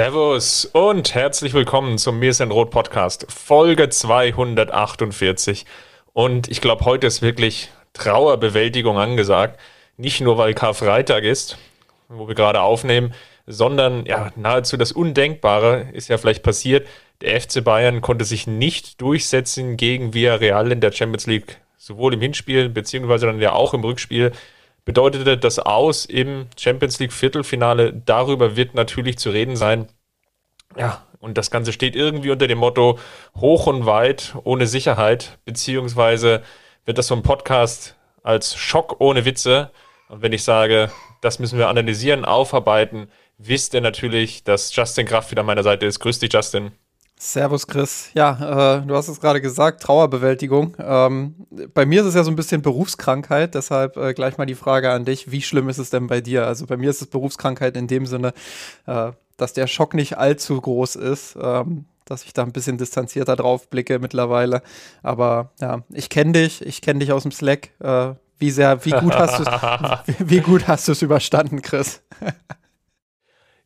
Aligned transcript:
Servus 0.00 0.64
und 0.64 1.14
herzlich 1.14 1.52
willkommen 1.52 1.98
zum 1.98 2.20
Mir 2.20 2.30
ist 2.30 2.40
ein 2.40 2.50
Rot 2.50 2.70
Podcast, 2.70 3.26
Folge 3.30 3.90
248. 3.90 5.66
Und 6.14 6.48
ich 6.48 6.62
glaube, 6.62 6.86
heute 6.86 7.06
ist 7.06 7.20
wirklich 7.20 7.68
Trauerbewältigung 7.92 8.96
angesagt. 8.96 9.60
Nicht 9.98 10.22
nur, 10.22 10.38
weil 10.38 10.54
Karfreitag 10.54 11.24
ist, 11.24 11.58
wo 12.08 12.26
wir 12.26 12.34
gerade 12.34 12.62
aufnehmen, 12.62 13.12
sondern 13.46 14.06
ja, 14.06 14.32
nahezu 14.36 14.78
das 14.78 14.90
Undenkbare 14.90 15.88
ist 15.92 16.08
ja 16.08 16.16
vielleicht 16.16 16.42
passiert. 16.42 16.88
Der 17.20 17.38
FC 17.38 17.62
Bayern 17.62 18.00
konnte 18.00 18.24
sich 18.24 18.46
nicht 18.46 19.02
durchsetzen 19.02 19.76
gegen 19.76 20.14
Villarreal 20.14 20.72
in 20.72 20.80
der 20.80 20.92
Champions 20.92 21.26
League, 21.26 21.58
sowohl 21.76 22.14
im 22.14 22.22
Hinspiel 22.22 22.70
beziehungsweise 22.70 23.26
dann 23.26 23.38
ja 23.38 23.52
auch 23.52 23.74
im 23.74 23.84
Rückspiel 23.84 24.32
bedeutete 24.90 25.38
das 25.38 25.60
Aus 25.60 26.04
im 26.04 26.48
Champions 26.58 26.98
League 26.98 27.12
Viertelfinale. 27.12 27.92
Darüber 27.92 28.56
wird 28.56 28.74
natürlich 28.74 29.18
zu 29.18 29.30
reden 29.30 29.54
sein. 29.54 29.86
Ja, 30.76 31.06
und 31.20 31.38
das 31.38 31.52
Ganze 31.52 31.72
steht 31.72 31.94
irgendwie 31.94 32.32
unter 32.32 32.48
dem 32.48 32.58
Motto 32.58 32.98
hoch 33.36 33.68
und 33.68 33.86
weit 33.86 34.34
ohne 34.42 34.66
Sicherheit, 34.66 35.38
beziehungsweise 35.44 36.42
wird 36.86 36.98
das 36.98 37.06
so 37.06 37.14
ein 37.14 37.22
Podcast 37.22 37.94
als 38.24 38.56
Schock 38.56 38.96
ohne 38.98 39.24
Witze. 39.24 39.70
Und 40.08 40.22
wenn 40.22 40.32
ich 40.32 40.42
sage, 40.42 40.90
das 41.20 41.38
müssen 41.38 41.56
wir 41.56 41.68
analysieren, 41.68 42.24
aufarbeiten, 42.24 43.12
wisst 43.38 43.74
ihr 43.74 43.82
natürlich, 43.82 44.42
dass 44.42 44.74
Justin 44.74 45.06
Kraft 45.06 45.30
wieder 45.30 45.42
an 45.42 45.46
meiner 45.46 45.62
Seite 45.62 45.86
ist. 45.86 46.00
Grüß 46.00 46.18
dich, 46.18 46.32
Justin. 46.32 46.72
Servus, 47.22 47.66
Chris. 47.66 48.10
Ja, 48.14 48.78
äh, 48.78 48.86
du 48.86 48.96
hast 48.96 49.08
es 49.08 49.20
gerade 49.20 49.42
gesagt, 49.42 49.82
Trauerbewältigung. 49.82 50.74
Ähm, 50.82 51.34
bei 51.74 51.84
mir 51.84 52.00
ist 52.00 52.06
es 52.06 52.14
ja 52.14 52.24
so 52.24 52.30
ein 52.30 52.36
bisschen 52.36 52.62
Berufskrankheit, 52.62 53.54
deshalb 53.54 53.98
äh, 53.98 54.14
gleich 54.14 54.38
mal 54.38 54.46
die 54.46 54.54
Frage 54.54 54.90
an 54.90 55.04
dich. 55.04 55.30
Wie 55.30 55.42
schlimm 55.42 55.68
ist 55.68 55.76
es 55.76 55.90
denn 55.90 56.06
bei 56.06 56.22
dir? 56.22 56.46
Also 56.46 56.64
bei 56.64 56.78
mir 56.78 56.88
ist 56.88 57.02
es 57.02 57.08
Berufskrankheit 57.08 57.76
in 57.76 57.88
dem 57.88 58.06
Sinne, 58.06 58.32
äh, 58.86 59.12
dass 59.36 59.52
der 59.52 59.66
Schock 59.66 59.92
nicht 59.92 60.16
allzu 60.16 60.58
groß 60.58 60.96
ist, 60.96 61.36
ähm, 61.38 61.84
dass 62.06 62.24
ich 62.24 62.32
da 62.32 62.42
ein 62.42 62.52
bisschen 62.52 62.78
distanzierter 62.78 63.36
drauf 63.36 63.68
blicke 63.68 63.98
mittlerweile. 63.98 64.62
Aber 65.02 65.52
ja, 65.60 65.82
ich 65.92 66.08
kenne 66.08 66.32
dich, 66.32 66.64
ich 66.64 66.80
kenne 66.80 67.00
dich 67.00 67.12
aus 67.12 67.24
dem 67.24 67.32
Slack. 67.32 67.68
Äh, 67.80 68.14
wie 68.38 68.50
sehr, 68.50 68.82
wie 68.86 68.92
gut 68.92 69.14
hast 69.14 69.40
du 69.40 69.42
es, 69.42 69.48
wie, 70.20 70.30
wie 70.30 70.40
gut 70.40 70.68
hast 70.68 70.88
du 70.88 70.92
es 70.92 71.02
überstanden, 71.02 71.60
Chris? 71.60 72.02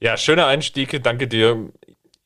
ja, 0.00 0.16
schöner 0.16 0.46
Einstieg, 0.46 1.00
danke 1.05 1.28
dir 1.28 1.70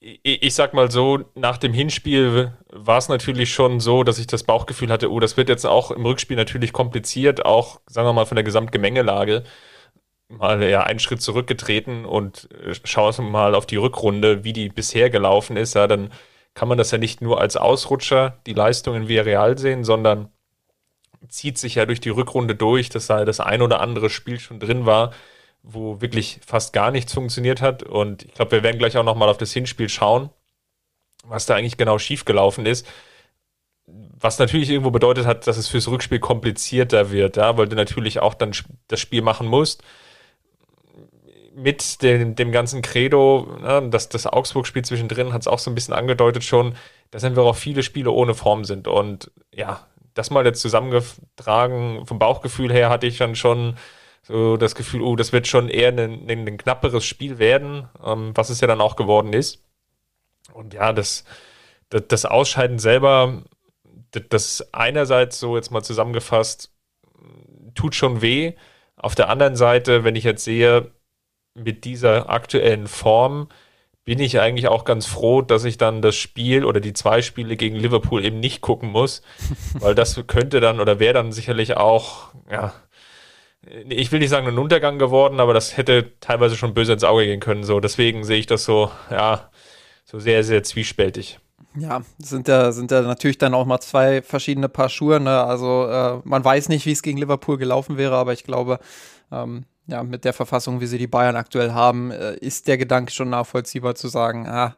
ich 0.01 0.55
sag 0.55 0.75
mal 0.75 0.91
so, 0.91 1.25
nach 1.35 1.59
dem 1.59 1.73
Hinspiel 1.73 2.57
war 2.71 2.99
es 2.99 3.09
natürlich 3.09 3.53
schon 3.53 3.81
so, 3.81 4.05
dass 4.05 4.19
ich 4.19 4.29
das 4.29 4.45
Bauchgefühl 4.45 4.91
hatte, 4.91 5.11
oh, 5.11 5.19
das 5.19 5.37
wird 5.37 5.49
jetzt 5.49 5.67
auch 5.67 5.91
im 5.91 6.07
Rückspiel 6.07 6.37
natürlich 6.37 6.73
kompliziert, 6.73 7.45
auch, 7.45 7.81
sagen 7.87 8.07
wir 8.07 8.13
mal, 8.13 8.27
von 8.27 8.37
der 8.37 8.45
Gesamtgemengelage. 8.45 9.43
Mal 10.29 10.63
ja 10.63 10.83
einen 10.85 10.99
Schritt 11.01 11.23
zurückgetreten 11.23 12.05
und 12.05 12.49
äh, 12.53 12.75
schaue 12.85 13.21
mal 13.23 13.55
auf 13.55 13.67
die 13.67 13.77
Rückrunde, 13.77 14.45
wie 14.45 14.53
die 14.53 14.69
bisher 14.69 15.11
gelaufen 15.11 15.57
ist. 15.57 15.75
Ja, 15.75 15.87
dann 15.87 16.13
kann 16.55 16.69
man 16.69 16.79
das 16.79 16.91
ja 16.91 16.99
nicht 16.99 17.23
nur 17.23 17.41
als 17.41 17.57
Ausrutscher, 17.57 18.39
die 18.47 18.53
Leistungen 18.53 19.09
via 19.09 19.23
Real 19.23 19.59
sehen, 19.59 19.85
sondern 19.85 20.31
zieht 21.29 21.59
sich 21.59 21.77
ja 21.77 21.87
durch 21.87 22.01
die 22.01 22.11
Rückrunde 22.11 22.55
durch, 22.55 22.89
dass 22.91 23.07
da 23.07 23.25
das 23.25 23.41
ein 23.41 23.63
oder 23.63 23.81
andere 23.81 24.11
Spiel 24.11 24.39
schon 24.39 24.61
drin 24.61 24.87
war, 24.87 25.13
wo 25.71 26.01
wirklich 26.01 26.41
fast 26.45 26.73
gar 26.73 26.91
nichts 26.91 27.13
funktioniert 27.13 27.61
hat. 27.61 27.83
Und 27.83 28.25
ich 28.25 28.33
glaube, 28.33 28.53
wir 28.53 28.63
werden 28.63 28.79
gleich 28.79 28.97
auch 28.97 29.05
nochmal 29.05 29.29
auf 29.29 29.37
das 29.37 29.53
Hinspiel 29.53 29.89
schauen, 29.89 30.31
was 31.25 31.47
da 31.47 31.55
eigentlich 31.55 31.77
genau 31.77 31.99
schiefgelaufen 31.99 32.65
ist. 32.65 32.87
Was 33.87 34.39
natürlich 34.39 34.71
irgendwo 34.71 34.91
bedeutet 34.91 35.27
hat, 35.27 35.47
dass 35.47 35.59
es 35.59 35.69
fürs 35.69 35.89
Rückspiel 35.89 36.21
komplizierter 36.21 37.11
wird, 37.11 37.37
ja, 37.37 37.57
weil 37.57 37.69
du 37.69 37.77
natürlich 37.77 38.21
auch 38.21 38.35
dann 38.35 38.53
das 38.89 39.01
Spiel 39.01 39.23
machen 39.23 39.47
musst. 39.47 39.83
Mit 41.55 42.03
dem, 42.03 42.35
dem 42.35 42.51
ganzen 42.51 42.83
Credo, 42.83 43.59
ja, 43.63 43.81
das, 43.83 44.09
das 44.09 44.27
Augsburg-Spiel 44.27 44.85
zwischendrin 44.85 45.33
hat 45.33 45.43
es 45.43 45.49
auch 45.49 45.59
so 45.59 45.71
ein 45.71 45.75
bisschen 45.75 45.95
angedeutet 45.95 46.45
schon, 46.45 46.77
dass 47.11 47.25
einfach 47.25 47.45
auch 47.45 47.57
viele 47.57 47.83
Spiele 47.83 48.11
ohne 48.11 48.35
Form 48.35 48.65
sind. 48.65 48.89
Und 48.89 49.31
ja, 49.53 49.87
das 50.15 50.31
mal 50.31 50.47
jetzt 50.47 50.61
zusammengetragen, 50.61 52.07
vom 52.07 52.19
Bauchgefühl 52.19 52.73
her 52.73 52.91
hatte 52.91 53.07
ich 53.07 53.19
dann 53.19 53.35
schon 53.35 53.77
so 54.29 54.59
das 54.59 54.75
Gefühl, 54.75 55.01
oh, 55.01 55.17
das 55.17 55.33
wird 55.33 55.47
schon 55.47 55.71
eher 55.71 55.89
ein, 55.89 56.29
ein, 56.29 56.47
ein 56.47 56.59
knapperes 56.59 57.05
Spiel 57.05 57.39
werden, 57.39 57.89
ähm, 58.05 58.33
was 58.35 58.51
es 58.51 58.61
ja 58.61 58.69
dann 58.69 58.83
auch 58.83 58.95
geworden 58.95 59.33
ist. 59.33 59.65
Und 60.53 60.75
ja, 60.75 60.93
das, 60.93 61.25
das, 61.89 62.03
das 62.09 62.25
Ausscheiden 62.27 62.79
selber, 62.79 63.45
das, 64.11 64.23
das 64.29 64.75
einerseits 64.75 65.41
so 65.41 65.57
jetzt 65.57 65.71
mal 65.71 65.83
zusammengefasst, 65.83 66.71
tut 67.75 67.95
schon 67.95 68.21
weh. 68.21 68.53
Auf 68.97 69.15
der 69.15 69.31
anderen 69.31 69.57
Seite, 69.57 70.05
wenn 70.05 70.17
ich 70.17 70.25
jetzt 70.25 70.45
sehe, 70.45 70.93
mit 71.55 71.85
dieser 71.85 72.29
aktuellen 72.29 72.87
Form, 72.87 73.49
bin 74.05 74.21
ich 74.21 74.41
eigentlich 74.41 74.69
auch 74.69 74.85
ganz 74.85 75.07
froh, 75.07 75.43
dass 75.43 75.65
ich 75.65 75.79
dann 75.79 76.03
das 76.03 76.17
Spiel 76.17 76.65
oder 76.65 76.81
die 76.81 76.93
zwei 76.93 77.23
Spiele 77.23 77.57
gegen 77.57 77.77
Liverpool 77.77 78.25
eben 78.25 78.41
nicht 78.41 78.61
gucken 78.61 78.91
muss, 78.91 79.23
weil 79.75 79.95
das 79.95 80.23
könnte 80.27 80.61
dann 80.61 80.81
oder 80.81 80.99
wäre 80.99 81.15
dann 81.15 81.33
sicherlich 81.33 81.77
auch, 81.79 82.35
ja, 82.51 82.75
ich 83.89 84.13
will 84.13 84.21
nicht 84.21 84.31
sagen 84.31 84.47
ein 84.47 84.59
Untergang 84.59 84.99
geworden, 84.99 85.41
aber 85.41 85.55
das 85.55 85.77
hätte 85.77 86.13
teilweise 86.21 86.57
schon 86.57 86.75
böse 86.75 86.93
ins 86.93 87.05
Auge 87.05 87.27
gehen 87.27 87.41
können. 87.41 87.65
So, 87.65 87.81
deswegen 87.81 88.25
sehe 88.25 88.39
ich 88.39 88.47
das 88.47 88.65
so, 88.65 88.91
ja, 89.11 89.51
so 90.05 90.19
sehr, 90.19 90.45
sehr 90.45 90.63
zwiespältig. 90.63 91.39
Ja, 91.77 92.03
sind 92.19 92.49
ja, 92.49 92.73
sind 92.73 92.91
ja 92.91 93.03
natürlich 93.03 93.39
dann 93.39 93.55
auch 93.55 93.67
mal 93.67 93.81
zwei 93.81 94.23
verschiedene 94.23 94.69
Paar 94.69 94.89
Schuhe. 94.89 95.21
Ne? 95.21 95.43
Also 95.45 95.87
äh, 95.87 96.21
man 96.25 96.45
weiß 96.45 96.69
nicht, 96.71 96.87
wie 96.87 96.93
es 96.93 97.03
gegen 97.03 97.19
Liverpool 97.19 97.59
gelaufen 97.59 97.97
wäre, 97.99 98.17
aber 98.17 98.33
ich 98.33 98.45
glaube, 98.45 98.79
ähm, 99.31 99.65
ja, 99.87 100.03
mit 100.03 100.25
der 100.25 100.33
Verfassung, 100.33 100.81
wie 100.81 100.87
sie 100.87 100.99
die 100.99 101.07
Bayern 101.07 101.37
aktuell 101.37 101.73
haben, 101.73 102.11
äh, 102.11 102.37
ist 102.37 102.69
der 102.69 102.79
Gedanke 102.79 103.13
schon 103.13 103.31
nachvollziehbar 103.31 103.95
zu 103.95 104.09
sagen, 104.09 104.47
ah, 104.47 104.77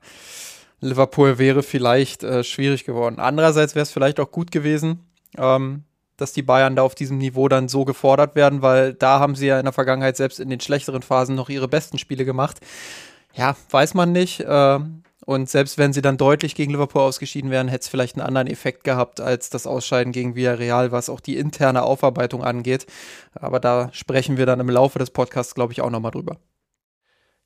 Liverpool 0.80 1.38
wäre 1.38 1.62
vielleicht 1.62 2.22
äh, 2.22 2.42
schwierig 2.42 2.84
geworden. 2.84 3.19
Andererseits 3.19 3.74
wäre 3.74 3.82
es 3.82 3.90
vielleicht 3.90 4.19
auch 4.20 4.30
gut 4.30 4.50
gewesen, 4.50 5.00
ähm, 5.36 5.84
dass 6.20 6.32
die 6.32 6.42
Bayern 6.42 6.76
da 6.76 6.82
auf 6.82 6.94
diesem 6.94 7.19
Niveau 7.19 7.48
dann 7.48 7.69
so 7.69 7.84
gefordert 7.84 8.34
werden, 8.34 8.62
weil 8.62 8.94
da 8.94 9.20
haben 9.20 9.34
sie 9.34 9.47
ja 9.47 9.58
in 9.58 9.64
der 9.64 9.72
Vergangenheit 9.72 10.16
selbst 10.16 10.41
in 10.41 10.50
den 10.50 10.60
schlechteren 10.60 11.03
Phasen 11.03 11.34
noch 11.34 11.48
ihre 11.48 11.69
besten 11.69 11.98
Spiele 11.98 12.25
gemacht. 12.25 12.58
Ja, 13.34 13.56
weiß 13.70 13.94
man 13.94 14.12
nicht. 14.12 14.44
Ähm, 14.47 15.03
und 15.25 15.48
selbst 15.48 15.78
wenn 15.78 15.92
sie 15.92 16.03
dann 16.03 16.16
deutlich 16.16 16.54
gegen 16.54 16.72
Liverpool 16.72 17.03
ausgeschieden 17.03 17.50
wären, 17.50 17.69
hätte 17.69 17.82
es 17.82 17.88
vielleicht 17.88 18.16
einen 18.16 18.26
anderen 18.26 18.48
Effekt 18.48 18.84
gehabt 18.84 19.20
als 19.20 19.50
das 19.50 19.66
Ausscheiden 19.66 20.12
gegen 20.12 20.34
Villarreal, 20.34 20.92
was 20.92 21.08
auch 21.08 21.20
die 21.20 21.36
interne 21.36 21.82
Aufarbeitung 21.82 22.42
angeht. 22.42 22.87
Aber 23.34 23.60
da 23.60 23.91
sprechen 23.92 24.38
wir 24.38 24.47
dann 24.47 24.60
im 24.60 24.70
Laufe 24.70 24.98
des 24.98 25.10
Podcasts, 25.10 25.54
glaube 25.54 25.72
ich, 25.72 25.82
auch 25.82 25.91
nochmal 25.91 26.10
drüber. 26.10 26.38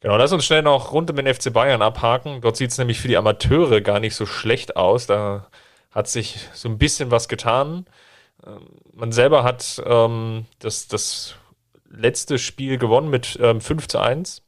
Genau, 0.00 0.16
lass 0.16 0.32
uns 0.32 0.44
schnell 0.44 0.62
noch 0.62 0.92
rund 0.92 1.10
um 1.10 1.16
den 1.16 1.32
FC 1.32 1.52
Bayern 1.52 1.82
abhaken. 1.82 2.40
Dort 2.42 2.56
sieht 2.56 2.70
es 2.70 2.78
nämlich 2.78 3.00
für 3.00 3.08
die 3.08 3.16
Amateure 3.16 3.80
gar 3.80 4.00
nicht 4.00 4.14
so 4.14 4.26
schlecht 4.26 4.76
aus. 4.76 5.06
Da 5.06 5.48
hat 5.90 6.08
sich 6.08 6.48
so 6.52 6.68
ein 6.68 6.78
bisschen 6.78 7.10
was 7.10 7.28
getan. 7.28 7.86
Ähm, 8.46 8.68
man 8.92 9.12
selber 9.12 9.44
hat 9.44 9.82
ähm, 9.84 10.46
das, 10.58 10.88
das 10.88 11.36
letzte 11.88 12.38
Spiel 12.38 12.78
gewonnen 12.78 13.10
mit 13.10 13.38
ähm, 13.40 13.60
5 13.60 13.88
zu 13.88 13.98
1. 13.98 14.42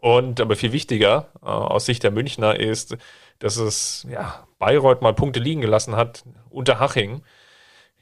Und 0.00 0.40
aber 0.40 0.56
viel 0.56 0.72
wichtiger 0.72 1.28
äh, 1.42 1.46
aus 1.46 1.86
Sicht 1.86 2.02
der 2.02 2.10
Münchner 2.10 2.58
ist, 2.58 2.96
dass 3.38 3.56
es 3.56 4.06
ja, 4.10 4.46
Bayreuth 4.58 5.02
mal 5.02 5.14
Punkte 5.14 5.40
liegen 5.40 5.60
gelassen 5.60 5.96
hat 5.96 6.24
unter 6.48 6.80
Haching. 6.80 7.22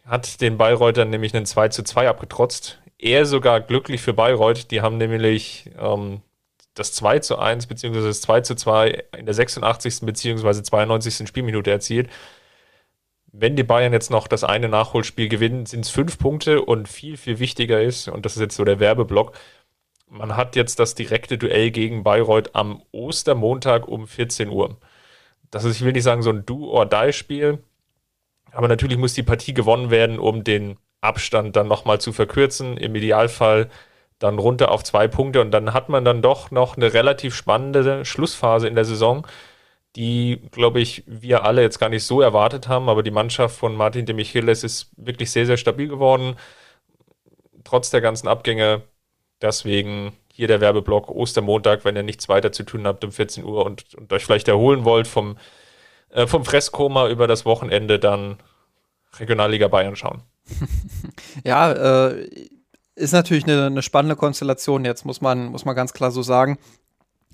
Hat 0.05 0.41
den 0.41 0.57
Bayreutern 0.59 1.11
nämlich 1.11 1.35
einen 1.35 1.47
2 1.47 1.69
zu 1.69 1.83
2 1.83 2.09
abgetrotzt. 2.09 2.81
Er 2.99 3.27
sogar 3.27 3.61
glücklich 3.61 4.01
für 4.01 4.13
Bayreuth. 4.13 4.71
Die 4.71 4.81
haben 4.81 4.97
nämlich 4.97 5.71
ähm, 5.79 6.23
das 6.75 6.93
2 6.93 7.19
zu 7.21 7.39
1 7.39 7.67
bzw. 7.67 8.01
das 8.01 8.21
2 8.21 8.41
zu 8.43 8.55
2 8.55 9.05
in 9.17 9.27
der 9.27 9.35
86. 9.35 10.01
bzw. 10.03 10.63
92. 10.63 11.27
Spielminute 11.29 11.71
erzielt 11.71 12.09
wenn 13.41 13.57
die 13.57 13.63
Bayern 13.63 13.93
jetzt 13.93 14.11
noch 14.11 14.27
das 14.27 14.45
eine 14.45 14.69
Nachholspiel 14.69 15.29
gewinnen, 15.29 15.67
sind 15.67 15.85
es 15.85 15.91
fünf 15.91 16.19
Punkte 16.19 16.63
und 16.63 16.89
viel, 16.89 17.17
viel 17.17 17.39
wichtiger 17.39 17.81
ist, 17.81 18.09
und 18.09 18.25
das 18.25 18.37
ist 18.37 18.43
jetzt 18.43 18.57
so 18.57 18.65
der 18.65 18.81
Werbeblock, 18.81 19.33
man 20.11 20.37
hat 20.37 20.57
jetzt 20.57 20.79
das 20.79 20.95
direkte 20.95 21.39
Duell 21.39 21.71
gegen 21.71 22.03
Bayreuth 22.03 22.55
am 22.55 22.83
Ostermontag 22.93 23.87
um 23.87 24.07
14 24.07 24.49
Uhr. 24.49 24.77
Das 25.51 25.65
ist, 25.65 25.77
ich 25.77 25.85
will 25.85 25.93
nicht 25.93 26.05
sagen, 26.05 26.23
so 26.23 26.31
ein 26.31 26.47
Do-or-Die-Spiel, 26.47 27.59
aber 28.53 28.69
natürlich 28.69 28.99
muss 28.99 29.15
die 29.15 29.23
Partie 29.23 29.55
gewonnen 29.55 29.91
werden, 29.91 30.19
um 30.19 30.45
den 30.45 30.79
Abstand 31.01 31.57
dann 31.57 31.69
nochmal 31.69 32.01
zu 32.01 32.13
verkürzen. 32.13 32.77
Im 32.77 32.95
Idealfall 32.95 33.69
dann 34.19 34.39
runter 34.39 34.71
auf 34.73 34.83
zwei 34.83 35.07
Punkte 35.07 35.41
und 35.41 35.53
dann 35.53 35.73
hat 35.73 35.89
man 35.89 36.05
dann 36.05 36.23
doch 36.23 36.51
noch 36.51 36.77
eine 36.77 36.93
relativ 36.93 37.35
spannende 37.35 38.05
Schlussphase 38.05 38.67
in 38.67 38.75
der 38.75 38.85
Saison, 38.85 39.27
die, 39.99 40.41
glaube 40.53 40.81
ich, 40.81 41.03
wir 41.07 41.45
alle 41.45 41.61
jetzt 41.61 41.81
gar 41.81 41.89
nicht 41.89 42.05
so 42.05 42.21
erwartet 42.21 42.69
haben, 42.69 42.89
aber 42.89 43.03
die 43.03 43.11
Mannschaft 43.11 43.57
von 43.57 43.75
Martin 43.75 44.07
de 44.07 44.15
Michelis 44.15 44.63
ist 44.63 44.93
wirklich 44.97 45.33
sehr, 45.33 45.45
sehr 45.45 45.57
stabil 45.57 45.89
geworden, 45.89 46.37
trotz 47.65 47.91
der 47.91 48.01
ganzen 48.01 48.29
Abgänge. 48.29 48.83
Deswegen 49.43 50.13
hier 50.33 50.47
der 50.47 50.61
Werbeblock 50.61 51.11
Ostermontag, 51.11 51.85
wenn 51.85 51.97
ihr 51.97 52.05
nichts 52.05 52.29
weiter 52.29 52.53
zu 52.53 52.63
tun 52.63 52.87
habt 52.87 53.03
um 53.05 53.11
14 53.11 53.45
Uhr 53.45 53.67
und, 53.67 53.93
und 53.97 54.13
euch 54.13 54.25
vielleicht 54.25 54.47
erholen 54.47 54.85
wollt 54.85 55.09
vom, 55.09 55.37
äh, 56.11 56.29
vom 56.29 56.45
Fresskoma 56.45 57.09
über 57.09 57.27
das 57.27 57.45
Wochenende, 57.45 57.99
dann 57.99 58.39
Regionalliga 59.19 59.67
Bayern 59.67 59.97
schauen. 59.97 60.23
ja, 61.45 61.73
äh, 61.73 62.29
ist 62.95 63.13
natürlich 63.13 63.45
eine, 63.45 63.67
eine, 63.67 63.83
spannende 63.83 64.15
Konstellation 64.15 64.85
jetzt, 64.85 65.05
muss 65.05 65.21
man, 65.21 65.47
muss 65.47 65.65
man 65.65 65.75
ganz 65.75 65.93
klar 65.93 66.13
so 66.13 66.23
sagen. 66.23 66.57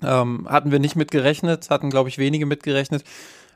Ähm, 0.03 0.47
hatten 0.49 0.71
wir 0.71 0.79
nicht 0.79 0.95
mitgerechnet, 0.95 1.69
hatten, 1.69 1.89
glaube 1.89 2.09
ich, 2.09 2.17
wenige 2.17 2.45
mitgerechnet. 2.45 3.03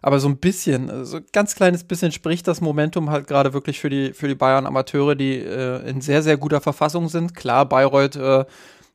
Aber 0.02 0.20
so 0.20 0.30
ein 0.30 0.38
bisschen, 0.38 1.06
so 1.06 1.18
ein 1.18 1.26
ganz 1.34 1.56
kleines 1.56 1.84
bisschen 1.84 2.12
spricht 2.12 2.48
das 2.48 2.62
Momentum 2.62 3.10
halt 3.10 3.28
gerade 3.28 3.54
wirklich 3.54 3.80
für 3.80 3.90
die, 3.90 4.14
für 4.14 4.28
die 4.30 4.36
Bayern-Amateure, 4.36 5.16
die 5.16 5.36
äh, 5.36 5.88
in 5.90 6.00
sehr, 6.02 6.24
sehr 6.24 6.38
guter 6.38 6.62
Verfassung 6.62 7.10
sind. 7.10 7.36
Klar, 7.36 7.66
Bayreuth 7.66 8.16
äh, 8.16 8.46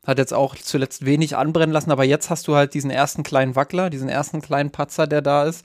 hat 0.06 0.18
jetzt 0.18 0.34
auch 0.34 0.54
zuletzt 0.56 1.04
wenig 1.04 1.36
anbrennen 1.36 1.72
lassen, 1.72 1.90
aber 1.90 2.04
jetzt 2.04 2.30
hast 2.30 2.48
du 2.48 2.54
halt 2.54 2.74
diesen 2.74 2.90
ersten 2.90 3.22
kleinen 3.22 3.56
Wackler, 3.56 3.90
diesen 3.90 4.08
ersten 4.08 4.40
kleinen 4.40 4.70
Patzer, 4.70 5.06
der 5.06 5.22
da 5.22 5.44
ist. 5.44 5.64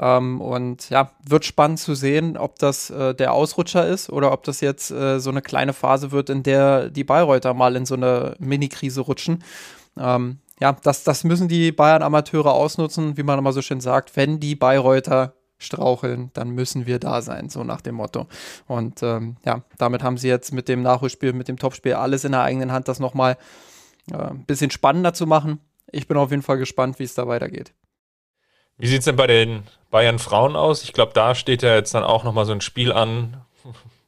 Ähm, 0.00 0.40
und 0.40 0.88
ja, 0.90 1.10
wird 1.26 1.44
spannend 1.44 1.78
zu 1.78 1.94
sehen, 1.94 2.36
ob 2.36 2.58
das 2.58 2.90
äh, 2.90 3.14
der 3.14 3.32
Ausrutscher 3.32 3.86
ist 3.86 4.10
oder 4.10 4.32
ob 4.32 4.44
das 4.44 4.60
jetzt 4.60 4.90
äh, 4.90 5.18
so 5.18 5.30
eine 5.30 5.42
kleine 5.42 5.72
Phase 5.72 6.12
wird, 6.12 6.30
in 6.30 6.42
der 6.42 6.90
die 6.90 7.04
Bayreuther 7.04 7.54
mal 7.54 7.76
in 7.76 7.86
so 7.86 7.94
eine 7.94 8.34
Mini-Krise 8.38 9.02
rutschen. 9.02 9.42
Ähm, 9.98 10.38
ja, 10.60 10.76
das, 10.82 11.04
das 11.04 11.24
müssen 11.24 11.48
die 11.48 11.72
Bayern-Amateure 11.72 12.52
ausnutzen, 12.52 13.16
wie 13.16 13.22
man 13.22 13.38
immer 13.38 13.52
so 13.52 13.62
schön 13.62 13.80
sagt. 13.80 14.16
Wenn 14.16 14.40
die 14.40 14.54
Bayreuther 14.54 15.34
straucheln, 15.58 16.30
dann 16.34 16.50
müssen 16.50 16.86
wir 16.86 16.98
da 16.98 17.22
sein, 17.22 17.48
so 17.48 17.64
nach 17.64 17.80
dem 17.80 17.94
Motto. 17.96 18.26
Und 18.66 19.02
ähm, 19.02 19.36
ja, 19.44 19.62
damit 19.78 20.02
haben 20.02 20.18
sie 20.18 20.28
jetzt 20.28 20.52
mit 20.52 20.68
dem 20.68 20.82
Nachholspiel, 20.82 21.32
mit 21.32 21.48
dem 21.48 21.58
Topspiel 21.58 21.94
alles 21.94 22.24
in 22.24 22.32
der 22.32 22.42
eigenen 22.42 22.72
Hand, 22.72 22.88
das 22.88 22.98
nochmal 22.98 23.36
äh, 24.10 24.16
ein 24.16 24.44
bisschen 24.44 24.70
spannender 24.70 25.12
zu 25.14 25.26
machen. 25.26 25.60
Ich 25.92 26.06
bin 26.06 26.16
auf 26.16 26.30
jeden 26.30 26.42
Fall 26.42 26.58
gespannt, 26.58 26.98
wie 26.98 27.04
es 27.04 27.14
da 27.14 27.26
weitergeht. 27.26 27.72
Wie 28.78 28.86
sieht 28.86 29.00
es 29.00 29.04
denn 29.04 29.16
bei 29.16 29.26
den 29.26 29.64
Bayern 29.90 30.18
Frauen 30.18 30.56
aus? 30.56 30.84
Ich 30.84 30.92
glaube, 30.92 31.12
da 31.14 31.34
steht 31.34 31.62
ja 31.62 31.74
jetzt 31.74 31.94
dann 31.94 32.04
auch 32.04 32.24
nochmal 32.24 32.46
so 32.46 32.52
ein 32.52 32.62
Spiel 32.62 32.92
an, 32.92 33.36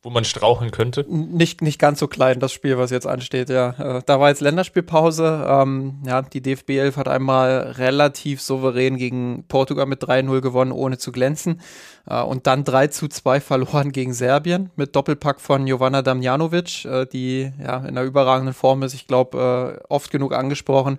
wo 0.02 0.10
man 0.10 0.24
straucheln 0.24 0.72
könnte. 0.72 1.06
Nicht, 1.08 1.62
nicht 1.62 1.78
ganz 1.78 2.00
so 2.00 2.08
klein, 2.08 2.40
das 2.40 2.52
Spiel, 2.52 2.76
was 2.76 2.90
jetzt 2.90 3.06
ansteht, 3.06 3.48
ja. 3.48 3.98
Äh, 3.98 4.02
da 4.04 4.18
war 4.18 4.30
jetzt 4.30 4.40
Länderspielpause. 4.40 5.46
Ähm, 5.48 6.02
ja, 6.04 6.22
die 6.22 6.40
DFB 6.40 6.70
11 6.70 6.96
hat 6.96 7.08
einmal 7.08 7.74
relativ 7.78 8.42
souverän 8.42 8.96
gegen 8.96 9.44
Portugal 9.46 9.86
mit 9.86 10.02
3-0 10.02 10.40
gewonnen, 10.40 10.72
ohne 10.72 10.98
zu 10.98 11.12
glänzen. 11.12 11.60
Äh, 12.06 12.20
und 12.20 12.48
dann 12.48 12.64
3 12.64 12.88
zu 12.88 13.06
2 13.06 13.40
verloren 13.40 13.92
gegen 13.92 14.12
Serbien 14.12 14.70
mit 14.74 14.96
Doppelpack 14.96 15.40
von 15.40 15.68
Jovana 15.68 16.02
Damjanovic, 16.02 16.84
äh, 16.84 17.06
die 17.06 17.52
ja 17.60 17.76
in 17.76 17.96
einer 17.96 18.02
überragenden 18.02 18.54
Form 18.54 18.82
ist. 18.82 18.94
Ich 18.94 19.06
glaube, 19.06 19.78
äh, 19.78 19.84
oft 19.88 20.10
genug 20.10 20.34
angesprochen. 20.34 20.98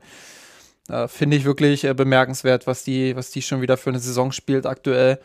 Äh, 0.88 1.10
Finde 1.10 1.36
ich 1.36 1.44
wirklich 1.44 1.82
bemerkenswert, 1.94 2.68
was 2.68 2.86
die, 2.86 3.18
was 3.18 3.32
die 3.32 3.42
schon 3.42 3.60
wieder 3.60 3.76
für 3.76 3.90
eine 3.90 4.00
Saison 4.00 4.32
spielt 4.32 4.66
aktuell. 4.66 5.20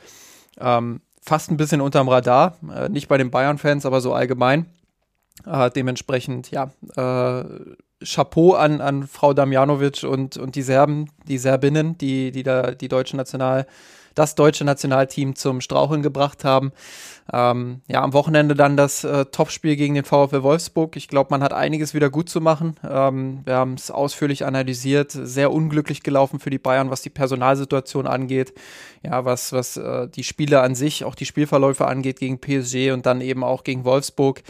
Ähm, 0.61 1.01
fast 1.29 1.51
ein 1.51 1.57
bisschen 1.57 1.81
unterm 1.81 2.09
Radar, 2.09 2.57
äh, 2.75 2.89
nicht 2.89 3.07
bei 3.09 3.19
den 3.19 3.31
Bayern-Fans, 3.31 3.87
aber 3.87 4.01
so 4.01 4.13
allgemein. 4.15 4.67
Äh, 5.47 5.71
dementsprechend, 5.71 6.51
ja, 6.51 6.71
äh, 6.97 7.45
Chapeau 8.05 8.55
an, 8.55 8.81
an 8.81 9.07
Frau 9.07 9.35
Damjanovic 9.35 10.05
und, 10.05 10.37
und 10.37 10.55
die 10.55 10.63
Serben, 10.63 11.11
die 11.27 11.39
Serbinnen, 11.39 11.99
die, 11.99 12.31
die 12.31 12.43
da 12.43 12.71
die 12.73 12.89
deutsche 12.89 13.17
National, 13.17 13.67
das 14.19 14.35
deutsche 14.35 14.65
Nationalteam 14.65 15.37
zum 15.37 15.61
Straucheln 15.61 16.03
gebracht 16.03 16.45
haben. 16.45 16.73
Ähm, 17.33 17.83
ja, 17.87 18.03
am 18.03 18.15
Wochenende 18.15 18.55
dann 18.55 18.77
das 18.77 19.05
äh, 19.05 19.27
Topspiel 19.27 19.77
gegen 19.77 19.95
den 19.95 20.05
VfL 20.05 20.43
Wolfsburg. 20.43 20.97
Ich 20.97 21.09
glaube, 21.09 21.29
man 21.31 21.43
hat 21.43 21.53
einiges 21.53 21.95
wieder 21.95 22.11
gut 22.11 22.29
zu 22.29 22.41
machen. 22.41 22.77
Ähm, 22.89 23.43
wir 23.45 23.55
haben 23.55 23.75
es 23.75 23.91
ausführlich 23.91 24.45
analysiert. 24.45 25.13
Sehr 25.13 25.53
unglücklich 25.53 26.03
gelaufen 26.03 26.41
für 26.41 26.51
die 26.51 26.59
Bayern, 26.59 26.91
was 26.91 27.03
die 27.03 27.11
Personalsituation 27.11 28.07
angeht. 28.07 28.55
Ja, 29.05 29.25
was, 29.25 29.53
was 29.53 29.77
äh, 29.77 30.09
die 30.09 30.25
Spiele 30.25 30.63
an 30.63 30.75
sich, 30.75 31.05
auch 31.05 31.15
die 31.15 31.27
Spielverläufe 31.27 31.87
angeht 31.87 32.19
gegen 32.19 32.41
PSG 32.41 32.91
und 32.93 33.07
dann 33.07 33.21
eben 33.21 33.45
auch 33.45 33.63
gegen 33.63 33.85
Wolfsburg 33.85 34.43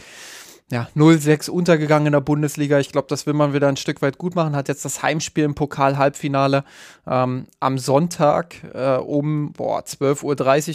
ja, 0.71 0.87
0-6 0.95 1.49
untergegangen 1.49 2.07
in 2.07 2.13
der 2.13 2.21
Bundesliga. 2.21 2.79
Ich 2.79 2.91
glaube, 2.91 3.07
das 3.07 3.25
will 3.25 3.33
man 3.33 3.53
wieder 3.53 3.67
ein 3.67 3.77
Stück 3.77 4.03
weit 4.03 4.19
gut 4.19 4.35
machen. 4.35 4.55
Hat 4.55 4.67
jetzt 4.67 4.85
das 4.85 5.01
Heimspiel 5.01 5.43
im 5.43 5.55
Pokal-Halbfinale 5.55 6.63
ähm, 7.07 7.47
am 7.59 7.77
Sonntag 7.79 8.63
äh, 8.73 8.97
um 8.97 9.53
12.30 9.53 10.23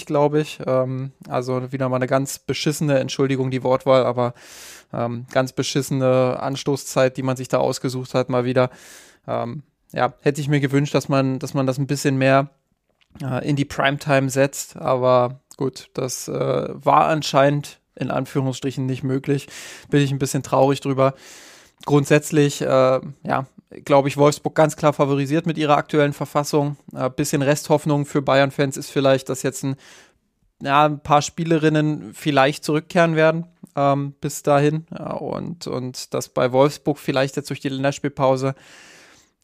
Uhr, 0.01 0.07
glaube 0.07 0.41
ich. 0.41 0.59
Ähm, 0.67 1.13
also 1.29 1.71
wieder 1.73 1.89
mal 1.89 1.97
eine 1.97 2.09
ganz 2.09 2.41
beschissene, 2.41 2.99
Entschuldigung 2.99 3.53
die 3.53 3.63
Wortwahl, 3.63 4.05
aber 4.05 4.35
ähm, 4.93 5.27
ganz 5.31 5.53
beschissene 5.53 6.41
Anstoßzeit, 6.41 7.17
die 7.17 7.23
man 7.23 7.37
sich 7.37 7.49
da 7.49 7.59
ausgesucht 7.59 8.15
hat, 8.15 8.29
mal 8.29 8.45
wieder. 8.45 8.71
Ähm, 9.29 9.63
ja, 9.93 10.15
hätte 10.23 10.41
ich 10.41 10.49
mir 10.49 10.59
gewünscht, 10.59 10.95
dass 10.95 11.09
man, 11.09 11.39
dass 11.39 11.55
man 11.55 11.67
das 11.69 11.79
ein 11.79 11.87
bisschen 11.87 12.17
mehr 12.17 12.51
äh, 13.23 13.49
in 13.49 13.55
die 13.55 13.65
Primetime 13.65 14.29
setzt. 14.29 14.77
Aber 14.77 15.41
gut, 15.57 15.91
das 15.95 16.27
äh, 16.27 16.33
war 16.33 17.07
anscheinend 17.07 17.79
in 17.97 18.11
Anführungsstrichen 18.11 18.87
nicht 18.87 19.03
möglich. 19.03 19.49
Bin 19.91 20.03
ich 20.03 20.11
ein 20.11 20.19
bisschen 20.19 20.43
traurig 20.43 20.81
drüber. 20.81 21.15
Grundsätzlich, 21.85 22.63
äh, 22.63 22.67
ja, 22.67 23.47
glaube 23.85 24.09
ich, 24.09 24.17
Wolfsburg 24.17 24.55
ganz 24.55 24.77
klar 24.77 24.93
favorisiert 24.93 25.47
mit 25.47 25.59
ihrer 25.59 25.77
aktuellen 25.77 26.13
Verfassung. 26.13 26.77
Äh, 26.95 27.11
bisschen 27.11 27.43
Resthoffnung 27.43 28.07
für 28.07 28.23
Bayern-Fans 28.23 28.77
ist 28.77 28.91
vielleicht, 28.91 29.29
dass 29.29 29.43
jetzt 29.43 29.65
ein, 29.65 29.77
ja, 30.63 30.87
ein 30.87 31.01
paar 31.01 31.23
Spielerinnen 31.23 32.15
vielleicht 32.15 32.65
zurückkehren 32.65 33.17
werden 33.17 33.47
ähm, 33.77 34.15
bis 34.21 34.43
dahin. 34.43 34.87
Ja, 34.97 35.13
und, 35.13 35.67
und 35.67 36.15
dass 36.15 36.29
bei 36.29 36.53
Wolfsburg 36.53 36.99
vielleicht 36.99 37.37
jetzt 37.37 37.51
durch 37.51 37.61
die 37.61 37.69
Länderspielpause 37.69 38.55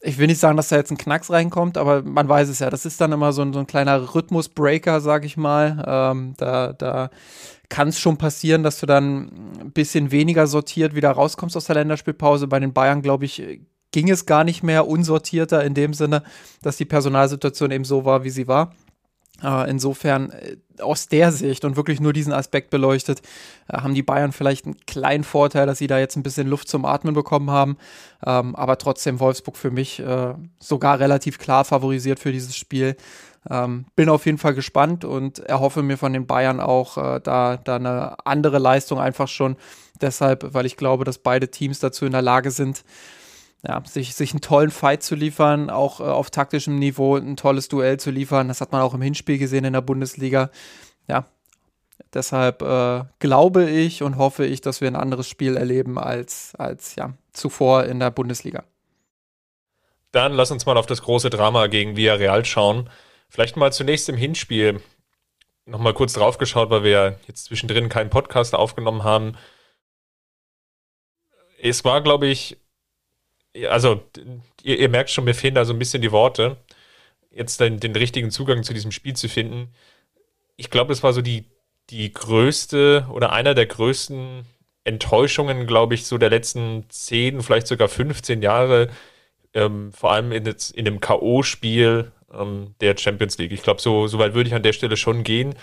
ich 0.03 0.19
will 0.19 0.27
nicht 0.27 0.41
sagen, 0.41 0.57
dass 0.57 0.69
da 0.69 0.77
jetzt 0.77 0.91
ein 0.91 0.99
Knacks 0.99 1.31
reinkommt, 1.31 1.77
aber 1.77 2.03
man 2.03 2.29
weiß 2.29 2.49
es 2.49 2.59
ja. 2.59 2.71
Das 2.71 2.87
ist 2.87 3.01
dann 3.01 3.13
immer 3.13 3.33
so 3.33 3.43
ein, 3.43 3.53
so 3.53 3.61
ein 3.61 3.67
kleiner 3.67 4.15
Rhythmusbreaker, 4.15 5.01
sag 5.01 5.25
ich 5.25 5.37
mal. 5.37 5.85
Ähm, 5.87 6.35
da 6.39 6.73
da 6.73 7.11
kann 7.69 7.89
es 7.89 8.01
schon 8.01 8.17
passieren, 8.17 8.63
dass 8.63 8.81
du 8.81 8.87
dann 8.87 9.31
ein 9.61 9.73
bisschen 9.73 10.11
weniger 10.11 10.47
sortiert 10.47 10.95
wieder 10.95 11.11
rauskommst 11.11 11.57
aus 11.57 11.67
der 11.67 11.77
Länderspielpause. 11.77 12.49
Bei 12.49 12.59
den 12.59 12.73
Bayern, 12.73 13.03
glaube 13.03 13.27
ich, 13.27 13.43
ging 13.93 14.11
es 14.11 14.27
gar 14.27 14.45
nicht 14.45 14.63
mehr 14.63 14.89
unsortierter 14.89 15.65
in 15.65 15.75
dem 15.75 15.95
Sinne, 15.95 16.23
dass 16.63 16.77
die 16.77 16.85
Personalsituation 16.85 17.71
eben 17.71 17.85
so 17.85 18.05
war, 18.05 18.25
wie 18.25 18.31
sie 18.31 18.49
war. 18.49 18.73
Äh, 19.43 19.71
insofern 19.71 20.31
äh, 20.31 20.57
aus 20.81 21.09
der 21.09 21.33
Sicht 21.33 21.65
und 21.65 21.77
wirklich 21.77 22.01
nur 22.01 22.13
diesen 22.13 22.33
Aspekt 22.33 22.71
beleuchtet, 22.71 23.21
äh, 23.69 23.79
haben 23.79 23.95
die 23.95 24.03
Bayern 24.03 24.33
vielleicht 24.33 24.67
einen 24.67 24.77
kleinen 24.87 25.25
Vorteil, 25.25 25.67
dass 25.67 25.79
sie 25.79 25.87
da 25.87 25.99
jetzt 25.99 26.17
ein 26.17 26.23
bisschen 26.23 26.47
Luft 26.47 26.69
zum 26.69 26.85
Atmen 26.85 27.15
bekommen 27.15 27.51
haben. 27.51 27.77
Ähm, 28.25 28.55
aber 28.55 28.79
trotzdem 28.79 29.21
Wolfsburg 29.21 29.57
für 29.57 29.71
mich 29.71 30.03
sogar 30.59 30.99
relativ 31.01 31.39
klar 31.39 31.65
favorisiert 31.65 32.19
für 32.19 32.33
dieses 32.33 32.57
Spiel. 32.57 32.97
Ähm, 33.49 33.87
bin 33.97 34.09
auf 34.09 34.27
jeden 34.27 34.39
Fall 34.39 34.55
gespannt 34.55 35.05
und 35.05 35.39
erhoffe 35.39 35.83
mir 35.83 35.97
von 35.97 36.13
den 36.13 36.27
Bayern 36.27 36.61
auch 36.61 36.97
da, 37.21 37.57
da 37.57 37.77
eine 37.77 38.17
andere 38.27 38.59
Leistung 38.59 39.01
einfach 39.01 39.29
schon. 39.29 39.57
Deshalb, 40.01 40.55
weil 40.55 40.67
ich 40.67 40.77
glaube, 40.77 41.05
dass 41.05 41.19
beide 41.19 41.51
Teams 41.51 41.79
dazu 41.81 42.07
in 42.07 42.13
der 42.13 42.23
Lage 42.23 42.51
sind, 42.51 42.85
ja, 43.67 43.83
sich, 43.85 44.15
sich 44.15 44.33
einen 44.33 44.41
tollen 44.41 44.71
Fight 44.71 45.03
zu 45.03 45.15
liefern, 45.15 45.71
auch 45.71 46.01
äh, 46.01 46.05
auf 46.05 46.31
taktischem 46.31 46.79
Niveau 46.79 47.17
ein 47.17 47.37
tolles 47.37 47.69
Duell 47.69 47.99
zu 48.01 48.11
liefern. 48.11 48.49
Das 48.49 48.61
hat 48.61 48.73
man 48.73 48.81
auch 48.81 48.95
im 48.95 49.03
Hinspiel 49.03 49.39
gesehen 49.39 49.65
in 49.65 49.75
der 49.75 49.83
Bundesliga. 49.83 50.51
Ja, 51.09 51.27
deshalb 52.15 52.63
äh, 52.63 53.05
glaube 53.19 53.69
ich 53.69 54.03
und 54.03 54.17
hoffe 54.17 54.47
ich, 54.47 54.61
dass 54.61 54.81
wir 54.81 54.89
ein 54.89 54.97
anderes 54.97 55.29
Spiel 55.29 55.57
erleben 55.57 55.99
als, 55.99 56.55
als 56.57 56.97
ja, 56.97 57.13
zuvor 57.33 57.85
in 57.85 58.01
der 58.01 58.11
Bundesliga. 58.11 58.65
Dann 60.13 60.33
lass 60.33 60.51
uns 60.51 60.67
mal 60.67 60.77
auf 60.77 60.87
das 60.87 61.03
große 61.03 61.31
Drama 61.31 61.67
gegen 61.67 61.97
Villarreal 61.97 62.45
schauen. 62.45 62.91
Vielleicht 63.29 63.57
mal 63.57 63.73
zunächst 63.73 64.09
im 64.09 64.17
Hinspiel 64.17 64.81
nochmal 65.67 65.95
kurz 65.95 66.15
drauf 66.15 66.39
geschaut, 66.39 66.71
weil 66.71 66.83
wir 66.83 67.19
jetzt 67.29 67.45
zwischendrin 67.45 67.89
keinen 67.89 68.11
Podcast 68.11 68.55
aufgenommen 68.55 69.05
haben. 69.05 69.37
Es 71.63 71.85
war, 71.85 72.01
glaube 72.01 72.27
ich, 72.27 72.57
also 73.69 74.03
ihr, 74.63 74.79
ihr, 74.79 74.89
merkt 74.89 75.11
schon, 75.11 75.25
mir 75.25 75.35
fehlen 75.35 75.55
da 75.55 75.65
so 75.65 75.73
ein 75.73 75.79
bisschen 75.79 76.03
die 76.03 76.13
Worte, 76.13 76.57
jetzt 77.31 77.61
den, 77.61 77.81
den 77.81 77.95
richtigen 77.95 78.31
Zugang 78.31 78.63
zu 78.63 78.75
diesem 78.75 78.93
Spiel 78.93 79.15
zu 79.15 79.29
finden. 79.29 79.69
Ich 80.57 80.71
glaube, 80.71 80.93
es 80.93 81.03
war 81.03 81.13
so 81.13 81.23
die, 81.23 81.45
die 81.91 82.13
größte 82.13 83.07
oder 83.11 83.33
einer 83.33 83.55
der 83.55 83.67
größten 83.67 84.45
Enttäuschungen, 84.85 85.67
glaube 85.67 85.95
ich, 85.95 86.07
so 86.07 86.19
der 86.19 86.31
letzten 86.31 86.85
10, 86.89 87.43
vielleicht 87.43 87.67
sogar 87.67 87.89
15 87.89 88.43
Jahre, 88.43 88.91
ähm, 89.55 89.93
vor 89.93 90.13
allem 90.13 90.33
in, 90.33 90.45
in 90.75 90.85
dem 90.85 91.01
K.O.-Spiel 91.01 92.13
ähm, 92.33 92.75
der 92.81 92.97
Champions 92.97 93.39
League. 93.39 93.53
Ich 93.53 93.63
glaube, 93.63 93.81
so, 93.81 94.07
so 94.07 94.19
weit 94.19 94.35
würde 94.35 94.49
ich 94.49 94.55
an 94.55 94.63
der 94.63 94.73
Stelle 94.73 94.97
schon 94.97 95.25
gehen, 95.25 95.55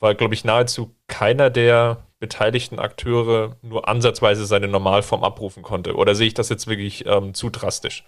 weil, 0.00 0.14
glaube 0.14 0.34
ich, 0.34 0.44
nahezu 0.44 0.94
keiner 1.06 1.50
der 1.50 2.06
beteiligten 2.18 2.78
Akteure 2.78 3.56
nur 3.62 3.88
ansatzweise 3.88 4.46
seine 4.46 4.68
Normalform 4.68 5.22
abrufen 5.22 5.62
konnte. 5.62 5.94
Oder 5.96 6.14
sehe 6.14 6.28
ich 6.28 6.34
das 6.34 6.48
jetzt 6.48 6.66
wirklich 6.66 7.04
ähm, 7.06 7.34
zu 7.34 7.50
drastisch? 7.50 8.04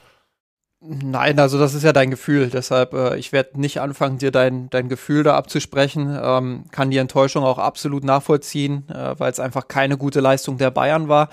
Nein, 0.80 1.40
also 1.40 1.58
das 1.58 1.74
ist 1.74 1.82
ja 1.82 1.92
dein 1.92 2.10
Gefühl. 2.10 2.50
Deshalb, 2.50 2.94
äh, 2.94 3.18
ich 3.18 3.32
werde 3.32 3.60
nicht 3.60 3.80
anfangen, 3.80 4.18
dir 4.18 4.30
dein, 4.30 4.70
dein 4.70 4.88
Gefühl 4.88 5.24
da 5.24 5.36
abzusprechen. 5.36 6.16
Ähm, 6.22 6.64
kann 6.70 6.90
die 6.90 6.98
Enttäuschung 6.98 7.44
auch 7.44 7.58
absolut 7.58 8.04
nachvollziehen, 8.04 8.88
äh, 8.88 9.18
weil 9.18 9.32
es 9.32 9.40
einfach 9.40 9.66
keine 9.66 9.96
gute 9.96 10.20
Leistung 10.20 10.56
der 10.56 10.70
Bayern 10.70 11.08
war. 11.08 11.30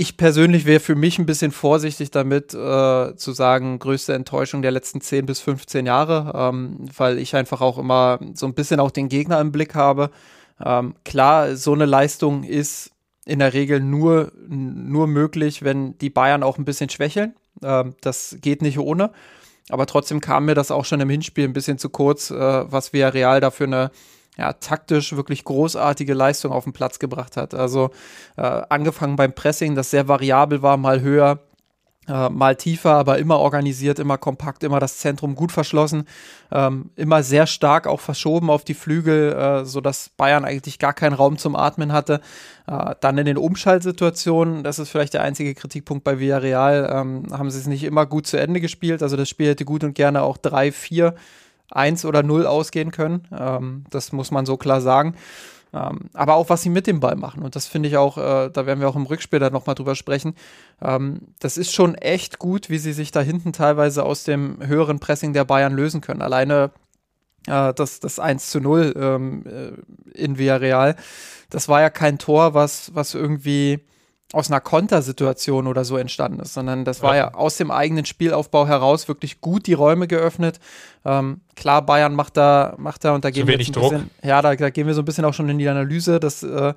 Ich 0.00 0.16
persönlich 0.16 0.64
wäre 0.64 0.78
für 0.78 0.94
mich 0.94 1.18
ein 1.18 1.26
bisschen 1.26 1.50
vorsichtig 1.50 2.12
damit, 2.12 2.54
äh, 2.54 3.16
zu 3.16 3.32
sagen, 3.32 3.80
größte 3.80 4.14
Enttäuschung 4.14 4.62
der 4.62 4.70
letzten 4.70 5.00
10 5.00 5.26
bis 5.26 5.40
15 5.40 5.86
Jahre, 5.86 6.30
ähm, 6.36 6.88
weil 6.96 7.18
ich 7.18 7.34
einfach 7.34 7.60
auch 7.60 7.78
immer 7.78 8.20
so 8.34 8.46
ein 8.46 8.54
bisschen 8.54 8.78
auch 8.78 8.92
den 8.92 9.08
Gegner 9.08 9.40
im 9.40 9.50
Blick 9.50 9.74
habe. 9.74 10.12
Ähm, 10.64 10.94
klar, 11.04 11.56
so 11.56 11.72
eine 11.72 11.84
Leistung 11.84 12.44
ist 12.44 12.92
in 13.26 13.40
der 13.40 13.54
Regel 13.54 13.80
nur, 13.80 14.30
nur 14.46 15.08
möglich, 15.08 15.64
wenn 15.64 15.98
die 15.98 16.10
Bayern 16.10 16.44
auch 16.44 16.58
ein 16.58 16.64
bisschen 16.64 16.90
schwächeln. 16.90 17.34
Ähm, 17.64 17.96
das 18.00 18.36
geht 18.40 18.62
nicht 18.62 18.78
ohne. 18.78 19.10
Aber 19.68 19.86
trotzdem 19.86 20.20
kam 20.20 20.44
mir 20.44 20.54
das 20.54 20.70
auch 20.70 20.84
schon 20.84 21.00
im 21.00 21.10
Hinspiel 21.10 21.42
ein 21.42 21.52
bisschen 21.52 21.78
zu 21.78 21.90
kurz, 21.90 22.30
äh, 22.30 22.36
was 22.36 22.92
Real 22.92 23.40
dafür 23.40 23.66
eine 23.66 23.90
ja, 24.38 24.52
taktisch 24.52 25.16
wirklich 25.16 25.44
großartige 25.44 26.14
Leistung 26.14 26.52
auf 26.52 26.64
den 26.64 26.72
Platz 26.72 26.98
gebracht 26.98 27.36
hat. 27.36 27.54
Also 27.54 27.90
äh, 28.36 28.42
angefangen 28.42 29.16
beim 29.16 29.32
Pressing, 29.32 29.74
das 29.74 29.90
sehr 29.90 30.06
variabel 30.06 30.62
war, 30.62 30.76
mal 30.76 31.00
höher, 31.00 31.40
äh, 32.08 32.30
mal 32.30 32.54
tiefer, 32.54 32.92
aber 32.92 33.18
immer 33.18 33.38
organisiert, 33.38 33.98
immer 33.98 34.16
kompakt, 34.16 34.62
immer 34.62 34.78
das 34.78 34.98
Zentrum 34.98 35.34
gut 35.34 35.50
verschlossen, 35.50 36.04
ähm, 36.52 36.90
immer 36.94 37.24
sehr 37.24 37.48
stark 37.48 37.88
auch 37.88 38.00
verschoben 38.00 38.48
auf 38.48 38.64
die 38.64 38.74
Flügel, 38.74 39.32
äh, 39.32 39.64
sodass 39.64 40.08
Bayern 40.10 40.44
eigentlich 40.44 40.78
gar 40.78 40.94
keinen 40.94 41.14
Raum 41.14 41.36
zum 41.36 41.56
Atmen 41.56 41.92
hatte. 41.92 42.20
Äh, 42.68 42.94
dann 43.00 43.18
in 43.18 43.26
den 43.26 43.36
Umschaltsituationen, 43.36 44.62
das 44.62 44.78
ist 44.78 44.88
vielleicht 44.88 45.14
der 45.14 45.22
einzige 45.22 45.54
Kritikpunkt 45.54 46.04
bei 46.04 46.20
Villarreal, 46.20 46.88
ähm, 46.92 47.24
haben 47.30 47.50
sie 47.50 47.58
es 47.58 47.66
nicht 47.66 47.82
immer 47.82 48.06
gut 48.06 48.28
zu 48.28 48.38
Ende 48.38 48.60
gespielt. 48.60 49.02
Also 49.02 49.16
das 49.16 49.28
Spiel 49.28 49.48
hätte 49.48 49.64
gut 49.64 49.82
und 49.82 49.94
gerne 49.94 50.22
auch 50.22 50.36
3, 50.36 50.70
4, 50.70 51.14
1 51.70 52.04
oder 52.04 52.22
0 52.22 52.46
ausgehen 52.46 52.90
können. 52.90 53.26
Ähm, 53.36 53.84
das 53.90 54.12
muss 54.12 54.30
man 54.30 54.46
so 54.46 54.56
klar 54.56 54.80
sagen. 54.80 55.14
Ähm, 55.72 56.08
aber 56.14 56.36
auch, 56.36 56.48
was 56.48 56.62
sie 56.62 56.70
mit 56.70 56.86
dem 56.86 57.00
Ball 57.00 57.16
machen. 57.16 57.42
Und 57.42 57.54
das 57.54 57.66
finde 57.66 57.88
ich 57.88 57.96
auch, 57.96 58.16
äh, 58.16 58.50
da 58.50 58.66
werden 58.66 58.80
wir 58.80 58.88
auch 58.88 58.96
im 58.96 59.06
Rückspiel 59.06 59.38
dann 59.38 59.52
nochmal 59.52 59.74
drüber 59.74 59.94
sprechen. 59.94 60.34
Ähm, 60.80 61.20
das 61.40 61.58
ist 61.58 61.74
schon 61.74 61.94
echt 61.94 62.38
gut, 62.38 62.70
wie 62.70 62.78
sie 62.78 62.92
sich 62.92 63.10
da 63.10 63.20
hinten 63.20 63.52
teilweise 63.52 64.04
aus 64.04 64.24
dem 64.24 64.66
höheren 64.66 64.98
Pressing 64.98 65.34
der 65.34 65.44
Bayern 65.44 65.74
lösen 65.74 66.00
können. 66.00 66.22
Alleine 66.22 66.70
äh, 67.46 67.74
das, 67.74 68.00
das 68.00 68.18
1 68.18 68.50
zu 68.50 68.60
0 68.60 68.94
ähm, 68.96 69.44
äh, 69.46 70.18
in 70.18 70.38
Villarreal, 70.38 70.96
das 71.50 71.68
war 71.68 71.82
ja 71.82 71.90
kein 71.90 72.18
Tor, 72.18 72.54
was, 72.54 72.94
was 72.94 73.14
irgendwie 73.14 73.80
aus 74.32 74.50
einer 74.50 74.60
Kontersituation 74.60 75.66
oder 75.66 75.84
so 75.84 75.96
entstanden 75.96 76.40
ist, 76.40 76.52
sondern 76.52 76.84
das 76.84 77.02
war 77.02 77.16
ja. 77.16 77.34
aus 77.34 77.56
dem 77.56 77.70
eigenen 77.70 78.04
Spielaufbau 78.04 78.66
heraus 78.66 79.08
wirklich 79.08 79.40
gut 79.40 79.66
die 79.66 79.72
Räume 79.72 80.06
geöffnet. 80.06 80.60
Ähm, 81.06 81.40
klar, 81.56 81.80
Bayern 81.80 82.14
macht 82.14 82.36
da, 82.36 82.74
macht 82.76 83.04
da 83.04 83.14
und 83.14 83.24
da 83.24 83.30
gehen 83.30 83.46
wir 83.46 83.56
jetzt 83.56 83.70
ein 83.70 83.72
Druck. 83.72 83.92
bisschen, 83.92 84.10
ja, 84.22 84.42
da, 84.42 84.54
da, 84.54 84.68
gehen 84.68 84.86
wir 84.86 84.92
so 84.92 85.00
ein 85.00 85.06
bisschen 85.06 85.24
auch 85.24 85.32
schon 85.32 85.48
in 85.48 85.58
die 85.58 85.68
Analyse. 85.68 86.20
dass 86.20 86.42
äh, 86.42 86.74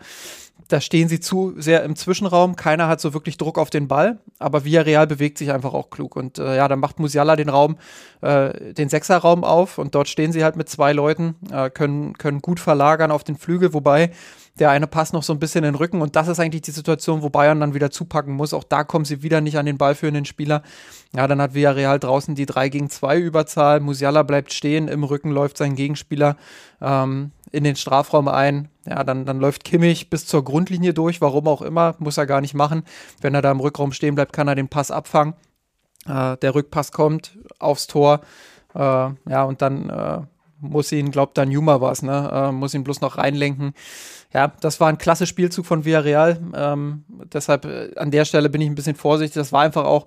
da 0.72 0.80
stehen 0.80 1.10
sie 1.10 1.20
zu 1.20 1.54
sehr 1.58 1.84
im 1.84 1.96
Zwischenraum. 1.96 2.56
Keiner 2.56 2.88
hat 2.88 3.02
so 3.02 3.14
wirklich 3.14 3.38
Druck 3.38 3.58
auf 3.58 3.70
den 3.70 3.88
Ball, 3.88 4.20
aber 4.40 4.64
Villarreal 4.64 5.08
bewegt 5.08 5.38
sich 5.38 5.52
einfach 5.52 5.74
auch 5.74 5.90
klug. 5.90 6.16
Und 6.16 6.40
äh, 6.40 6.56
ja, 6.56 6.68
dann 6.68 6.80
macht 6.80 7.00
Musiala 7.00 7.36
den 7.36 7.50
Raum, 7.50 7.78
äh, 8.22 8.74
den 8.74 8.90
Sechserraum 8.90 9.44
auf 9.44 9.78
und 9.78 9.96
dort 9.96 10.08
stehen 10.08 10.32
sie 10.32 10.44
halt 10.44 10.56
mit 10.56 10.70
zwei 10.70 10.94
Leuten, 10.94 11.36
äh, 11.52 11.70
können, 11.70 12.18
können 12.18 12.42
gut 12.42 12.60
verlagern 12.60 13.12
auf 13.12 13.24
den 13.24 13.36
Flügel, 13.36 13.74
wobei 13.74 14.12
der 14.60 14.70
eine 14.70 14.88
Pass 14.88 15.14
noch 15.14 15.24
so 15.24 15.34
ein 15.34 15.40
bisschen 15.40 15.64
in 15.64 15.74
den 15.74 15.76
Rücken 15.76 16.02
und 16.02 16.16
das 16.16 16.28
ist 16.28 16.40
eigentlich 16.40 16.62
die 16.62 16.72
Situation, 16.72 17.22
wo 17.22 17.30
Bayern 17.30 17.60
dann 17.60 17.74
wieder 17.74 17.92
zupacken 17.92 18.34
muss. 18.34 18.54
Auch 18.54 18.64
da 18.64 18.84
kommen 18.84 19.06
sie 19.06 19.24
wieder 19.24 19.42
nicht 19.42 19.58
an 19.58 19.66
den 19.66 19.78
ballführenden 19.78 20.26
Spieler. 20.26 20.62
Ja, 21.16 21.28
dann 21.28 21.42
hat 21.42 21.54
Villarreal 21.54 22.00
draußen 22.00 22.36
die 22.36 22.46
3 22.46 22.70
gegen 22.70 22.90
2 22.90 23.18
Überzahl. 23.18 23.80
Musiala 23.80 24.24
bleibt 24.24 24.54
stehen, 24.54 24.88
im 24.88 25.04
Rücken 25.04 25.32
läuft 25.32 25.58
sein 25.58 25.76
Gegenspieler 25.76 26.36
ähm, 26.82 27.32
in 27.52 27.64
den 27.64 27.76
Strafraum 27.76 28.28
ein. 28.28 28.70
Ja, 28.86 29.04
dann, 29.04 29.26
dann 29.26 29.40
läuft 29.40 29.64
Kimmich 29.64 30.10
bis 30.10 30.26
zur 30.26 30.44
Grundlinie 30.44 30.94
durch, 30.94 31.22
warum 31.22 31.48
auch 31.48 31.62
immer, 31.62 31.96
muss 32.00 32.18
er 32.18 32.26
gar 32.26 32.42
nicht 32.42 32.54
machen. 32.54 32.84
Wenn 33.22 33.36
er 33.36 33.42
da 33.42 33.52
im 33.52 33.60
Rückraum 33.60 33.92
stehen 33.92 34.16
bleibt, 34.16 34.34
kann 34.34 34.48
er 34.48 34.56
den 34.56 34.70
Pass 34.70 34.92
abfangen. 34.92 35.34
Äh, 36.08 36.38
der 36.38 36.56
Rückpass 36.56 36.92
kommt 36.92 37.38
aufs 37.60 37.88
Tor. 37.88 38.22
Äh, 38.74 38.80
ja, 38.80 39.44
und 39.44 39.62
dann 39.62 39.90
äh, 39.90 40.22
muss 40.62 40.92
ihn, 40.92 41.12
glaubt 41.12 41.38
dann 41.38 41.52
Juma 41.52 41.82
was, 41.82 42.02
ne? 42.02 42.30
Äh, 42.32 42.52
muss 42.52 42.74
ihn 42.74 42.84
bloß 42.84 43.02
noch 43.02 43.18
reinlenken 43.18 43.74
ja, 44.34 44.52
das 44.62 44.80
war 44.80 44.88
ein 44.88 44.98
klasse 44.98 45.28
Spielzug 45.28 45.66
von 45.66 45.84
Villarreal. 45.84 46.40
Ähm, 46.56 47.04
deshalb 47.34 47.66
äh, 47.66 47.92
an 47.98 48.12
der 48.12 48.26
Stelle 48.26 48.50
bin 48.50 48.62
ich 48.62 48.70
ein 48.70 48.76
bisschen 48.76 48.96
vorsichtig. 48.96 49.36
Das 49.36 49.52
war 49.52 49.62
einfach 49.62 49.86
auch 49.86 50.06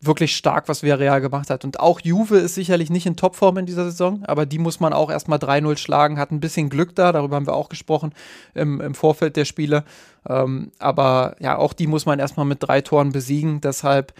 wirklich 0.00 0.36
stark, 0.36 0.68
was 0.68 0.82
Villarreal 0.82 1.20
gemacht 1.20 1.48
hat. 1.48 1.64
Und 1.64 1.80
auch 1.80 2.00
Juve 2.00 2.36
ist 2.36 2.54
sicherlich 2.54 2.90
nicht 2.90 3.06
in 3.06 3.16
Topform 3.16 3.58
in 3.58 3.66
dieser 3.66 3.84
Saison, 3.84 4.24
aber 4.24 4.46
die 4.46 4.58
muss 4.58 4.80
man 4.80 4.92
auch 4.92 5.10
erstmal 5.10 5.38
3-0 5.38 5.76
schlagen. 5.78 6.18
Hat 6.18 6.32
ein 6.32 6.40
bisschen 6.40 6.70
Glück 6.70 6.94
da, 6.96 7.12
darüber 7.12 7.36
haben 7.36 7.46
wir 7.46 7.54
auch 7.54 7.68
gesprochen 7.68 8.12
im, 8.54 8.80
im 8.80 8.94
Vorfeld 8.94 9.36
der 9.36 9.44
Spiele. 9.44 9.84
Ähm, 10.28 10.72
aber 10.78 11.36
ja, 11.38 11.56
auch 11.56 11.72
die 11.72 11.86
muss 11.86 12.04
man 12.04 12.18
erstmal 12.18 12.46
mit 12.46 12.58
drei 12.60 12.80
Toren 12.80 13.12
besiegen. 13.12 13.60
Deshalb 13.60 14.12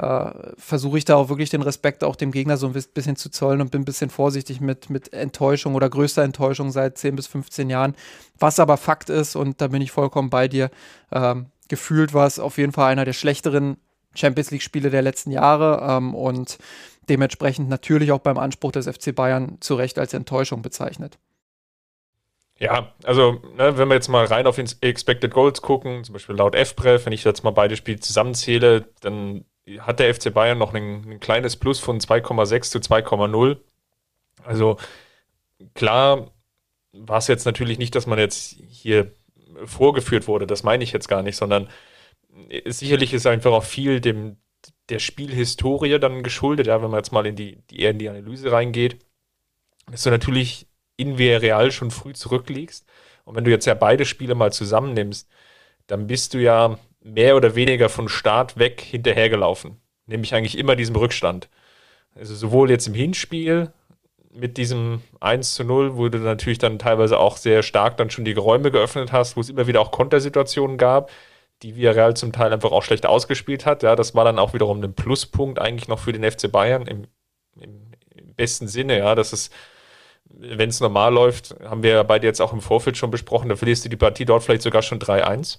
äh, 0.00 0.52
versuche 0.56 0.98
ich 0.98 1.04
da 1.04 1.16
auch 1.16 1.28
wirklich 1.28 1.50
den 1.50 1.62
Respekt 1.62 2.04
auch 2.04 2.16
dem 2.16 2.32
Gegner 2.32 2.56
so 2.56 2.68
ein 2.68 2.72
bisschen 2.72 3.16
zu 3.16 3.30
zollen 3.30 3.60
und 3.60 3.70
bin 3.70 3.82
ein 3.82 3.84
bisschen 3.84 4.08
vorsichtig 4.08 4.60
mit, 4.60 4.88
mit 4.88 5.12
Enttäuschung 5.12 5.74
oder 5.74 5.90
größter 5.90 6.22
Enttäuschung 6.22 6.70
seit 6.70 6.96
10 6.96 7.16
bis 7.16 7.26
15 7.26 7.68
Jahren. 7.68 7.94
Was 8.38 8.58
aber 8.58 8.76
Fakt 8.76 9.10
ist, 9.10 9.36
und 9.36 9.60
da 9.60 9.68
bin 9.68 9.82
ich 9.82 9.92
vollkommen 9.92 10.30
bei 10.30 10.48
dir, 10.48 10.70
ähm, 11.12 11.46
gefühlt 11.68 12.14
war 12.14 12.26
es 12.26 12.38
auf 12.38 12.56
jeden 12.56 12.72
Fall 12.72 12.90
einer 12.90 13.04
der 13.04 13.12
schlechteren 13.12 13.76
Champions 14.14 14.50
League-Spiele 14.50 14.90
der 14.90 15.02
letzten 15.02 15.30
Jahre 15.30 15.86
ähm, 15.86 16.14
und 16.14 16.58
dementsprechend 17.08 17.68
natürlich 17.68 18.10
auch 18.12 18.20
beim 18.20 18.38
Anspruch 18.38 18.72
des 18.72 18.88
FC 18.88 19.14
Bayern 19.14 19.58
zu 19.60 19.74
Recht 19.74 19.98
als 19.98 20.14
Enttäuschung 20.14 20.62
bezeichnet. 20.62 21.18
Ja, 22.58 22.92
also 23.04 23.40
ne, 23.56 23.78
wenn 23.78 23.88
wir 23.88 23.94
jetzt 23.94 24.08
mal 24.08 24.26
rein 24.26 24.46
auf 24.46 24.58
Expected 24.58 25.32
Goals 25.32 25.62
gucken, 25.62 26.04
zum 26.04 26.12
Beispiel 26.12 26.36
laut 26.36 26.54
FPREF, 26.54 27.06
wenn 27.06 27.12
ich 27.12 27.24
jetzt 27.24 27.42
mal 27.42 27.52
beide 27.52 27.76
Spiele 27.76 28.00
zusammenzähle, 28.00 28.86
dann 29.00 29.44
hat 29.80 30.00
der 30.00 30.14
FC 30.14 30.32
Bayern 30.32 30.58
noch 30.58 30.74
ein, 30.74 31.12
ein 31.12 31.20
kleines 31.20 31.56
Plus 31.56 31.78
von 31.78 32.00
2,6 32.00 32.70
zu 32.70 32.78
2,0. 32.78 33.58
Also 34.44 34.78
klar 35.74 36.30
war 36.92 37.18
es 37.18 37.28
jetzt 37.28 37.44
natürlich 37.44 37.78
nicht, 37.78 37.94
dass 37.94 38.06
man 38.06 38.18
jetzt 38.18 38.56
hier 38.68 39.12
vorgeführt 39.64 40.26
wurde, 40.28 40.46
das 40.46 40.62
meine 40.62 40.84
ich 40.84 40.92
jetzt 40.92 41.08
gar 41.08 41.22
nicht, 41.22 41.36
sondern 41.36 41.68
sicherlich 42.66 43.12
ist 43.12 43.26
einfach 43.26 43.52
auch 43.52 43.64
viel 43.64 44.00
dem 44.00 44.36
der 44.88 44.98
Spielhistorie 44.98 45.98
dann 45.98 46.22
geschuldet, 46.22 46.66
ja, 46.66 46.82
wenn 46.82 46.90
man 46.90 46.98
jetzt 46.98 47.12
mal 47.12 47.26
in 47.26 47.36
die, 47.36 47.62
die 47.70 47.80
eher 47.80 47.92
in 47.92 47.98
die 47.98 48.08
Analyse 48.08 48.52
reingeht, 48.52 48.98
dass 49.90 50.02
du 50.02 50.10
natürlich 50.10 50.66
in 50.96 51.14
Real 51.14 51.70
schon 51.70 51.90
früh 51.90 52.12
zurückliegst. 52.12 52.86
Und 53.24 53.36
wenn 53.36 53.44
du 53.44 53.50
jetzt 53.50 53.66
ja 53.66 53.74
beide 53.74 54.04
Spiele 54.04 54.34
mal 54.34 54.52
zusammennimmst, 54.52 55.28
dann 55.86 56.06
bist 56.06 56.34
du 56.34 56.38
ja 56.38 56.78
mehr 57.02 57.36
oder 57.36 57.54
weniger 57.54 57.88
von 57.88 58.08
Start 58.08 58.58
weg 58.58 58.80
hinterhergelaufen. 58.80 59.80
Nämlich 60.06 60.34
eigentlich 60.34 60.58
immer 60.58 60.76
diesem 60.76 60.96
Rückstand. 60.96 61.48
Also 62.14 62.34
sowohl 62.34 62.70
jetzt 62.70 62.86
im 62.86 62.94
Hinspiel 62.94 63.72
mit 64.32 64.56
diesem 64.56 65.02
1 65.20 65.54
zu 65.54 65.64
0, 65.64 65.96
wo 65.96 66.08
du 66.08 66.18
natürlich 66.18 66.58
dann 66.58 66.78
teilweise 66.78 67.18
auch 67.18 67.36
sehr 67.36 67.62
stark 67.62 67.96
dann 67.96 68.10
schon 68.10 68.24
die 68.24 68.32
Räume 68.32 68.70
geöffnet 68.70 69.12
hast, 69.12 69.36
wo 69.36 69.40
es 69.40 69.48
immer 69.48 69.66
wieder 69.66 69.80
auch 69.80 69.90
Kontersituationen 69.90 70.78
gab, 70.78 71.10
die 71.62 71.76
Villarreal 71.76 72.14
zum 72.16 72.32
Teil 72.32 72.52
einfach 72.52 72.70
auch 72.70 72.82
schlecht 72.82 73.06
ausgespielt 73.06 73.66
hat. 73.66 73.82
Ja, 73.82 73.96
das 73.96 74.14
war 74.14 74.24
dann 74.24 74.38
auch 74.38 74.54
wiederum 74.54 74.82
ein 74.82 74.94
Pluspunkt 74.94 75.58
eigentlich 75.58 75.88
noch 75.88 75.98
für 75.98 76.12
den 76.12 76.28
FC 76.28 76.50
Bayern 76.50 76.86
im, 76.86 77.06
im, 77.60 77.92
im 78.14 78.34
besten 78.34 78.68
Sinne. 78.68 78.98
Ja, 78.98 79.14
dass 79.14 79.32
es, 79.32 79.50
wenn 80.24 80.70
es 80.70 80.80
normal 80.80 81.12
läuft, 81.12 81.56
haben 81.64 81.82
wir 81.82 81.90
ja 81.90 82.02
beide 82.02 82.26
jetzt 82.26 82.40
auch 82.40 82.52
im 82.52 82.60
Vorfeld 82.60 82.96
schon 82.96 83.10
besprochen, 83.10 83.48
da 83.48 83.56
verlierst 83.56 83.84
du 83.84 83.88
die 83.88 83.96
Partie 83.96 84.24
dort 84.24 84.44
vielleicht 84.44 84.62
sogar 84.62 84.82
schon 84.82 85.00
3-1 85.00 85.58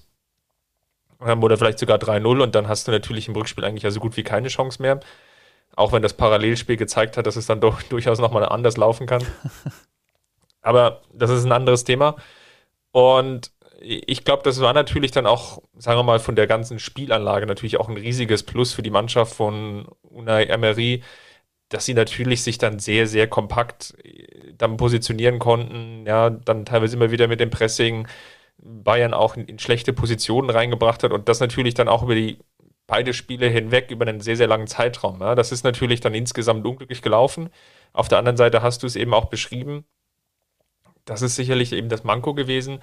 oder 1.21 1.57
vielleicht 1.57 1.79
sogar 1.79 1.97
3-0 1.97 2.41
und 2.41 2.55
dann 2.55 2.67
hast 2.67 2.87
du 2.87 2.91
natürlich 2.91 3.27
im 3.27 3.35
Rückspiel 3.35 3.63
eigentlich 3.63 3.83
ja 3.83 3.91
so 3.91 3.99
gut 3.99 4.17
wie 4.17 4.23
keine 4.23 4.47
Chance 4.47 4.81
mehr. 4.81 4.99
Auch 5.75 5.93
wenn 5.93 6.01
das 6.01 6.13
Parallelspiel 6.13 6.77
gezeigt 6.77 7.15
hat, 7.17 7.27
dass 7.27 7.35
es 7.35 7.45
dann 7.45 7.61
doch 7.61 7.81
durchaus 7.89 8.19
nochmal 8.19 8.45
anders 8.45 8.77
laufen 8.77 9.07
kann. 9.07 9.23
Aber 10.61 11.01
das 11.13 11.29
ist 11.29 11.45
ein 11.45 11.51
anderes 11.51 11.83
Thema. 11.83 12.15
Und 12.91 13.51
ich 13.81 14.25
glaube, 14.25 14.43
das 14.43 14.61
war 14.61 14.73
natürlich 14.73 15.11
dann 15.11 15.25
auch, 15.25 15.61
sagen 15.75 15.97
wir 15.99 16.03
mal, 16.03 16.19
von 16.19 16.35
der 16.35 16.45
ganzen 16.45 16.77
Spielanlage 16.77 17.47
natürlich 17.47 17.77
auch 17.77 17.89
ein 17.89 17.97
riesiges 17.97 18.43
Plus 18.43 18.73
für 18.73 18.83
die 18.83 18.91
Mannschaft 18.91 19.33
von 19.33 19.87
Unai 20.03 20.45
Emery, 20.45 21.03
dass 21.69 21.85
sie 21.85 21.93
natürlich 21.93 22.43
sich 22.43 22.57
dann 22.57 22.79
sehr, 22.79 23.07
sehr 23.07 23.27
kompakt 23.27 23.95
äh, 24.03 24.53
dann 24.53 24.77
positionieren 24.77 25.39
konnten. 25.39 26.05
Ja, 26.05 26.29
dann 26.29 26.65
teilweise 26.65 26.95
immer 26.95 27.11
wieder 27.11 27.27
mit 27.27 27.39
dem 27.39 27.49
Pressing 27.49 28.07
Bayern 28.61 29.13
auch 29.13 29.35
in, 29.35 29.59
schlechte 29.59 29.93
Positionen 29.93 30.49
reingebracht 30.49 31.03
hat 31.03 31.11
und 31.11 31.27
das 31.29 31.39
natürlich 31.39 31.73
dann 31.73 31.87
auch 31.87 32.03
über 32.03 32.15
die 32.15 32.39
beide 32.87 33.13
Spiele 33.13 33.47
hinweg 33.47 33.89
über 33.89 34.05
einen 34.05 34.19
sehr, 34.19 34.35
sehr 34.35 34.47
langen 34.47 34.67
Zeitraum. 34.67 35.21
Ja. 35.21 35.35
Das 35.35 35.51
ist 35.51 35.63
natürlich 35.63 36.01
dann 36.01 36.13
insgesamt 36.13 36.65
unglücklich 36.65 37.01
gelaufen. 37.01 37.49
Auf 37.93 38.07
der 38.07 38.17
anderen 38.17 38.37
Seite 38.37 38.61
hast 38.61 38.83
du 38.83 38.87
es 38.87 38.95
eben 38.95 39.13
auch 39.13 39.25
beschrieben. 39.25 39.85
das 41.05 41.21
ist 41.21 41.35
sicherlich 41.35 41.73
eben 41.73 41.89
das 41.89 42.03
Manko 42.03 42.33
gewesen, 42.33 42.79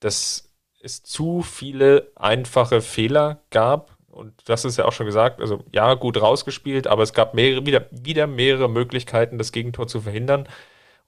dass 0.00 0.52
es 0.82 1.02
zu 1.02 1.42
viele 1.42 2.12
einfache 2.16 2.80
Fehler 2.80 3.42
gab. 3.50 3.96
Und 4.08 4.34
das 4.48 4.64
ist 4.64 4.76
ja 4.78 4.84
auch 4.84 4.92
schon 4.92 5.06
gesagt, 5.06 5.40
also 5.40 5.64
ja, 5.72 5.94
gut 5.94 6.20
rausgespielt, 6.20 6.86
aber 6.86 7.02
es 7.02 7.12
gab 7.12 7.34
mehrere, 7.34 7.66
wieder, 7.66 7.86
wieder 7.90 8.26
mehrere 8.26 8.68
Möglichkeiten, 8.68 9.36
das 9.36 9.52
Gegentor 9.52 9.88
zu 9.88 10.00
verhindern. 10.00 10.48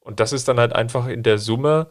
Und 0.01 0.21
das 0.21 0.33
ist 0.33 0.49
dann 0.49 0.59
halt 0.59 0.75
einfach 0.75 1.07
in 1.07 1.23
der 1.23 1.39
Summe, 1.39 1.91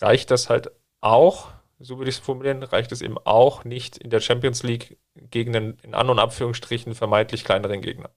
reicht 0.00 0.30
das 0.30 0.50
halt 0.50 0.70
auch, 1.00 1.48
so 1.78 1.98
würde 1.98 2.10
ich 2.10 2.16
es 2.16 2.22
formulieren, 2.22 2.62
reicht 2.62 2.92
es 2.92 3.02
eben 3.02 3.16
auch 3.24 3.64
nicht 3.64 3.98
in 3.98 4.10
der 4.10 4.20
Champions 4.20 4.62
League 4.62 4.98
gegen 5.14 5.54
einen 5.54 5.78
in 5.82 5.94
An- 5.94 6.10
und 6.10 6.18
Abführungsstrichen 6.18 6.94
vermeintlich 6.94 7.44
kleineren 7.44 7.80
Gegner. 7.80 8.10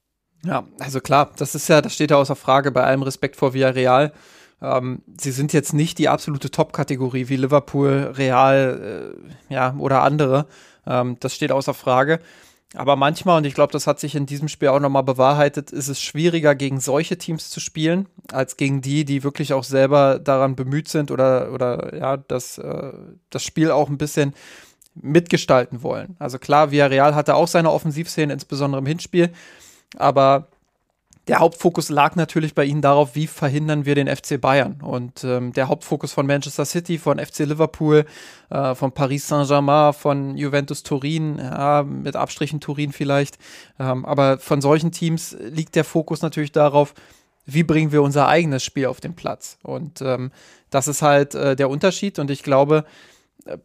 Ja, 0.43 0.67
also 0.79 0.99
klar, 0.99 1.31
das 1.37 1.53
ist 1.53 1.67
ja, 1.67 1.81
das 1.81 1.93
steht 1.93 2.11
ja 2.11 2.17
außer 2.17 2.35
Frage 2.35 2.71
bei 2.71 2.83
allem 2.83 3.03
Respekt 3.03 3.35
vor 3.35 3.53
Villarreal. 3.53 4.11
Ähm, 4.61 5.03
sie 5.19 5.31
sind 5.31 5.53
jetzt 5.53 5.73
nicht 5.73 5.97
die 5.97 6.09
absolute 6.09 6.49
Top-Kategorie 6.49 7.29
wie 7.29 7.35
Liverpool, 7.35 8.13
Real, 8.15 9.15
äh, 9.49 9.53
ja, 9.53 9.75
oder 9.77 10.01
andere. 10.01 10.47
Ähm, 10.85 11.17
das 11.19 11.35
steht 11.35 11.51
außer 11.51 11.73
Frage. 11.73 12.19
Aber 12.73 12.95
manchmal, 12.95 13.37
und 13.37 13.45
ich 13.45 13.53
glaube, 13.53 13.73
das 13.73 13.85
hat 13.85 13.99
sich 13.99 14.15
in 14.15 14.25
diesem 14.25 14.47
Spiel 14.47 14.69
auch 14.69 14.79
nochmal 14.79 15.03
bewahrheitet, 15.03 15.71
ist 15.71 15.89
es 15.89 16.01
schwieriger, 16.01 16.55
gegen 16.55 16.79
solche 16.79 17.17
Teams 17.17 17.49
zu 17.49 17.59
spielen, 17.59 18.07
als 18.31 18.55
gegen 18.55 18.81
die, 18.81 19.03
die 19.03 19.23
wirklich 19.23 19.53
auch 19.53 19.65
selber 19.65 20.19
daran 20.19 20.55
bemüht 20.55 20.87
sind 20.87 21.11
oder, 21.11 21.51
oder 21.51 21.95
ja, 21.97 22.17
das, 22.17 22.57
äh, 22.57 22.93
das 23.29 23.43
Spiel 23.43 23.71
auch 23.71 23.89
ein 23.89 23.97
bisschen 23.97 24.33
mitgestalten 24.95 25.83
wollen. 25.83 26.15
Also 26.19 26.39
klar, 26.39 26.71
Villarreal 26.71 27.13
hatte 27.13 27.35
auch 27.35 27.47
seine 27.47 27.71
Offensivszenen, 27.71 28.31
insbesondere 28.31 28.79
im 28.79 28.85
Hinspiel, 28.85 29.31
aber 29.97 30.47
der 31.27 31.39
Hauptfokus 31.39 31.89
lag 31.89 32.15
natürlich 32.15 32.55
bei 32.55 32.65
ihnen 32.65 32.81
darauf, 32.81 33.15
wie 33.15 33.27
verhindern 33.27 33.85
wir 33.85 33.93
den 33.93 34.07
FC 34.07 34.41
Bayern. 34.41 34.81
Und 34.81 35.23
ähm, 35.23 35.53
der 35.53 35.67
Hauptfokus 35.67 36.13
von 36.13 36.25
Manchester 36.25 36.65
City, 36.65 36.97
von 36.97 37.19
FC 37.19 37.39
Liverpool, 37.39 38.05
äh, 38.49 38.73
von 38.73 38.91
Paris 38.91 39.27
Saint-Germain, 39.27 39.93
von 39.93 40.35
Juventus 40.35 40.81
Turin, 40.81 41.37
ja, 41.37 41.83
mit 41.83 42.15
Abstrichen 42.15 42.59
Turin 42.59 42.91
vielleicht. 42.91 43.37
Ähm, 43.79 44.03
aber 44.05 44.39
von 44.39 44.61
solchen 44.61 44.91
Teams 44.91 45.35
liegt 45.39 45.75
der 45.75 45.83
Fokus 45.83 46.23
natürlich 46.23 46.51
darauf, 46.51 46.95
wie 47.45 47.63
bringen 47.63 47.91
wir 47.91 48.01
unser 48.01 48.27
eigenes 48.27 48.63
Spiel 48.63 48.87
auf 48.87 48.99
den 48.99 49.15
Platz. 49.15 49.59
Und 49.61 50.01
ähm, 50.01 50.31
das 50.71 50.87
ist 50.87 51.03
halt 51.03 51.35
äh, 51.35 51.55
der 51.55 51.69
Unterschied. 51.69 52.17
Und 52.17 52.31
ich 52.31 52.41
glaube, 52.41 52.83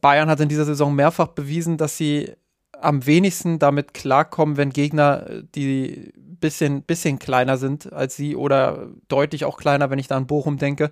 Bayern 0.03 0.29
hat 0.29 0.41
in 0.41 0.49
dieser 0.49 0.65
Saison 0.67 0.95
mehrfach 0.95 1.29
bewiesen, 1.29 1.79
dass 1.79 1.97
sie 1.97 2.33
am 2.81 3.07
wenigsten 3.07 3.59
damit 3.59 3.95
klarkommen, 3.95 4.57
wenn 4.57 4.71
Gegner, 4.71 5.29
äh, 5.29 5.43
die 5.55 6.13
bisschen, 6.41 6.83
bisschen 6.83 7.19
kleiner 7.19 7.57
sind 7.57 7.93
als 7.93 8.17
sie 8.17 8.37
oder 8.37 8.89
deutlich 9.09 9.45
auch 9.45 9.57
kleiner, 9.57 9.91
wenn 9.91 9.99
ich 9.99 10.09
da 10.09 10.17
an 10.17 10.27
Bochum 10.27 10.59
denke, 10.59 10.91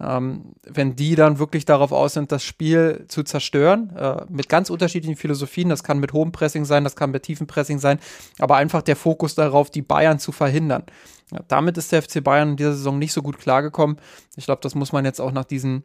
ähm, 0.00 0.52
wenn 0.64 0.96
die 0.96 1.14
dann 1.14 1.38
wirklich 1.38 1.64
darauf 1.64 1.92
aus 1.92 2.14
sind, 2.14 2.32
das 2.32 2.42
Spiel 2.44 3.04
zu 3.08 3.22
zerstören, 3.22 3.94
äh, 3.96 4.24
mit 4.28 4.48
ganz 4.48 4.70
unterschiedlichen 4.70 5.16
Philosophien, 5.16 5.68
das 5.68 5.82
kann 5.82 5.98
mit 5.98 6.12
hohem 6.12 6.32
Pressing 6.32 6.64
sein, 6.64 6.84
das 6.84 6.96
kann 6.96 7.10
mit 7.10 7.22
tiefem 7.22 7.46
Pressing 7.46 7.78
sein, 7.78 7.98
aber 8.38 8.56
einfach 8.56 8.82
der 8.82 8.96
Fokus 8.96 9.34
darauf, 9.34 9.70
die 9.70 9.82
Bayern 9.82 10.18
zu 10.18 10.32
verhindern. 10.32 10.84
Ja, 11.32 11.40
damit 11.48 11.78
ist 11.78 11.92
der 11.92 12.02
FC 12.02 12.22
Bayern 12.22 12.50
in 12.50 12.56
dieser 12.56 12.74
Saison 12.74 12.98
nicht 12.98 13.12
so 13.12 13.22
gut 13.22 13.38
klargekommen. 13.38 13.96
Ich 14.36 14.46
glaube, 14.46 14.62
das 14.62 14.74
muss 14.74 14.92
man 14.92 15.04
jetzt 15.04 15.20
auch 15.20 15.32
nach 15.32 15.44
diesen 15.44 15.84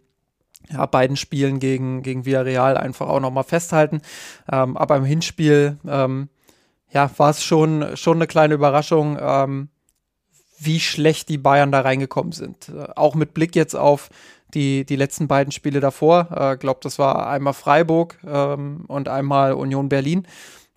ja, 0.72 0.86
beiden 0.86 1.18
Spielen 1.18 1.60
gegen, 1.60 2.02
gegen 2.02 2.26
Villarreal 2.26 2.78
einfach 2.78 3.08
auch 3.08 3.20
nochmal 3.20 3.44
festhalten. 3.44 4.02
Ähm, 4.52 4.78
aber 4.78 4.98
im 4.98 5.06
Hinspiel 5.06 5.78
ähm, 5.88 6.30
ja, 6.96 7.12
war 7.18 7.30
es 7.30 7.44
schon, 7.44 7.98
schon 7.98 8.18
eine 8.18 8.26
kleine 8.26 8.54
Überraschung, 8.54 9.18
ähm, 9.20 9.68
wie 10.58 10.80
schlecht 10.80 11.28
die 11.28 11.38
Bayern 11.38 11.74
da 11.74 11.82
reingekommen 11.82 12.32
sind. 12.32 12.70
Äh, 12.70 12.88
auch 12.96 13.16
mit 13.16 13.34
Blick 13.34 13.54
jetzt 13.54 13.76
auf 13.76 14.10
die, 14.54 14.86
die 14.86 14.96
letzten 14.96 15.28
beiden 15.28 15.52
Spiele 15.52 15.82
davor. 15.82 16.30
Ich 16.32 16.38
äh, 16.38 16.58
glaube, 16.58 16.80
das 16.82 16.98
war 16.98 17.28
einmal 17.28 17.54
Freiburg 17.54 18.18
ähm, 18.26 18.86
und 18.88 19.10
einmal 19.10 19.54
Union 19.54 19.90
Berlin, 19.90 20.26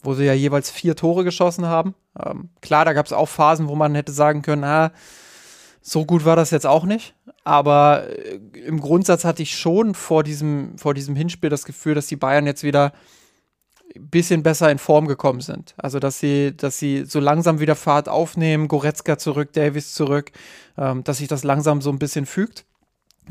wo 0.02 0.14
sie 0.14 0.24
ja 0.24 0.32
jeweils 0.32 0.72
vier 0.72 0.96
Tore 0.96 1.22
geschossen 1.22 1.66
haben. 1.66 1.94
Ähm, 2.20 2.50
klar, 2.62 2.84
da 2.84 2.94
gab 2.94 3.06
es 3.06 3.12
auch 3.12 3.28
Phasen, 3.28 3.68
wo 3.68 3.76
man 3.76 3.94
hätte 3.94 4.10
sagen 4.10 4.42
können, 4.42 4.64
ah, 4.64 4.90
so 5.80 6.04
gut 6.04 6.24
war 6.24 6.34
das 6.34 6.50
jetzt 6.50 6.66
auch 6.66 6.84
nicht. 6.84 7.14
Aber 7.44 8.08
äh, 8.08 8.40
im 8.66 8.80
Grundsatz 8.80 9.24
hatte 9.24 9.44
ich 9.44 9.56
schon 9.56 9.94
vor 9.94 10.24
diesem, 10.24 10.76
vor 10.78 10.94
diesem 10.94 11.14
Hinspiel 11.14 11.48
das 11.48 11.64
Gefühl, 11.64 11.94
dass 11.94 12.08
die 12.08 12.16
Bayern 12.16 12.46
jetzt 12.46 12.64
wieder 12.64 12.92
bisschen 13.98 14.42
besser 14.42 14.70
in 14.70 14.78
Form 14.78 15.06
gekommen 15.06 15.40
sind. 15.40 15.74
Also, 15.76 15.98
dass 15.98 16.18
sie, 16.20 16.56
dass 16.56 16.78
sie 16.78 17.04
so 17.04 17.20
langsam 17.20 17.60
wieder 17.60 17.74
Fahrt 17.74 18.08
aufnehmen, 18.08 18.68
Goretzka 18.68 19.18
zurück, 19.18 19.52
Davis 19.52 19.94
zurück, 19.94 20.32
ähm, 20.76 21.04
dass 21.04 21.18
sich 21.18 21.28
das 21.28 21.44
langsam 21.44 21.80
so 21.80 21.90
ein 21.90 21.98
bisschen 21.98 22.26
fügt. 22.26 22.64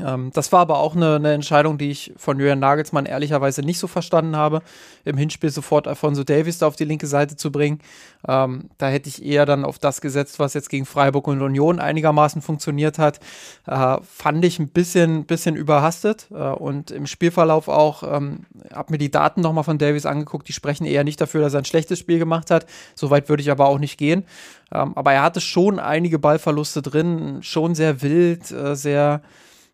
Ähm, 0.04 0.30
das 0.32 0.52
war 0.52 0.60
aber 0.60 0.78
auch 0.78 0.94
eine, 0.94 1.16
eine, 1.16 1.32
Entscheidung, 1.32 1.78
die 1.78 1.90
ich 1.90 2.12
von 2.16 2.38
Julian 2.38 2.58
Nagelsmann 2.58 3.06
ehrlicherweise 3.06 3.62
nicht 3.62 3.78
so 3.78 3.86
verstanden 3.86 4.36
habe, 4.36 4.62
im 5.04 5.16
Hinspiel 5.16 5.50
sofort 5.50 5.88
Alfonso 5.88 6.24
Davis 6.24 6.58
da 6.58 6.66
auf 6.66 6.76
die 6.76 6.84
linke 6.84 7.06
Seite 7.06 7.36
zu 7.36 7.50
bringen. 7.50 7.80
Ähm, 8.26 8.70
da 8.78 8.88
hätte 8.88 9.08
ich 9.08 9.24
eher 9.24 9.46
dann 9.46 9.64
auf 9.64 9.78
das 9.78 10.00
gesetzt, 10.00 10.38
was 10.38 10.54
jetzt 10.54 10.70
gegen 10.70 10.86
Freiburg 10.86 11.26
und 11.28 11.40
Union 11.42 11.80
einigermaßen 11.80 12.42
funktioniert 12.42 12.98
hat. 12.98 13.20
Äh, 13.66 13.96
fand 14.02 14.44
ich 14.44 14.58
ein 14.58 14.68
bisschen, 14.68 15.24
bisschen 15.24 15.56
überhastet 15.56 16.28
äh, 16.30 16.34
und 16.34 16.90
im 16.90 17.06
Spielverlauf 17.06 17.68
auch, 17.68 18.02
ähm, 18.02 18.46
habe 18.72 18.92
mir 18.92 18.98
die 18.98 19.10
Daten 19.10 19.40
nochmal 19.40 19.64
von 19.64 19.78
Davis 19.78 20.06
angeguckt, 20.06 20.48
die 20.48 20.52
sprechen 20.52 20.84
eher 20.84 21.04
nicht 21.04 21.20
dafür, 21.20 21.42
dass 21.42 21.54
er 21.54 21.60
ein 21.60 21.64
schlechtes 21.64 21.98
Spiel 21.98 22.18
gemacht 22.18 22.50
hat. 22.50 22.66
Soweit 22.94 23.28
würde 23.28 23.42
ich 23.42 23.50
aber 23.50 23.66
auch 23.66 23.78
nicht 23.78 23.98
gehen. 23.98 24.24
Ähm, 24.72 24.92
aber 24.96 25.12
er 25.12 25.22
hatte 25.22 25.40
schon 25.40 25.78
einige 25.78 26.18
Ballverluste 26.18 26.82
drin, 26.82 27.38
schon 27.42 27.74
sehr 27.74 28.02
wild, 28.02 28.50
äh, 28.50 28.76
sehr 28.76 29.22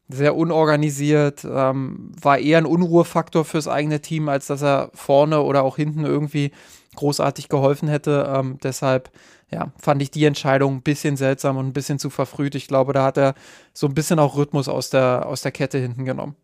sehr 0.08 0.36
unorganisiert, 0.36 1.44
ähm, 1.44 2.12
war 2.20 2.38
eher 2.38 2.58
ein 2.58 2.66
Unruhefaktor 2.66 3.44
fürs 3.44 3.68
eigene 3.68 4.00
Team, 4.00 4.28
als 4.28 4.46
dass 4.46 4.62
er 4.62 4.90
vorne 4.94 5.42
oder 5.42 5.62
auch 5.62 5.76
hinten 5.76 6.04
irgendwie 6.04 6.52
großartig 6.96 7.48
geholfen 7.48 7.88
hätte. 7.88 8.30
Ähm, 8.34 8.58
deshalb 8.62 9.10
ja, 9.50 9.72
fand 9.80 10.02
ich 10.02 10.10
die 10.10 10.24
Entscheidung 10.24 10.76
ein 10.76 10.82
bisschen 10.82 11.16
seltsam 11.16 11.56
und 11.56 11.66
ein 11.66 11.72
bisschen 11.72 11.98
zu 11.98 12.10
verfrüht. 12.10 12.54
Ich 12.54 12.68
glaube, 12.68 12.92
da 12.92 13.04
hat 13.04 13.16
er 13.16 13.34
so 13.72 13.86
ein 13.86 13.94
bisschen 13.94 14.18
auch 14.18 14.36
Rhythmus 14.36 14.68
aus 14.68 14.90
der, 14.90 15.26
aus 15.26 15.42
der 15.42 15.52
Kette 15.52 15.78
hinten 15.78 16.04
genommen. 16.04 16.36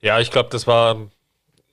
Ja, 0.00 0.20
ich 0.20 0.30
glaube, 0.30 0.48
das 0.50 0.66
war 0.66 1.10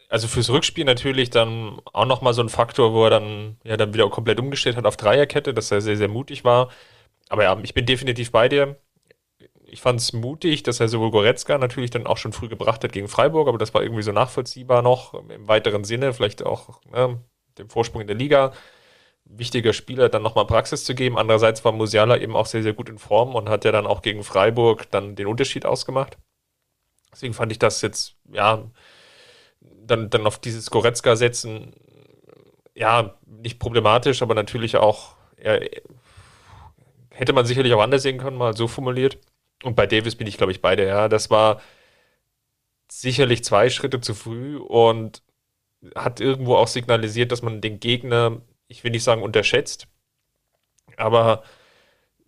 also 0.10 0.28
fürs 0.28 0.50
Rückspiel 0.50 0.86
natürlich 0.86 1.30
dann 1.30 1.82
auch 1.94 2.06
nochmal 2.06 2.34
so 2.34 2.42
ein 2.42 2.50
Faktor, 2.50 2.94
wo 2.94 3.04
er 3.04 3.10
dann 3.10 3.58
ja 3.64 3.78
dann 3.78 3.94
wieder 3.94 4.10
komplett 4.10 4.40
umgestellt 4.40 4.78
hat 4.78 4.86
auf 4.86 4.98
Dreierkette, 4.98 5.54
dass 5.54 5.72
er 5.72 5.82
sehr, 5.82 5.98
sehr 5.98 6.08
mutig 6.08 6.46
war. 6.46 6.70
Aber 7.30 7.44
ja, 7.44 7.58
ich 7.62 7.74
bin 7.74 7.86
definitiv 7.86 8.32
bei 8.32 8.48
dir 8.48 8.78
ich 9.70 9.82
fand 9.82 10.00
es 10.00 10.14
mutig, 10.14 10.64
dass 10.64 10.80
er 10.80 10.88
sowohl 10.88 11.12
Goretzka 11.12 11.58
natürlich 11.58 11.92
dann 11.92 12.08
auch 12.08 12.18
schon 12.18 12.34
früh 12.34 12.48
gebracht 12.48 12.84
hat 12.84 12.92
gegen 12.92 13.08
Freiburg, 13.08 13.48
aber 13.48 13.58
das 13.58 13.74
war 13.74 13.84
irgendwie 13.84 14.04
so 14.04 14.12
nachvollziehbar 14.12 14.82
noch 14.82 15.14
im 15.14 15.48
weiteren 15.48 15.84
Sinne, 15.84 16.14
vielleicht 16.14 16.44
auch 16.46 16.82
ne, 16.86 17.22
dem 17.58 17.70
Vorsprung 17.70 18.02
in 18.02 18.08
der 18.08 18.16
Liga. 18.16 18.54
Wichtiger 19.26 19.74
Spieler 19.74 20.08
dann 20.08 20.24
nochmal 20.24 20.48
Praxis 20.48 20.86
zu 20.86 20.96
geben. 20.96 21.18
Andererseits 21.18 21.66
war 21.66 21.74
Musiala 21.74 22.18
eben 22.18 22.36
auch 22.36 22.46
sehr, 22.46 22.64
sehr 22.64 22.72
gut 22.72 22.88
in 22.88 22.98
Form 22.98 23.36
und 23.36 23.50
hat 23.50 23.66
ja 23.66 23.74
dann 23.74 23.86
auch 23.86 24.02
gegen 24.02 24.24
Freiburg 24.24 24.90
dann 24.90 25.16
den 25.16 25.28
Unterschied 25.28 25.66
ausgemacht. 25.66 26.18
Deswegen 27.12 27.34
fand 27.34 27.52
ich 27.52 27.60
das 27.60 27.82
jetzt, 27.82 28.16
ja, 28.32 28.64
dann, 29.60 30.10
dann 30.10 30.26
auf 30.28 30.40
dieses 30.40 30.72
Goretzka 30.72 31.18
setzen, 31.18 31.74
ja, 32.74 33.16
nicht 33.26 33.60
problematisch, 33.60 34.22
aber 34.22 34.34
natürlich 34.34 34.78
auch, 34.78 35.16
ja, 35.44 35.60
hätte 37.12 37.34
man 37.34 37.46
sicherlich 37.46 37.74
auch 37.74 37.82
anders 37.82 38.04
sehen 38.04 38.20
können, 38.20 38.38
mal 38.38 38.56
so 38.56 38.68
formuliert. 38.68 39.18
Und 39.64 39.76
bei 39.76 39.88
Davis 39.88 40.16
bin 40.16 40.28
ich, 40.28 40.38
glaube 40.38 40.52
ich, 40.52 40.62
beide, 40.62 40.86
ja. 40.86 41.10
Das 41.10 41.30
war 41.30 41.62
sicherlich 42.90 43.44
zwei 43.44 43.70
Schritte 43.70 44.00
zu 44.02 44.14
früh 44.14 44.58
und 44.58 45.22
hat 45.96 46.20
irgendwo 46.20 46.56
auch 46.56 46.68
signalisiert, 46.68 47.32
dass 47.32 47.42
man 47.42 47.62
den 47.62 47.80
Gegner, 47.80 48.42
ich 48.68 48.84
will 48.84 48.92
nicht 48.92 49.04
sagen 49.04 49.22
unterschätzt, 49.24 49.88
aber 50.96 51.44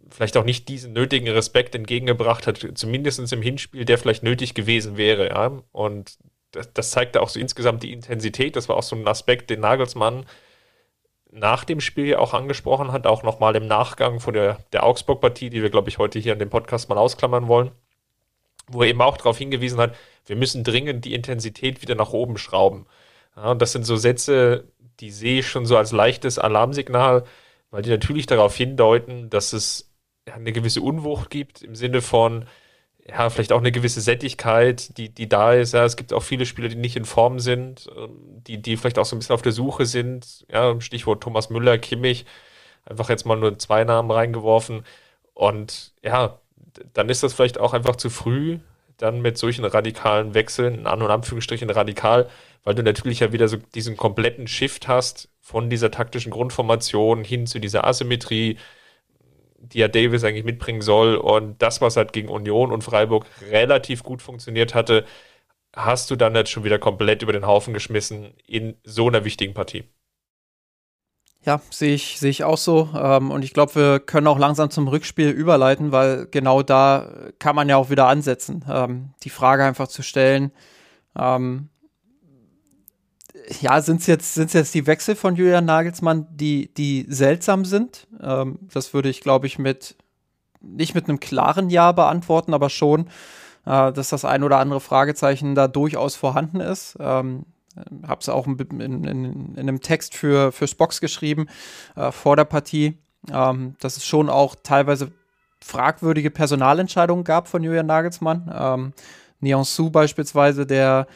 vielleicht 0.10 0.38
auch 0.38 0.44
nicht 0.44 0.68
diesen 0.70 0.94
nötigen 0.94 1.30
Respekt 1.30 1.76
entgegengebracht 1.76 2.48
hat, 2.48 2.68
zumindest 2.76 3.32
im 3.32 3.42
Hinspiel, 3.42 3.86
der 3.86 3.98
vielleicht 3.98 4.24
nötig 4.24 4.54
gewesen 4.54 4.98
wäre, 4.98 5.30
ja. 5.30 5.62
Und 5.72 6.18
das, 6.52 6.74
das 6.74 6.92
zeigte 6.92 7.22
auch 7.22 7.30
so 7.30 7.40
insgesamt 7.40 7.84
die 7.84 7.94
Intensität. 7.94 8.56
Das 8.56 8.70
war 8.70 8.76
auch 8.76 8.84
so 8.84 8.96
ein 8.96 9.08
Aspekt, 9.08 9.50
den 9.50 9.60
Nagelsmann 9.60 10.26
nach 11.32 11.64
dem 11.64 11.80
Spiel 11.80 12.16
auch 12.16 12.34
angesprochen 12.34 12.92
hat, 12.92 13.06
auch 13.06 13.24
nochmal 13.24 13.56
im 13.56 13.68
Nachgang 13.68 14.20
von 14.20 14.34
der, 14.34 14.60
der 14.74 14.84
Augsburg-Partie, 14.84 15.50
die 15.50 15.62
wir, 15.62 15.70
glaube 15.70 15.90
ich, 15.90 15.98
heute 15.98 16.20
hier 16.20 16.34
in 16.34 16.40
dem 16.40 16.50
Podcast 16.50 16.90
mal 16.90 16.98
ausklammern 16.98 17.48
wollen, 17.48 17.72
wo 18.68 18.82
er 18.82 18.90
eben 18.90 19.02
auch 19.02 19.18
darauf 19.18 19.38
hingewiesen 19.38 19.80
hat, 19.80 19.96
wir 20.26 20.36
müssen 20.36 20.64
dringend 20.64 21.06
die 21.06 21.14
Intensität 21.14 21.82
wieder 21.82 21.96
nach 21.96 22.14
oben 22.14 22.38
schrauben. 22.38 22.86
Ja, 23.36 23.52
und 23.52 23.62
das 23.62 23.72
sind 23.72 23.86
so 23.86 23.96
Sätze, 23.96 24.68
die 25.00 25.12
sehe 25.12 25.40
ich 25.40 25.48
schon 25.48 25.66
so 25.66 25.78
als 25.78 25.92
leichtes 25.92 26.40
Alarmsignal, 26.40 27.24
weil 27.72 27.84
die 27.84 27.90
natürlich 27.90 28.26
darauf 28.26 28.56
hindeuten, 28.56 29.30
dass 29.30 29.54
es 29.54 29.92
eine 30.26 30.52
gewisse 30.52 30.82
Unwucht 30.82 31.30
gibt 31.30 31.62
im 31.62 31.76
Sinne 31.76 32.02
von, 32.02 32.46
ja, 33.10 33.30
vielleicht 33.30 33.52
auch 33.52 33.60
eine 33.60 33.72
gewisse 33.72 34.02
Sättigkeit, 34.02 34.98
die, 34.98 35.10
die 35.10 35.28
da 35.28 35.54
ist. 35.54 35.74
Ja, 35.74 35.86
es 35.86 35.96
gibt 35.96 36.14
auch 36.14 36.24
viele 36.24 36.46
Spieler, 36.46 36.68
die 36.68 36.76
nicht 36.76 36.96
in 36.96 37.06
Form 37.06 37.40
sind, 37.40 37.90
ähm, 37.98 38.44
die, 38.48 38.62
die 38.62 38.78
vielleicht 38.78 39.00
auch 39.00 39.06
so 39.06 39.16
ein 39.16 39.20
bisschen 39.20 39.36
auf 39.36 39.42
der 39.42 39.52
Suche 39.52 39.86
sind. 39.86 40.46
Ja, 40.52 40.80
Stichwort 40.80 41.22
Thomas 41.24 41.50
Müller, 41.50 41.78
Kimmich. 41.78 42.26
Einfach 42.86 43.10
jetzt 43.10 43.26
mal 43.26 43.38
nur 43.38 43.58
zwei 43.58 43.84
Namen 43.84 44.12
reingeworfen. 44.12 44.84
Und 45.34 45.94
ja, 46.04 46.40
dann 46.94 47.10
ist 47.10 47.24
das 47.24 47.34
vielleicht 47.34 47.60
auch 47.60 47.74
einfach 47.74 47.96
zu 47.96 48.10
früh, 48.10 48.60
dann 48.98 49.22
mit 49.22 49.38
solchen 49.38 49.66
radikalen 49.66 50.34
Wechseln, 50.34 50.86
an 50.86 51.02
und 51.02 51.10
Anführungsstrichen 51.10 51.70
radikal, 51.70 52.30
weil 52.64 52.76
du 52.76 52.84
natürlich 52.84 53.22
ja 53.22 53.32
wieder 53.32 53.48
so 53.48 53.58
diesen 53.74 53.98
kompletten 53.98 54.48
Shift 54.48 54.88
hast 54.88 55.30
von 55.40 55.70
dieser 55.70 55.92
taktischen 55.92 56.32
Grundformation 56.32 57.24
hin 57.24 57.48
zu 57.48 57.60
dieser 57.60 57.86
Asymmetrie, 57.88 58.58
die 59.62 59.80
ja 59.80 59.88
Davis 59.88 60.24
eigentlich 60.24 60.46
mitbringen 60.46 60.82
soll. 60.82 61.16
Und 61.16 61.62
das, 61.62 61.82
was 61.82 61.98
halt 61.98 62.14
gegen 62.14 62.30
Union 62.30 62.72
und 62.72 62.84
Freiburg 62.84 63.26
relativ 63.50 64.04
gut 64.04 64.22
funktioniert 64.22 64.74
hatte, 64.76 65.06
hast 65.76 66.10
du 66.12 66.16
dann 66.16 66.36
jetzt 66.36 66.50
schon 66.50 66.64
wieder 66.64 66.80
komplett 66.80 67.22
über 67.22 67.34
den 67.34 67.46
Haufen 67.46 67.74
geschmissen 67.74 68.34
in 68.46 68.76
so 68.84 69.08
einer 69.08 69.24
wichtigen 69.24 69.54
Partie. 69.54 69.84
Ja, 71.46 71.62
sehe 71.70 71.96
ich, 71.96 72.20
sehe 72.20 72.32
ich 72.32 72.44
auch 72.44 72.58
so. 72.58 72.90
Ähm, 72.96 73.32
und 73.32 73.44
ich 73.44 73.54
glaube, 73.54 73.76
wir 73.76 74.00
können 74.00 74.28
auch 74.28 74.38
langsam 74.38 74.70
zum 74.72 74.88
Rückspiel 74.88 75.30
überleiten, 75.30 75.92
weil 75.92 76.28
genau 76.30 76.64
da 76.64 77.08
kann 77.40 77.56
man 77.56 77.70
ja 77.70 77.78
auch 77.78 77.90
wieder 77.90 78.08
ansetzen. 78.08 78.66
Ähm, 78.70 79.14
die 79.24 79.30
Frage 79.30 79.64
einfach 79.64 79.88
zu 79.88 80.04
stellen, 80.04 80.52
ähm, 81.18 81.70
ja, 83.62 83.82
sind 83.82 84.02
es 84.02 84.08
jetzt, 84.08 84.34
sind's 84.34 84.54
jetzt 84.54 84.74
die 84.74 84.88
Wechsel 84.88 85.16
von 85.16 85.36
Julian 85.36 85.66
Nagelsmann, 85.66 86.28
die, 86.32 86.74
die 86.74 87.06
seltsam 87.10 87.66
sind? 87.66 88.08
Ähm, 88.22 88.60
das 88.74 88.94
würde 88.94 89.10
ich, 89.10 89.22
glaube 89.22 89.48
ich, 89.48 89.58
mit 89.58 89.96
nicht 90.62 90.94
mit 90.94 91.08
einem 91.08 91.20
klaren 91.20 91.70
Ja 91.70 91.92
beantworten, 91.92 92.54
aber 92.54 92.70
schon, 92.70 93.08
äh, 93.66 93.92
dass 93.92 94.10
das 94.10 94.26
ein 94.26 94.44
oder 94.44 94.60
andere 94.60 94.82
Fragezeichen 94.82 95.56
da 95.56 95.68
durchaus 95.68 96.16
vorhanden 96.16 96.60
ist. 96.60 96.98
Ähm, 97.00 97.46
habe 98.06 98.22
es 98.22 98.30
auch 98.30 98.46
in, 98.46 98.58
in, 98.80 99.04
in, 99.06 99.56
einem 99.58 99.82
Text 99.82 100.16
für, 100.16 100.52
für 100.52 100.68
Spox 100.68 101.00
geschrieben 101.02 101.48
äh, 101.96 102.12
vor 102.12 102.36
der 102.36 102.46
Partie, 102.46 102.98
ähm, 103.32 103.76
dass 103.80 103.98
es 103.98 104.06
schon 104.06 104.30
auch 104.30 104.56
teilweise 104.62 105.12
fragwürdige 105.62 106.32
Personalentscheidungen 106.32 107.24
gab 107.24 107.48
von 107.48 107.64
Julian 107.64 107.86
Nagelsmann. 107.86 108.94
Ähm, 109.42 109.64
Su 109.64 109.90
beispielsweise, 109.90 110.66
der 110.66 111.08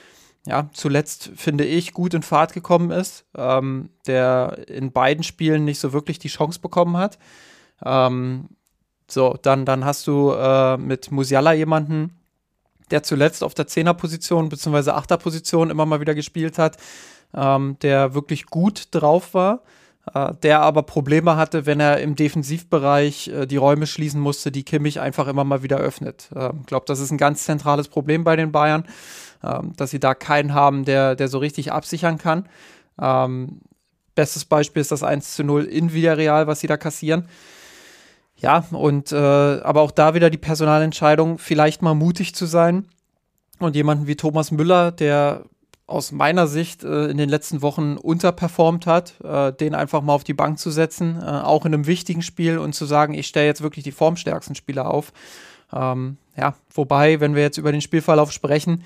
ja, 0.45 0.69
zuletzt, 0.73 1.31
finde 1.35 1.63
ich, 1.63 1.93
gut 1.93 2.13
in 2.13 2.21
Fahrt 2.21 2.53
gekommen 2.53 2.91
ist, 2.91 3.25
ähm, 3.35 3.89
der 4.07 4.67
in 4.67 4.91
beiden 4.91 5.23
Spielen 5.23 5.63
nicht 5.63 5.79
so 5.79 5.93
wirklich 5.93 6.19
die 6.19 6.27
Chance 6.27 6.59
bekommen 6.59 6.97
hat. 6.97 7.17
Ähm, 7.83 8.49
so, 9.09 9.37
dann, 9.41 9.65
dann 9.65 9.85
hast 9.85 10.07
du 10.07 10.31
äh, 10.31 10.77
mit 10.77 11.11
Musiala 11.11 11.53
jemanden, 11.53 12.17
der 12.91 13.03
zuletzt 13.03 13.43
auf 13.43 13.53
der 13.53 13.67
Zehnerposition 13.67 14.49
bzw. 14.49 14.91
Achterposition 14.91 15.69
immer 15.69 15.85
mal 15.85 16.01
wieder 16.01 16.15
gespielt 16.15 16.57
hat, 16.57 16.77
ähm, 17.33 17.77
der 17.81 18.13
wirklich 18.13 18.47
gut 18.47 18.89
drauf 18.91 19.33
war, 19.33 19.63
äh, 20.13 20.33
der 20.43 20.61
aber 20.61 20.83
Probleme 20.83 21.37
hatte, 21.37 21.65
wenn 21.65 21.79
er 21.79 22.01
im 22.01 22.15
Defensivbereich 22.15 23.29
äh, 23.29 23.45
die 23.45 23.57
Räume 23.57 23.87
schließen 23.87 24.19
musste, 24.19 24.51
die 24.51 24.63
Kimmich 24.63 24.99
einfach 24.99 25.27
immer 25.27 25.45
mal 25.45 25.63
wieder 25.63 25.77
öffnet. 25.77 26.29
Ich 26.31 26.41
ähm, 26.41 26.65
glaube, 26.65 26.85
das 26.85 26.99
ist 26.99 27.11
ein 27.11 27.17
ganz 27.17 27.45
zentrales 27.45 27.87
Problem 27.87 28.25
bei 28.25 28.35
den 28.35 28.51
Bayern 28.51 28.85
ähm, 29.43 29.73
dass 29.75 29.91
sie 29.91 29.99
da 29.99 30.13
keinen 30.13 30.53
haben, 30.53 30.85
der, 30.85 31.15
der 31.15 31.27
so 31.27 31.37
richtig 31.37 31.71
absichern 31.71 32.17
kann. 32.17 32.47
Ähm, 33.01 33.61
bestes 34.15 34.45
Beispiel 34.45 34.81
ist 34.81 34.91
das 34.91 35.03
1 35.03 35.35
zu 35.35 35.43
0 35.43 35.65
in 35.65 35.93
Villarreal, 35.93 36.47
was 36.47 36.59
sie 36.59 36.67
da 36.67 36.77
kassieren. 36.77 37.27
Ja, 38.35 38.65
und 38.71 39.11
äh, 39.11 39.15
aber 39.15 39.81
auch 39.81 39.91
da 39.91 40.15
wieder 40.15 40.29
die 40.29 40.37
Personalentscheidung, 40.37 41.37
vielleicht 41.37 41.81
mal 41.81 41.93
mutig 41.93 42.35
zu 42.35 42.45
sein 42.45 42.85
und 43.59 43.75
jemanden 43.75 44.07
wie 44.07 44.15
Thomas 44.15 44.51
Müller, 44.51 44.91
der 44.91 45.45
aus 45.85 46.11
meiner 46.11 46.47
Sicht 46.47 46.83
äh, 46.83 47.05
in 47.05 47.17
den 47.17 47.29
letzten 47.29 47.61
Wochen 47.61 47.97
unterperformt 47.97 48.87
hat, 48.87 49.15
äh, 49.23 49.51
den 49.53 49.75
einfach 49.75 50.01
mal 50.01 50.13
auf 50.13 50.23
die 50.23 50.33
Bank 50.33 50.57
zu 50.59 50.71
setzen, 50.71 51.21
äh, 51.21 51.25
auch 51.25 51.65
in 51.65 51.73
einem 51.73 51.87
wichtigen 51.87 52.21
Spiel 52.21 52.57
und 52.57 52.73
zu 52.73 52.85
sagen, 52.85 53.13
ich 53.13 53.27
stelle 53.27 53.47
jetzt 53.47 53.61
wirklich 53.61 53.83
die 53.83 53.91
formstärksten 53.91 54.55
Spieler 54.55 54.89
auf. 54.89 55.11
Ähm, 55.71 56.17
ja, 56.37 56.55
wobei, 56.73 57.19
wenn 57.19 57.35
wir 57.35 57.43
jetzt 57.43 57.57
über 57.57 57.71
den 57.71 57.81
Spielverlauf 57.81 58.31
sprechen, 58.31 58.83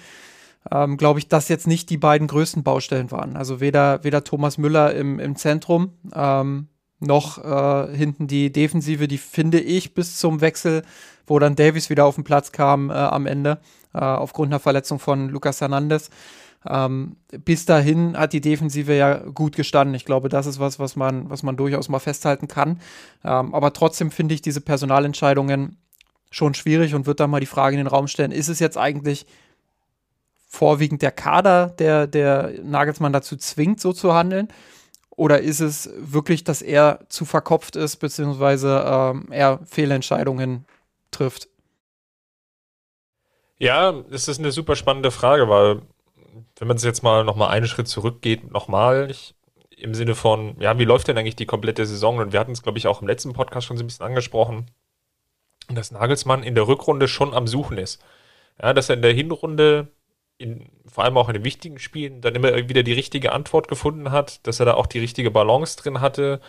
ähm, 0.71 0.97
glaube 0.97 1.19
ich, 1.19 1.27
dass 1.27 1.49
jetzt 1.49 1.67
nicht 1.67 1.89
die 1.89 1.97
beiden 1.97 2.27
größten 2.27 2.63
Baustellen 2.63 3.11
waren. 3.11 3.35
Also 3.35 3.59
weder, 3.59 4.03
weder 4.03 4.23
Thomas 4.23 4.57
Müller 4.57 4.93
im, 4.93 5.19
im 5.19 5.35
Zentrum 5.35 5.93
ähm, 6.13 6.67
noch 6.99 7.43
äh, 7.43 7.95
hinten 7.95 8.27
die 8.27 8.51
Defensive, 8.51 9.07
die 9.07 9.17
finde 9.17 9.59
ich 9.59 9.93
bis 9.93 10.17
zum 10.17 10.41
Wechsel, 10.41 10.83
wo 11.27 11.39
dann 11.39 11.55
Davies 11.55 11.89
wieder 11.89 12.05
auf 12.05 12.15
den 12.15 12.23
Platz 12.23 12.51
kam 12.51 12.89
äh, 12.89 12.93
am 12.93 13.25
Ende, 13.25 13.59
äh, 13.93 13.99
aufgrund 13.99 14.51
einer 14.51 14.59
Verletzung 14.59 14.99
von 14.99 15.29
Lucas 15.29 15.61
Hernandez. 15.61 16.09
Ähm, 16.67 17.17
bis 17.45 17.65
dahin 17.65 18.17
hat 18.17 18.33
die 18.33 18.41
Defensive 18.41 18.93
ja 18.93 19.17
gut 19.17 19.55
gestanden. 19.55 19.95
Ich 19.95 20.05
glaube, 20.05 20.27
das 20.27 20.47
ist 20.47 20.59
was, 20.59 20.79
was 20.79 20.95
man, 20.95 21.29
was 21.29 21.43
man 21.43 21.55
durchaus 21.55 21.87
mal 21.87 21.99
festhalten 21.99 22.47
kann. 22.47 22.79
Ähm, 23.23 23.53
aber 23.53 23.73
trotzdem 23.73 24.11
finde 24.11 24.33
ich 24.33 24.41
diese 24.41 24.61
Personalentscheidungen 24.61 25.77
schon 26.31 26.55
schwierig 26.55 26.93
und 26.93 27.05
würde 27.05 27.17
da 27.17 27.27
mal 27.27 27.39
die 27.39 27.45
Frage 27.45 27.75
in 27.75 27.83
den 27.83 27.87
Raum 27.87 28.07
stellen, 28.07 28.31
ist 28.31 28.49
es 28.49 28.59
jetzt 28.59 28.77
eigentlich 28.77 29.27
vorwiegend 30.57 31.03
der 31.03 31.11
Kader, 31.11 31.67
der, 31.67 32.07
der 32.07 32.53
Nagelsmann 32.63 33.13
dazu 33.13 33.37
zwingt, 33.37 33.79
so 33.79 33.93
zu 33.93 34.13
handeln? 34.13 34.47
Oder 35.11 35.41
ist 35.41 35.59
es 35.59 35.89
wirklich, 35.97 36.43
dass 36.43 36.61
er 36.61 36.99
zu 37.09 37.25
verkopft 37.25 37.75
ist, 37.75 37.97
beziehungsweise 37.97 38.83
ähm, 38.85 39.27
er 39.31 39.59
Fehlentscheidungen 39.65 40.65
trifft? 41.11 41.47
Ja, 43.59 43.91
das 43.91 44.27
ist 44.27 44.39
eine 44.39 44.51
super 44.51 44.75
spannende 44.75 45.11
Frage, 45.11 45.49
weil 45.49 45.81
wenn 46.57 46.67
man 46.67 46.77
es 46.77 46.83
jetzt 46.83 47.03
mal 47.03 47.23
nochmal 47.23 47.49
einen 47.49 47.67
Schritt 47.67 47.87
zurückgeht, 47.87 48.51
nochmal 48.51 49.11
im 49.75 49.93
Sinne 49.93 50.15
von, 50.15 50.55
ja, 50.59 50.77
wie 50.79 50.85
läuft 50.85 51.07
denn 51.07 51.17
eigentlich 51.17 51.35
die 51.35 51.45
komplette 51.45 51.85
Saison? 51.85 52.17
Und 52.17 52.33
wir 52.33 52.39
hatten 52.39 52.51
es, 52.51 52.63
glaube 52.63 52.77
ich, 52.79 52.87
auch 52.87 53.01
im 53.01 53.07
letzten 53.07 53.33
Podcast 53.33 53.67
schon 53.67 53.77
so 53.77 53.83
ein 53.83 53.87
bisschen 53.87 54.05
angesprochen, 54.05 54.71
dass 55.69 55.91
Nagelsmann 55.91 56.43
in 56.43 56.55
der 56.55 56.67
Rückrunde 56.67 57.07
schon 57.07 57.33
am 57.33 57.47
Suchen 57.47 57.77
ist. 57.77 58.03
Ja, 58.61 58.73
dass 58.73 58.89
er 58.89 58.95
in 58.95 59.01
der 59.03 59.13
Hinrunde 59.13 59.87
in, 60.37 60.69
vor 60.85 61.03
allem 61.03 61.17
auch 61.17 61.29
in 61.29 61.33
den 61.33 61.43
wichtigen 61.43 61.79
Spielen 61.79 62.21
dann 62.21 62.35
immer 62.35 62.53
wieder 62.69 62.83
die 62.83 62.93
richtige 62.93 63.31
Antwort 63.31 63.67
gefunden 63.67 64.11
hat, 64.11 64.45
dass 64.47 64.59
er 64.59 64.65
da 64.65 64.73
auch 64.75 64.85
die 64.87 64.99
richtige 64.99 65.31
Balance 65.31 65.77
drin 65.77 66.01
hatte. 66.01 66.41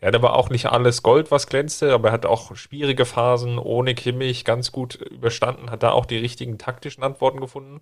Ja, 0.00 0.10
da 0.10 0.20
war 0.22 0.36
auch 0.36 0.50
nicht 0.50 0.66
alles 0.66 1.02
Gold, 1.02 1.30
was 1.30 1.46
glänzte, 1.46 1.92
aber 1.92 2.08
er 2.08 2.12
hat 2.12 2.26
auch 2.26 2.56
schwierige 2.56 3.04
Phasen 3.04 3.58
ohne 3.58 3.94
Kimmich 3.94 4.44
ganz 4.44 4.72
gut 4.72 4.96
überstanden, 4.96 5.70
hat 5.70 5.82
da 5.82 5.92
auch 5.92 6.06
die 6.06 6.18
richtigen 6.18 6.58
taktischen 6.58 7.04
Antworten 7.04 7.40
gefunden. 7.40 7.80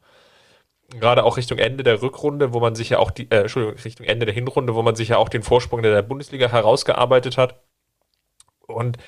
Gerade 0.90 1.24
auch 1.24 1.36
Richtung 1.38 1.58
Ende 1.58 1.84
der 1.84 2.02
Rückrunde, 2.02 2.52
wo 2.52 2.60
man 2.60 2.74
sich 2.74 2.90
ja 2.90 2.98
auch 2.98 3.10
die, 3.10 3.30
äh, 3.30 3.42
Entschuldigung, 3.42 3.78
Richtung 3.82 4.06
Ende 4.06 4.26
der 4.26 4.34
Hinrunde, 4.34 4.74
wo 4.74 4.82
man 4.82 4.94
sich 4.94 5.08
ja 5.08 5.16
auch 5.16 5.28
den 5.30 5.42
Vorsprung 5.42 5.82
der 5.82 6.02
Bundesliga 6.02 6.48
herausgearbeitet 6.48 7.38
hat. 7.38 7.62
Und 8.66 8.98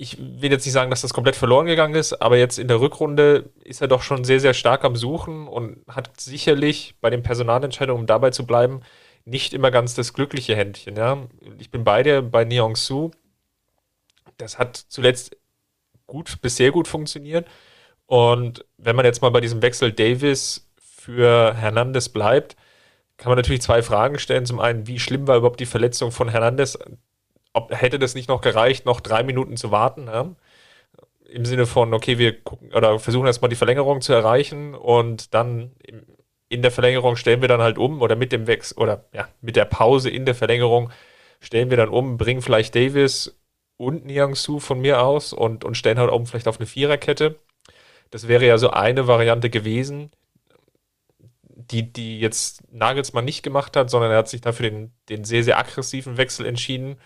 ich 0.00 0.16
will 0.18 0.50
jetzt 0.50 0.64
nicht 0.64 0.72
sagen, 0.72 0.88
dass 0.88 1.02
das 1.02 1.12
komplett 1.12 1.36
verloren 1.36 1.66
gegangen 1.66 1.94
ist, 1.94 2.14
aber 2.14 2.38
jetzt 2.38 2.58
in 2.58 2.68
der 2.68 2.80
Rückrunde 2.80 3.50
ist 3.62 3.82
er 3.82 3.88
doch 3.88 4.00
schon 4.00 4.24
sehr, 4.24 4.40
sehr 4.40 4.54
stark 4.54 4.82
am 4.82 4.96
Suchen 4.96 5.46
und 5.46 5.84
hat 5.88 6.18
sicherlich 6.18 6.94
bei 7.02 7.10
den 7.10 7.22
Personalentscheidungen, 7.22 8.00
um 8.00 8.06
dabei 8.06 8.30
zu 8.30 8.46
bleiben, 8.46 8.80
nicht 9.26 9.52
immer 9.52 9.70
ganz 9.70 9.94
das 9.94 10.14
glückliche 10.14 10.56
Händchen. 10.56 10.96
Ja? 10.96 11.28
Ich 11.58 11.70
bin 11.70 11.84
bei 11.84 12.02
dir, 12.02 12.22
bei 12.22 12.46
Neong 12.46 12.76
Su. 12.76 13.10
Das 14.38 14.58
hat 14.58 14.78
zuletzt 14.88 15.36
gut 16.06 16.40
bis 16.40 16.56
sehr 16.56 16.70
gut 16.70 16.88
funktioniert. 16.88 17.46
Und 18.06 18.64
wenn 18.78 18.96
man 18.96 19.04
jetzt 19.04 19.20
mal 19.20 19.30
bei 19.30 19.42
diesem 19.42 19.60
Wechsel 19.60 19.92
Davis 19.92 20.66
für 20.78 21.52
Hernandez 21.52 22.08
bleibt, 22.08 22.56
kann 23.18 23.28
man 23.28 23.36
natürlich 23.36 23.60
zwei 23.60 23.82
Fragen 23.82 24.18
stellen. 24.18 24.46
Zum 24.46 24.60
einen, 24.60 24.86
wie 24.86 24.98
schlimm 24.98 25.28
war 25.28 25.36
überhaupt 25.36 25.60
die 25.60 25.66
Verletzung 25.66 26.10
von 26.10 26.30
Hernandez? 26.30 26.78
Ob, 27.52 27.72
hätte 27.72 27.98
das 27.98 28.14
nicht 28.14 28.28
noch 28.28 28.40
gereicht, 28.40 28.86
noch 28.86 29.00
drei 29.00 29.22
Minuten 29.22 29.56
zu 29.56 29.70
warten? 29.70 30.06
Ja? 30.06 30.34
Im 31.28 31.44
Sinne 31.44 31.66
von, 31.66 31.94
okay, 31.94 32.18
wir 32.18 32.40
gucken 32.40 32.72
oder 32.74 32.98
versuchen 32.98 33.26
erstmal 33.26 33.48
die 33.48 33.56
Verlängerung 33.56 34.00
zu 34.00 34.12
erreichen 34.12 34.74
und 34.74 35.34
dann 35.34 35.72
in 36.48 36.62
der 36.62 36.72
Verlängerung 36.72 37.16
stellen 37.16 37.40
wir 37.40 37.48
dann 37.48 37.60
halt 37.62 37.78
um 37.78 38.02
oder 38.02 38.16
mit 38.16 38.32
dem 38.32 38.46
Wechsel 38.46 38.78
oder 38.78 39.04
ja, 39.12 39.28
mit 39.40 39.56
der 39.56 39.64
Pause 39.64 40.10
in 40.10 40.26
der 40.26 40.34
Verlängerung 40.34 40.90
stellen 41.40 41.70
wir 41.70 41.76
dann 41.76 41.88
um, 41.88 42.18
bringen 42.18 42.42
vielleicht 42.42 42.74
Davis 42.74 43.40
und 43.76 44.04
Niang 44.04 44.34
Su 44.34 44.58
von 44.58 44.80
mir 44.80 45.02
aus 45.02 45.32
und, 45.32 45.64
und 45.64 45.76
stellen 45.76 45.98
halt 45.98 46.10
um 46.10 46.26
vielleicht 46.26 46.48
auf 46.48 46.58
eine 46.58 46.66
Viererkette. 46.66 47.38
Das 48.10 48.28
wäre 48.28 48.44
ja 48.44 48.58
so 48.58 48.70
eine 48.70 49.06
Variante 49.06 49.48
gewesen, 49.48 50.10
die, 51.46 51.92
die 51.92 52.18
jetzt 52.18 52.64
Nagelsmann 52.72 53.24
nicht 53.24 53.42
gemacht 53.42 53.76
hat, 53.76 53.88
sondern 53.88 54.10
er 54.10 54.18
hat 54.18 54.28
sich 54.28 54.40
dafür 54.40 54.68
den, 54.68 54.92
den 55.08 55.24
sehr, 55.24 55.44
sehr 55.44 55.58
aggressiven 55.58 56.16
Wechsel 56.16 56.44
entschieden 56.46 56.98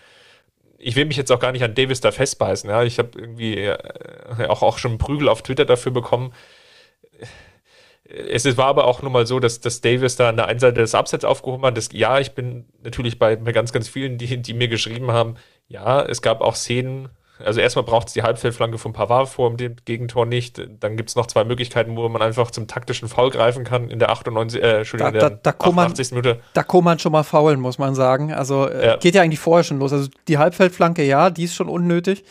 ich 0.85 0.95
will 0.95 1.05
mich 1.05 1.17
jetzt 1.17 1.31
auch 1.31 1.39
gar 1.39 1.51
nicht 1.51 1.63
an 1.63 1.73
Davis 1.73 1.99
da 1.99 2.11
festbeißen. 2.11 2.69
Ja. 2.69 2.83
Ich 2.83 2.99
habe 2.99 3.09
irgendwie 3.17 3.55
äh, 3.55 4.47
auch, 4.47 4.61
auch 4.61 4.77
schon 4.77 4.99
Prügel 4.99 5.29
auf 5.29 5.41
Twitter 5.41 5.65
dafür 5.65 5.91
bekommen. 5.91 6.31
Es 8.07 8.45
war 8.55 8.67
aber 8.67 8.85
auch 8.85 9.01
nun 9.01 9.11
mal 9.11 9.25
so, 9.25 9.39
dass, 9.39 9.59
dass 9.59 9.81
Davis 9.81 10.15
da 10.15 10.29
an 10.29 10.35
der 10.37 10.45
einen 10.45 10.59
Seite 10.59 10.81
das 10.81 10.93
Absatz 10.93 11.23
aufgehoben 11.23 11.65
hat. 11.65 11.75
Das, 11.75 11.89
ja, 11.91 12.19
ich 12.19 12.33
bin 12.33 12.65
natürlich 12.83 13.17
bei, 13.17 13.35
bei 13.35 13.51
ganz, 13.51 13.73
ganz 13.73 13.89
vielen, 13.89 14.19
die, 14.19 14.39
die 14.39 14.53
mir 14.53 14.67
geschrieben 14.67 15.09
haben, 15.11 15.37
ja, 15.67 16.03
es 16.05 16.21
gab 16.21 16.41
auch 16.41 16.53
Szenen, 16.53 17.09
also 17.43 17.59
erstmal 17.59 17.83
braucht 17.83 18.07
es 18.07 18.13
die 18.13 18.23
Halbfeldflanke 18.23 18.77
von 18.77 18.93
Pavard 18.93 19.27
vor 19.27 19.55
dem 19.55 19.75
Gegentor 19.83 20.25
nicht. 20.25 20.61
Dann 20.79 20.95
gibt 20.95 21.09
es 21.09 21.15
noch 21.15 21.27
zwei 21.27 21.43
Möglichkeiten, 21.43 21.97
wo 21.97 22.07
man 22.07 22.21
einfach 22.21 22.51
zum 22.51 22.67
taktischen 22.67 23.09
Foul 23.09 23.29
greifen 23.29 23.63
kann 23.63 23.89
in 23.89 23.99
der 23.99 24.09
98, 24.09 24.61
äh, 24.61 24.77
Entschuldigung, 24.77 25.13
da, 25.13 25.29
da, 25.29 25.39
da 25.41 25.49
88. 25.51 26.11
Man, 26.11 26.21
Minute. 26.21 26.41
Da 26.53 26.63
kann 26.63 26.83
man 26.83 26.99
schon 26.99 27.11
mal 27.11 27.23
faulen, 27.23 27.59
muss 27.59 27.77
man 27.77 27.95
sagen. 27.95 28.33
Also 28.33 28.69
äh, 28.69 28.85
ja. 28.85 28.97
geht 28.97 29.15
ja 29.15 29.21
eigentlich 29.21 29.39
vorher 29.39 29.63
schon 29.63 29.79
los. 29.79 29.91
Also 29.91 30.09
die 30.27 30.37
Halbfeldflanke, 30.37 31.03
ja, 31.03 31.29
die 31.29 31.43
ist 31.43 31.55
schon 31.55 31.69
unnötig. 31.69 32.23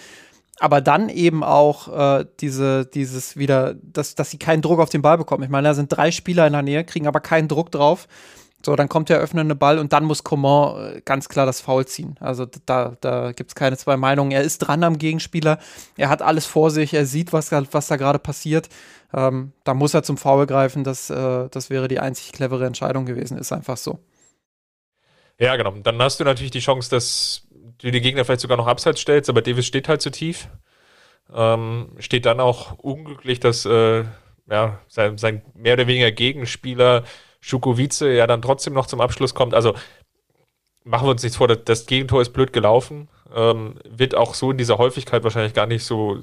aber 0.61 0.81
dann 0.81 1.09
eben 1.09 1.43
auch 1.43 1.89
äh, 2.21 2.25
diese, 2.41 2.87
dieses 2.87 3.37
wieder, 3.37 3.75
dass, 3.83 4.15
dass 4.15 4.31
sie 4.31 4.39
keinen 4.39 4.63
Druck 4.63 4.81
auf 4.81 4.89
den 4.89 5.03
Ball 5.03 5.19
bekommen. 5.19 5.43
Ich 5.43 5.51
meine, 5.51 5.69
da 5.69 5.75
sind 5.75 5.89
drei 5.89 6.11
Spieler 6.11 6.47
in 6.47 6.53
der 6.53 6.63
Nähe, 6.63 6.85
kriegen 6.85 7.07
aber 7.07 7.21
keinen 7.21 7.49
Druck 7.49 7.71
drauf. 7.71 8.07
So, 8.65 8.77
dann 8.77 8.89
kommt 8.89 9.11
der 9.11 9.19
öffnende 9.19 9.55
Ball 9.55 9.79
und 9.79 9.93
dann 9.93 10.05
muss 10.05 10.25
Coman 10.25 10.97
äh, 10.97 11.01
ganz 11.05 11.29
klar 11.29 11.45
das 11.45 11.61
Foul 11.61 11.87
ziehen. 11.87 12.17
Also 12.21 12.47
da, 12.67 12.97
da 13.01 13.33
gibt 13.33 13.51
es 13.51 13.55
keine 13.55 13.77
zwei 13.77 13.97
Meinungen. 13.97 14.33
Er 14.33 14.43
ist 14.43 14.59
dran 14.59 14.83
am 14.85 14.99
Gegenspieler, 14.99 15.59
er 15.97 16.09
hat 16.09 16.23
alles 16.23 16.47
vor 16.47 16.71
sich, 16.71 16.95
er 16.95 17.05
sieht, 17.05 17.33
was, 17.33 17.53
was 17.53 17.87
da 17.89 17.97
gerade 17.97 18.19
passiert. 18.19 18.69
Ähm, 19.13 19.53
da 19.65 19.75
muss 19.75 19.93
er 19.93 20.03
zum 20.03 20.17
Foul 20.17 20.47
greifen. 20.47 20.83
Das, 20.83 21.11
äh, 21.11 21.49
das 21.51 21.69
wäre 21.69 21.89
die 21.89 22.01
einzig 22.01 22.33
clevere 22.33 22.67
Entscheidung 22.67 23.05
gewesen, 23.05 23.37
ist 23.37 23.53
einfach 23.53 23.77
so. 23.77 23.99
Ja, 25.39 25.57
genau. 25.57 25.73
Dann 25.73 26.01
hast 26.01 26.21
du 26.21 26.25
natürlich 26.25 26.53
die 26.53 26.61
Chance, 26.61 26.89
dass 26.91 27.47
du 27.79 27.91
die 27.91 28.01
Gegner 28.01 28.25
vielleicht 28.25 28.41
sogar 28.41 28.57
noch 28.57 28.67
abseits 28.67 29.01
stellst, 29.01 29.29
aber 29.29 29.43
Davis 29.43 29.67
steht 29.67 29.89
halt 29.89 30.01
zu 30.01 30.11
tief. 30.11 30.49
Ähm, 31.33 31.91
steht 31.99 32.27
dann 32.27 32.41
auch 32.41 32.79
unglücklich, 32.79 33.41
dass 33.41 33.65
äh, 33.67 34.05
ja, 34.51 34.81
sein, 34.89 35.19
sein 35.19 35.43
mehr 35.55 35.75
oder 35.75 35.87
weniger 35.87 36.13
Gegenspieler 36.13 37.05
Schukowice 37.45 38.01
ja 38.01 38.27
dann 38.27 38.41
trotzdem 38.41 38.73
noch 38.73 38.87
zum 38.87 39.03
Abschluss 39.03 39.35
kommt. 39.35 39.53
Also 39.53 39.75
machen 40.83 41.07
wir 41.07 41.11
uns 41.11 41.23
nichts 41.23 41.37
vor, 41.37 41.47
das 41.49 41.85
Gegentor 41.85 42.23
ist 42.23 42.33
blöd 42.33 42.55
gelaufen. 42.55 43.09
Ähm, 43.35 43.79
wird 43.87 44.15
auch 44.15 44.33
so 44.33 44.51
in 44.51 44.57
dieser 44.57 44.79
Häufigkeit 44.79 45.25
wahrscheinlich 45.25 45.53
gar 45.53 45.67
nicht 45.67 45.85
so, 45.85 46.19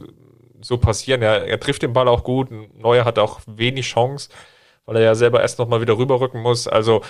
so 0.62 0.78
passieren. 0.80 1.22
Er, 1.22 1.46
er 1.46 1.60
trifft 1.60 1.84
den 1.84 1.94
Ball 1.94 2.08
auch 2.08 2.24
gut. 2.24 2.50
Neuer 2.76 3.06
hat 3.06 3.20
auch 3.20 3.40
wenig 3.46 3.86
Chance, 3.86 4.30
weil 4.86 4.96
er 4.96 5.04
ja 5.04 5.16
selber 5.16 5.42
erst 5.42 5.60
nochmal 5.60 5.82
wieder 5.82 5.96
rüberrücken 5.96 6.42
muss. 6.42 6.68
Also, 6.68 7.04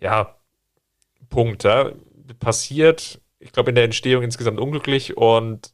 ja, 0.00 0.36
Punkt. 1.28 1.64
Ja. 1.64 1.90
Passiert, 2.38 3.20
ich 3.40 3.50
glaube, 3.52 3.70
in 3.70 3.74
der 3.74 3.84
Entstehung 3.84 4.22
insgesamt 4.22 4.60
unglücklich 4.60 5.16
und 5.16 5.72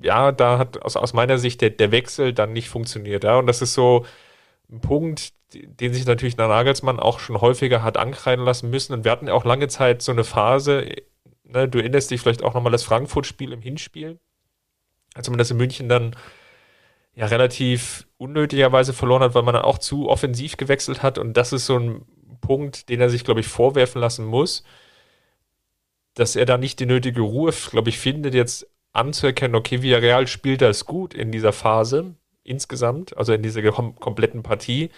ja, 0.00 0.32
da 0.32 0.58
hat 0.58 0.82
aus, 0.82 0.96
aus 0.96 1.14
meiner 1.14 1.38
Sicht 1.38 1.60
der, 1.62 1.70
der 1.70 1.90
Wechsel 1.90 2.32
dann 2.32 2.52
nicht 2.52 2.68
funktioniert. 2.68 3.24
Ja. 3.24 3.38
Und 3.38 3.46
das 3.48 3.60
ist 3.60 3.74
so 3.74 4.06
ein 4.70 4.80
Punkt, 4.80 5.32
den 5.54 5.94
sich 5.94 6.06
natürlich 6.06 6.36
der 6.36 6.48
Nagelsmann 6.48 7.00
auch 7.00 7.18
schon 7.18 7.40
häufiger 7.40 7.82
hat 7.82 7.96
ankreiden 7.96 8.44
lassen 8.44 8.70
müssen. 8.70 8.92
Und 8.92 9.04
wir 9.04 9.10
hatten 9.10 9.28
auch 9.28 9.44
lange 9.44 9.68
Zeit 9.68 10.02
so 10.02 10.12
eine 10.12 10.24
Phase, 10.24 10.86
ne, 11.44 11.68
du 11.68 11.78
erinnerst 11.78 12.10
dich 12.10 12.20
vielleicht 12.20 12.42
auch 12.42 12.54
nochmal 12.54 12.72
das 12.72 12.82
Frankfurt-Spiel 12.82 13.52
im 13.52 13.62
Hinspiel, 13.62 14.18
als 15.14 15.28
man 15.28 15.38
das 15.38 15.50
in 15.50 15.56
München 15.56 15.88
dann 15.88 16.16
ja 17.14 17.26
relativ 17.26 18.06
unnötigerweise 18.16 18.92
verloren 18.92 19.22
hat, 19.22 19.34
weil 19.34 19.42
man 19.42 19.54
dann 19.54 19.64
auch 19.64 19.78
zu 19.78 20.08
offensiv 20.08 20.56
gewechselt 20.56 21.02
hat. 21.02 21.18
Und 21.18 21.36
das 21.36 21.52
ist 21.52 21.66
so 21.66 21.78
ein 21.78 22.04
Punkt, 22.40 22.88
den 22.88 23.00
er 23.00 23.10
sich, 23.10 23.24
glaube 23.24 23.40
ich, 23.40 23.46
vorwerfen 23.46 24.00
lassen 24.00 24.24
muss, 24.24 24.64
dass 26.14 26.36
er 26.36 26.46
da 26.46 26.58
nicht 26.58 26.80
die 26.80 26.86
nötige 26.86 27.20
Ruhe, 27.20 27.52
glaube 27.70 27.88
ich, 27.88 27.98
findet, 27.98 28.34
jetzt 28.34 28.68
anzuerkennen, 28.92 29.56
okay, 29.56 29.82
Villarreal 29.82 30.26
spielt 30.26 30.62
das 30.62 30.84
gut 30.86 31.14
in 31.14 31.32
dieser 31.32 31.52
Phase 31.52 32.14
insgesamt, 32.44 33.16
also 33.16 33.32
in 33.32 33.42
dieser 33.42 33.62
kom 33.72 33.96
kompletten 33.96 34.42
Partie 34.42 34.90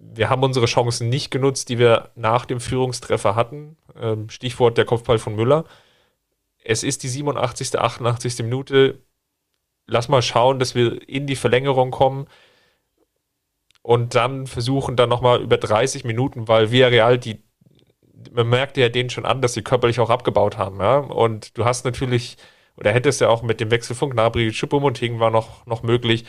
wir 0.00 0.30
haben 0.30 0.42
unsere 0.42 0.66
Chancen 0.66 1.08
nicht 1.08 1.30
genutzt, 1.30 1.68
die 1.68 1.78
wir 1.78 2.10
nach 2.14 2.46
dem 2.46 2.60
Führungstreffer 2.60 3.34
hatten. 3.34 3.76
Ähm, 4.00 4.30
Stichwort 4.30 4.78
der 4.78 4.84
Kopfball 4.84 5.18
von 5.18 5.36
Müller. 5.36 5.64
Es 6.64 6.82
ist 6.82 7.02
die 7.02 7.08
87., 7.08 7.78
88. 7.78 8.38
Minute. 8.38 9.02
Lass 9.86 10.08
mal 10.08 10.22
schauen, 10.22 10.58
dass 10.58 10.74
wir 10.74 11.08
in 11.08 11.26
die 11.26 11.36
Verlängerung 11.36 11.90
kommen 11.90 12.26
und 13.82 14.16
dann 14.16 14.48
versuchen 14.48 14.96
dann 14.96 15.08
nochmal 15.08 15.40
über 15.40 15.58
30 15.58 16.04
Minuten, 16.04 16.48
weil 16.48 16.72
Villarreal 16.72 17.18
die 17.18 17.46
man 18.32 18.48
merkte 18.48 18.80
ja 18.80 18.88
denen 18.88 19.10
schon 19.10 19.26
an, 19.26 19.40
dass 19.40 19.54
sie 19.54 19.62
körperlich 19.62 20.00
auch 20.00 20.10
abgebaut 20.10 20.58
haben, 20.58 20.80
ja. 20.80 20.98
Und 20.98 21.56
du 21.56 21.64
hast 21.64 21.84
natürlich, 21.84 22.36
oder 22.76 22.92
hättest 22.92 23.20
ja 23.20 23.28
auch 23.28 23.42
mit 23.42 23.60
dem 23.60 23.70
Wechsel 23.70 23.94
von 23.94 24.10
Gnabry, 24.10 24.50
Choupo-Moting 24.50 25.20
war 25.20 25.30
noch, 25.30 25.64
noch 25.66 25.82
möglich, 25.82 26.24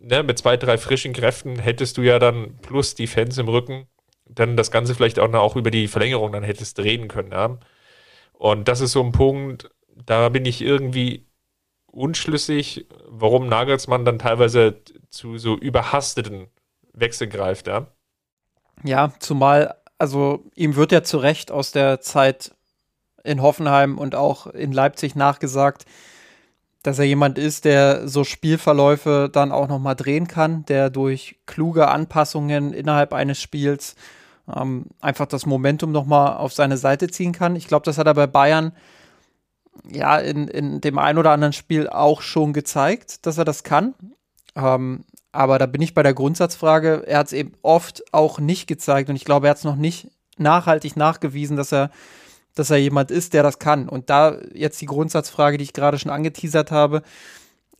ne, 0.00 0.22
mit 0.22 0.38
zwei, 0.38 0.56
drei 0.56 0.78
frischen 0.78 1.12
Kräften 1.12 1.58
hättest 1.58 1.96
du 1.96 2.02
ja 2.02 2.18
dann 2.18 2.58
plus 2.62 2.94
die 2.94 3.06
Fans 3.06 3.38
im 3.38 3.48
Rücken 3.48 3.86
dann 4.34 4.56
das 4.56 4.70
Ganze 4.70 4.94
vielleicht 4.94 5.18
auch, 5.18 5.28
noch, 5.28 5.40
auch 5.40 5.56
über 5.56 5.70
die 5.70 5.88
Verlängerung 5.88 6.32
dann 6.32 6.42
hättest 6.42 6.78
drehen 6.78 7.08
können. 7.08 7.32
Ja? 7.32 7.58
Und 8.32 8.68
das 8.68 8.80
ist 8.80 8.92
so 8.92 9.02
ein 9.02 9.12
Punkt, 9.12 9.70
da 10.06 10.28
bin 10.28 10.44
ich 10.44 10.62
irgendwie 10.62 11.26
unschlüssig, 11.86 12.86
warum 13.06 13.48
Nagelsmann 13.48 14.04
dann 14.04 14.18
teilweise 14.18 14.80
zu 15.10 15.38
so 15.38 15.56
überhasteten 15.56 16.48
Wechseln 16.92 17.30
greift. 17.30 17.66
Ja, 17.66 17.88
ja 18.84 19.12
zumal, 19.18 19.74
also 19.98 20.44
ihm 20.54 20.76
wird 20.76 20.92
ja 20.92 21.02
zu 21.02 21.18
Recht 21.18 21.50
aus 21.50 21.72
der 21.72 22.00
Zeit 22.00 22.54
in 23.24 23.42
Hoffenheim 23.42 23.98
und 23.98 24.14
auch 24.14 24.46
in 24.46 24.72
Leipzig 24.72 25.16
nachgesagt, 25.16 25.84
dass 26.82 26.98
er 26.98 27.04
jemand 27.04 27.38
ist, 27.38 27.64
der 27.64 28.08
so 28.08 28.24
Spielverläufe 28.24 29.28
dann 29.30 29.52
auch 29.52 29.68
noch 29.68 29.78
mal 29.78 29.94
drehen 29.94 30.28
kann, 30.28 30.64
der 30.66 30.90
durch 30.90 31.36
kluge 31.46 31.88
Anpassungen 31.88 32.72
innerhalb 32.72 33.12
eines 33.12 33.40
Spiels 33.40 33.96
ähm, 34.54 34.86
einfach 35.00 35.26
das 35.26 35.46
Momentum 35.46 35.92
noch 35.92 36.06
mal 36.06 36.36
auf 36.36 36.52
seine 36.52 36.78
Seite 36.78 37.08
ziehen 37.08 37.32
kann. 37.32 37.56
Ich 37.56 37.68
glaube, 37.68 37.84
das 37.84 37.98
hat 37.98 38.06
er 38.06 38.14
bei 38.14 38.26
Bayern 38.26 38.72
ja 39.90 40.18
in, 40.18 40.48
in 40.48 40.80
dem 40.80 40.98
ein 40.98 41.18
oder 41.18 41.30
anderen 41.30 41.52
Spiel 41.52 41.88
auch 41.88 42.22
schon 42.22 42.52
gezeigt, 42.52 43.26
dass 43.26 43.38
er 43.38 43.44
das 43.44 43.62
kann. 43.62 43.94
Ähm, 44.56 45.04
aber 45.32 45.58
da 45.58 45.66
bin 45.66 45.82
ich 45.82 45.94
bei 45.94 46.02
der 46.02 46.14
Grundsatzfrage. 46.14 47.04
Er 47.06 47.18
hat 47.18 47.28
es 47.28 47.32
eben 47.32 47.52
oft 47.62 48.02
auch 48.12 48.40
nicht 48.40 48.66
gezeigt 48.66 49.10
und 49.10 49.16
ich 49.16 49.24
glaube, 49.24 49.46
er 49.46 49.50
hat 49.50 49.58
es 49.58 49.64
noch 49.64 49.76
nicht 49.76 50.08
nachhaltig 50.38 50.96
nachgewiesen, 50.96 51.56
dass 51.56 51.72
er 51.72 51.90
dass 52.54 52.70
er 52.70 52.78
jemand 52.78 53.10
ist, 53.10 53.34
der 53.34 53.42
das 53.42 53.58
kann. 53.58 53.88
Und 53.88 54.10
da 54.10 54.38
jetzt 54.54 54.80
die 54.80 54.86
Grundsatzfrage, 54.86 55.58
die 55.58 55.64
ich 55.64 55.72
gerade 55.72 55.98
schon 55.98 56.10
angeteasert 56.10 56.70
habe, 56.70 57.02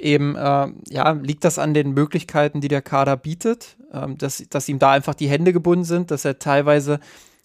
eben, 0.01 0.37
äh, 0.37 0.69
ja, 0.89 1.11
liegt 1.13 1.45
das 1.45 1.59
an 1.59 1.75
den 1.75 1.93
Möglichkeiten, 1.93 2.61
die 2.61 2.69
der 2.69 2.83
Kader 2.83 3.17
bietet, 3.17 3.77
ähm, 3.93 4.17
dass, 4.19 4.43
dass 4.49 4.69
ihm 4.69 4.79
da 4.79 4.93
einfach 4.93 5.15
die 5.15 5.29
Hände 5.29 5.53
gebunden 5.53 5.85
sind, 5.85 6.11
dass 6.11 6.25
er 6.25 6.39
teilweise 6.39 7.01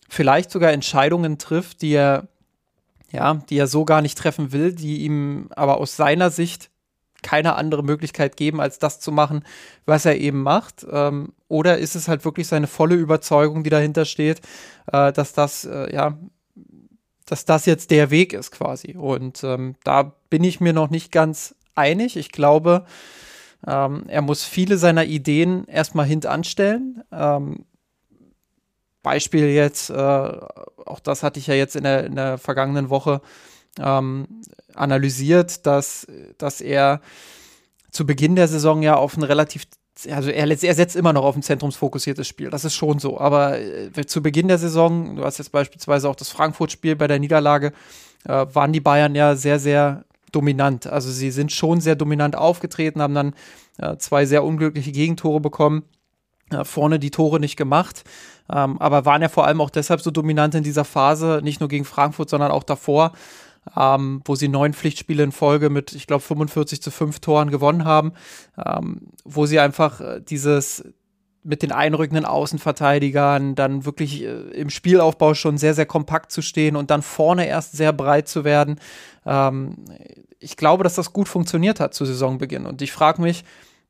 vielleicht 0.09 0.51
sogar 0.51 0.71
Entscheidungen 0.71 1.38
trifft, 1.38 1.81
die 1.81 1.93
er, 1.93 2.27
ja, 3.11 3.35
die 3.49 3.57
er 3.57 3.67
so 3.67 3.85
gar 3.85 4.01
nicht 4.01 4.17
treffen 4.17 4.51
will, 4.51 4.73
die 4.73 5.03
ihm 5.03 5.49
aber 5.55 5.77
aus 5.77 5.95
seiner 5.95 6.29
Sicht 6.29 6.69
keine 7.21 7.55
andere 7.55 7.83
Möglichkeit 7.83 8.38
geben, 8.38 8.61
als 8.61 8.77
das 8.77 8.99
zu 8.99 9.11
machen, 9.11 9.43
was 9.85 10.05
er 10.05 10.17
eben 10.17 10.43
macht? 10.43 10.85
Ähm, 10.89 11.33
oder 11.47 11.79
ist 11.79 11.95
es 11.95 12.07
halt 12.07 12.23
wirklich 12.23 12.47
seine 12.47 12.67
volle 12.67 12.95
Überzeugung, 12.95 13.63
die 13.63 13.71
dahinter 13.71 14.05
steht, 14.05 14.41
äh, 14.91 15.11
dass 15.11 15.33
das 15.33 15.65
äh, 15.65 15.93
ja 15.93 16.19
dass 17.25 17.45
das 17.45 17.65
jetzt 17.65 17.91
der 17.91 18.11
Weg 18.11 18.33
ist 18.33 18.51
quasi. 18.51 18.95
Und 18.97 19.43
ähm, 19.43 19.75
da 19.83 20.13
bin 20.29 20.43
ich 20.43 20.59
mir 20.59 20.73
noch 20.73 20.89
nicht 20.89 21.11
ganz 21.11 21.55
einig. 21.73 22.17
Ich 22.17 22.31
glaube, 22.31 22.85
ähm, 23.67 24.03
er 24.07 24.21
muss 24.21 24.43
viele 24.43 24.77
seiner 24.77 25.05
Ideen 25.05 25.65
erstmal 25.65 26.05
hintanstellen. 26.05 27.03
Ähm, 27.11 27.65
Beispiel 29.01 29.49
jetzt, 29.49 29.89
äh, 29.89 29.93
auch 29.93 30.99
das 30.99 31.23
hatte 31.23 31.39
ich 31.39 31.47
ja 31.47 31.53
jetzt 31.53 31.75
in 31.75 31.83
der, 31.83 32.05
in 32.05 32.15
der 32.15 32.38
vergangenen 32.38 32.89
Woche 32.89 33.21
ähm, 33.79 34.41
analysiert, 34.73 35.65
dass, 35.65 36.07
dass 36.38 36.61
er 36.61 37.01
zu 37.91 38.05
Beginn 38.05 38.35
der 38.35 38.47
Saison 38.47 38.81
ja 38.81 38.95
auf 38.95 39.15
ein 39.15 39.23
relativ 39.23 39.65
also 40.10 40.29
er, 40.29 40.47
er, 40.47 40.73
setzt 40.75 40.95
immer 40.95 41.13
noch 41.13 41.23
auf 41.23 41.36
ein 41.36 41.41
zentrumsfokussiertes 41.41 42.27
Spiel, 42.27 42.49
das 42.49 42.65
ist 42.65 42.75
schon 42.75 42.99
so. 42.99 43.19
Aber 43.19 43.60
äh, 43.60 44.05
zu 44.05 44.21
Beginn 44.21 44.47
der 44.47 44.58
Saison, 44.58 45.15
du 45.15 45.23
hast 45.23 45.38
jetzt 45.38 45.51
beispielsweise 45.51 46.10
auch 46.10 46.15
das 46.15 46.29
Frankfurt-Spiel 46.29 46.95
bei 46.95 47.08
der 47.08 47.19
Niederlage, 47.19 47.71
äh, 48.25 48.45
waren 48.53 48.73
die 48.73 48.81
Bayern 48.81 49.15
ja 49.15 49.36
sehr, 49.36 49.60
sehr 49.60 50.03
dominant. 50.31 50.88
Also 50.88 51.12
sie 51.12 51.31
sind 51.31 51.51
schon 51.51 51.79
sehr 51.79 51.95
dominant 51.95 52.36
aufgetreten, 52.36 53.01
haben 53.01 53.15
dann 53.15 53.34
äh, 53.77 53.97
zwei 53.97 54.25
sehr 54.25 54.43
unglückliche 54.43 54.91
Gegentore 54.91 55.39
bekommen, 55.39 55.84
äh, 56.51 56.63
vorne 56.65 56.99
die 56.99 57.12
Tore 57.12 57.39
nicht 57.39 57.55
gemacht, 57.55 58.03
ähm, 58.51 58.79
aber 58.79 59.05
waren 59.05 59.21
ja 59.21 59.29
vor 59.29 59.47
allem 59.47 59.62
auch 59.62 59.69
deshalb 59.69 60.01
so 60.01 60.12
dominant 60.12 60.55
in 60.55 60.63
dieser 60.63 60.86
Phase, 60.86 61.39
nicht 61.43 61.62
nur 61.62 61.69
gegen 61.69 61.86
Frankfurt, 61.86 62.29
sondern 62.29 62.51
auch 62.51 62.63
davor, 62.63 63.13
ähm, 63.75 64.21
wo 64.25 64.36
sie 64.36 64.47
neun 64.47 64.73
Pflichtspiele 64.73 65.23
in 65.23 65.32
Folge 65.32 65.69
mit, 65.69 65.93
ich 65.93 66.08
glaube, 66.08 66.21
45 66.21 66.82
zu 66.82 66.91
5 66.91 67.19
Toren 67.19 67.51
gewonnen 67.51 67.86
haben, 67.86 68.13
ähm, 68.63 69.01
wo 69.23 69.45
sie 69.45 69.60
einfach 69.60 70.01
äh, 70.01 70.21
dieses 70.21 70.84
mit 71.45 71.62
den 71.62 71.71
einrückenden 71.71 72.25
Außenverteidigern 72.25 73.54
dann 73.54 73.86
wirklich 73.86 74.23
äh, 74.23 74.28
im 74.28 74.69
Spielaufbau 74.69 75.36
schon 75.36 75.58
sehr, 75.58 75.75
sehr 75.75 75.86
kompakt 75.86 76.32
zu 76.32 76.41
stehen 76.41 76.75
und 76.75 76.89
dann 76.89 77.04
vorne 77.04 77.47
erst 77.47 77.73
sehr 77.73 77.93
breit 77.93 78.28
zu 78.28 78.43
werden. 78.43 78.80
Ähm, 79.25 79.86
ich 80.39 80.58
glaube, 80.58 80.84
dass 80.84 80.95
das 80.95 81.13
gut 81.13 81.28
funktioniert 81.30 81.80
hat 81.80 81.93
zu 81.93 82.04
Saisonbeginn. 82.06 82.65
Und 82.65 82.82
ich 82.82 82.91
frage 82.91 83.21
mich, 83.21 83.45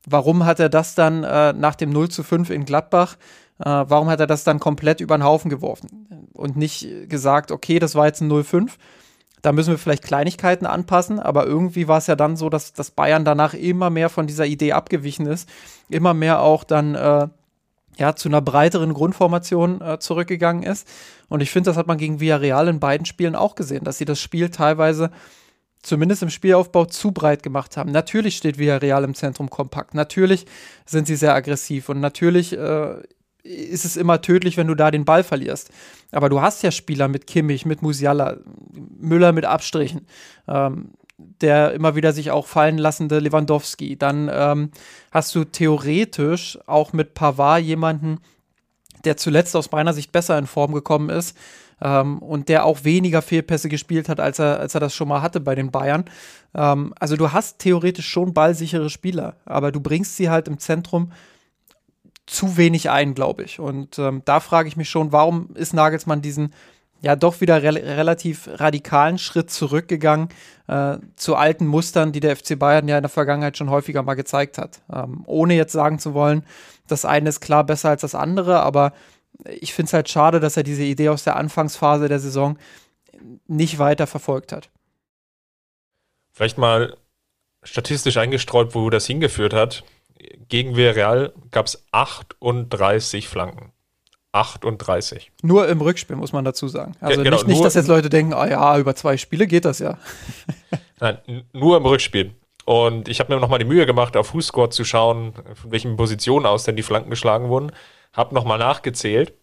warum 0.06 0.44
hat 0.44 0.60
er 0.60 0.68
das 0.68 0.94
dann 0.94 1.24
äh, 1.24 1.54
nach 1.54 1.74
dem 1.74 1.90
0 1.90 2.10
zu 2.10 2.22
5 2.22 2.50
in 2.50 2.66
Gladbach, 2.66 3.16
äh, 3.58 3.64
warum 3.64 4.08
hat 4.08 4.20
er 4.20 4.26
das 4.26 4.44
dann 4.44 4.60
komplett 4.60 5.00
über 5.00 5.16
den 5.16 5.24
Haufen 5.24 5.50
geworfen 5.50 6.28
und 6.34 6.56
nicht 6.56 7.08
gesagt, 7.08 7.50
okay, 7.50 7.78
das 7.78 7.94
war 7.94 8.06
jetzt 8.06 8.20
ein 8.20 8.30
0-5, 8.30 8.72
da 9.42 9.52
müssen 9.52 9.70
wir 9.70 9.78
vielleicht 9.78 10.04
Kleinigkeiten 10.04 10.66
anpassen, 10.66 11.20
aber 11.20 11.46
irgendwie 11.46 11.88
war 11.88 11.98
es 11.98 12.06
ja 12.06 12.16
dann 12.16 12.36
so, 12.36 12.48
dass, 12.48 12.72
dass 12.72 12.90
Bayern 12.90 13.24
danach 13.24 13.54
immer 13.54 13.90
mehr 13.90 14.08
von 14.08 14.26
dieser 14.26 14.46
Idee 14.46 14.72
abgewichen 14.72 15.26
ist, 15.26 15.48
immer 15.88 16.14
mehr 16.14 16.40
auch 16.40 16.64
dann 16.64 16.94
äh, 16.94 17.28
ja, 17.96 18.14
zu 18.14 18.28
einer 18.28 18.42
breiteren 18.42 18.92
Grundformation 18.92 19.80
äh, 19.80 19.98
zurückgegangen 19.98 20.62
ist. 20.62 20.86
Und 21.28 21.42
ich 21.42 21.50
finde, 21.50 21.70
das 21.70 21.76
hat 21.76 21.86
man 21.86 21.98
gegen 21.98 22.20
Villarreal 22.20 22.68
in 22.68 22.80
beiden 22.80 23.06
Spielen 23.06 23.34
auch 23.34 23.54
gesehen, 23.54 23.84
dass 23.84 23.98
sie 23.98 24.04
das 24.04 24.20
Spiel 24.20 24.50
teilweise 24.50 25.10
zumindest 25.82 26.22
im 26.22 26.30
Spielaufbau 26.30 26.86
zu 26.86 27.12
breit 27.12 27.42
gemacht 27.42 27.76
haben. 27.76 27.92
Natürlich 27.92 28.36
steht 28.36 28.58
Villarreal 28.58 29.04
im 29.04 29.14
Zentrum 29.14 29.48
kompakt. 29.48 29.94
Natürlich 29.94 30.46
sind 30.84 31.06
sie 31.06 31.16
sehr 31.16 31.34
aggressiv 31.34 31.88
und 31.88 32.00
natürlich 32.00 32.52
äh, 32.52 32.96
ist 33.46 33.84
es 33.84 33.96
immer 33.96 34.20
tödlich, 34.20 34.56
wenn 34.56 34.66
du 34.66 34.74
da 34.74 34.90
den 34.90 35.04
Ball 35.04 35.22
verlierst. 35.22 35.70
Aber 36.12 36.28
du 36.28 36.40
hast 36.40 36.62
ja 36.62 36.70
Spieler 36.70 37.08
mit 37.08 37.26
Kimmich, 37.26 37.66
mit 37.66 37.82
Musiala, 37.82 38.38
Müller 38.98 39.32
mit 39.32 39.44
Abstrichen. 39.44 40.06
Ähm, 40.48 40.90
der 41.18 41.72
immer 41.72 41.96
wieder 41.96 42.12
sich 42.12 42.30
auch 42.30 42.46
fallen 42.46 42.78
lassende 42.78 43.18
Lewandowski. 43.20 43.96
Dann 43.96 44.30
ähm, 44.32 44.70
hast 45.10 45.34
du 45.34 45.44
theoretisch 45.44 46.58
auch 46.66 46.92
mit 46.92 47.14
Pavard 47.14 47.62
jemanden, 47.62 48.18
der 49.04 49.16
zuletzt 49.16 49.56
aus 49.56 49.70
meiner 49.70 49.94
Sicht 49.94 50.12
besser 50.12 50.38
in 50.38 50.46
Form 50.46 50.72
gekommen 50.74 51.08
ist 51.08 51.36
ähm, 51.80 52.18
und 52.18 52.48
der 52.48 52.64
auch 52.64 52.84
weniger 52.84 53.22
Fehlpässe 53.22 53.68
gespielt 53.68 54.08
hat, 54.08 54.20
als 54.20 54.38
er, 54.38 54.60
als 54.60 54.74
er 54.74 54.80
das 54.80 54.94
schon 54.94 55.08
mal 55.08 55.22
hatte 55.22 55.40
bei 55.40 55.54
den 55.54 55.70
Bayern. 55.70 56.04
Ähm, 56.54 56.92
also 56.98 57.16
du 57.16 57.32
hast 57.32 57.60
theoretisch 57.60 58.08
schon 58.08 58.34
ballsichere 58.34 58.90
Spieler, 58.90 59.36
aber 59.46 59.72
du 59.72 59.80
bringst 59.80 60.16
sie 60.16 60.28
halt 60.28 60.48
im 60.48 60.58
Zentrum 60.58 61.12
zu 62.26 62.56
wenig 62.56 62.90
ein, 62.90 63.14
glaube 63.14 63.44
ich. 63.44 63.60
Und 63.60 63.98
ähm, 63.98 64.22
da 64.24 64.40
frage 64.40 64.68
ich 64.68 64.76
mich 64.76 64.90
schon, 64.90 65.12
warum 65.12 65.50
ist 65.54 65.74
Nagelsmann 65.74 66.22
diesen 66.22 66.52
ja 67.00 67.14
doch 67.14 67.40
wieder 67.40 67.62
re 67.62 67.74
relativ 67.74 68.48
radikalen 68.50 69.18
Schritt 69.18 69.50
zurückgegangen 69.50 70.28
äh, 70.66 70.96
zu 71.14 71.36
alten 71.36 71.66
Mustern, 71.66 72.12
die 72.12 72.20
der 72.20 72.36
FC 72.36 72.58
Bayern 72.58 72.88
ja 72.88 72.96
in 72.96 73.02
der 73.02 73.10
Vergangenheit 73.10 73.56
schon 73.56 73.70
häufiger 73.70 74.02
mal 74.02 74.14
gezeigt 74.14 74.58
hat. 74.58 74.80
Ähm, 74.92 75.22
ohne 75.26 75.54
jetzt 75.54 75.72
sagen 75.72 75.98
zu 75.98 76.14
wollen, 76.14 76.44
das 76.88 77.04
eine 77.04 77.28
ist 77.28 77.40
klar 77.40 77.64
besser 77.64 77.90
als 77.90 78.00
das 78.00 78.14
andere, 78.14 78.60
aber 78.60 78.92
ich 79.44 79.74
finde 79.74 79.88
es 79.88 79.92
halt 79.92 80.08
schade, 80.08 80.40
dass 80.40 80.56
er 80.56 80.62
diese 80.62 80.82
Idee 80.82 81.10
aus 81.10 81.24
der 81.24 81.36
Anfangsphase 81.36 82.08
der 82.08 82.18
Saison 82.20 82.58
nicht 83.46 83.78
weiter 83.78 84.06
verfolgt 84.06 84.52
hat. 84.52 84.70
Vielleicht 86.32 86.58
mal 86.58 86.96
statistisch 87.62 88.16
eingestreut, 88.16 88.74
wo 88.74 88.90
das 88.90 89.06
hingeführt 89.06 89.52
hat. 89.52 89.84
Gegen 90.48 90.76
Villarreal 90.76 91.32
gab 91.50 91.66
es 91.66 91.84
38 91.92 93.28
Flanken. 93.28 93.72
38. 94.32 95.32
Nur 95.42 95.66
im 95.68 95.80
Rückspiel, 95.80 96.16
muss 96.16 96.32
man 96.32 96.44
dazu 96.44 96.68
sagen. 96.68 96.94
Also 97.00 97.18
ja, 97.18 97.24
genau, 97.24 97.36
nicht, 97.36 97.48
nicht 97.48 97.64
dass 97.64 97.74
jetzt 97.74 97.88
Leute 97.88 98.10
denken, 98.10 98.34
ah 98.34 98.46
ja, 98.46 98.78
über 98.78 98.94
zwei 98.94 99.16
Spiele 99.16 99.46
geht 99.46 99.64
das 99.64 99.78
ja. 99.78 99.98
Nein, 101.00 101.18
nur 101.52 101.76
im 101.78 101.86
Rückspiel. 101.86 102.34
Und 102.66 103.08
ich 103.08 103.20
habe 103.20 103.32
mir 103.32 103.40
nochmal 103.40 103.58
die 103.58 103.64
Mühe 103.64 103.86
gemacht, 103.86 104.16
auf 104.16 104.28
Fußscore 104.28 104.70
zu 104.70 104.84
schauen, 104.84 105.32
von 105.54 105.70
welchen 105.70 105.96
Positionen 105.96 106.46
aus 106.46 106.64
denn 106.64 106.76
die 106.76 106.82
Flanken 106.82 107.10
geschlagen 107.10 107.48
wurden. 107.48 107.72
Habe 108.12 108.34
nochmal 108.34 108.58
nachgezählt. 108.58 109.34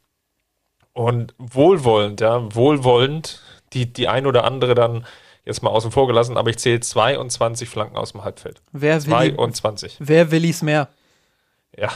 Und 0.92 1.34
wohlwollend, 1.40 2.22
ja, 2.22 2.54
wohlwollend, 2.54 3.42
die, 3.74 3.92
die 3.92 4.08
ein 4.08 4.28
oder 4.28 4.44
andere 4.44 4.76
dann 4.76 5.06
jetzt 5.46 5.64
mal 5.64 5.70
außen 5.70 5.92
vor 5.92 6.08
gelassen, 6.08 6.38
aber 6.38 6.50
ich 6.50 6.58
zähle 6.58 6.80
22 6.80 7.68
Flanken 7.70 7.98
aus 7.98 8.12
dem 8.12 8.24
Halbfeld. 8.24 8.62
Wer 8.72 9.04
will 9.06 9.36
22. 9.36 9.98
Wer 10.00 10.32
will 10.32 10.50
es 10.50 10.62
mehr? 10.62 10.90
Ja, 11.76 11.92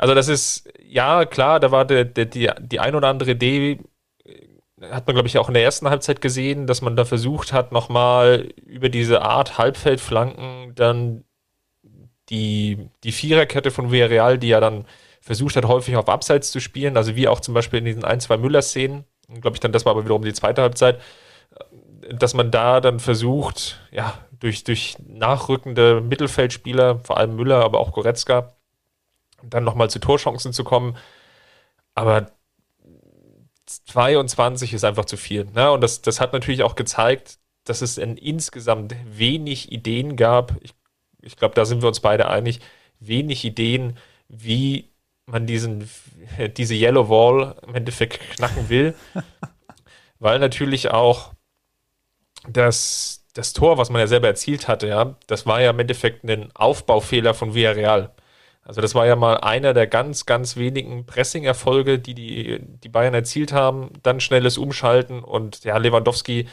also 0.00 0.14
das 0.14 0.28
ist, 0.28 0.66
ja, 0.82 1.26
klar, 1.26 1.60
da 1.60 1.70
war 1.70 1.84
der, 1.84 2.06
der, 2.06 2.24
die, 2.24 2.50
die 2.58 2.80
ein 2.80 2.94
oder 2.94 3.08
andere 3.08 3.32
Idee, 3.32 3.80
äh, 4.24 4.90
hat 4.90 5.06
man, 5.06 5.14
glaube 5.14 5.28
ich, 5.28 5.36
auch 5.36 5.48
in 5.48 5.54
der 5.54 5.62
ersten 5.62 5.90
Halbzeit 5.90 6.22
gesehen, 6.22 6.66
dass 6.66 6.80
man 6.80 6.96
da 6.96 7.04
versucht 7.04 7.52
hat, 7.52 7.70
nochmal 7.70 8.48
über 8.64 8.88
diese 8.88 9.20
Art 9.20 9.58
Halbfeldflanken 9.58 10.74
dann 10.74 11.24
die, 12.30 12.88
die 13.04 13.12
Viererkette 13.12 13.70
von 13.70 13.92
Villarreal, 13.92 14.38
die 14.38 14.48
ja 14.48 14.60
dann 14.60 14.86
versucht 15.20 15.56
hat, 15.56 15.66
häufig 15.66 15.96
auf 15.96 16.08
Abseits 16.08 16.50
zu 16.50 16.60
spielen, 16.60 16.96
also 16.96 17.14
wie 17.14 17.28
auch 17.28 17.40
zum 17.40 17.52
Beispiel 17.52 17.80
in 17.80 17.84
diesen 17.84 18.04
ein, 18.04 18.20
zwei 18.20 18.38
Müller-Szenen, 18.38 19.04
glaube 19.42 19.56
ich 19.56 19.60
dann, 19.60 19.72
das 19.72 19.84
war 19.84 19.92
aber 19.92 20.04
wiederum 20.04 20.22
die 20.24 20.32
zweite 20.32 20.62
Halbzeit, 20.62 20.98
dass 22.08 22.34
man 22.34 22.50
da 22.50 22.80
dann 22.80 23.00
versucht, 23.00 23.80
ja, 23.90 24.14
durch, 24.38 24.64
durch 24.64 24.96
nachrückende 25.06 26.00
Mittelfeldspieler, 26.00 27.00
vor 27.00 27.18
allem 27.18 27.36
Müller, 27.36 27.62
aber 27.64 27.78
auch 27.78 27.92
Goretzka, 27.92 28.54
dann 29.42 29.64
nochmal 29.64 29.90
zu 29.90 29.98
Torchancen 29.98 30.52
zu 30.52 30.64
kommen. 30.64 30.96
Aber 31.94 32.30
22 33.66 34.72
ist 34.72 34.84
einfach 34.84 35.04
zu 35.04 35.16
viel. 35.16 35.44
Ne? 35.54 35.70
Und 35.70 35.82
das, 35.82 36.02
das 36.02 36.20
hat 36.20 36.32
natürlich 36.32 36.62
auch 36.62 36.74
gezeigt, 36.74 37.38
dass 37.64 37.82
es 37.82 37.98
in 37.98 38.16
insgesamt 38.16 38.94
wenig 39.04 39.70
Ideen 39.70 40.16
gab. 40.16 40.56
Ich, 40.62 40.72
ich 41.20 41.36
glaube, 41.36 41.54
da 41.54 41.64
sind 41.64 41.82
wir 41.82 41.88
uns 41.88 42.00
beide 42.00 42.28
einig. 42.28 42.60
Wenig 42.98 43.44
Ideen, 43.44 43.96
wie 44.28 44.90
man 45.26 45.46
diesen, 45.46 45.88
diese 46.56 46.74
Yellow 46.74 47.08
Wall 47.08 47.56
im 47.66 47.74
Endeffekt 47.74 48.20
knacken 48.36 48.68
will. 48.68 48.94
Weil 50.18 50.38
natürlich 50.38 50.90
auch 50.90 51.32
das, 52.48 53.24
das 53.34 53.52
Tor, 53.52 53.78
was 53.78 53.90
man 53.90 54.00
ja 54.00 54.06
selber 54.06 54.28
erzielt 54.28 54.68
hatte, 54.68 54.88
ja, 54.88 55.16
das 55.26 55.46
war 55.46 55.60
ja 55.60 55.70
im 55.70 55.78
Endeffekt 55.78 56.24
ein 56.24 56.50
Aufbaufehler 56.54 57.34
von 57.34 57.54
Villarreal. 57.54 58.12
Also 58.62 58.80
das 58.80 58.94
war 58.94 59.06
ja 59.06 59.16
mal 59.16 59.38
einer 59.38 59.74
der 59.74 59.86
ganz, 59.86 60.26
ganz 60.26 60.56
wenigen 60.56 61.06
Pressing-Erfolge, 61.06 61.98
die, 61.98 62.14
die 62.14 62.60
die 62.60 62.88
Bayern 62.88 63.14
erzielt 63.14 63.52
haben. 63.52 63.90
Dann 64.02 64.20
schnelles 64.20 64.58
Umschalten 64.58 65.24
und 65.24 65.64
ja, 65.64 65.76
Lewandowski, 65.76 66.46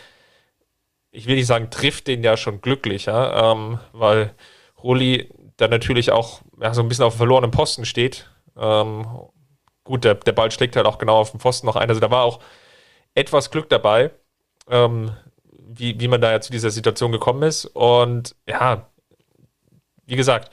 ich 1.11 1.27
will 1.27 1.35
nicht 1.35 1.47
sagen, 1.47 1.69
trifft 1.69 2.07
den 2.07 2.23
ja 2.23 2.37
schon 2.37 2.61
glücklich, 2.61 3.05
ja, 3.05 3.51
ähm, 3.51 3.79
weil 3.91 4.33
Rulli 4.81 5.29
dann 5.57 5.69
natürlich 5.69 6.11
auch 6.11 6.41
ja, 6.61 6.73
so 6.73 6.81
ein 6.81 6.87
bisschen 6.87 7.05
auf 7.05 7.15
dem 7.15 7.19
verlorenen 7.19 7.51
Posten 7.51 7.85
steht. 7.85 8.29
Ähm, 8.57 9.05
gut, 9.83 10.03
der, 10.03 10.15
der 10.15 10.31
Ball 10.31 10.51
schlägt 10.51 10.75
halt 10.75 10.85
auch 10.85 10.97
genau 10.97 11.17
auf 11.17 11.31
den 11.31 11.39
Pfosten 11.39 11.67
noch 11.67 11.75
ein. 11.75 11.89
Also 11.89 12.01
da 12.01 12.11
war 12.11 12.23
auch 12.23 12.39
etwas 13.15 13.51
Glück 13.51 13.69
dabei, 13.69 14.11
ähm, 14.69 15.11
wie, 15.67 15.99
wie 15.99 16.07
man 16.07 16.21
da 16.21 16.31
ja 16.31 16.41
zu 16.41 16.51
dieser 16.51 16.71
Situation 16.71 17.11
gekommen 17.11 17.43
ist. 17.43 17.65
Und 17.65 18.35
ja, 18.47 18.89
wie 20.05 20.15
gesagt, 20.15 20.51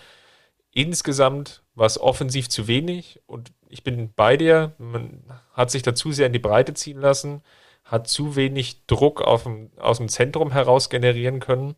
insgesamt 0.72 1.62
war 1.74 1.86
es 1.86 2.00
offensiv 2.00 2.48
zu 2.48 2.66
wenig 2.66 3.20
und 3.26 3.52
ich 3.68 3.82
bin 3.82 4.12
bei 4.14 4.36
dir. 4.36 4.72
Man 4.78 5.24
hat 5.52 5.70
sich 5.70 5.82
da 5.82 5.94
zu 5.94 6.12
sehr 6.12 6.26
in 6.26 6.32
die 6.32 6.38
Breite 6.38 6.74
ziehen 6.74 7.00
lassen, 7.00 7.42
hat 7.84 8.08
zu 8.08 8.36
wenig 8.36 8.86
Druck 8.86 9.20
auf 9.20 9.44
dem, 9.44 9.70
aus 9.78 9.98
dem 9.98 10.08
Zentrum 10.08 10.52
heraus 10.52 10.90
generieren 10.90 11.40
können. 11.40 11.74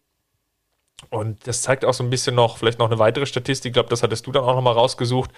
Und 1.10 1.46
das 1.46 1.62
zeigt 1.62 1.84
auch 1.84 1.94
so 1.94 2.04
ein 2.04 2.10
bisschen 2.10 2.34
noch, 2.34 2.58
vielleicht 2.58 2.78
noch 2.78 2.86
eine 2.86 2.98
weitere 2.98 3.26
Statistik. 3.26 3.70
Ich 3.70 3.74
glaube, 3.74 3.88
das 3.88 4.02
hattest 4.02 4.26
du 4.26 4.32
dann 4.32 4.44
auch 4.44 4.54
nochmal 4.54 4.74
rausgesucht. 4.74 5.30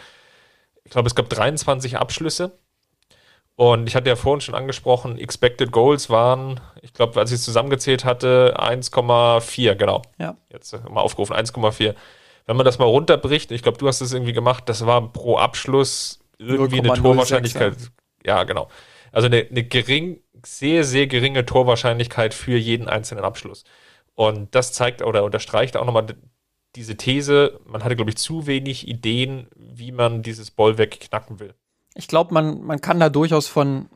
Ich 0.85 0.91
glaube, 0.91 1.09
es 1.09 1.15
gab 1.15 1.29
23 1.29 1.97
Abschlüsse. 1.99 2.59
Und 3.59 3.89
ich 3.89 3.97
hatte 3.97 4.09
ja 4.09 4.15
vorhin 4.15 4.41
schon 4.41 4.55
angesprochen, 4.55 5.19
Expected 5.19 5.73
Goals 5.73 6.11
waren, 6.11 6.61
ich 6.81 6.93
glaube, 6.93 7.19
als 7.19 7.33
ich 7.33 7.37
es 7.37 7.45
zusammengezählt 7.45 8.05
hatte, 8.05 8.55
1,4, 8.57 9.75
genau. 9.75 10.03
Ja. 10.19 10.37
Jetzt 10.49 10.73
mal 10.89 11.01
aufgerufen, 11.01 11.35
1,4 11.35 11.95
wenn 12.49 12.57
man 12.57 12.65
das 12.65 12.79
mal 12.79 12.87
runterbricht, 12.87 13.53
ich 13.53 13.63
glaube, 13.63 13.77
du 13.77 13.87
hast 13.87 14.01
es 14.01 14.15
irgendwie 14.15 14.33
gemacht, 14.33 14.71
das 14.71 14.87
war 14.87 15.13
pro 15.13 15.37
Abschluss 15.37 16.19
irgendwie 16.39 16.79
eine 16.79 16.95
Torwahrscheinlichkeit. 16.95 17.77
Ja. 18.25 18.45
genau. 18.45 18.69
Also 19.13 19.27
eine, 19.27 19.47
eine 19.51 19.65
gering, 19.65 20.23
sehr, 20.43 20.83
sehr 20.85 21.07
geringe 21.09 21.45
Torwahrscheinlichkeit 21.45 22.33
für 22.33 22.57
jeden 22.57 22.89
einzelnen 22.89 23.23
Abschluss. 23.23 23.65
Und 24.15 24.55
das 24.55 24.73
zeigt 24.73 25.03
oder 25.03 25.25
unterstreicht 25.25 25.77
auch 25.77 25.85
nochmal 25.85 26.07
diese 26.75 26.97
These, 26.97 27.61
man 27.67 27.85
hatte, 27.85 27.97
glaube 27.97 28.11
ich, 28.11 28.17
zu 28.17 28.47
wenig 28.47 28.89
Ideen, 28.89 29.49
wie 29.55 29.93
man 29.93 30.23
dieses 30.23 30.51
Bollwerk 30.51 30.99
knacken 31.01 31.41
will. 31.41 31.55
Ich 31.99 32.09
glaube, 32.09 32.33
man, 32.33 32.63
man 32.63 32.81
kann 32.81 33.01
da 33.01 33.11
durchaus 33.11 33.49
von 33.49 33.91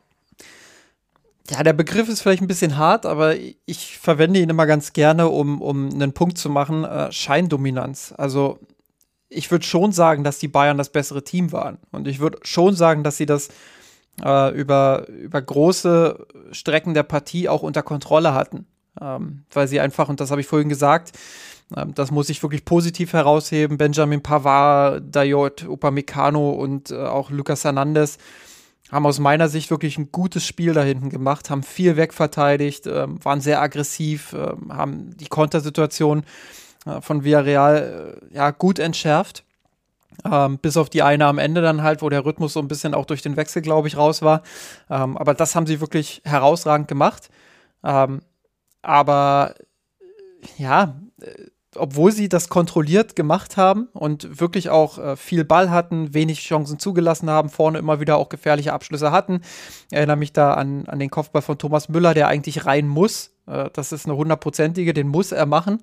ja, 1.49 1.63
der 1.63 1.73
Begriff 1.73 2.07
ist 2.07 2.21
vielleicht 2.21 2.41
ein 2.41 2.47
bisschen 2.47 2.77
hart, 2.77 3.05
aber 3.05 3.35
ich 3.65 3.97
verwende 3.97 4.39
ihn 4.39 4.49
immer 4.49 4.65
ganz 4.65 4.93
gerne, 4.93 5.27
um, 5.27 5.61
um 5.61 5.89
einen 5.89 6.13
Punkt 6.13 6.37
zu 6.37 6.49
machen. 6.49 6.85
Äh, 6.85 7.11
Scheindominanz. 7.11 8.13
Also 8.17 8.59
ich 9.27 9.51
würde 9.51 9.65
schon 9.65 9.91
sagen, 9.91 10.23
dass 10.23 10.39
die 10.39 10.47
Bayern 10.47 10.77
das 10.77 10.89
bessere 10.89 11.23
Team 11.23 11.51
waren. 11.51 11.79
Und 11.91 12.07
ich 12.07 12.19
würde 12.19 12.39
schon 12.43 12.75
sagen, 12.75 13.03
dass 13.03 13.17
sie 13.17 13.25
das 13.25 13.49
äh, 14.23 14.53
über, 14.53 15.07
über 15.09 15.41
große 15.41 16.27
Strecken 16.51 16.93
der 16.93 17.03
Partie 17.03 17.49
auch 17.49 17.63
unter 17.63 17.83
Kontrolle 17.83 18.33
hatten. 18.33 18.65
Ähm, 19.01 19.43
weil 19.51 19.67
sie 19.67 19.79
einfach, 19.79 20.07
und 20.07 20.19
das 20.19 20.31
habe 20.31 20.39
ich 20.39 20.47
vorhin 20.47 20.69
gesagt, 20.69 21.11
das 21.69 22.11
muss 22.11 22.29
ich 22.29 22.41
wirklich 22.43 22.65
positiv 22.65 23.13
herausheben, 23.13 23.77
Benjamin 23.77 24.21
Pavard, 24.21 25.03
Dayot, 25.09 25.65
Upamecano 25.67 26.51
und 26.51 26.91
äh, 26.91 26.97
auch 26.97 27.31
Lucas 27.31 27.63
Hernandez 27.63 28.17
haben 28.91 29.05
aus 29.07 29.19
meiner 29.19 29.49
Sicht 29.49 29.71
wirklich 29.71 29.97
ein 29.97 30.11
gutes 30.11 30.45
Spiel 30.45 30.73
da 30.73 30.83
hinten 30.83 31.09
gemacht, 31.09 31.49
haben 31.49 31.63
viel 31.63 31.97
wegverteidigt, 31.97 32.85
äh, 32.85 33.07
waren 33.23 33.41
sehr 33.41 33.61
aggressiv, 33.61 34.33
äh, 34.33 34.53
haben 34.69 35.17
die 35.17 35.27
Kontersituation 35.27 36.23
äh, 36.85 37.01
von 37.01 37.23
Villarreal 37.23 38.19
äh, 38.31 38.35
ja 38.35 38.51
gut 38.51 38.79
entschärft. 38.79 39.43
Ähm, 40.31 40.59
bis 40.59 40.77
auf 40.77 40.91
die 40.91 41.01
eine 41.01 41.25
am 41.25 41.39
Ende 41.39 41.61
dann 41.61 41.81
halt, 41.81 42.03
wo 42.03 42.09
der 42.09 42.23
Rhythmus 42.23 42.53
so 42.53 42.59
ein 42.59 42.67
bisschen 42.67 42.93
auch 42.93 43.05
durch 43.05 43.23
den 43.23 43.35
Wechsel, 43.35 43.63
glaube 43.63 43.87
ich, 43.87 43.97
raus 43.97 44.21
war. 44.21 44.43
Ähm, 44.87 45.17
aber 45.17 45.33
das 45.33 45.55
haben 45.55 45.65
sie 45.65 45.81
wirklich 45.81 46.21
herausragend 46.23 46.87
gemacht. 46.87 47.31
Ähm, 47.83 48.21
aber 48.83 49.55
ja, 50.57 50.95
obwohl 51.75 52.11
sie 52.11 52.29
das 52.29 52.49
kontrolliert 52.49 53.15
gemacht 53.15 53.57
haben 53.57 53.87
und 53.93 54.39
wirklich 54.39 54.69
auch 54.69 54.97
äh, 54.97 55.15
viel 55.15 55.43
Ball 55.43 55.69
hatten, 55.69 56.13
wenig 56.13 56.41
Chancen 56.41 56.79
zugelassen 56.79 57.29
haben, 57.29 57.49
vorne 57.49 57.79
immer 57.79 57.99
wieder 57.99 58.17
auch 58.17 58.29
gefährliche 58.29 58.73
Abschlüsse 58.73 59.11
hatten. 59.11 59.41
Ich 59.89 59.97
erinnere 59.97 60.17
mich 60.17 60.33
da 60.33 60.53
an, 60.53 60.85
an 60.87 60.99
den 60.99 61.09
Kopfball 61.09 61.41
von 61.41 61.57
Thomas 61.57 61.89
Müller, 61.89 62.13
der 62.13 62.27
eigentlich 62.27 62.65
rein 62.65 62.87
muss, 62.87 63.31
äh, 63.47 63.69
das 63.73 63.91
ist 63.91 64.05
eine 64.05 64.15
hundertprozentige, 64.15 64.93
den 64.93 65.07
muss 65.07 65.31
er 65.31 65.45
machen, 65.45 65.81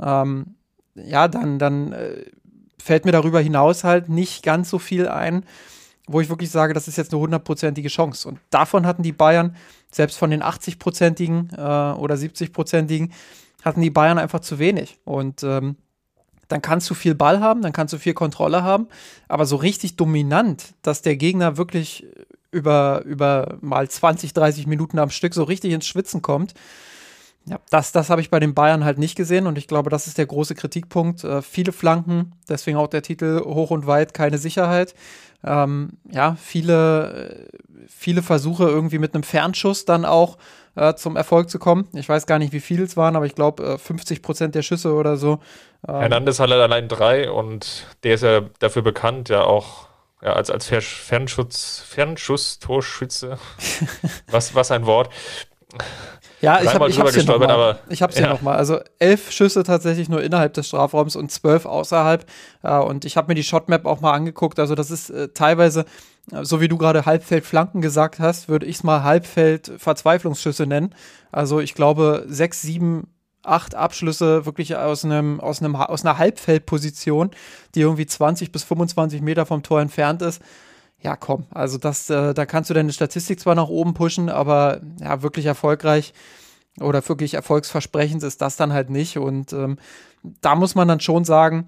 ähm, 0.00 0.54
ja, 0.94 1.28
dann, 1.28 1.58
dann 1.58 1.92
äh, 1.92 2.24
fällt 2.78 3.04
mir 3.04 3.12
darüber 3.12 3.40
hinaus 3.40 3.84
halt 3.84 4.08
nicht 4.08 4.42
ganz 4.42 4.68
so 4.68 4.78
viel 4.78 5.08
ein, 5.08 5.44
wo 6.06 6.20
ich 6.20 6.28
wirklich 6.28 6.50
sage, 6.50 6.74
das 6.74 6.88
ist 6.88 6.96
jetzt 6.96 7.12
eine 7.12 7.20
hundertprozentige 7.20 7.88
Chance. 7.88 8.28
Und 8.28 8.40
davon 8.50 8.86
hatten 8.86 9.02
die 9.02 9.12
Bayern, 9.12 9.56
selbst 9.90 10.18
von 10.18 10.30
den 10.30 10.42
80-prozentigen 10.42 11.50
äh, 11.54 11.98
oder 11.98 12.14
70-prozentigen, 12.16 13.10
hatten 13.62 13.80
die 13.80 13.90
Bayern 13.90 14.18
einfach 14.18 14.40
zu 14.40 14.58
wenig. 14.58 14.98
Und 15.04 15.42
ähm, 15.42 15.76
dann 16.48 16.62
kannst 16.62 16.88
du 16.90 16.94
viel 16.94 17.14
Ball 17.14 17.40
haben, 17.40 17.62
dann 17.62 17.72
kannst 17.72 17.94
du 17.94 17.98
viel 17.98 18.14
Kontrolle 18.14 18.62
haben, 18.62 18.88
aber 19.26 19.46
so 19.46 19.56
richtig 19.56 19.96
dominant, 19.96 20.74
dass 20.82 21.00
der 21.00 21.16
Gegner 21.16 21.56
wirklich 21.56 22.06
über, 22.50 23.02
über 23.06 23.56
mal 23.62 23.88
20, 23.88 24.34
30 24.34 24.66
Minuten 24.66 24.98
am 24.98 25.08
Stück 25.08 25.32
so 25.32 25.44
richtig 25.44 25.72
ins 25.72 25.86
Schwitzen 25.86 26.20
kommt, 26.20 26.52
ja, 27.46 27.58
das, 27.70 27.92
das 27.92 28.08
habe 28.08 28.20
ich 28.20 28.30
bei 28.30 28.38
den 28.38 28.54
Bayern 28.54 28.84
halt 28.84 28.98
nicht 28.98 29.16
gesehen 29.16 29.46
und 29.46 29.58
ich 29.58 29.66
glaube, 29.66 29.90
das 29.90 30.06
ist 30.06 30.18
der 30.18 30.26
große 30.26 30.54
Kritikpunkt. 30.54 31.24
Äh, 31.24 31.42
viele 31.42 31.72
Flanken, 31.72 32.32
deswegen 32.48 32.76
auch 32.76 32.86
der 32.86 33.02
Titel 33.02 33.42
hoch 33.44 33.70
und 33.70 33.86
weit, 33.86 34.14
keine 34.14 34.38
Sicherheit. 34.38 34.94
Ähm, 35.44 35.98
ja, 36.08 36.36
viele, 36.40 37.48
viele 37.88 38.22
Versuche 38.22 38.64
irgendwie 38.64 38.98
mit 38.98 39.14
einem 39.14 39.24
Fernschuss 39.24 39.84
dann 39.84 40.04
auch 40.04 40.38
äh, 40.76 40.94
zum 40.94 41.16
Erfolg 41.16 41.50
zu 41.50 41.58
kommen. 41.58 41.88
Ich 41.94 42.08
weiß 42.08 42.26
gar 42.26 42.38
nicht, 42.38 42.52
wie 42.52 42.60
viele 42.60 42.84
es 42.84 42.96
waren, 42.96 43.16
aber 43.16 43.26
ich 43.26 43.34
glaube 43.34 43.64
äh, 43.64 43.78
50 43.78 44.22
Prozent 44.22 44.54
der 44.54 44.62
Schüsse 44.62 44.94
oder 44.94 45.16
so. 45.16 45.40
Ähm, 45.86 45.96
Hernandez 45.96 46.38
hat 46.38 46.50
allein 46.50 46.86
drei 46.88 47.30
und 47.30 47.86
der 48.04 48.14
ist 48.14 48.22
ja 48.22 48.42
dafür 48.60 48.82
bekannt, 48.82 49.28
ja 49.28 49.42
auch 49.42 49.88
ja, 50.22 50.34
als, 50.34 50.50
als 50.50 50.66
Fernschutz, 50.66 51.84
Fernschuss-Torschütze. 51.88 53.38
was, 54.30 54.54
was 54.54 54.70
ein 54.70 54.86
Wort. 54.86 55.10
Ja, 56.42 56.60
ich 56.60 56.74
habe 56.74 56.86
hab's 56.86 57.14
hier 57.14 57.24
nochmal. 57.24 57.50
Aber, 57.50 57.78
ich 57.88 58.02
hab's 58.02 58.16
ja. 58.16 58.24
hier 58.24 58.34
nochmal. 58.34 58.56
Also 58.56 58.80
elf 58.98 59.30
Schüsse 59.30 59.62
tatsächlich 59.62 60.08
nur 60.08 60.22
innerhalb 60.22 60.52
des 60.54 60.66
Strafraums 60.66 61.14
und 61.14 61.30
zwölf 61.30 61.66
außerhalb. 61.66 62.26
Und 62.62 63.04
ich 63.04 63.16
habe 63.16 63.28
mir 63.28 63.34
die 63.36 63.44
Shotmap 63.44 63.86
auch 63.86 64.00
mal 64.00 64.12
angeguckt. 64.12 64.58
Also 64.58 64.74
das 64.74 64.90
ist 64.90 65.10
äh, 65.10 65.28
teilweise, 65.28 65.84
äh, 66.32 66.44
so 66.44 66.60
wie 66.60 66.66
du 66.66 66.76
gerade 66.76 67.06
Halbfeldflanken 67.06 67.80
gesagt 67.80 68.18
hast, 68.18 68.48
würde 68.48 68.66
ich 68.66 68.76
es 68.76 68.82
mal 68.82 69.04
Halbfeld-Verzweiflungsschüsse 69.04 70.66
nennen. 70.66 70.94
Also 71.30 71.60
ich 71.60 71.74
glaube 71.74 72.24
sechs, 72.26 72.60
sieben, 72.60 73.06
acht 73.44 73.76
Abschlüsse 73.76 74.44
wirklich 74.44 74.74
aus 74.74 75.04
einem, 75.04 75.38
aus 75.40 75.60
einem, 75.60 75.76
aus 75.76 76.04
einer 76.04 76.18
Halbfeldposition, 76.18 77.30
die 77.76 77.82
irgendwie 77.82 78.06
20 78.06 78.50
bis 78.50 78.64
25 78.64 79.22
Meter 79.22 79.46
vom 79.46 79.62
Tor 79.62 79.80
entfernt 79.80 80.22
ist 80.22 80.42
ja, 81.02 81.16
komm, 81.16 81.46
also 81.50 81.78
das, 81.78 82.08
äh, 82.10 82.32
da 82.32 82.46
kannst 82.46 82.70
du 82.70 82.74
deine 82.74 82.92
Statistik 82.92 83.40
zwar 83.40 83.54
nach 83.54 83.68
oben 83.68 83.94
pushen, 83.94 84.28
aber 84.28 84.80
ja, 85.00 85.22
wirklich 85.22 85.46
erfolgreich 85.46 86.14
oder 86.80 87.06
wirklich 87.08 87.34
erfolgsversprechend 87.34 88.22
ist 88.22 88.40
das 88.40 88.56
dann 88.56 88.72
halt 88.72 88.88
nicht. 88.90 89.18
Und 89.18 89.52
ähm, 89.52 89.78
da 90.40 90.54
muss 90.54 90.74
man 90.74 90.88
dann 90.88 91.00
schon 91.00 91.24
sagen, 91.24 91.66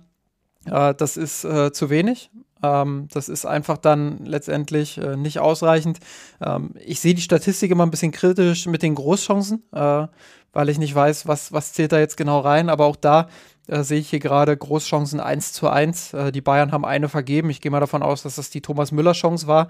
äh, 0.67 0.95
das 0.95 1.17
ist 1.17 1.45
äh, 1.45 1.73
zu 1.73 1.91
wenig. 1.91 2.31
Ähm, 2.63 3.09
das 3.13 3.29
ist 3.29 3.45
einfach 3.45 3.77
dann 3.77 4.25
letztendlich 4.25 4.99
äh, 4.99 5.17
nicht 5.17 5.41
ausreichend. 5.41 5.99
Ähm, 6.41 6.75
ich 6.85 7.01
sehe 7.01 7.15
die 7.15 7.23
Statistik 7.23 7.71
immer 7.71 7.85
ein 7.85 7.91
bisschen 7.91 8.13
kritisch 8.13 8.67
mit 8.67 8.83
den 8.83 8.95
Großchancen, 8.95 9.65
äh, 9.73 10.07
weil 10.53 10.69
ich 10.69 10.79
nicht 10.79 10.95
weiß, 10.95 11.27
was, 11.27 11.53
was 11.53 11.73
zählt 11.73 11.93
da 11.93 11.99
jetzt 11.99 12.17
genau 12.17 12.41
rein. 12.41 12.71
Aber 12.71 12.87
auch 12.87 12.97
da 12.97 13.29
äh, 13.67 13.83
sehe 13.83 14.01
ich 14.01 14.11
hier 14.11 14.19
gerade 14.19 14.57
Großchancen 14.57 15.21
1 15.21 15.53
zu 15.53 15.69
1. 15.69 16.15
Äh, 16.15 16.33
die 16.33 16.41
Bayern 16.41 16.73
haben 16.73 16.85
eine 16.85 17.09
vergeben. 17.09 17.51
Ich 17.51 17.61
gehe 17.61 17.71
mal 17.71 17.81
davon 17.81 18.03
aus, 18.03 18.23
dass 18.23 18.37
das 18.37 18.51
die 18.51 18.61
Thomas 18.61 18.93
Müller-Chance 18.93 19.47
war. 19.47 19.69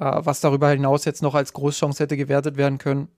Äh, 0.00 0.20
was 0.24 0.40
darüber 0.40 0.68
hinaus 0.70 1.04
jetzt 1.04 1.22
noch 1.22 1.34
als 1.34 1.52
Großchance 1.52 2.02
hätte 2.02 2.16
gewertet 2.16 2.56
werden 2.56 2.78
können, 2.78 3.08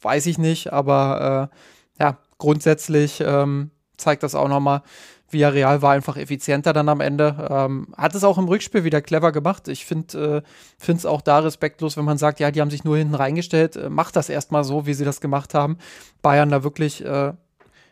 weiß 0.00 0.26
ich 0.26 0.38
nicht. 0.38 0.72
Aber 0.72 1.50
äh, 1.98 2.02
ja, 2.02 2.18
grundsätzlich 2.38 3.22
ähm, 3.24 3.70
zeigt 3.96 4.22
das 4.22 4.34
auch 4.34 4.48
nochmal, 4.48 4.82
Villarreal 5.28 5.82
war 5.82 5.92
einfach 5.92 6.16
effizienter 6.16 6.72
dann 6.72 6.88
am 6.88 7.00
Ende. 7.00 7.48
Ähm, 7.50 7.88
hat 7.96 8.14
es 8.14 8.22
auch 8.22 8.38
im 8.38 8.46
Rückspiel 8.46 8.84
wieder 8.84 9.02
clever 9.02 9.32
gemacht. 9.32 9.66
Ich 9.68 9.84
finde 9.84 10.44
äh, 10.86 10.92
es 10.92 11.06
auch 11.06 11.20
da 11.20 11.40
respektlos, 11.40 11.96
wenn 11.96 12.04
man 12.04 12.18
sagt, 12.18 12.38
ja, 12.38 12.50
die 12.50 12.60
haben 12.60 12.70
sich 12.70 12.84
nur 12.84 12.96
hinten 12.96 13.14
reingestellt. 13.14 13.76
Äh, 13.76 13.90
macht 13.90 14.14
das 14.14 14.28
erstmal 14.28 14.62
so, 14.62 14.86
wie 14.86 14.94
sie 14.94 15.04
das 15.04 15.20
gemacht 15.20 15.54
haben. 15.54 15.78
Bayern 16.22 16.50
da 16.50 16.62
wirklich 16.62 17.04
äh, 17.04 17.32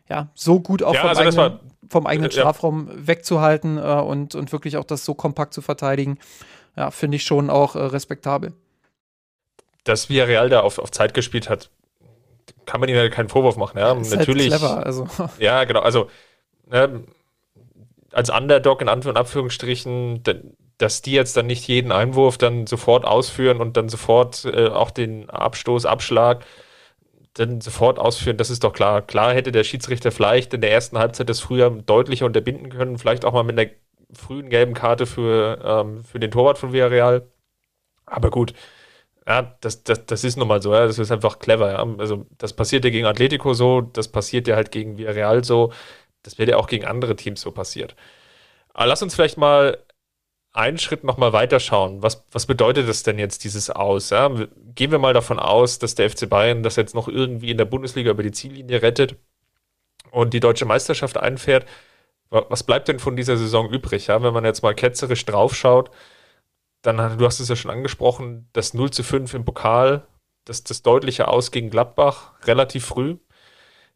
ja, 0.08 0.28
so 0.34 0.60
gut 0.60 0.82
auch 0.82 0.94
ja, 0.94 1.00
vom, 1.00 1.08
also 1.08 1.20
eigenen, 1.22 1.36
war, 1.36 1.60
vom, 1.88 2.06
eigenen, 2.06 2.30
Strafraum 2.30 2.88
ja. 2.88 3.06
wegzuhalten 3.06 3.78
äh, 3.78 3.80
und, 3.80 4.34
und 4.34 4.52
wirklich 4.52 4.76
auch 4.76 4.84
das 4.84 5.04
so 5.04 5.14
kompakt 5.14 5.54
zu 5.54 5.62
verteidigen, 5.62 6.18
ja, 6.76 6.90
finde 6.90 7.16
ich 7.16 7.24
schon 7.24 7.50
auch 7.50 7.74
äh, 7.74 7.80
respektabel. 7.80 8.52
Dass 9.84 10.08
Villarreal 10.08 10.48
da 10.48 10.60
auf, 10.60 10.78
auf 10.78 10.90
Zeit 10.90 11.14
gespielt 11.14 11.48
hat, 11.48 11.70
kann 12.66 12.80
man 12.80 12.88
ihnen 12.88 12.98
halt 12.98 13.12
keinen 13.12 13.28
Vorwurf 13.28 13.56
machen. 13.56 13.78
Ja, 13.78 13.92
ist 14.00 14.10
halt 14.10 14.20
natürlich. 14.20 14.50
Halt 14.50 14.60
clever, 14.60 14.84
also. 14.84 15.06
Ja, 15.38 15.64
genau. 15.64 15.80
Also, 15.80 16.08
ne, 16.66 17.04
als 18.12 18.30
Underdog 18.30 18.80
in 18.80 18.88
Anf 18.88 19.06
Anführungsstrichen, 19.06 20.22
dass 20.78 21.02
die 21.02 21.12
jetzt 21.12 21.36
dann 21.36 21.46
nicht 21.46 21.66
jeden 21.66 21.92
Einwurf 21.92 22.38
dann 22.38 22.66
sofort 22.66 23.04
ausführen 23.04 23.60
und 23.60 23.76
dann 23.76 23.88
sofort 23.88 24.44
äh, 24.44 24.68
auch 24.68 24.90
den 24.90 25.30
Abstoß, 25.30 25.86
Abschlag 25.86 26.44
dann 27.34 27.60
sofort 27.60 27.98
ausführen, 27.98 28.36
das 28.36 28.50
ist 28.50 28.64
doch 28.64 28.72
klar. 28.72 29.02
Klar 29.02 29.34
hätte 29.34 29.52
der 29.52 29.64
Schiedsrichter 29.64 30.12
vielleicht 30.12 30.54
in 30.54 30.60
der 30.60 30.72
ersten 30.72 30.98
Halbzeit 30.98 31.28
das 31.28 31.40
früher 31.40 31.70
deutlicher 31.70 32.26
unterbinden 32.26 32.70
können, 32.70 32.98
vielleicht 32.98 33.24
auch 33.24 33.32
mal 33.32 33.42
mit 33.44 33.58
einer 33.58 33.70
frühen 34.12 34.48
gelben 34.50 34.74
Karte 34.74 35.06
für, 35.06 35.60
ähm, 35.64 36.04
für 36.04 36.20
den 36.20 36.30
Torwart 36.30 36.58
von 36.58 36.72
Villarreal. 36.72 37.28
Aber 38.06 38.30
gut, 38.30 38.54
ja, 39.26 39.56
das, 39.60 39.84
das, 39.84 40.06
das 40.06 40.24
ist 40.24 40.36
nun 40.36 40.48
mal 40.48 40.62
so, 40.62 40.74
ja, 40.74 40.86
das 40.86 40.98
ist 40.98 41.10
einfach 41.12 41.38
clever. 41.38 41.72
Ja. 41.72 41.86
Also, 41.98 42.26
das 42.38 42.52
passiert 42.52 42.84
ja 42.84 42.90
gegen 42.90 43.06
Atletico 43.06 43.54
so, 43.54 43.80
das 43.80 44.08
passiert 44.08 44.48
ja 44.48 44.56
halt 44.56 44.70
gegen 44.70 44.98
Villarreal 44.98 45.44
so, 45.44 45.72
das 46.22 46.38
wird 46.38 46.50
ja 46.50 46.56
auch 46.56 46.66
gegen 46.68 46.84
andere 46.86 47.16
Teams 47.16 47.40
so 47.40 47.50
passiert. 47.52 47.96
Aber 48.74 48.86
lass 48.86 49.02
uns 49.02 49.14
vielleicht 49.14 49.38
mal 49.38 49.78
einen 50.54 50.78
Schritt 50.78 51.04
nochmal 51.04 51.32
weiterschauen. 51.32 52.02
Was, 52.02 52.24
was 52.32 52.46
bedeutet 52.46 52.88
das 52.88 53.02
denn 53.02 53.18
jetzt, 53.18 53.44
dieses 53.44 53.70
Aus? 53.70 54.10
Ja? 54.10 54.30
Gehen 54.74 54.92
wir 54.92 54.98
mal 55.00 55.12
davon 55.12 55.38
aus, 55.38 55.78
dass 55.80 55.96
der 55.96 56.08
FC 56.08 56.28
Bayern 56.28 56.62
das 56.62 56.76
jetzt 56.76 56.94
noch 56.94 57.08
irgendwie 57.08 57.50
in 57.50 57.58
der 57.58 57.64
Bundesliga 57.66 58.12
über 58.12 58.22
die 58.22 58.32
Ziellinie 58.32 58.80
rettet 58.80 59.16
und 60.12 60.32
die 60.32 60.40
deutsche 60.40 60.64
Meisterschaft 60.64 61.18
einfährt. 61.18 61.66
Was 62.30 62.62
bleibt 62.62 62.88
denn 62.88 63.00
von 63.00 63.16
dieser 63.16 63.36
Saison 63.36 63.68
übrig? 63.68 64.06
Ja? 64.06 64.22
Wenn 64.22 64.32
man 64.32 64.44
jetzt 64.44 64.62
mal 64.62 64.74
ketzerisch 64.74 65.24
draufschaut, 65.26 65.90
dann, 66.82 67.18
du 67.18 67.26
hast 67.26 67.40
es 67.40 67.48
ja 67.48 67.56
schon 67.56 67.70
angesprochen, 67.72 68.48
das 68.52 68.74
0 68.74 68.90
zu 68.90 69.02
5 69.02 69.34
im 69.34 69.44
Pokal, 69.44 70.06
das, 70.44 70.62
das 70.62 70.82
deutliche 70.82 71.28
Aus 71.28 71.50
gegen 71.50 71.70
Gladbach 71.70 72.34
relativ 72.44 72.86
früh. 72.86 73.16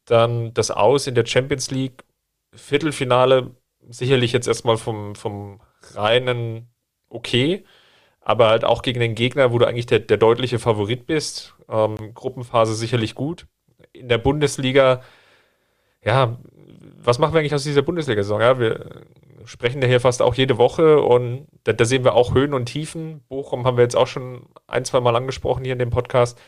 Dann 0.06 0.54
das 0.54 0.70
Aus 0.72 1.06
in 1.06 1.14
der 1.14 1.26
Champions 1.26 1.70
League, 1.70 2.04
Viertelfinale, 2.52 3.54
sicherlich 3.88 4.32
jetzt 4.32 4.48
erstmal 4.48 4.78
vom, 4.78 5.14
vom 5.14 5.60
reinen 5.94 6.68
okay, 7.08 7.64
aber 8.20 8.48
halt 8.48 8.64
auch 8.64 8.82
gegen 8.82 9.00
den 9.00 9.14
Gegner, 9.14 9.52
wo 9.52 9.58
du 9.58 9.66
eigentlich 9.66 9.86
der, 9.86 10.00
der 10.00 10.16
deutliche 10.16 10.58
Favorit 10.58 11.06
bist. 11.06 11.54
Ähm, 11.68 12.12
Gruppenphase 12.14 12.74
sicherlich 12.74 13.14
gut. 13.14 13.46
In 13.92 14.08
der 14.08 14.18
Bundesliga, 14.18 15.02
ja, 16.04 16.38
was 17.02 17.18
machen 17.18 17.32
wir 17.32 17.40
eigentlich 17.40 17.54
aus 17.54 17.64
dieser 17.64 17.82
Bundesliga-Saison? 17.82 18.40
Ja, 18.40 18.58
wir 18.58 19.02
sprechen 19.44 19.80
ja 19.80 19.88
hier 19.88 20.00
fast 20.00 20.20
auch 20.20 20.34
jede 20.34 20.58
Woche 20.58 21.00
und 21.00 21.46
da, 21.64 21.72
da, 21.72 21.84
sehen 21.84 22.04
wir 22.04 22.14
auch 22.14 22.34
Höhen 22.34 22.52
und 22.52 22.66
Tiefen. 22.66 23.22
Bochum 23.28 23.66
haben 23.66 23.78
wir 23.78 23.84
jetzt 23.84 23.96
auch 23.96 24.06
schon 24.06 24.46
ein, 24.66 24.84
zwei 24.84 25.00
Mal 25.00 25.16
angesprochen 25.16 25.64
hier 25.64 25.72
in 25.72 25.78
dem 25.78 25.90
Podcast 25.90 26.38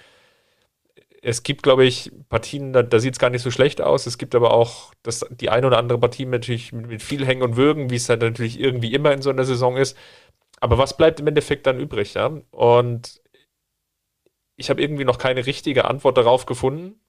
es 1.23 1.43
gibt, 1.43 1.63
glaube 1.63 1.85
ich, 1.85 2.11
Partien, 2.29 2.73
da, 2.73 2.83
da 2.83 2.99
sieht 2.99 3.15
es 3.15 3.19
gar 3.19 3.31
nicht 3.31 3.43
so 3.43 3.51
schlecht 3.51 3.81
aus. 3.81 4.07
Es 4.07 4.19
gibt 4.19 4.35
aber 4.35 4.53
auch 4.53 4.95
das, 5.03 5.25
die 5.31 5.51
eine 5.51 5.67
oder 5.67 5.79
andere 5.79 5.99
Partie 5.99 6.27
natürlich 6.27 6.73
mit, 6.73 6.87
mit 6.89 7.03
viel 7.03 7.27
Hängen 7.27 7.43
und 7.43 7.57
Würgen, 7.57 7.91
wie 7.91 7.97
es 7.97 8.09
halt 8.09 8.23
natürlich 8.23 8.59
irgendwie 8.59 8.95
immer 8.95 9.13
in 9.13 9.23
so 9.23 9.31
einer 9.31 9.45
Saison 9.45 9.77
ist. 9.77 9.97
Aber 10.61 10.79
was 10.79 10.97
bleibt 10.97 11.21
im 11.21 11.27
Endeffekt 11.27 11.67
dann 11.67 11.81
übrig, 11.81 12.15
ja? 12.15 12.31
Und 12.51 13.21
ich 14.57 14.71
habe 14.71 14.83
irgendwie 14.83 15.05
noch 15.05 15.19
keine 15.19 15.47
richtige 15.47 15.87
Antwort 15.87 16.19
darauf 16.19 16.47
gefunden 16.47 17.01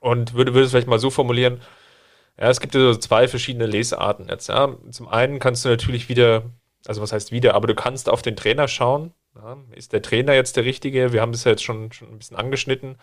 und 0.00 0.34
würde, 0.34 0.54
würde 0.54 0.64
es 0.66 0.70
vielleicht 0.70 0.88
mal 0.88 0.98
so 0.98 1.10
formulieren. 1.10 1.60
Ja, 2.38 2.50
es 2.50 2.60
gibt 2.60 2.74
ja 2.74 2.80
so 2.80 2.96
zwei 2.96 3.28
verschiedene 3.28 3.66
Lesarten 3.66 4.28
jetzt, 4.28 4.48
ja. 4.48 4.76
Zum 4.90 5.08
einen 5.08 5.38
kannst 5.38 5.64
du 5.64 5.68
natürlich 5.68 6.08
wieder, 6.08 6.44
also 6.86 7.02
was 7.02 7.12
heißt 7.12 7.32
wieder, 7.32 7.54
aber 7.54 7.66
du 7.68 7.74
kannst 7.74 8.08
auf 8.08 8.22
den 8.22 8.36
Trainer 8.36 8.68
schauen 8.68 9.12
ja, 9.34 9.58
ist 9.74 9.92
der 9.92 10.02
Trainer 10.02 10.34
jetzt 10.34 10.56
der 10.56 10.64
richtige? 10.64 11.12
Wir 11.12 11.20
haben 11.20 11.32
das 11.32 11.44
ja 11.44 11.52
jetzt 11.52 11.64
schon, 11.64 11.92
schon 11.92 12.08
ein 12.08 12.18
bisschen 12.18 12.36
angeschnitten. 12.36 12.96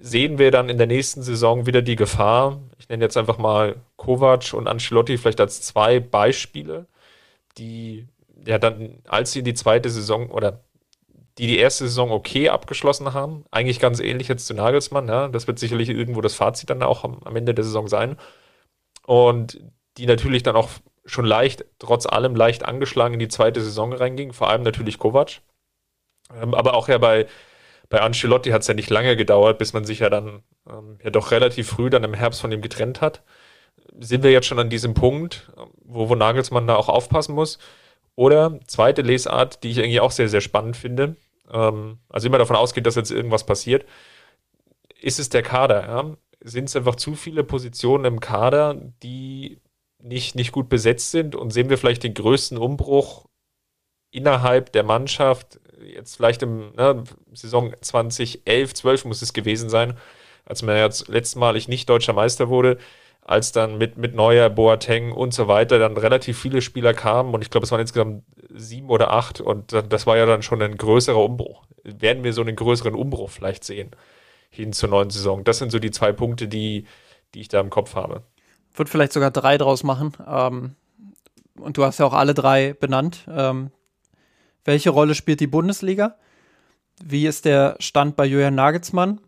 Sehen 0.00 0.38
wir 0.38 0.50
dann 0.50 0.68
in 0.68 0.78
der 0.78 0.86
nächsten 0.86 1.22
Saison 1.22 1.66
wieder 1.66 1.82
die 1.82 1.96
Gefahr? 1.96 2.60
Ich 2.78 2.88
nenne 2.88 3.04
jetzt 3.04 3.16
einfach 3.16 3.38
mal 3.38 3.76
Kovac 3.96 4.54
und 4.54 4.68
Ancelotti 4.68 5.18
vielleicht 5.18 5.40
als 5.40 5.60
zwei 5.62 6.00
Beispiele, 6.00 6.86
die 7.58 8.06
ja 8.46 8.58
dann, 8.58 9.02
als 9.06 9.32
sie 9.32 9.42
die 9.42 9.54
zweite 9.54 9.90
Saison 9.90 10.30
oder 10.30 10.60
die 11.38 11.46
die 11.46 11.58
erste 11.58 11.84
Saison 11.84 12.10
okay 12.10 12.48
abgeschlossen 12.48 13.12
haben, 13.12 13.44
eigentlich 13.50 13.78
ganz 13.78 14.00
ähnlich 14.00 14.28
jetzt 14.28 14.46
zu 14.46 14.54
Nagelsmann, 14.54 15.08
ja, 15.08 15.28
das 15.28 15.46
wird 15.46 15.58
sicherlich 15.58 15.90
irgendwo 15.90 16.22
das 16.22 16.34
Fazit 16.34 16.70
dann 16.70 16.82
auch 16.82 17.04
am, 17.04 17.20
am 17.24 17.36
Ende 17.36 17.54
der 17.54 17.64
Saison 17.64 17.88
sein. 17.88 18.16
Und 19.06 19.60
die 19.98 20.06
natürlich 20.06 20.42
dann 20.42 20.56
auch 20.56 20.70
schon 21.06 21.24
leicht, 21.24 21.64
trotz 21.78 22.06
allem 22.06 22.34
leicht 22.34 22.64
angeschlagen 22.64 23.14
in 23.14 23.20
die 23.20 23.28
zweite 23.28 23.60
Saison 23.60 23.92
reinging, 23.92 24.32
vor 24.32 24.50
allem 24.50 24.62
natürlich 24.62 24.98
Kovac. 24.98 25.40
Ähm, 26.34 26.54
aber 26.54 26.74
auch 26.74 26.88
ja 26.88 26.98
bei, 26.98 27.26
bei 27.88 28.00
Ancelotti 28.00 28.50
hat 28.50 28.62
es 28.62 28.68
ja 28.68 28.74
nicht 28.74 28.90
lange 28.90 29.16
gedauert, 29.16 29.58
bis 29.58 29.72
man 29.72 29.84
sich 29.84 30.00
ja 30.00 30.10
dann 30.10 30.42
ähm, 30.68 30.98
ja 31.02 31.10
doch 31.10 31.30
relativ 31.30 31.68
früh 31.68 31.90
dann 31.90 32.04
im 32.04 32.14
Herbst 32.14 32.40
von 32.40 32.52
ihm 32.52 32.60
getrennt 32.60 33.00
hat. 33.00 33.22
Sind 33.98 34.24
wir 34.24 34.32
jetzt 34.32 34.46
schon 34.46 34.58
an 34.58 34.70
diesem 34.70 34.94
Punkt, 34.94 35.50
wo, 35.84 36.08
wo 36.08 36.14
Nagelsmann 36.14 36.66
da 36.66 36.76
auch 36.76 36.88
aufpassen 36.88 37.34
muss? 37.34 37.58
Oder 38.16 38.58
zweite 38.66 39.02
Lesart, 39.02 39.62
die 39.62 39.70
ich 39.70 39.78
irgendwie 39.78 40.00
auch 40.00 40.10
sehr, 40.10 40.28
sehr 40.28 40.40
spannend 40.40 40.76
finde, 40.76 41.16
ähm, 41.52 41.98
also 42.08 42.26
immer 42.26 42.38
davon 42.38 42.56
ausgeht, 42.56 42.86
dass 42.86 42.96
jetzt 42.96 43.10
irgendwas 43.10 43.44
passiert, 43.44 43.86
ist 45.00 45.18
es 45.18 45.28
der 45.28 45.42
Kader. 45.42 45.82
Ja? 45.82 46.16
Sind 46.40 46.68
es 46.68 46.76
einfach 46.76 46.96
zu 46.96 47.14
viele 47.14 47.44
Positionen 47.44 48.04
im 48.06 48.20
Kader, 48.20 48.74
die 49.02 49.60
nicht, 50.06 50.34
nicht 50.34 50.52
gut 50.52 50.68
besetzt 50.68 51.10
sind 51.10 51.34
und 51.34 51.52
sehen 51.52 51.68
wir 51.68 51.78
vielleicht 51.78 52.02
den 52.04 52.14
größten 52.14 52.58
Umbruch 52.58 53.26
innerhalb 54.10 54.72
der 54.72 54.82
Mannschaft, 54.82 55.60
jetzt 55.80 56.16
vielleicht 56.16 56.42
im 56.42 56.72
ne, 56.74 57.04
Saison 57.32 57.74
2011, 57.80 58.74
12 58.74 59.04
muss 59.04 59.22
es 59.22 59.32
gewesen 59.32 59.68
sein, 59.68 59.96
als 60.44 60.62
man 60.62 60.76
jetzt 60.76 61.08
letztmalig 61.08 61.68
nicht 61.68 61.88
deutscher 61.88 62.12
Meister 62.12 62.48
wurde, 62.48 62.78
als 63.20 63.50
dann 63.52 63.76
mit, 63.76 63.98
mit 63.98 64.14
Neuer, 64.14 64.48
Boateng 64.48 65.10
und 65.12 65.34
so 65.34 65.48
weiter 65.48 65.78
dann 65.78 65.96
relativ 65.96 66.40
viele 66.40 66.62
Spieler 66.62 66.94
kamen 66.94 67.34
und 67.34 67.42
ich 67.42 67.50
glaube, 67.50 67.64
es 67.64 67.72
waren 67.72 67.80
insgesamt 67.80 68.22
sieben 68.54 68.88
oder 68.88 69.10
acht 69.10 69.40
und 69.40 69.72
das 69.72 70.06
war 70.06 70.16
ja 70.16 70.26
dann 70.26 70.42
schon 70.42 70.62
ein 70.62 70.76
größerer 70.76 71.22
Umbruch. 71.22 71.64
Werden 71.82 72.24
wir 72.24 72.32
so 72.32 72.42
einen 72.42 72.56
größeren 72.56 72.94
Umbruch 72.94 73.30
vielleicht 73.30 73.64
sehen 73.64 73.90
hin 74.50 74.72
zur 74.72 74.88
neuen 74.88 75.10
Saison? 75.10 75.42
Das 75.44 75.58
sind 75.58 75.72
so 75.72 75.80
die 75.80 75.90
zwei 75.90 76.12
Punkte, 76.12 76.46
die, 76.46 76.86
die 77.34 77.40
ich 77.40 77.48
da 77.48 77.60
im 77.60 77.70
Kopf 77.70 77.96
habe. 77.96 78.22
Würde 78.76 78.90
vielleicht 78.90 79.12
sogar 79.12 79.30
drei 79.30 79.58
draus 79.58 79.82
machen. 79.82 80.12
Ähm, 80.26 80.74
und 81.58 81.76
du 81.76 81.84
hast 81.84 81.98
ja 81.98 82.06
auch 82.06 82.12
alle 82.12 82.34
drei 82.34 82.74
benannt. 82.74 83.26
Ähm, 83.28 83.70
welche 84.64 84.90
Rolle 84.90 85.14
spielt 85.14 85.40
die 85.40 85.46
Bundesliga? 85.46 86.16
Wie 87.02 87.26
ist 87.26 87.44
der 87.44 87.76
Stand 87.78 88.16
bei 88.16 88.26
Julian 88.26 88.54
Nagelsmann? 88.54 89.20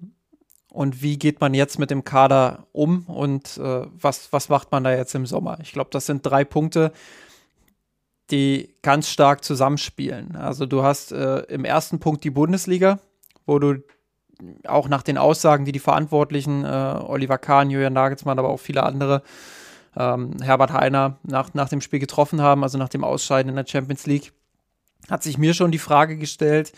Und 0.71 1.03
wie 1.03 1.19
geht 1.19 1.41
man 1.41 1.55
jetzt 1.55 1.79
mit 1.79 1.91
dem 1.91 2.05
Kader 2.05 2.67
um 2.73 3.05
und 3.07 3.57
äh, 3.57 3.87
was, 4.01 4.33
was 4.33 4.49
macht 4.49 4.71
man 4.71 4.85
da 4.85 4.95
jetzt 4.95 5.15
im 5.15 5.27
Sommer? 5.27 5.59
Ich 5.63 5.73
glaube, 5.73 5.91
das 5.91 6.07
sind 6.07 6.25
drei 6.25 6.45
Punkte, 6.45 6.93
die 8.31 8.75
ganz 8.83 9.09
stark 9.09 9.43
zusammenspielen. 9.43 10.37
Also 10.37 10.67
du 10.67 10.83
hast 10.83 11.13
äh, 11.13 11.39
im 11.49 11.65
ersten 11.65 11.99
Punkt 12.01 12.23
die 12.23 12.31
Bundesliga, 12.31 13.01
wo 13.47 13.59
du 13.59 13.83
auch 14.67 14.89
nach 14.89 15.03
den 15.03 15.19
Aussagen, 15.19 15.65
die 15.65 15.73
die 15.73 15.79
Verantwortlichen, 15.79 16.65
äh, 16.65 16.69
Oliver 16.69 17.39
Kahn, 17.39 17.71
Julian 17.71 17.93
Nagelsmann, 17.93 18.39
aber 18.39 18.49
auch 18.49 18.61
viele 18.61 18.83
andere, 18.83 19.23
ähm, 19.97 20.37
Herbert 20.41 20.73
Heiner, 20.73 21.19
nach, 21.25 21.55
nach 21.55 21.69
dem 21.69 21.81
Spiel 21.81 21.99
getroffen 21.99 22.41
haben, 22.41 22.63
also 22.63 22.79
nach 22.79 22.89
dem 22.89 23.05
Ausscheiden 23.05 23.51
in 23.51 23.57
der 23.57 23.67
Champions 23.67 24.07
League, 24.07 24.33
hat 25.11 25.23
sich 25.23 25.39
mir 25.39 25.55
schon 25.55 25.71
die 25.71 25.79
Frage 25.79 26.17
gestellt, 26.17 26.73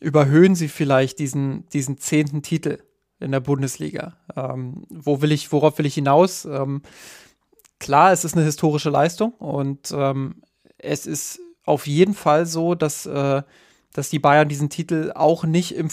überhöhen 0.00 0.54
sie 0.54 0.68
vielleicht 0.68 1.18
diesen, 1.18 1.68
diesen 1.70 1.98
zehnten 1.98 2.42
Titel 2.42 2.78
in 3.20 3.30
der 3.30 3.40
Bundesliga? 3.40 4.16
Ähm, 4.36 4.84
wo 4.90 5.22
will 5.22 5.32
ich, 5.32 5.52
worauf 5.52 5.78
will 5.78 5.86
ich 5.86 5.94
hinaus? 5.94 6.44
Ähm, 6.44 6.82
klar, 7.78 8.12
es 8.12 8.24
ist 8.24 8.36
eine 8.36 8.44
historische 8.44 8.90
Leistung 8.90 9.32
und 9.32 9.92
ähm, 9.96 10.42
es 10.78 11.06
ist 11.06 11.40
auf 11.64 11.86
jeden 11.86 12.14
Fall 12.14 12.46
so, 12.46 12.74
dass, 12.74 13.06
äh, 13.06 13.42
dass 13.92 14.10
die 14.10 14.18
Bayern 14.18 14.48
diesen 14.48 14.68
Titel 14.68 15.12
auch 15.14 15.44
nicht 15.44 15.74
im 15.74 15.90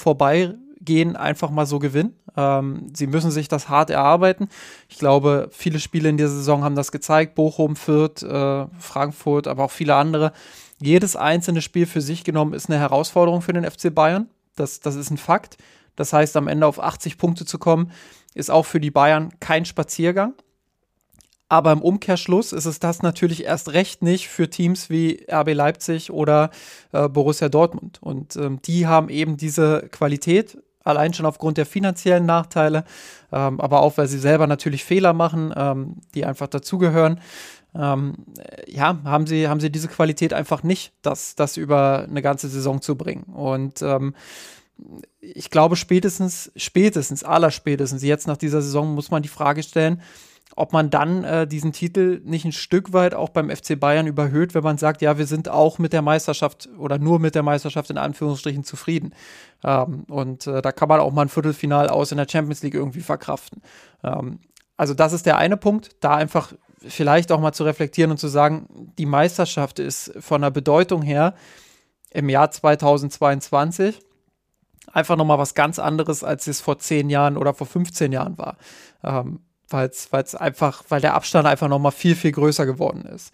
Vorbeigehen 0.89 1.15
einfach 1.15 1.49
mal 1.51 1.65
so 1.65 1.79
gewinnen. 1.79 2.15
Ähm, 2.35 2.87
sie 2.93 3.07
müssen 3.07 3.31
sich 3.31 3.47
das 3.47 3.69
hart 3.69 3.89
erarbeiten. 3.89 4.49
Ich 4.87 4.97
glaube, 4.97 5.49
viele 5.51 5.79
Spiele 5.79 6.09
in 6.09 6.17
dieser 6.17 6.29
Saison 6.29 6.63
haben 6.63 6.75
das 6.75 6.91
gezeigt. 6.91 7.35
Bochum, 7.35 7.75
Fürth, 7.75 8.23
äh, 8.23 8.65
Frankfurt, 8.79 9.47
aber 9.47 9.65
auch 9.65 9.71
viele 9.71 9.95
andere 9.95 10.33
jedes 10.81 11.15
einzelne 11.15 11.61
Spiel 11.61 11.85
für 11.85 12.01
sich 12.01 12.23
genommen 12.23 12.53
ist 12.53 12.69
eine 12.69 12.79
Herausforderung 12.79 13.41
für 13.41 13.53
den 13.53 13.69
FC 13.69 13.93
Bayern. 13.93 14.29
Das, 14.55 14.79
das 14.79 14.95
ist 14.95 15.11
ein 15.11 15.17
Fakt. 15.17 15.57
Das 15.97 16.13
heißt, 16.13 16.37
am 16.37 16.47
Ende 16.47 16.65
auf 16.65 16.81
80 16.81 17.17
Punkte 17.17 17.45
zu 17.45 17.59
kommen, 17.59 17.91
ist 18.33 18.49
auch 18.49 18.65
für 18.65 18.79
die 18.79 18.91
Bayern 18.91 19.33
kein 19.41 19.65
Spaziergang. 19.65 20.33
Aber 21.49 21.71
im 21.71 21.81
Umkehrschluss 21.81 22.53
ist 22.53 22.65
es 22.65 22.79
das 22.79 23.01
natürlich 23.01 23.43
erst 23.43 23.73
recht 23.73 24.03
nicht 24.03 24.29
für 24.29 24.49
Teams 24.49 24.89
wie 24.89 25.25
RB 25.29 25.53
Leipzig 25.53 26.11
oder 26.11 26.51
äh, 26.93 27.09
Borussia 27.09 27.49
Dortmund. 27.49 27.97
Und 28.01 28.35
ähm, 28.37 28.61
die 28.61 28.87
haben 28.87 29.09
eben 29.09 29.35
diese 29.35 29.89
Qualität, 29.91 30.59
allein 30.83 31.13
schon 31.13 31.25
aufgrund 31.25 31.57
der 31.57 31.65
finanziellen 31.65 32.25
Nachteile, 32.25 32.83
ähm, 33.31 33.59
aber 33.59 33.81
auch, 33.81 33.97
weil 33.97 34.07
sie 34.07 34.19
selber 34.19 34.47
natürlich 34.47 34.83
Fehler 34.83 35.13
machen, 35.13 35.53
ähm, 35.55 35.97
die 36.15 36.25
einfach 36.25 36.47
dazugehören 36.47 37.19
ähm, 37.75 38.15
ja, 38.67 38.99
haben 39.03 39.27
sie, 39.27 39.47
haben 39.47 39.59
sie 39.59 39.71
diese 39.71 39.87
Qualität 39.87 40.33
einfach 40.33 40.63
nicht, 40.63 40.93
das, 41.01 41.35
das 41.35 41.57
über 41.57 42.05
eine 42.09 42.21
ganze 42.21 42.47
Saison 42.47 42.81
zu 42.81 42.95
bringen. 42.95 43.23
Und 43.23 43.81
ähm, 43.81 44.15
ich 45.19 45.49
glaube, 45.49 45.75
spätestens, 45.75 46.51
spätestens, 46.55 47.23
allerspätestens, 47.23 48.01
jetzt 48.01 48.27
nach 48.27 48.37
dieser 48.37 48.61
Saison 48.61 48.95
muss 48.95 49.11
man 49.11 49.21
die 49.21 49.29
Frage 49.29 49.61
stellen, 49.61 50.01
ob 50.55 50.73
man 50.73 50.89
dann 50.89 51.23
äh, 51.23 51.47
diesen 51.47 51.73
Titel 51.73 52.21
nicht 52.25 52.43
ein 52.43 52.51
Stück 52.51 52.91
weit 52.91 53.13
auch 53.13 53.29
beim 53.29 53.49
FC 53.49 53.79
Bayern 53.79 54.07
überhöht, 54.07 54.55
wenn 54.55 54.63
man 54.63 54.77
sagt, 54.77 55.01
ja, 55.01 55.17
wir 55.17 55.27
sind 55.27 55.47
auch 55.47 55.77
mit 55.77 55.93
der 55.93 56.01
Meisterschaft 56.01 56.69
oder 56.77 56.97
nur 56.97 57.19
mit 57.19 57.35
der 57.35 57.43
Meisterschaft 57.43 57.89
in 57.91 57.97
Anführungsstrichen 57.97 58.63
zufrieden. 58.63 59.13
Ähm, 59.63 60.03
und 60.09 60.47
äh, 60.47 60.61
da 60.61 60.71
kann 60.71 60.89
man 60.89 60.99
auch 60.99 61.11
mal 61.11 61.23
ein 61.23 61.29
Viertelfinal 61.29 61.89
aus 61.89 62.11
in 62.11 62.17
der 62.17 62.27
Champions 62.29 62.63
League 62.63 62.73
irgendwie 62.75 63.01
verkraften. 63.01 63.61
Ähm, 64.03 64.39
also 64.77 64.93
das 64.93 65.13
ist 65.13 65.25
der 65.25 65.37
eine 65.37 65.57
Punkt, 65.57 65.91
da 65.99 66.15
einfach 66.15 66.53
vielleicht 66.87 67.31
auch 67.31 67.39
mal 67.39 67.51
zu 67.51 67.65
reflektieren 67.65 68.11
und 68.11 68.17
zu 68.17 68.29
sagen, 68.29 68.93
die 68.97 69.05
Meisterschaft 69.05 69.79
ist 69.79 70.13
von 70.19 70.41
der 70.41 70.51
Bedeutung 70.51 71.01
her 71.01 71.33
im 72.11 72.29
Jahr 72.29 72.51
2022 72.51 73.99
einfach 74.91 75.17
nochmal 75.17 75.37
was 75.37 75.53
ganz 75.53 75.79
anderes, 75.79 76.23
als 76.23 76.47
es 76.47 76.61
vor 76.61 76.79
zehn 76.79 77.09
Jahren 77.09 77.37
oder 77.37 77.53
vor 77.53 77.67
15 77.67 78.11
Jahren 78.11 78.37
war. 78.37 78.57
Ähm, 79.03 79.41
weil 79.67 79.89
es 79.89 80.35
einfach, 80.35 80.83
weil 80.89 81.01
der 81.01 81.13
Abstand 81.13 81.47
einfach 81.47 81.67
nochmal 81.67 81.91
viel, 81.91 82.15
viel 82.15 82.31
größer 82.31 82.65
geworden 82.65 83.05
ist. 83.05 83.31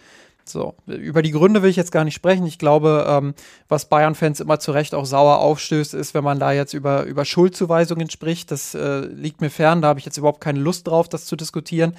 So, 0.47 0.75
über 0.85 1.23
die 1.23 1.31
Gründe 1.31 1.63
will 1.63 1.71
ich 1.71 1.75
jetzt 1.75 1.91
gar 1.91 2.03
nicht 2.03 2.13
sprechen. 2.13 2.45
Ich 2.45 2.59
glaube, 2.59 3.05
ähm, 3.09 3.33
was 3.67 3.89
Bayern-Fans 3.89 4.39
immer 4.39 4.59
zu 4.59 4.71
Recht 4.71 4.93
auch 4.93 5.05
sauer 5.05 5.39
aufstößt, 5.39 5.95
ist, 5.95 6.13
wenn 6.13 6.23
man 6.23 6.39
da 6.39 6.51
jetzt 6.51 6.73
über, 6.73 7.03
über 7.03 7.25
Schuldzuweisungen 7.25 8.11
spricht. 8.11 8.51
Das 8.51 8.75
äh, 8.75 8.99
liegt 8.99 9.41
mir 9.41 9.49
fern, 9.49 9.81
da 9.81 9.87
habe 9.87 9.99
ich 9.99 10.05
jetzt 10.05 10.17
überhaupt 10.17 10.41
keine 10.41 10.59
Lust 10.59 10.87
drauf, 10.87 11.09
das 11.09 11.25
zu 11.25 11.35
diskutieren. 11.35 11.97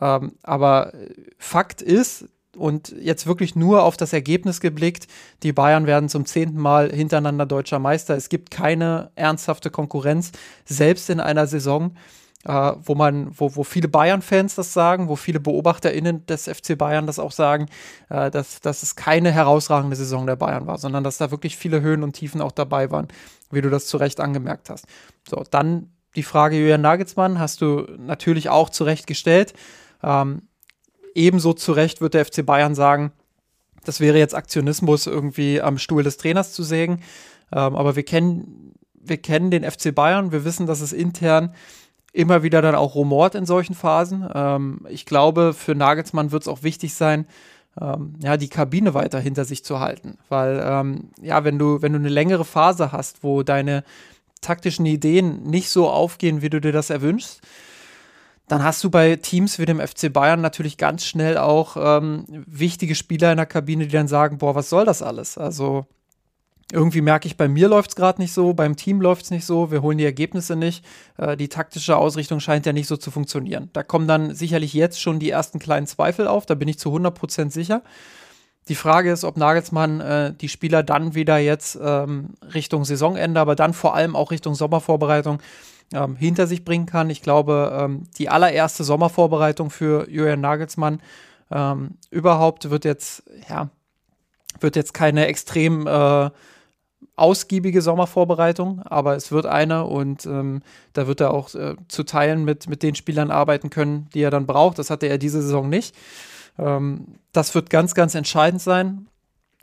Ähm, 0.00 0.34
aber 0.44 0.92
Fakt 1.38 1.82
ist, 1.82 2.26
und 2.56 2.94
jetzt 3.00 3.26
wirklich 3.26 3.56
nur 3.56 3.82
auf 3.82 3.96
das 3.96 4.12
Ergebnis 4.12 4.60
geblickt, 4.60 5.06
die 5.42 5.52
Bayern 5.52 5.86
werden 5.86 6.08
zum 6.08 6.26
zehnten 6.26 6.58
Mal 6.58 6.90
hintereinander 6.90 7.46
deutscher 7.46 7.78
Meister. 7.78 8.16
Es 8.16 8.28
gibt 8.28 8.50
keine 8.50 9.10
ernsthafte 9.14 9.70
Konkurrenz, 9.70 10.32
selbst 10.64 11.08
in 11.10 11.20
einer 11.20 11.46
Saison, 11.46 11.94
äh, 12.48 12.72
wo 12.82 12.94
man, 12.94 13.30
wo, 13.38 13.54
wo 13.56 13.62
viele 13.62 13.88
Bayern-Fans 13.88 14.54
das 14.54 14.72
sagen, 14.72 15.08
wo 15.08 15.16
viele 15.16 15.38
BeobachterInnen 15.38 16.24
des 16.26 16.48
FC 16.48 16.78
Bayern 16.78 17.06
das 17.06 17.18
auch 17.18 17.32
sagen, 17.32 17.66
äh, 18.08 18.30
dass, 18.30 18.60
dass 18.60 18.82
es 18.82 18.96
keine 18.96 19.30
herausragende 19.30 19.94
Saison 19.94 20.26
der 20.26 20.36
Bayern 20.36 20.66
war, 20.66 20.78
sondern 20.78 21.04
dass 21.04 21.18
da 21.18 21.30
wirklich 21.30 21.58
viele 21.58 21.82
Höhen 21.82 22.02
und 22.02 22.14
Tiefen 22.14 22.40
auch 22.40 22.52
dabei 22.52 22.90
waren, 22.90 23.06
wie 23.50 23.60
du 23.60 23.68
das 23.68 23.86
zu 23.86 23.98
Recht 23.98 24.18
angemerkt 24.18 24.70
hast. 24.70 24.86
So, 25.28 25.44
dann 25.50 25.92
die 26.16 26.22
Frage 26.22 26.58
Julian 26.58 26.80
Nagelsmann 26.80 27.38
hast 27.38 27.60
du 27.60 27.86
natürlich 27.98 28.48
auch 28.48 28.70
zu 28.70 28.84
Recht 28.84 29.06
gestellt. 29.06 29.52
Ähm, 30.02 30.42
ebenso 31.14 31.52
zu 31.52 31.72
Recht 31.72 32.00
wird 32.00 32.14
der 32.14 32.24
FC 32.24 32.46
Bayern 32.46 32.74
sagen, 32.74 33.12
das 33.84 34.00
wäre 34.00 34.18
jetzt 34.18 34.34
Aktionismus, 34.34 35.06
irgendwie 35.06 35.60
am 35.60 35.76
Stuhl 35.76 36.02
des 36.02 36.16
Trainers 36.16 36.52
zu 36.52 36.62
sägen. 36.62 37.02
Ähm, 37.52 37.76
aber 37.76 37.94
wir 37.94 38.04
kennen, 38.04 38.72
wir 38.94 39.18
kennen 39.18 39.50
den 39.50 39.70
FC 39.70 39.94
Bayern, 39.94 40.32
wir 40.32 40.46
wissen, 40.46 40.66
dass 40.66 40.80
es 40.80 40.94
intern 40.94 41.54
immer 42.12 42.42
wieder 42.42 42.62
dann 42.62 42.74
auch 42.74 42.94
rumort 42.94 43.34
in 43.34 43.46
solchen 43.46 43.74
Phasen. 43.74 44.28
Ähm, 44.34 44.80
ich 44.88 45.06
glaube, 45.06 45.52
für 45.52 45.74
Nagelsmann 45.74 46.32
wird 46.32 46.42
es 46.42 46.48
auch 46.48 46.62
wichtig 46.62 46.94
sein, 46.94 47.26
ähm, 47.80 48.14
ja, 48.22 48.36
die 48.36 48.48
Kabine 48.48 48.94
weiter 48.94 49.20
hinter 49.20 49.44
sich 49.44 49.64
zu 49.64 49.80
halten. 49.80 50.18
Weil, 50.28 50.60
ähm, 50.64 51.10
ja, 51.20 51.44
wenn 51.44 51.58
du, 51.58 51.82
wenn 51.82 51.92
du 51.92 51.98
eine 51.98 52.08
längere 52.08 52.44
Phase 52.44 52.92
hast, 52.92 53.22
wo 53.22 53.42
deine 53.42 53.84
taktischen 54.40 54.86
Ideen 54.86 55.42
nicht 55.44 55.70
so 55.70 55.88
aufgehen, 55.88 56.42
wie 56.42 56.50
du 56.50 56.60
dir 56.60 56.72
das 56.72 56.90
erwünschst, 56.90 57.40
dann 58.48 58.64
hast 58.64 58.82
du 58.82 58.90
bei 58.90 59.16
Teams 59.16 59.58
wie 59.58 59.66
dem 59.66 59.78
FC 59.78 60.10
Bayern 60.10 60.40
natürlich 60.40 60.78
ganz 60.78 61.04
schnell 61.04 61.36
auch 61.36 61.76
ähm, 61.78 62.24
wichtige 62.28 62.94
Spieler 62.94 63.30
in 63.30 63.36
der 63.36 63.46
Kabine, 63.46 63.86
die 63.86 63.92
dann 63.92 64.08
sagen, 64.08 64.38
boah, 64.38 64.54
was 64.54 64.70
soll 64.70 64.86
das 64.86 65.02
alles? 65.02 65.36
Also 65.36 65.86
irgendwie 66.72 67.00
merke 67.00 67.26
ich, 67.26 67.36
bei 67.36 67.48
mir 67.48 67.68
läuft 67.68 67.90
es 67.90 67.96
gerade 67.96 68.20
nicht 68.20 68.32
so, 68.32 68.52
beim 68.52 68.76
Team 68.76 69.00
läuft 69.00 69.24
es 69.24 69.30
nicht 69.30 69.46
so, 69.46 69.70
wir 69.70 69.80
holen 69.80 69.98
die 69.98 70.04
Ergebnisse 70.04 70.54
nicht. 70.54 70.84
Äh, 71.16 71.36
die 71.36 71.48
taktische 71.48 71.96
Ausrichtung 71.96 72.40
scheint 72.40 72.66
ja 72.66 72.72
nicht 72.72 72.86
so 72.86 72.96
zu 72.96 73.10
funktionieren. 73.10 73.70
Da 73.72 73.82
kommen 73.82 74.06
dann 74.06 74.34
sicherlich 74.34 74.74
jetzt 74.74 75.00
schon 75.00 75.18
die 75.18 75.30
ersten 75.30 75.58
kleinen 75.58 75.86
Zweifel 75.86 76.26
auf, 76.26 76.44
da 76.44 76.54
bin 76.54 76.68
ich 76.68 76.78
zu 76.78 76.94
100% 76.94 77.50
sicher. 77.50 77.82
Die 78.68 78.74
Frage 78.74 79.10
ist, 79.10 79.24
ob 79.24 79.38
Nagelsmann 79.38 80.00
äh, 80.00 80.34
die 80.34 80.50
Spieler 80.50 80.82
dann 80.82 81.14
wieder 81.14 81.38
jetzt 81.38 81.78
ähm, 81.82 82.34
Richtung 82.52 82.84
Saisonende, 82.84 83.40
aber 83.40 83.54
dann 83.54 83.72
vor 83.72 83.94
allem 83.94 84.14
auch 84.14 84.30
Richtung 84.30 84.54
Sommervorbereitung 84.54 85.40
ähm, 85.94 86.16
hinter 86.16 86.46
sich 86.46 86.66
bringen 86.66 86.84
kann. 86.84 87.08
Ich 87.08 87.22
glaube, 87.22 87.72
ähm, 87.80 88.02
die 88.18 88.28
allererste 88.28 88.84
Sommervorbereitung 88.84 89.70
für 89.70 90.06
Julian 90.10 90.42
Nagelsmann 90.42 91.00
ähm, 91.50 91.92
überhaupt 92.10 92.68
wird 92.68 92.84
jetzt, 92.84 93.22
ja, 93.48 93.70
wird 94.60 94.76
jetzt 94.76 94.92
keine 94.92 95.26
extrem 95.26 95.86
äh, 95.86 96.30
ausgiebige 97.16 97.82
Sommervorbereitung, 97.82 98.82
aber 98.82 99.16
es 99.16 99.32
wird 99.32 99.46
eine 99.46 99.84
und 99.84 100.26
ähm, 100.26 100.62
da 100.92 101.06
wird 101.06 101.20
er 101.20 101.32
auch 101.32 101.54
äh, 101.54 101.76
zu 101.88 102.04
Teilen 102.04 102.44
mit, 102.44 102.68
mit 102.68 102.82
den 102.82 102.94
Spielern 102.94 103.30
arbeiten 103.30 103.70
können, 103.70 104.08
die 104.14 104.22
er 104.22 104.30
dann 104.30 104.46
braucht. 104.46 104.78
Das 104.78 104.90
hatte 104.90 105.06
er 105.06 105.18
diese 105.18 105.42
Saison 105.42 105.68
nicht. 105.68 105.94
Ähm, 106.58 107.18
das 107.32 107.54
wird 107.54 107.70
ganz, 107.70 107.94
ganz 107.94 108.14
entscheidend 108.14 108.62
sein. 108.62 109.08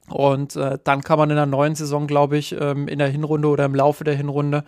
Und 0.09 0.55
äh, 0.55 0.77
dann 0.83 1.01
kann 1.01 1.17
man 1.17 1.29
in 1.29 1.35
der 1.35 1.45
neuen 1.45 1.75
Saison, 1.75 2.07
glaube 2.07 2.37
ich, 2.37 2.55
ähm, 2.59 2.87
in 2.87 2.99
der 2.99 3.07
Hinrunde 3.07 3.47
oder 3.47 3.65
im 3.65 3.73
Laufe 3.73 4.03
der 4.03 4.15
Hinrunde 4.15 4.63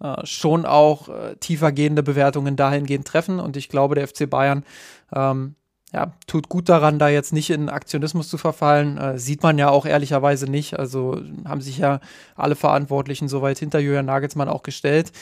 äh, 0.00 0.24
schon 0.24 0.64
auch 0.64 1.08
äh, 1.08 1.36
tiefergehende 1.36 2.02
Bewertungen 2.02 2.56
dahingehend 2.56 3.06
treffen. 3.06 3.38
Und 3.38 3.56
ich 3.56 3.68
glaube, 3.68 3.96
der 3.96 4.08
FC 4.08 4.30
Bayern 4.30 4.64
ähm, 5.14 5.56
ja, 5.92 6.12
tut 6.26 6.48
gut 6.48 6.68
daran, 6.68 6.98
da 6.98 7.08
jetzt 7.08 7.32
nicht 7.32 7.48
in 7.50 7.70
Aktionismus 7.70 8.28
zu 8.28 8.36
verfallen. 8.36 8.98
Äh, 8.98 9.18
sieht 9.18 9.42
man 9.42 9.56
ja 9.56 9.70
auch 9.70 9.86
ehrlicherweise 9.86 10.46
nicht. 10.46 10.78
Also 10.78 11.20
haben 11.46 11.62
sich 11.62 11.78
ja 11.78 12.00
alle 12.36 12.56
Verantwortlichen 12.56 13.28
soweit 13.28 13.58
hinter 13.58 13.78
Julian 13.78 14.06
Nagelsmann 14.06 14.48
auch 14.48 14.62
gestellt. 14.62 15.12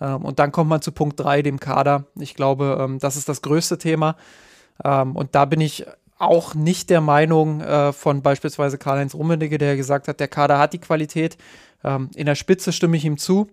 Ähm, 0.00 0.24
und 0.24 0.38
dann 0.38 0.52
kommt 0.52 0.70
man 0.70 0.80
zu 0.80 0.92
Punkt 0.92 1.18
3, 1.18 1.42
dem 1.42 1.58
Kader. 1.58 2.04
Ich 2.18 2.34
glaube, 2.34 2.78
ähm, 2.80 3.00
das 3.00 3.16
ist 3.16 3.28
das 3.28 3.42
größte 3.42 3.78
Thema. 3.78 4.16
Ähm, 4.84 5.16
und 5.16 5.34
da 5.34 5.44
bin 5.44 5.60
ich 5.60 5.86
auch 6.18 6.54
nicht 6.54 6.88
der 6.88 7.00
Meinung 7.00 7.60
äh, 7.60 7.92
von 7.92 8.22
beispielsweise 8.22 8.78
Karl-Heinz 8.78 9.14
Rummenigge, 9.14 9.58
der 9.58 9.76
gesagt 9.76 10.06
hat, 10.06 10.20
der 10.20 10.28
Kader 10.28 10.58
hat 10.58 10.72
die 10.72 10.78
Qualität. 10.78 11.36
Ähm, 11.82 12.10
in 12.14 12.26
der 12.26 12.36
Spitze 12.36 12.72
stimme 12.72 12.96
ich 12.96 13.04
ihm 13.04 13.18
zu. 13.18 13.48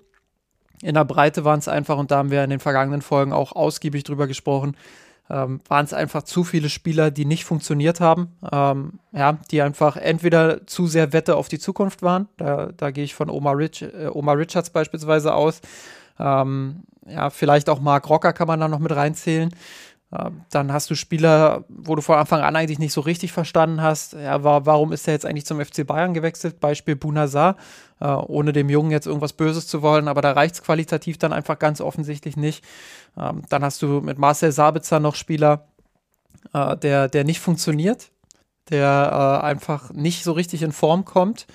In 0.83 0.93
der 0.93 1.03
Breite 1.03 1.43
waren 1.43 1.59
es 1.59 1.67
einfach, 1.67 1.97
und 1.97 2.11
da 2.11 2.17
haben 2.17 2.29
wir 2.29 2.43
in 2.43 2.51
den 2.51 2.59
vergangenen 2.59 3.01
Folgen 3.01 3.33
auch 3.33 3.53
ausgiebig 3.53 4.03
drüber 4.03 4.27
gesprochen, 4.27 4.77
ähm, 5.29 5.61
waren 5.67 5.85
es 5.85 5.93
einfach 5.93 6.23
zu 6.23 6.43
viele 6.43 6.69
Spieler, 6.69 7.11
die 7.11 7.25
nicht 7.25 7.45
funktioniert 7.45 7.99
haben. 7.99 8.35
Ähm, 8.51 8.99
ja, 9.11 9.37
die 9.51 9.61
einfach 9.61 9.95
entweder 9.95 10.65
zu 10.65 10.87
sehr 10.87 11.13
Wette 11.13 11.35
auf 11.35 11.47
die 11.47 11.59
Zukunft 11.59 12.01
waren. 12.01 12.27
Da, 12.37 12.71
da 12.75 12.91
gehe 12.91 13.03
ich 13.03 13.13
von 13.13 13.29
Omar, 13.29 13.57
Rich, 13.57 13.83
äh, 13.83 14.07
Omar 14.11 14.37
Richards 14.37 14.71
beispielsweise 14.71 15.33
aus. 15.33 15.61
Ähm, 16.19 16.83
ja, 17.07 17.29
vielleicht 17.29 17.69
auch 17.69 17.79
Mark 17.79 18.09
Rocker 18.09 18.33
kann 18.33 18.47
man 18.47 18.59
da 18.59 18.67
noch 18.67 18.79
mit 18.79 18.95
reinzählen. 18.95 19.53
Ähm, 20.11 20.41
dann 20.49 20.73
hast 20.73 20.89
du 20.89 20.95
Spieler, 20.95 21.65
wo 21.69 21.95
du 21.95 22.01
von 22.01 22.17
Anfang 22.17 22.41
an 22.41 22.55
eigentlich 22.55 22.79
nicht 22.79 22.93
so 22.93 23.01
richtig 23.01 23.31
verstanden 23.31 23.81
hast, 23.81 24.13
ja, 24.13 24.43
war, 24.43 24.65
warum 24.65 24.91
ist 24.91 25.07
er 25.07 25.13
jetzt 25.13 25.25
eigentlich 25.25 25.45
zum 25.45 25.63
FC 25.63 25.85
Bayern 25.85 26.15
gewechselt? 26.15 26.59
Beispiel 26.59 26.95
Bunazar, 26.95 27.57
äh, 27.99 28.07
ohne 28.07 28.51
dem 28.51 28.69
Jungen 28.69 28.89
jetzt 28.89 29.05
irgendwas 29.05 29.33
Böses 29.33 29.67
zu 29.67 29.83
wollen, 29.83 30.07
aber 30.07 30.21
da 30.21 30.31
reicht 30.31 30.55
es 30.55 30.63
qualitativ 30.63 31.19
dann 31.19 31.31
einfach 31.31 31.59
ganz 31.59 31.79
offensichtlich 31.79 32.37
nicht. 32.37 32.63
Ähm, 33.17 33.43
dann 33.49 33.63
hast 33.63 33.81
du 33.83 34.01
mit 34.01 34.17
Marcel 34.17 34.51
Sabitzer 34.51 34.99
noch 34.99 35.15
Spieler, 35.15 35.67
äh, 36.53 36.75
der, 36.77 37.07
der 37.07 37.23
nicht 37.23 37.39
funktioniert, 37.39 38.09
der 38.71 39.41
äh, 39.43 39.45
einfach 39.45 39.91
nicht 39.93 40.23
so 40.23 40.31
richtig 40.31 40.63
in 40.63 40.71
Form 40.71 41.05
kommt. 41.05 41.45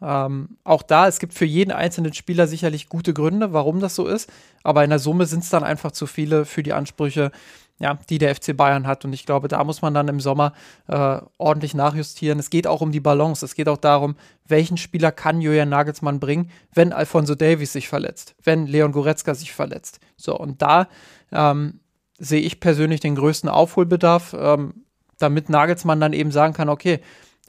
Ähm, 0.00 0.58
auch 0.62 0.82
da, 0.82 1.08
es 1.08 1.18
gibt 1.18 1.32
für 1.32 1.46
jeden 1.46 1.72
einzelnen 1.72 2.12
Spieler 2.12 2.46
sicherlich 2.46 2.88
gute 2.88 3.14
Gründe, 3.14 3.52
warum 3.52 3.80
das 3.80 3.94
so 3.94 4.06
ist, 4.06 4.30
aber 4.62 4.84
in 4.84 4.90
der 4.90 4.98
Summe 4.98 5.24
sind 5.26 5.42
es 5.42 5.48
dann 5.48 5.64
einfach 5.64 5.90
zu 5.90 6.06
viele 6.06 6.44
für 6.44 6.62
die 6.62 6.74
Ansprüche, 6.74 7.32
ja, 7.78 7.98
die 8.08 8.18
der 8.18 8.34
FC 8.34 8.56
Bayern 8.56 8.86
hat. 8.86 9.04
Und 9.04 9.12
ich 9.12 9.26
glaube, 9.26 9.48
da 9.48 9.62
muss 9.64 9.82
man 9.82 9.92
dann 9.92 10.08
im 10.08 10.20
Sommer 10.20 10.52
äh, 10.88 11.18
ordentlich 11.38 11.74
nachjustieren. 11.74 12.38
Es 12.38 12.50
geht 12.50 12.66
auch 12.66 12.80
um 12.80 12.92
die 12.92 13.00
Balance. 13.00 13.44
Es 13.44 13.54
geht 13.54 13.68
auch 13.68 13.76
darum, 13.76 14.16
welchen 14.46 14.76
Spieler 14.76 15.12
kann 15.12 15.40
Julian 15.40 15.68
Nagelsmann 15.68 16.20
bringen, 16.20 16.50
wenn 16.72 16.92
Alfonso 16.92 17.34
Davies 17.34 17.72
sich 17.72 17.88
verletzt, 17.88 18.34
wenn 18.42 18.66
Leon 18.66 18.92
Goretzka 18.92 19.34
sich 19.34 19.52
verletzt. 19.52 20.00
So, 20.16 20.38
und 20.38 20.62
da 20.62 20.88
ähm, 21.32 21.80
sehe 22.18 22.40
ich 22.40 22.60
persönlich 22.60 23.00
den 23.00 23.14
größten 23.14 23.50
Aufholbedarf, 23.50 24.34
ähm, 24.38 24.86
damit 25.18 25.50
Nagelsmann 25.50 26.00
dann 26.00 26.12
eben 26.12 26.30
sagen 26.30 26.54
kann, 26.54 26.68
okay, 26.68 27.00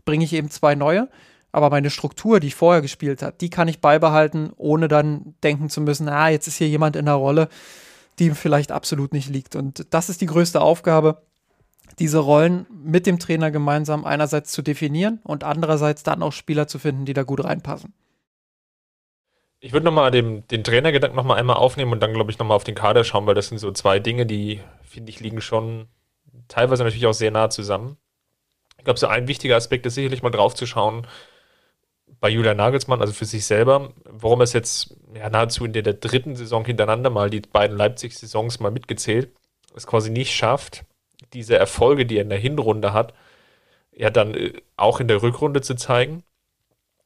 bringe 0.05 0.25
ich 0.25 0.33
eben 0.33 0.49
zwei 0.49 0.75
neue, 0.75 1.09
aber 1.51 1.69
meine 1.69 1.89
Struktur, 1.89 2.39
die 2.39 2.47
ich 2.47 2.55
vorher 2.55 2.81
gespielt 2.81 3.21
habe, 3.21 3.35
die 3.39 3.49
kann 3.49 3.67
ich 3.67 3.79
beibehalten, 3.79 4.51
ohne 4.57 4.87
dann 4.87 5.35
denken 5.43 5.69
zu 5.69 5.81
müssen, 5.81 6.09
ah, 6.09 6.29
jetzt 6.29 6.47
ist 6.47 6.57
hier 6.57 6.67
jemand 6.67 6.95
in 6.95 7.05
der 7.05 7.15
Rolle, 7.15 7.49
die 8.19 8.27
ihm 8.27 8.35
vielleicht 8.35 8.71
absolut 8.71 9.13
nicht 9.13 9.29
liegt. 9.29 9.55
Und 9.55 9.93
das 9.93 10.09
ist 10.09 10.21
die 10.21 10.25
größte 10.25 10.61
Aufgabe, 10.61 11.21
diese 11.99 12.19
Rollen 12.19 12.67
mit 12.71 13.05
dem 13.05 13.19
Trainer 13.19 13.51
gemeinsam 13.51 14.05
einerseits 14.05 14.51
zu 14.51 14.61
definieren 14.61 15.19
und 15.23 15.43
andererseits 15.43 16.03
dann 16.03 16.21
auch 16.21 16.33
Spieler 16.33 16.67
zu 16.67 16.79
finden, 16.79 17.05
die 17.05 17.13
da 17.13 17.23
gut 17.23 17.43
reinpassen. 17.43 17.93
Ich 19.59 19.73
würde 19.73 19.85
nochmal 19.85 20.11
den, 20.11 20.47
Trainergedanken 20.47 21.15
nochmal 21.15 21.39
einmal 21.39 21.55
aufnehmen 21.55 21.91
und 21.91 21.99
dann, 22.01 22.13
glaube 22.13 22.29
ich, 22.29 22.37
nochmal 22.37 22.55
auf 22.55 22.63
den 22.63 22.75
Kader 22.75 23.03
schauen, 23.03 23.25
weil 23.25 23.33
das 23.33 23.47
sind 23.47 23.57
so 23.57 23.71
zwei 23.71 23.97
Dinge, 23.97 24.27
die, 24.27 24.61
finde 24.83 25.09
ich, 25.09 25.19
liegen 25.19 25.41
schon 25.41 25.87
teilweise 26.47 26.83
natürlich 26.83 27.07
auch 27.07 27.13
sehr 27.13 27.31
nah 27.31 27.49
zusammen. 27.49 27.97
Ich 28.77 28.83
glaube, 28.83 28.99
so 28.99 29.07
ein 29.07 29.27
wichtiger 29.27 29.55
Aspekt 29.55 29.85
ist 29.87 29.95
sicherlich 29.95 30.21
mal 30.21 30.29
drauf 30.29 30.53
zu 30.53 30.67
schauen, 30.67 31.07
bei 32.19 32.29
Julian 32.29 32.57
Nagelsmann, 32.57 33.01
also 33.01 33.13
für 33.13 33.25
sich 33.25 33.45
selber, 33.45 33.91
warum 34.05 34.41
es 34.41 34.53
jetzt 34.53 34.95
ja, 35.13 35.29
nahezu 35.29 35.65
in 35.65 35.73
der, 35.73 35.83
der 35.83 35.93
dritten 35.93 36.35
Saison 36.35 36.65
hintereinander 36.65 37.09
mal 37.09 37.29
die 37.29 37.41
beiden 37.41 37.77
Leipzig-Saisons 37.77 38.59
mal 38.59 38.71
mitgezählt, 38.71 39.31
es 39.75 39.85
quasi 39.85 40.09
nicht 40.09 40.35
schafft, 40.35 40.85
diese 41.33 41.57
Erfolge, 41.57 42.05
die 42.05 42.17
er 42.17 42.23
in 42.23 42.29
der 42.29 42.39
Hinrunde 42.39 42.93
hat, 42.93 43.13
ja 43.95 44.09
dann 44.09 44.33
äh, 44.33 44.53
auch 44.75 44.99
in 44.99 45.07
der 45.07 45.21
Rückrunde 45.21 45.61
zu 45.61 45.75
zeigen. 45.75 46.23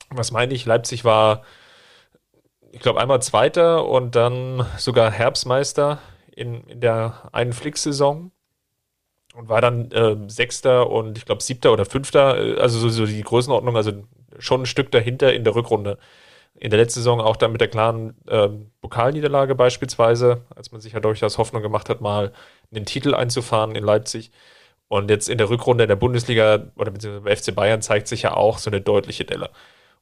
Was 0.10 0.32
meine 0.32 0.54
ich? 0.54 0.66
Leipzig 0.66 1.06
war, 1.06 1.44
ich 2.72 2.82
glaube, 2.82 3.00
einmal 3.00 3.22
Zweiter 3.22 3.86
und 3.86 4.16
dann 4.16 4.66
sogar 4.78 5.12
Herbstmeister 5.12 6.00
in, 6.36 6.64
in 6.68 6.82
der 6.82 7.30
einen 7.32 7.54
Flick-Saison 7.54 8.32
und 9.34 9.50
war 9.50 9.62
dann 9.62 9.92
äh, 9.92 10.18
Sechster 10.28 10.90
und 10.90 11.18
ich 11.18 11.26
glaube 11.26 11.42
Siebter 11.42 11.72
oder 11.72 11.86
Fünfter, 11.86 12.58
äh, 12.58 12.60
also 12.60 12.80
so, 12.80 12.90
so 12.90 13.06
die 13.06 13.24
Größenordnung, 13.24 13.76
also 13.76 13.92
schon 14.42 14.64
ein 14.64 14.66
Stück 14.66 14.92
dahinter 14.92 15.34
in 15.34 15.44
der 15.44 15.56
Rückrunde. 15.56 15.98
In 16.56 16.70
der 16.70 16.80
letzten 16.80 17.00
Saison 17.00 17.22
auch 17.22 17.38
dann 17.38 17.52
mit 17.52 17.62
der 17.62 17.70
klaren 17.70 18.16
äh, 18.28 18.50
Pokalniederlage 18.82 19.56
beispielsweise, 19.56 20.42
als 20.56 20.72
man 20.72 20.82
sich 20.82 20.94
ja 20.94 21.00
durchaus 21.00 21.38
Hoffnung 21.38 21.62
gemacht 21.62 21.90
hat, 21.90 22.02
mal 22.02 22.34
einen 22.74 22.86
Titel 22.86 23.16
einzufahren 23.16 23.76
in 23.76 23.84
Leipzig. 23.84 24.32
Und 24.88 25.10
jetzt 25.10 25.30
in 25.30 25.38
der 25.38 25.50
Rückrunde 25.50 25.86
in 25.86 25.88
der 25.88 25.96
Bundesliga 25.96 26.68
oder 26.76 26.92
beziehungsweise 26.92 27.24
beim 27.24 27.38
FC 27.38 27.56
Bayern 27.56 27.82
zeigt 27.82 28.08
sich 28.10 28.24
ja 28.24 28.34
auch 28.34 28.58
so 28.58 28.70
eine 28.70 28.82
deutliche 28.82 29.24
Delle. 29.24 29.50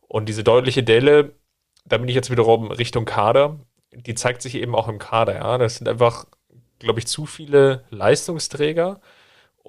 Und 0.08 0.28
diese 0.28 0.44
deutliche 0.44 0.82
Delle, 0.82 1.34
da 1.86 1.98
bin 1.98 2.10
ich 2.10 2.16
jetzt 2.16 2.32
wiederum 2.32 2.72
Richtung 2.72 3.06
Kader, 3.06 3.60
die 3.94 4.16
zeigt 4.16 4.42
sich 4.42 4.56
eben 4.56 4.76
auch 4.76 4.88
im 4.88 4.98
Kader. 4.98 5.36
Ja? 5.36 5.58
Das 5.60 5.76
sind 5.76 5.88
einfach, 5.88 6.26
glaube 6.80 7.00
ich, 7.00 7.08
zu 7.08 7.28
viele 7.28 7.84
Leistungsträger 7.92 9.00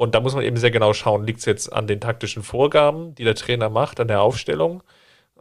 und 0.01 0.15
da 0.15 0.21
muss 0.21 0.35
man 0.35 0.45
eben 0.45 0.57
sehr 0.57 0.71
genau 0.71 0.95
schauen, 0.95 1.25
liegt 1.25 1.41
es 1.41 1.45
jetzt 1.45 1.71
an 1.71 1.87
den 1.87 2.01
taktischen 2.01 2.43
Vorgaben, 2.43 3.15
die 3.17 3.25
der 3.25 3.35
Trainer 3.35 3.69
macht, 3.69 4.01
an 4.01 4.09
der 4.09 4.23
Aufstellung 4.23 4.83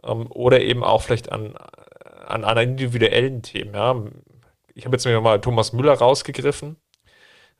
ähm, 0.04 0.26
oder 0.30 0.60
eben 0.60 0.84
auch 0.84 1.00
vielleicht 1.00 1.32
an, 1.32 1.56
an, 2.26 2.44
an 2.44 2.58
individuellen 2.58 3.40
Themen. 3.40 3.72
Ja. 3.74 3.96
Ich 4.74 4.84
habe 4.84 4.94
jetzt 4.94 5.06
mal 5.06 5.40
Thomas 5.40 5.72
Müller 5.72 5.94
rausgegriffen. 5.94 6.76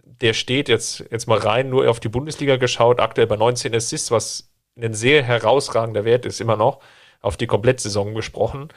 Der 0.05 0.35
steht 0.35 0.69
jetzt, 0.69 1.07
jetzt 1.11 1.27
mal 1.27 1.39
rein, 1.39 1.71
nur 1.71 1.89
auf 1.89 2.01
die 2.01 2.11
Bundesliga 2.11 2.57
geschaut, 2.57 3.01
aktuell 3.01 3.27
bei 3.27 3.37
19 3.37 3.75
Assists, 3.75 4.11
was 4.11 4.53
ein 4.77 4.93
sehr 4.93 5.23
herausragender 5.23 6.05
Wert 6.05 6.27
ist, 6.27 6.39
immer 6.39 6.57
noch, 6.57 6.81
auf 7.23 7.39
die 7.39 7.47
Komplettsaison 7.47 8.15
gesprochen. 8.15 8.69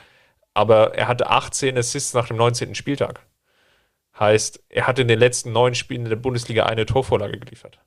Aber 0.53 0.95
er 0.95 1.09
hatte 1.09 1.30
18 1.30 1.78
Assists 1.78 2.13
nach 2.13 2.30
dem 2.30 2.38
19. 2.38 2.74
Spieltag. 2.74 3.19
Heißt, 4.17 4.63
er 4.69 4.88
hat 4.88 4.97
in 4.97 5.09
den 5.09 5.19
letzten 5.19 5.51
neun 5.51 5.76
Spielen 5.76 6.03
in 6.03 6.09
der 6.09 6.15
Bundesliga 6.15 6.67
eine 6.67 6.86
Torvorlage 6.86 7.38
geliefert. 7.38 7.80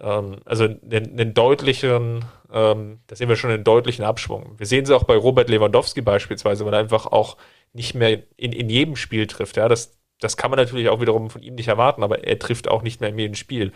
Ähm, 0.00 0.36
also 0.44 0.64
einen, 0.64 0.80
einen 0.90 1.34
deutlichen, 1.34 2.24
ähm, 2.52 3.00
da 3.06 3.16
sehen 3.16 3.28
wir 3.28 3.36
schon 3.36 3.50
einen 3.50 3.64
deutlichen 3.64 4.04
Abschwung. 4.04 4.54
Wir 4.58 4.66
sehen 4.66 4.84
es 4.84 4.90
auch 4.90 5.04
bei 5.04 5.16
Robert 5.16 5.48
Lewandowski 5.48 6.00
beispielsweise, 6.00 6.64
weil 6.64 6.74
er 6.74 6.80
einfach 6.80 7.06
auch 7.06 7.36
nicht 7.72 7.94
mehr 7.94 8.22
in, 8.36 8.52
in 8.52 8.68
jedem 8.68 8.96
Spiel 8.96 9.26
trifft. 9.26 9.56
Ja, 9.56 9.68
das, 9.68 9.98
das 10.20 10.36
kann 10.36 10.50
man 10.50 10.58
natürlich 10.58 10.88
auch 10.88 11.00
wiederum 11.00 11.30
von 11.30 11.42
ihm 11.42 11.54
nicht 11.54 11.68
erwarten, 11.68 12.02
aber 12.02 12.24
er 12.24 12.38
trifft 12.38 12.68
auch 12.68 12.82
nicht 12.82 13.00
mehr 13.00 13.10
in 13.10 13.18
jedem 13.18 13.34
Spiel. 13.34 13.72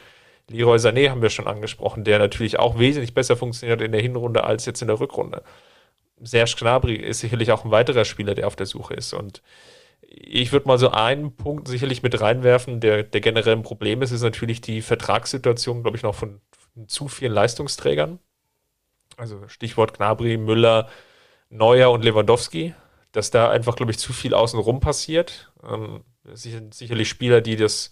Leroy 0.48 0.76
Sané 0.76 1.10
haben 1.10 1.22
wir 1.22 1.30
schon 1.30 1.48
angesprochen, 1.48 2.04
der 2.04 2.18
natürlich 2.18 2.58
auch 2.58 2.78
wesentlich 2.78 3.14
besser 3.14 3.36
funktioniert 3.36 3.80
in 3.80 3.92
der 3.92 4.00
Hinrunde 4.00 4.44
als 4.44 4.64
jetzt 4.66 4.80
in 4.80 4.88
der 4.88 5.00
Rückrunde. 5.00 5.42
Serge 6.20 6.54
Gnabry 6.58 6.94
ist 6.94 7.20
sicherlich 7.20 7.52
auch 7.52 7.64
ein 7.64 7.70
weiterer 7.70 8.04
Spieler, 8.04 8.34
der 8.34 8.46
auf 8.46 8.56
der 8.56 8.66
Suche 8.66 8.94
ist. 8.94 9.12
Und 9.12 9.42
ich 10.08 10.52
würde 10.52 10.68
mal 10.68 10.78
so 10.78 10.90
einen 10.90 11.34
Punkt 11.36 11.68
sicherlich 11.68 12.02
mit 12.02 12.20
reinwerfen, 12.20 12.80
der, 12.80 13.02
der 13.02 13.20
generell 13.20 13.54
ein 13.54 13.62
Problem 13.62 14.02
ist, 14.02 14.12
ist 14.12 14.22
natürlich 14.22 14.60
die 14.60 14.82
Vertragssituation, 14.82 15.82
glaube 15.82 15.96
ich, 15.96 16.02
noch 16.02 16.14
von, 16.14 16.40
von, 16.56 16.88
zu 16.88 17.08
vielen 17.08 17.32
Leistungsträgern. 17.32 18.18
Also 19.16 19.48
Stichwort 19.48 19.96
Gnabry, 19.96 20.36
Müller, 20.36 20.88
Neuer 21.48 21.90
und 21.90 22.04
Lewandowski, 22.04 22.74
dass 23.12 23.30
da 23.30 23.50
einfach, 23.50 23.76
glaube 23.76 23.92
ich, 23.92 23.98
zu 23.98 24.12
viel 24.12 24.34
außenrum 24.34 24.80
passiert. 24.80 25.52
Ähm, 25.68 26.04
sind 26.32 26.74
sicherlich 26.74 27.08
Spieler, 27.08 27.40
die 27.40 27.56
das 27.56 27.90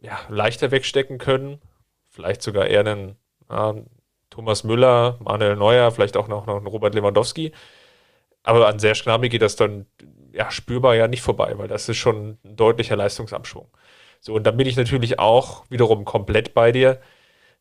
ja, 0.00 0.18
leichter 0.28 0.70
wegstecken 0.70 1.18
können. 1.18 1.60
Vielleicht 2.08 2.42
sogar 2.42 2.66
eher 2.66 2.80
einen 2.80 3.16
äh, 3.48 3.82
Thomas 4.30 4.64
Müller, 4.64 5.18
Manuel 5.20 5.56
Neuer, 5.56 5.90
vielleicht 5.90 6.16
auch 6.16 6.28
noch, 6.28 6.46
noch 6.46 6.56
einen 6.56 6.66
Robert 6.66 6.94
Lewandowski. 6.94 7.52
Aber 8.42 8.68
an 8.68 8.78
Serge 8.78 9.02
Gnabry 9.04 9.28
geht 9.28 9.42
das 9.42 9.56
dann 9.56 9.86
ja, 10.32 10.50
spürbar 10.50 10.94
ja 10.94 11.08
nicht 11.08 11.22
vorbei, 11.22 11.56
weil 11.58 11.68
das 11.68 11.88
ist 11.88 11.96
schon 11.96 12.38
ein 12.44 12.56
deutlicher 12.56 12.96
Leistungsabschwung. 12.96 13.68
So, 14.20 14.34
und 14.34 14.44
dann 14.44 14.56
bin 14.56 14.66
ich 14.66 14.76
natürlich 14.76 15.18
auch 15.18 15.64
wiederum 15.70 16.04
komplett 16.04 16.54
bei 16.54 16.72
dir, 16.72 17.00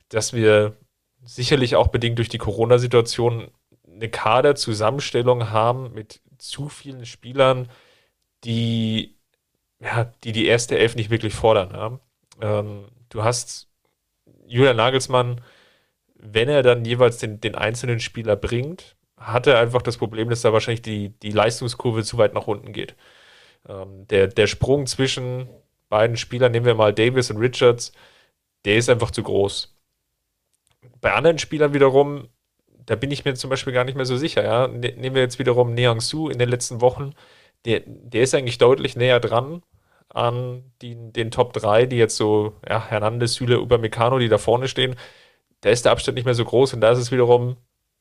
dass 0.09 0.34
wir 0.34 0.76
sicherlich 1.24 1.76
auch 1.76 1.88
bedingt 1.88 2.18
durch 2.18 2.30
die 2.30 2.38
Corona-Situation 2.38 3.51
eine 3.89 4.09
Kaderzusammenstellung 4.09 5.49
haben 5.51 5.93
mit 5.93 6.22
zu 6.38 6.70
vielen 6.70 7.05
Spielern, 7.05 7.70
die 8.43 9.18
ja, 9.80 10.11
die, 10.24 10.32
die 10.32 10.47
erste 10.47 10.78
Elf 10.78 10.95
nicht 10.95 11.09
wirklich 11.09 11.34
fordern. 11.34 11.70
Ja? 11.72 12.59
Ähm, 12.59 12.86
du 13.09 13.24
hast 13.24 13.70
Julian 14.47 14.78
Nagelsmann, 14.78 15.41
wenn 16.15 16.49
er 16.49 16.63
dann 16.63 16.86
jeweils 16.86 17.18
den, 17.18 17.39
den 17.39 17.55
einzelnen 17.55 17.99
Spieler 17.99 18.36
bringt, 18.36 18.96
hat 19.18 19.47
er 19.47 19.59
einfach 19.59 19.82
das 19.82 19.97
Problem, 19.97 20.30
dass 20.30 20.41
da 20.41 20.53
wahrscheinlich 20.53 20.82
die, 20.84 21.09
die 21.09 21.32
Leistungskurve 21.32 22.03
zu 22.03 22.18
weit 22.18 22.34
nach 22.34 22.47
unten 22.47 22.74
geht. 22.74 22.95
Ähm, 23.68 24.07
der, 24.07 24.28
der 24.28 24.47
Sprung 24.47 24.88
zwischen 24.88 25.49
beiden 25.89 26.18
Spielern, 26.18 26.51
nehmen 26.51 26.65
wir 26.65 26.76
mal 26.76 26.93
Davis 26.93 27.32
und 27.32 27.38
Richards, 27.38 27.91
der 28.65 28.78
ist 28.78 28.89
einfach 28.89 29.11
zu 29.11 29.24
groß. 29.24 29.76
Bei 31.01 31.13
anderen 31.13 31.39
Spielern 31.39 31.74
wiederum, 31.74 32.30
da 32.86 32.95
bin 32.95 33.11
ich 33.11 33.26
mir 33.26 33.36
zum 33.36 33.49
Beispiel 33.49 33.74
gar 33.74 33.84
nicht 33.86 33.95
mehr 33.95 34.05
so 34.05 34.18
sicher. 34.18 34.43
Ja? 34.43 34.68
Ne, 34.68 34.93
nehmen 34.97 35.15
wir 35.15 35.22
jetzt 35.22 35.39
wiederum 35.39 35.74
Neang 35.74 36.01
Su 36.01 36.30
in 36.30 36.39
den 36.39 36.49
letzten 36.49 36.82
Wochen, 36.82 37.13
der, 37.65 37.82
der 37.86 38.24
ist 38.24 38.36
eigentlich 38.36 38.57
deutlich 38.59 38.95
näher 38.95 39.20
dran 39.20 39.63
an 40.09 40.72
die, 40.82 40.95
den 41.11 41.32
Top 41.32 41.53
3, 41.53 41.86
die 41.88 41.97
jetzt 41.97 42.15
so, 42.18 42.53
ja, 42.68 42.86
Hernandez, 42.88 43.36
Süle, 43.36 43.59
Upamecano, 43.59 44.20
die 44.20 44.30
da 44.30 44.38
vorne 44.38 44.68
stehen. 44.68 44.95
Da 45.61 45.70
ist 45.70 45.86
der 45.86 45.91
Abstand 45.91 46.15
nicht 46.15 46.26
mehr 46.26 46.34
so 46.36 46.45
groß 46.45 46.74
und 46.74 46.82
da 46.82 46.91
ist 46.91 46.99
es 46.99 47.11
wiederum 47.11 47.57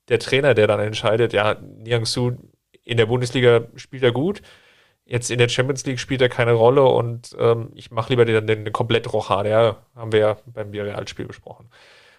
der 0.09 0.19
Trainer, 0.19 0.55
der 0.55 0.67
dann 0.67 0.81
entscheidet, 0.81 1.33
ja, 1.33 1.57
Niang 1.61 2.07
Su 2.07 2.33
in 2.85 2.97
der 2.97 3.07
Bundesliga 3.07 3.67
spielt 3.75 4.03
er 4.03 4.13
gut, 4.13 4.43
jetzt 5.05 5.31
in 5.31 5.39
der 5.39 5.49
Champions 5.49 5.85
League 5.87 5.99
spielt 5.99 6.21
er 6.21 6.29
keine 6.29 6.53
Rolle 6.53 6.85
und 6.85 7.35
ähm, 7.39 7.71
ich 7.75 7.91
mache 7.91 8.11
lieber 8.11 8.25
den, 8.25 8.47
den, 8.47 8.65
den 8.65 8.73
komplett 8.73 9.13
Rochade, 9.13 9.51
ja, 9.51 9.77
haben 9.95 10.13
wir 10.13 10.21
ja 10.21 10.37
beim 10.47 10.73
Villarreal-Spiel 10.73 11.27
besprochen. 11.27 11.69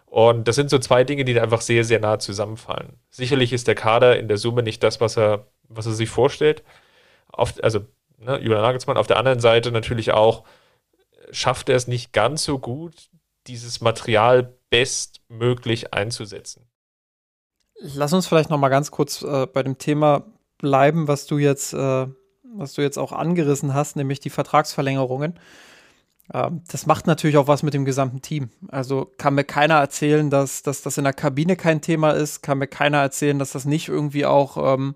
Und 0.06 0.48
das 0.48 0.56
sind 0.56 0.70
so 0.70 0.80
zwei 0.80 1.04
Dinge, 1.04 1.26
die 1.26 1.40
einfach 1.40 1.62
sehr, 1.62 1.84
sehr 1.84 2.00
nah 2.00 2.18
zusammenfallen. 2.18 2.94
Sicherlich 3.10 3.52
ist 3.52 3.68
der 3.68 3.76
Kader 3.76 4.18
in 4.18 4.30
der 4.30 4.38
Summe 4.38 4.64
nicht 4.64 4.82
das, 4.82 5.02
was 5.02 5.18
er, 5.18 5.48
was 5.68 5.86
er 5.86 5.92
sich 5.92 6.10
vorstellt. 6.10 6.64
Auf, 7.28 7.56
also, 7.62 7.82
ne, 8.18 8.40
Julian 8.40 8.62
Nagelsmann. 8.62 8.96
Auf 8.96 9.08
der 9.08 9.18
anderen 9.18 9.42
Seite 9.42 9.70
natürlich 9.72 10.14
auch, 10.14 10.46
schafft 11.32 11.68
er 11.68 11.76
es 11.76 11.88
nicht 11.88 12.14
ganz 12.14 12.46
so 12.46 12.58
gut, 12.58 13.10
dieses 13.48 13.82
Material 13.82 14.54
bestmöglich 14.70 15.94
einzusetzen. 15.94 16.68
Lass 17.80 18.14
uns 18.14 18.28
vielleicht 18.28 18.50
noch 18.50 18.58
mal 18.58 18.70
ganz 18.70 18.92
kurz 18.92 19.22
äh, 19.22 19.46
bei 19.46 19.62
dem 19.64 19.78
Thema 19.78 20.24
bleiben, 20.58 21.08
was 21.08 21.28
du 21.28 21.38
jetzt, 21.38 21.74
äh, 21.74 22.08
was 22.56 22.74
du 22.74 22.82
jetzt 22.82 22.98
auch 22.98 23.12
angerissen 23.12 23.74
hast, 23.74 23.96
nämlich 23.96 24.20
die 24.20 24.32
Vertragsverlängerungen. 24.32 25.36
Ähm, 26.34 26.62
das 26.72 26.88
macht 26.88 27.06
natürlich 27.06 27.38
auch 27.38 27.48
was 27.48 27.62
mit 27.62 27.76
dem 27.76 27.86
gesamten 27.86 28.22
Team. 28.22 28.50
Also 28.70 29.12
kann 29.18 29.36
mir 29.36 29.44
keiner 29.44 29.76
erzählen, 29.76 30.30
dass, 30.30 30.64
dass 30.64 30.82
das 30.82 30.98
in 30.98 31.04
der 31.04 31.14
Kabine 31.14 31.56
kein 31.56 31.82
Thema 31.82 32.12
ist, 32.12 32.42
kann 32.42 32.58
mir 32.58 32.68
keiner 32.68 32.98
erzählen, 32.98 33.38
dass 33.38 33.52
das 33.52 33.66
nicht 33.66 33.90
irgendwie 33.90 34.26
auch 34.26 34.58
ähm, 34.74 34.96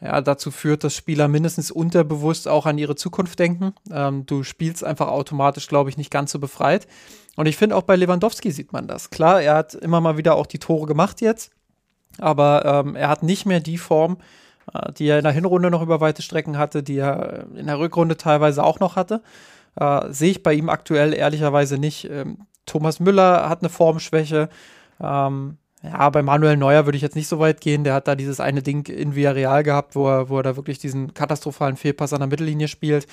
ja, 0.00 0.20
dazu 0.20 0.50
führt, 0.50 0.82
dass 0.82 0.96
Spieler 0.96 1.28
mindestens 1.28 1.70
unterbewusst 1.70 2.48
auch 2.48 2.66
an 2.66 2.78
ihre 2.78 2.96
Zukunft 2.96 3.38
denken. 3.38 3.74
Ähm, 3.92 4.26
du 4.26 4.42
spielst 4.42 4.82
einfach 4.82 5.08
automatisch, 5.08 5.68
glaube 5.68 5.90
ich, 5.90 5.96
nicht 5.96 6.10
ganz 6.10 6.32
so 6.32 6.40
befreit. 6.40 6.88
Und 7.36 7.46
ich 7.46 7.56
finde 7.56 7.76
auch 7.76 7.82
bei 7.82 7.94
Lewandowski 7.94 8.50
sieht 8.50 8.72
man 8.72 8.88
das. 8.88 9.10
Klar, 9.10 9.40
er 9.40 9.54
hat 9.54 9.74
immer 9.74 10.00
mal 10.00 10.16
wieder 10.16 10.34
auch 10.34 10.46
die 10.46 10.58
Tore 10.58 10.86
gemacht 10.86 11.20
jetzt 11.20 11.52
aber 12.20 12.64
ähm, 12.64 12.96
er 12.96 13.08
hat 13.08 13.22
nicht 13.22 13.46
mehr 13.46 13.60
die 13.60 13.78
Form, 13.78 14.18
äh, 14.72 14.92
die 14.92 15.06
er 15.06 15.18
in 15.18 15.24
der 15.24 15.32
Hinrunde 15.32 15.70
noch 15.70 15.82
über 15.82 16.00
weite 16.00 16.22
Strecken 16.22 16.58
hatte, 16.58 16.82
die 16.82 16.98
er 16.98 17.46
in 17.54 17.66
der 17.66 17.78
Rückrunde 17.78 18.16
teilweise 18.16 18.62
auch 18.64 18.80
noch 18.80 18.96
hatte. 18.96 19.22
Äh, 19.76 20.12
Sehe 20.12 20.30
ich 20.30 20.42
bei 20.42 20.54
ihm 20.54 20.68
aktuell 20.68 21.14
ehrlicherweise 21.14 21.78
nicht. 21.78 22.08
Ähm, 22.10 22.38
Thomas 22.66 23.00
Müller 23.00 23.48
hat 23.48 23.60
eine 23.60 23.70
Formschwäche. 23.70 24.48
Ähm, 25.00 25.58
ja, 25.82 26.10
bei 26.10 26.22
Manuel 26.22 26.56
Neuer 26.56 26.86
würde 26.86 26.96
ich 26.96 27.02
jetzt 27.02 27.14
nicht 27.14 27.28
so 27.28 27.38
weit 27.38 27.60
gehen. 27.60 27.84
Der 27.84 27.94
hat 27.94 28.08
da 28.08 28.16
dieses 28.16 28.40
eine 28.40 28.62
Ding 28.62 28.88
in 28.88 29.14
Villarreal 29.14 29.62
gehabt, 29.62 29.94
wo 29.94 30.08
er, 30.08 30.28
wo 30.28 30.38
er 30.38 30.42
da 30.42 30.56
wirklich 30.56 30.80
diesen 30.80 31.14
katastrophalen 31.14 31.76
Fehlpass 31.76 32.12
an 32.12 32.18
der 32.18 32.26
Mittellinie 32.26 32.66
spielt. 32.66 33.06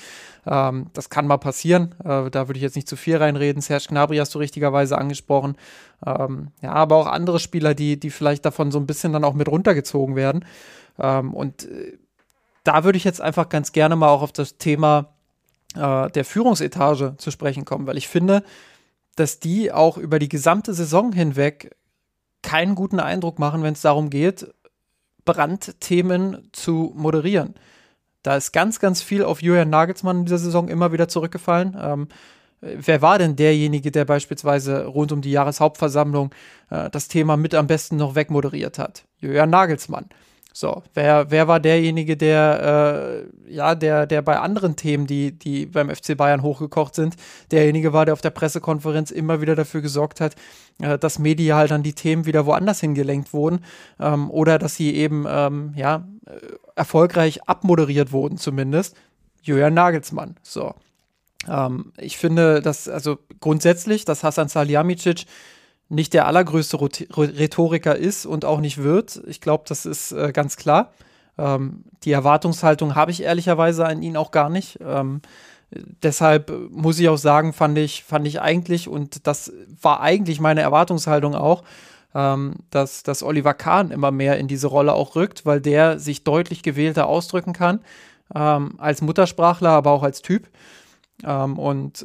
Ähm, 0.46 0.86
das 0.92 1.08
kann 1.08 1.28
mal 1.28 1.36
passieren. 1.36 1.94
Äh, 2.04 2.28
da 2.30 2.48
würde 2.48 2.56
ich 2.56 2.62
jetzt 2.62 2.74
nicht 2.74 2.88
zu 2.88 2.96
viel 2.96 3.18
reinreden. 3.18 3.62
Serge 3.62 3.86
Gnabry 3.88 4.16
hast 4.16 4.34
du 4.34 4.40
richtigerweise 4.40 4.98
angesprochen. 4.98 5.56
Ähm, 6.04 6.48
ja, 6.60 6.72
aber 6.72 6.96
auch 6.96 7.06
andere 7.06 7.38
Spieler, 7.38 7.74
die, 7.74 8.00
die 8.00 8.10
vielleicht 8.10 8.44
davon 8.44 8.72
so 8.72 8.80
ein 8.80 8.86
bisschen 8.86 9.12
dann 9.12 9.22
auch 9.24 9.34
mit 9.34 9.48
runtergezogen 9.48 10.16
werden. 10.16 10.44
Ähm, 10.98 11.34
und 11.34 11.70
äh, 11.70 11.98
da 12.64 12.82
würde 12.82 12.98
ich 12.98 13.04
jetzt 13.04 13.20
einfach 13.20 13.48
ganz 13.48 13.70
gerne 13.70 13.94
mal 13.94 14.08
auch 14.08 14.22
auf 14.22 14.32
das 14.32 14.58
Thema 14.58 15.14
äh, 15.76 16.10
der 16.10 16.24
Führungsetage 16.24 17.14
zu 17.16 17.30
sprechen 17.30 17.64
kommen, 17.64 17.86
weil 17.86 17.96
ich 17.96 18.08
finde, 18.08 18.42
dass 19.14 19.38
die 19.38 19.70
auch 19.70 19.98
über 19.98 20.18
die 20.18 20.28
gesamte 20.28 20.74
Saison 20.74 21.12
hinweg 21.12 21.76
keinen 22.46 22.76
guten 22.76 23.00
Eindruck 23.00 23.38
machen, 23.38 23.62
wenn 23.62 23.74
es 23.74 23.82
darum 23.82 24.08
geht, 24.08 24.46
Brandthemen 25.24 26.48
zu 26.52 26.92
moderieren. 26.94 27.54
Da 28.22 28.36
ist 28.36 28.52
ganz, 28.52 28.78
ganz 28.80 29.02
viel 29.02 29.24
auf 29.24 29.42
Julian 29.42 29.68
Nagelsmann 29.68 30.20
in 30.20 30.24
dieser 30.24 30.38
Saison 30.38 30.68
immer 30.68 30.92
wieder 30.92 31.08
zurückgefallen. 31.08 31.76
Ähm, 31.80 32.08
wer 32.60 33.02
war 33.02 33.18
denn 33.18 33.36
derjenige, 33.36 33.90
der 33.90 34.04
beispielsweise 34.04 34.86
rund 34.86 35.10
um 35.12 35.20
die 35.20 35.32
Jahreshauptversammlung 35.32 36.32
äh, 36.70 36.88
das 36.90 37.08
Thema 37.08 37.36
mit 37.36 37.54
am 37.54 37.66
besten 37.66 37.96
noch 37.96 38.14
wegmoderiert 38.14 38.78
hat? 38.78 39.04
Julian 39.18 39.50
Nagelsmann. 39.50 40.06
So, 40.58 40.82
wer, 40.94 41.30
wer 41.30 41.48
war 41.48 41.60
derjenige, 41.60 42.16
der, 42.16 43.26
äh, 43.46 43.52
ja, 43.52 43.74
der, 43.74 44.06
der 44.06 44.22
bei 44.22 44.38
anderen 44.38 44.74
Themen, 44.74 45.06
die, 45.06 45.32
die 45.32 45.66
beim 45.66 45.94
FC 45.94 46.16
Bayern 46.16 46.40
hochgekocht 46.40 46.94
sind, 46.94 47.14
derjenige 47.50 47.92
war, 47.92 48.06
der 48.06 48.14
auf 48.14 48.22
der 48.22 48.30
Pressekonferenz 48.30 49.10
immer 49.10 49.42
wieder 49.42 49.54
dafür 49.54 49.82
gesorgt 49.82 50.22
hat, 50.22 50.34
äh, 50.80 50.98
dass 50.98 51.18
medial 51.18 51.68
dann 51.68 51.82
die 51.82 51.92
Themen 51.92 52.24
wieder 52.24 52.46
woanders 52.46 52.80
hingelenkt 52.80 53.34
wurden 53.34 53.66
ähm, 54.00 54.30
oder 54.30 54.58
dass 54.58 54.76
sie 54.76 54.94
eben, 54.94 55.26
ähm, 55.28 55.74
ja, 55.76 56.08
äh, 56.24 56.30
erfolgreich 56.74 57.46
abmoderiert 57.46 58.10
wurden 58.12 58.38
zumindest. 58.38 58.96
Julian 59.42 59.74
Nagelsmann. 59.74 60.36
So. 60.40 60.74
Ähm, 61.46 61.92
ich 61.98 62.16
finde, 62.16 62.62
dass, 62.62 62.88
also 62.88 63.18
grundsätzlich, 63.40 64.06
dass 64.06 64.24
Hasan 64.24 64.48
Salihamidzic 64.48 65.26
nicht 65.88 66.14
der 66.14 66.26
allergrößte 66.26 66.80
Rhetoriker 66.80 67.96
ist 67.96 68.26
und 68.26 68.44
auch 68.44 68.60
nicht 68.60 68.82
wird. 68.82 69.22
Ich 69.26 69.40
glaube, 69.40 69.64
das 69.68 69.86
ist 69.86 70.12
äh, 70.12 70.32
ganz 70.32 70.56
klar. 70.56 70.92
Ähm, 71.38 71.84
die 72.04 72.12
Erwartungshaltung 72.12 72.94
habe 72.94 73.10
ich 73.10 73.22
ehrlicherweise 73.22 73.86
an 73.86 74.02
ihn 74.02 74.16
auch 74.16 74.30
gar 74.30 74.50
nicht. 74.50 74.78
Ähm, 74.80 75.20
deshalb 76.02 76.52
muss 76.70 76.98
ich 76.98 77.08
auch 77.08 77.18
sagen, 77.18 77.52
fand 77.52 77.78
ich, 77.78 78.04
fand 78.04 78.26
ich 78.26 78.40
eigentlich, 78.40 78.88
und 78.88 79.26
das 79.26 79.52
war 79.80 80.00
eigentlich 80.00 80.40
meine 80.40 80.60
Erwartungshaltung 80.60 81.34
auch, 81.34 81.62
ähm, 82.14 82.54
dass, 82.70 83.02
dass 83.02 83.22
Oliver 83.22 83.54
Kahn 83.54 83.90
immer 83.90 84.10
mehr 84.10 84.38
in 84.38 84.48
diese 84.48 84.68
Rolle 84.68 84.94
auch 84.94 85.16
rückt, 85.16 85.44
weil 85.46 85.60
der 85.60 85.98
sich 85.98 86.24
deutlich 86.24 86.62
gewählter 86.62 87.06
ausdrücken 87.06 87.52
kann, 87.52 87.80
ähm, 88.34 88.74
als 88.78 89.02
Muttersprachler, 89.02 89.70
aber 89.70 89.90
auch 89.90 90.02
als 90.02 90.22
Typ. 90.22 90.48
Ähm, 91.24 91.58
und 91.58 92.04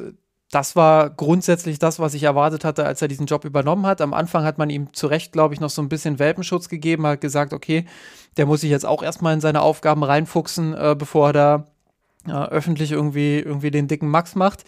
das 0.52 0.76
war 0.76 1.08
grundsätzlich 1.08 1.78
das, 1.78 1.98
was 1.98 2.12
ich 2.12 2.24
erwartet 2.24 2.62
hatte, 2.62 2.84
als 2.84 3.00
er 3.00 3.08
diesen 3.08 3.24
Job 3.24 3.46
übernommen 3.46 3.86
hat. 3.86 4.02
Am 4.02 4.12
Anfang 4.12 4.44
hat 4.44 4.58
man 4.58 4.68
ihm 4.68 4.92
zu 4.92 5.06
Recht, 5.06 5.32
glaube 5.32 5.54
ich, 5.54 5.60
noch 5.60 5.70
so 5.70 5.80
ein 5.80 5.88
bisschen 5.88 6.18
Welpenschutz 6.18 6.68
gegeben, 6.68 7.06
hat 7.06 7.22
gesagt, 7.22 7.54
okay, 7.54 7.86
der 8.36 8.44
muss 8.44 8.60
sich 8.60 8.70
jetzt 8.70 8.84
auch 8.84 9.02
erstmal 9.02 9.32
in 9.32 9.40
seine 9.40 9.62
Aufgaben 9.62 10.04
reinfuchsen, 10.04 10.74
äh, 10.74 10.94
bevor 10.96 11.30
er 11.30 11.32
da 11.32 11.66
äh, 12.28 12.50
öffentlich 12.50 12.92
irgendwie, 12.92 13.38
irgendwie 13.38 13.70
den 13.70 13.88
dicken 13.88 14.10
Max 14.10 14.34
macht. 14.34 14.64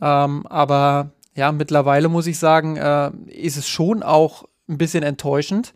Ähm, 0.00 0.46
aber 0.46 1.10
ja, 1.34 1.52
mittlerweile 1.52 2.08
muss 2.08 2.26
ich 2.26 2.38
sagen, 2.38 2.78
äh, 2.78 3.10
ist 3.26 3.58
es 3.58 3.68
schon 3.68 4.02
auch 4.02 4.44
ein 4.70 4.78
bisschen 4.78 5.02
enttäuschend, 5.02 5.74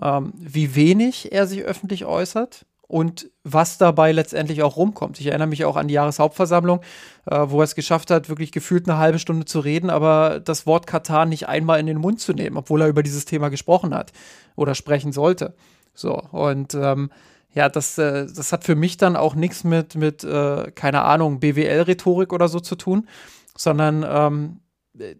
ähm, 0.00 0.32
wie 0.36 0.76
wenig 0.76 1.32
er 1.32 1.48
sich 1.48 1.62
öffentlich 1.62 2.04
äußert 2.04 2.66
und 2.92 3.30
was 3.42 3.78
dabei 3.78 4.12
letztendlich 4.12 4.62
auch 4.62 4.76
rumkommt. 4.76 5.18
Ich 5.18 5.26
erinnere 5.26 5.48
mich 5.48 5.64
auch 5.64 5.76
an 5.76 5.88
die 5.88 5.94
Jahreshauptversammlung, 5.94 6.82
äh, 7.24 7.38
wo 7.46 7.60
er 7.60 7.64
es 7.64 7.74
geschafft 7.74 8.10
hat, 8.10 8.28
wirklich 8.28 8.52
gefühlt 8.52 8.86
eine 8.86 8.98
halbe 8.98 9.18
Stunde 9.18 9.46
zu 9.46 9.60
reden, 9.60 9.88
aber 9.88 10.40
das 10.40 10.66
Wort 10.66 10.86
Katar 10.86 11.24
nicht 11.24 11.48
einmal 11.48 11.80
in 11.80 11.86
den 11.86 11.96
Mund 11.96 12.20
zu 12.20 12.34
nehmen, 12.34 12.58
obwohl 12.58 12.82
er 12.82 12.88
über 12.88 13.02
dieses 13.02 13.24
Thema 13.24 13.48
gesprochen 13.48 13.94
hat 13.94 14.12
oder 14.56 14.74
sprechen 14.74 15.12
sollte. 15.12 15.54
So, 15.94 16.16
und 16.32 16.74
ähm, 16.74 17.10
ja, 17.54 17.70
das, 17.70 17.96
äh, 17.96 18.26
das 18.26 18.52
hat 18.52 18.64
für 18.64 18.74
mich 18.74 18.98
dann 18.98 19.16
auch 19.16 19.34
nichts 19.34 19.64
mit, 19.64 19.94
mit 19.94 20.22
äh, 20.22 20.70
keine 20.72 21.00
Ahnung, 21.00 21.40
BWL-Rhetorik 21.40 22.30
oder 22.30 22.48
so 22.48 22.60
zu 22.60 22.76
tun, 22.76 23.08
sondern 23.56 24.04
ähm, 24.06 24.60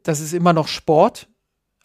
das 0.02 0.20
ist 0.20 0.34
immer 0.34 0.52
noch 0.52 0.68
Sport 0.68 1.26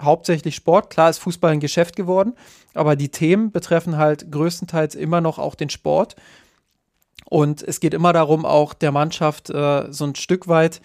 hauptsächlich 0.02 0.56
Sport. 0.56 0.90
Klar 0.90 1.10
ist 1.10 1.20
Fußball 1.20 1.54
ein 1.54 1.60
Geschäft 1.60 1.96
geworden, 1.96 2.34
aber 2.74 2.96
die 2.96 3.10
Themen 3.10 3.52
betreffen 3.52 3.98
halt 3.98 4.32
größtenteils 4.32 4.96
immer 4.96 5.22
noch 5.22 5.40
auch 5.40 5.56
den 5.56 5.70
Sport. 5.70 6.16
Und 7.30 7.62
es 7.62 7.80
geht 7.80 7.94
immer 7.94 8.14
darum, 8.14 8.46
auch 8.46 8.74
der 8.74 8.92
Mannschaft 8.92 9.50
äh, 9.50 9.92
so 9.92 10.06
ein 10.06 10.16
Stück 10.16 10.48
weit, 10.48 10.82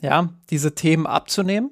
ja, 0.00 0.28
diese 0.50 0.74
Themen 0.74 1.06
abzunehmen. 1.06 1.70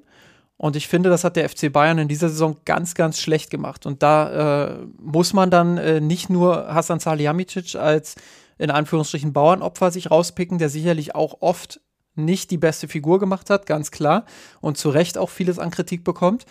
Und 0.57 0.75
ich 0.75 0.87
finde, 0.87 1.09
das 1.09 1.23
hat 1.23 1.35
der 1.35 1.49
FC 1.49 1.71
Bayern 1.71 1.97
in 1.97 2.07
dieser 2.07 2.29
Saison 2.29 2.55
ganz, 2.65 2.95
ganz 2.95 3.19
schlecht 3.19 3.49
gemacht. 3.49 3.85
Und 3.85 4.01
da 4.01 4.67
äh, 4.67 4.85
muss 4.99 5.33
man 5.33 5.51
dann 5.51 5.77
äh, 5.77 5.99
nicht 5.99 6.29
nur 6.29 6.73
Hasan 6.73 6.99
Salihamidzic 6.99 7.75
als 7.75 8.15
in 8.57 8.71
Anführungsstrichen 8.71 9.33
Bauernopfer 9.33 9.91
sich 9.91 10.11
rauspicken, 10.11 10.57
der 10.57 10.69
sicherlich 10.69 11.13
auch 11.13 11.41
oft 11.41 11.81
nicht 12.15 12.51
die 12.51 12.57
beste 12.57 12.87
Figur 12.87 13.19
gemacht 13.19 13.49
hat, 13.49 13.65
ganz 13.65 13.91
klar. 13.91 14.25
Und 14.61 14.77
zu 14.77 14.89
Recht 14.89 15.17
auch 15.17 15.29
vieles 15.29 15.59
an 15.59 15.71
Kritik 15.71 16.05
bekommt. 16.05 16.45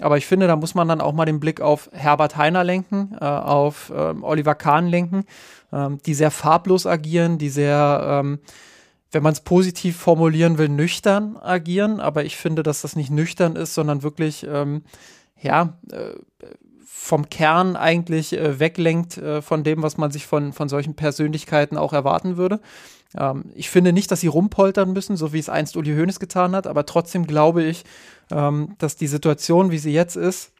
Aber 0.00 0.16
ich 0.16 0.26
finde, 0.26 0.46
da 0.46 0.56
muss 0.56 0.74
man 0.74 0.88
dann 0.88 1.00
auch 1.00 1.12
mal 1.12 1.24
den 1.24 1.40
Blick 1.40 1.60
auf 1.60 1.88
Herbert 1.92 2.36
Heiner 2.36 2.64
lenken, 2.64 3.16
äh, 3.20 3.24
auf 3.24 3.92
ähm, 3.94 4.24
Oliver 4.24 4.54
Kahn 4.54 4.88
lenken, 4.88 5.24
ähm, 5.72 6.00
die 6.04 6.14
sehr 6.14 6.30
farblos 6.30 6.86
agieren, 6.86 7.38
die 7.38 7.48
sehr, 7.48 8.22
ähm, 8.22 8.40
wenn 9.12 9.22
man 9.22 9.32
es 9.32 9.40
positiv 9.40 9.96
formulieren 9.96 10.58
will, 10.58 10.68
nüchtern 10.68 11.36
agieren. 11.36 12.00
Aber 12.00 12.24
ich 12.24 12.36
finde, 12.36 12.64
dass 12.64 12.82
das 12.82 12.96
nicht 12.96 13.10
nüchtern 13.10 13.54
ist, 13.54 13.74
sondern 13.74 14.02
wirklich, 14.02 14.44
ähm, 14.48 14.82
ja, 15.40 15.78
äh, 15.92 16.14
vom 17.04 17.28
Kern 17.28 17.76
eigentlich 17.76 18.32
äh, 18.32 18.58
weglenkt 18.58 19.18
äh, 19.18 19.42
von 19.42 19.62
dem, 19.62 19.82
was 19.82 19.98
man 19.98 20.10
sich 20.10 20.26
von, 20.26 20.54
von 20.54 20.70
solchen 20.70 20.94
Persönlichkeiten 20.94 21.76
auch 21.76 21.92
erwarten 21.92 22.38
würde. 22.38 22.60
Ähm, 23.14 23.44
ich 23.54 23.68
finde 23.68 23.92
nicht, 23.92 24.10
dass 24.10 24.20
sie 24.20 24.26
rumpoltern 24.26 24.92
müssen, 24.92 25.16
so 25.16 25.32
wie 25.34 25.38
es 25.38 25.50
einst 25.50 25.76
Uli 25.76 25.94
Hoeneß 25.94 26.18
getan 26.18 26.56
hat, 26.56 26.66
aber 26.66 26.86
trotzdem 26.86 27.26
glaube 27.26 27.62
ich, 27.62 27.84
ähm, 28.30 28.74
dass 28.78 28.96
die 28.96 29.06
Situation, 29.06 29.70
wie 29.70 29.78
sie 29.78 29.92
jetzt 29.92 30.16
ist, 30.16 30.52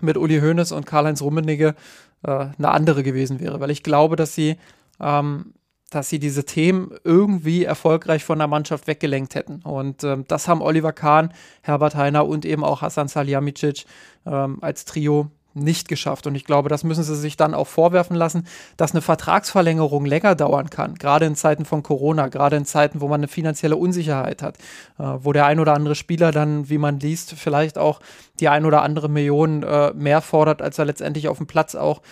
mit 0.00 0.16
Uli 0.16 0.40
Hoeneß 0.40 0.72
und 0.72 0.86
Karl-Heinz 0.86 1.22
Rummenigge 1.22 1.74
äh, 2.22 2.30
eine 2.30 2.70
andere 2.70 3.02
gewesen 3.02 3.40
wäre, 3.40 3.60
weil 3.60 3.70
ich 3.70 3.82
glaube, 3.82 4.16
dass 4.16 4.34
sie, 4.34 4.56
ähm, 5.00 5.54
dass 5.90 6.08
sie 6.08 6.18
diese 6.18 6.44
Themen 6.44 6.90
irgendwie 7.04 7.64
erfolgreich 7.64 8.24
von 8.24 8.38
der 8.38 8.48
Mannschaft 8.48 8.86
weggelenkt 8.86 9.34
hätten. 9.34 9.62
Und 9.62 10.04
ähm, 10.04 10.24
das 10.28 10.48
haben 10.48 10.60
Oliver 10.60 10.92
Kahn, 10.92 11.32
Herbert 11.62 11.94
Heiner 11.94 12.26
und 12.26 12.44
eben 12.44 12.64
auch 12.64 12.82
Hassan 12.82 13.08
Salihamidzic 13.08 13.86
ähm, 14.26 14.58
als 14.60 14.84
Trio 14.84 15.30
nicht 15.56 15.88
geschafft. 15.88 16.26
Und 16.26 16.34
ich 16.34 16.44
glaube, 16.44 16.68
das 16.68 16.84
müssen 16.84 17.02
sie 17.02 17.16
sich 17.16 17.36
dann 17.36 17.54
auch 17.54 17.66
vorwerfen 17.66 18.16
lassen, 18.16 18.46
dass 18.76 18.92
eine 18.92 19.02
Vertragsverlängerung 19.02 20.04
länger 20.04 20.34
dauern 20.34 20.70
kann, 20.70 20.94
gerade 20.94 21.26
in 21.26 21.34
Zeiten 21.34 21.64
von 21.64 21.82
Corona, 21.82 22.28
gerade 22.28 22.56
in 22.56 22.64
Zeiten, 22.64 23.00
wo 23.00 23.08
man 23.08 23.20
eine 23.20 23.28
finanzielle 23.28 23.76
Unsicherheit 23.76 24.42
hat, 24.42 24.58
äh, 24.98 25.04
wo 25.04 25.32
der 25.32 25.46
ein 25.46 25.60
oder 25.60 25.74
andere 25.74 25.94
Spieler 25.94 26.30
dann, 26.30 26.68
wie 26.68 26.78
man 26.78 27.00
liest, 27.00 27.32
vielleicht 27.32 27.78
auch 27.78 28.00
die 28.40 28.48
ein 28.48 28.64
oder 28.64 28.82
andere 28.82 29.08
Million 29.08 29.62
äh, 29.62 29.92
mehr 29.94 30.20
fordert, 30.20 30.62
als 30.62 30.78
er 30.78 30.84
letztendlich 30.84 31.28
auf 31.28 31.38
dem 31.38 31.46
Platz 31.46 31.74
auch 31.74 32.02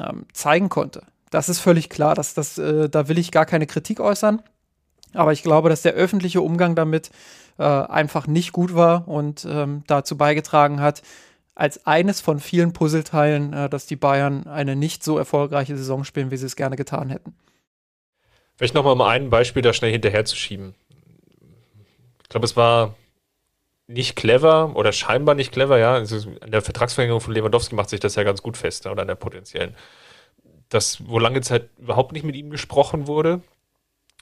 ähm, 0.00 0.26
zeigen 0.32 0.68
konnte. 0.68 1.02
Das 1.30 1.48
ist 1.48 1.58
völlig 1.58 1.90
klar, 1.90 2.14
dass 2.14 2.34
das, 2.34 2.58
äh, 2.58 2.88
da 2.88 3.08
will 3.08 3.18
ich 3.18 3.32
gar 3.32 3.46
keine 3.46 3.66
Kritik 3.66 4.00
äußern. 4.00 4.40
Aber 5.14 5.32
ich 5.32 5.42
glaube, 5.42 5.68
dass 5.68 5.82
der 5.82 5.94
öffentliche 5.94 6.40
Umgang 6.40 6.74
damit 6.74 7.10
äh, 7.58 7.64
einfach 7.64 8.26
nicht 8.26 8.52
gut 8.52 8.74
war 8.74 9.08
und 9.08 9.46
ähm, 9.48 9.84
dazu 9.86 10.16
beigetragen 10.16 10.80
hat, 10.80 11.02
als 11.54 11.86
eines 11.86 12.20
von 12.20 12.40
vielen 12.40 12.72
Puzzleteilen, 12.72 13.52
äh, 13.52 13.68
dass 13.68 13.86
die 13.86 13.96
Bayern 13.96 14.46
eine 14.46 14.76
nicht 14.76 15.04
so 15.04 15.18
erfolgreiche 15.18 15.76
Saison 15.76 16.04
spielen, 16.04 16.30
wie 16.30 16.36
sie 16.36 16.46
es 16.46 16.56
gerne 16.56 16.76
getan 16.76 17.10
hätten. 17.10 17.34
Vielleicht 18.56 18.74
nochmal 18.74 18.92
um 18.92 19.00
ein 19.00 19.30
Beispiel 19.30 19.62
da 19.62 19.72
schnell 19.72 19.92
hinterher 19.92 20.24
zu 20.24 20.36
schieben. 20.36 20.74
Ich 22.22 22.28
glaube, 22.28 22.46
es 22.46 22.56
war 22.56 22.94
nicht 23.86 24.16
clever 24.16 24.74
oder 24.76 24.92
scheinbar 24.92 25.34
nicht 25.34 25.52
clever, 25.52 25.78
ja. 25.78 25.94
Also 25.94 26.30
an 26.40 26.50
der 26.50 26.62
Vertragsverlängerung 26.62 27.20
von 27.20 27.34
Lewandowski 27.34 27.74
macht 27.74 27.90
sich 27.90 28.00
das 28.00 28.14
ja 28.14 28.22
ganz 28.22 28.42
gut 28.42 28.56
fest, 28.56 28.86
oder 28.86 29.02
an 29.02 29.08
der 29.08 29.14
potenziellen. 29.14 29.74
Dass, 30.68 31.06
wo 31.06 31.18
lange 31.18 31.42
Zeit 31.42 31.68
überhaupt 31.78 32.12
nicht 32.12 32.24
mit 32.24 32.36
ihm 32.36 32.50
gesprochen 32.50 33.06
wurde, 33.06 33.42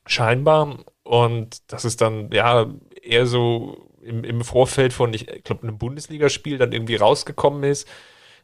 scheinbar. 0.07 0.79
Und 1.03 1.63
das 1.71 1.85
ist 1.85 2.01
dann, 2.01 2.31
ja, 2.33 2.67
eher 3.03 3.27
so 3.27 3.89
im, 4.03 4.25
im 4.25 4.43
Vorfeld 4.43 4.93
von, 4.93 5.15
ich 5.15 5.27
glaube, 5.45 5.63
einem 5.63 5.79
Bundesligaspiel 5.79 6.59
dann 6.59 6.73
irgendwie 6.73 6.97
rausgekommen 6.97 7.65
ist. 7.65 7.89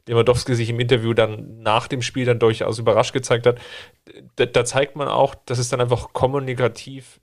Lewandowski 0.07 0.55
sich 0.55 0.71
im 0.71 0.81
Interview 0.81 1.13
dann 1.13 1.61
nach 1.61 1.87
dem 1.87 2.03
Spiel 2.03 2.25
dann 2.25 2.39
durchaus 2.39 2.79
überrascht 2.79 3.13
gezeigt 3.13 3.47
hat. 3.47 3.59
Da, 4.37 4.47
da 4.47 4.65
zeigt 4.65 4.97
man 4.97 5.09
auch, 5.09 5.35
dass 5.35 5.59
es 5.59 5.69
dann 5.69 5.81
einfach 5.81 6.13
kommunikativ 6.13 7.21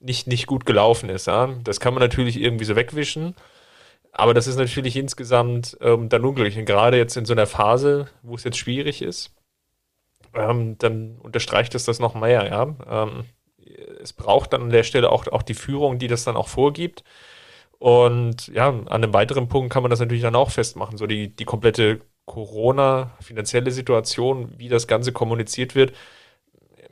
nicht, 0.00 0.26
nicht 0.26 0.46
gut 0.46 0.66
gelaufen 0.66 1.08
ist. 1.10 1.26
Ja? 1.26 1.54
Das 1.62 1.80
kann 1.80 1.94
man 1.94 2.02
natürlich 2.02 2.40
irgendwie 2.40 2.64
so 2.64 2.76
wegwischen. 2.76 3.34
Aber 4.10 4.34
das 4.34 4.46
ist 4.46 4.56
natürlich 4.56 4.96
insgesamt 4.96 5.76
ähm, 5.80 6.08
dann 6.08 6.24
unglücklich. 6.24 6.58
Und 6.58 6.64
gerade 6.64 6.96
jetzt 6.96 7.16
in 7.16 7.24
so 7.24 7.34
einer 7.34 7.46
Phase, 7.46 8.08
wo 8.22 8.34
es 8.34 8.44
jetzt 8.44 8.58
schwierig 8.58 9.02
ist, 9.02 9.34
ähm, 10.34 10.76
dann 10.78 11.18
unterstreicht 11.18 11.74
es 11.74 11.84
das 11.84 12.00
noch 12.00 12.14
mehr. 12.14 12.46
Ja? 12.46 12.74
Ähm, 13.04 13.24
es 14.00 14.12
braucht 14.12 14.52
dann 14.52 14.62
an 14.62 14.70
der 14.70 14.82
Stelle 14.82 15.10
auch, 15.10 15.26
auch 15.28 15.42
die 15.42 15.54
Führung, 15.54 15.98
die 15.98 16.08
das 16.08 16.24
dann 16.24 16.36
auch 16.36 16.48
vorgibt. 16.48 17.04
Und 17.78 18.48
ja, 18.48 18.68
an 18.70 18.88
einem 18.88 19.12
weiteren 19.12 19.48
Punkt 19.48 19.72
kann 19.72 19.82
man 19.82 19.90
das 19.90 20.00
natürlich 20.00 20.22
dann 20.22 20.34
auch 20.34 20.50
festmachen. 20.50 20.98
So 20.98 21.06
die, 21.06 21.34
die 21.34 21.44
komplette 21.44 22.00
Corona-finanzielle 22.26 23.70
Situation, 23.70 24.52
wie 24.58 24.68
das 24.68 24.86
Ganze 24.86 25.12
kommuniziert 25.12 25.74
wird. 25.74 25.92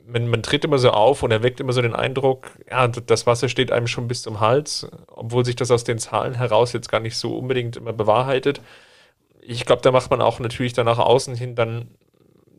Man, 0.05 0.29
man 0.29 0.41
tritt 0.41 0.63
immer 0.63 0.79
so 0.79 0.91
auf 0.91 1.23
und 1.23 1.31
erweckt 1.31 1.59
immer 1.59 1.73
so 1.73 1.81
den 1.81 1.93
Eindruck, 1.93 2.51
ja, 2.69 2.87
das 2.87 3.27
Wasser 3.27 3.49
steht 3.49 3.71
einem 3.71 3.87
schon 3.87 4.07
bis 4.07 4.21
zum 4.21 4.39
Hals, 4.39 4.89
obwohl 5.07 5.43
sich 5.43 5.57
das 5.57 5.69
aus 5.69 5.83
den 5.83 5.99
Zahlen 5.99 6.33
heraus 6.33 6.71
jetzt 6.71 6.89
gar 6.89 7.01
nicht 7.01 7.17
so 7.17 7.37
unbedingt 7.37 7.75
immer 7.75 7.91
bewahrheitet. 7.91 8.61
Ich 9.41 9.65
glaube, 9.65 9.81
da 9.81 9.91
macht 9.91 10.09
man 10.09 10.21
auch 10.21 10.39
natürlich 10.39 10.73
dann 10.73 10.85
nach 10.85 10.99
außen 10.99 11.35
hin 11.35 11.55
dann 11.55 11.89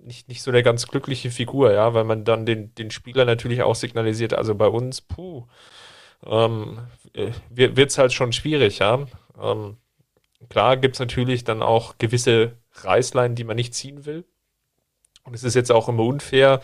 nicht, 0.05 0.29
nicht 0.29 0.43
so 0.43 0.51
eine 0.51 0.63
ganz 0.63 0.87
glückliche 0.87 1.31
Figur, 1.31 1.73
ja, 1.73 1.95
weil 1.95 2.05
man 2.05 2.25
dann 2.25 2.47
den, 2.47 2.75
den 2.75 2.91
Spieler 2.91 3.25
natürlich 3.25 3.63
auch 3.63 3.75
signalisiert, 3.75 4.35
also 4.35 4.55
bei 4.55 4.69
uns, 4.69 5.01
puh, 5.01 5.47
ähm, 6.27 6.79
äh, 6.79 6.98
wird 7.51 7.91
es 7.91 7.99
halt 7.99 8.13
schon 8.13 8.33
schwierig, 8.33 8.81
ja. 8.81 9.07
Ähm, 9.41 9.77
klar 10.49 10.77
gibt 10.77 10.97
es 10.97 11.01
natürlich 11.01 11.45
dann 11.45 11.63
auch 11.63 11.99
gewisse 11.99 12.57
Reißleinen, 12.73 13.37
die 13.37 13.45
man 13.45 13.57
nicht 13.57 13.75
ziehen 13.75 14.07
will. 14.07 14.25
Und 15.25 15.35
es 15.35 15.45
ist 15.45 15.55
jetzt 15.55 15.71
auch 15.71 15.89
immer 15.89 16.05
unfair, 16.05 16.61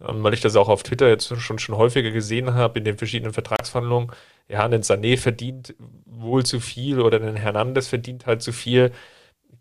ähm, 0.00 0.22
weil 0.22 0.34
ich 0.34 0.40
das 0.40 0.56
auch 0.56 0.68
auf 0.68 0.82
Twitter 0.82 1.08
jetzt 1.08 1.28
schon, 1.40 1.58
schon 1.58 1.76
häufiger 1.76 2.10
gesehen 2.10 2.54
habe 2.54 2.78
in 2.78 2.84
den 2.84 2.98
verschiedenen 2.98 3.32
Vertragsverhandlungen. 3.32 4.12
Ja, 4.48 4.64
ein 4.64 4.82
Sané 4.82 5.18
verdient 5.18 5.74
wohl 6.04 6.44
zu 6.44 6.60
viel 6.60 7.00
oder 7.00 7.20
ein 7.20 7.36
Hernandez 7.36 7.88
verdient 7.88 8.26
halt 8.26 8.42
zu 8.42 8.52
viel. 8.52 8.92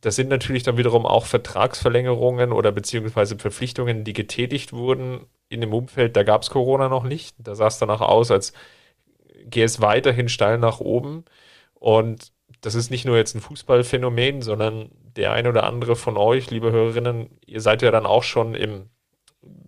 Das 0.01 0.15
sind 0.15 0.29
natürlich 0.29 0.63
dann 0.63 0.77
wiederum 0.77 1.05
auch 1.05 1.25
Vertragsverlängerungen 1.25 2.51
oder 2.51 2.71
beziehungsweise 2.71 3.37
Verpflichtungen, 3.37 4.03
die 4.03 4.13
getätigt 4.13 4.73
wurden 4.73 5.25
in 5.49 5.61
dem 5.61 5.73
Umfeld. 5.73 6.15
Da 6.15 6.23
gab 6.23 6.43
es 6.43 6.49
Corona 6.49 6.89
noch 6.89 7.03
nicht. 7.03 7.35
Da 7.39 7.55
sah 7.55 7.67
es 7.67 7.79
danach 7.79 8.01
aus, 8.01 8.31
als 8.31 8.53
gehe 9.49 9.65
es 9.65 9.81
weiterhin 9.81 10.29
steil 10.29 10.57
nach 10.57 10.79
oben. 10.79 11.25
Und 11.73 12.31
das 12.61 12.75
ist 12.75 12.89
nicht 12.89 13.05
nur 13.05 13.17
jetzt 13.17 13.35
ein 13.35 13.41
Fußballphänomen, 13.41 14.41
sondern 14.41 14.89
der 15.15 15.31
eine 15.31 15.49
oder 15.49 15.63
andere 15.63 15.95
von 15.95 16.17
euch, 16.17 16.49
liebe 16.51 16.71
Hörerinnen, 16.71 17.29
ihr 17.45 17.61
seid 17.61 17.81
ja 17.81 17.91
dann 17.91 18.05
auch 18.05 18.23
schon 18.23 18.55
im, 18.55 18.89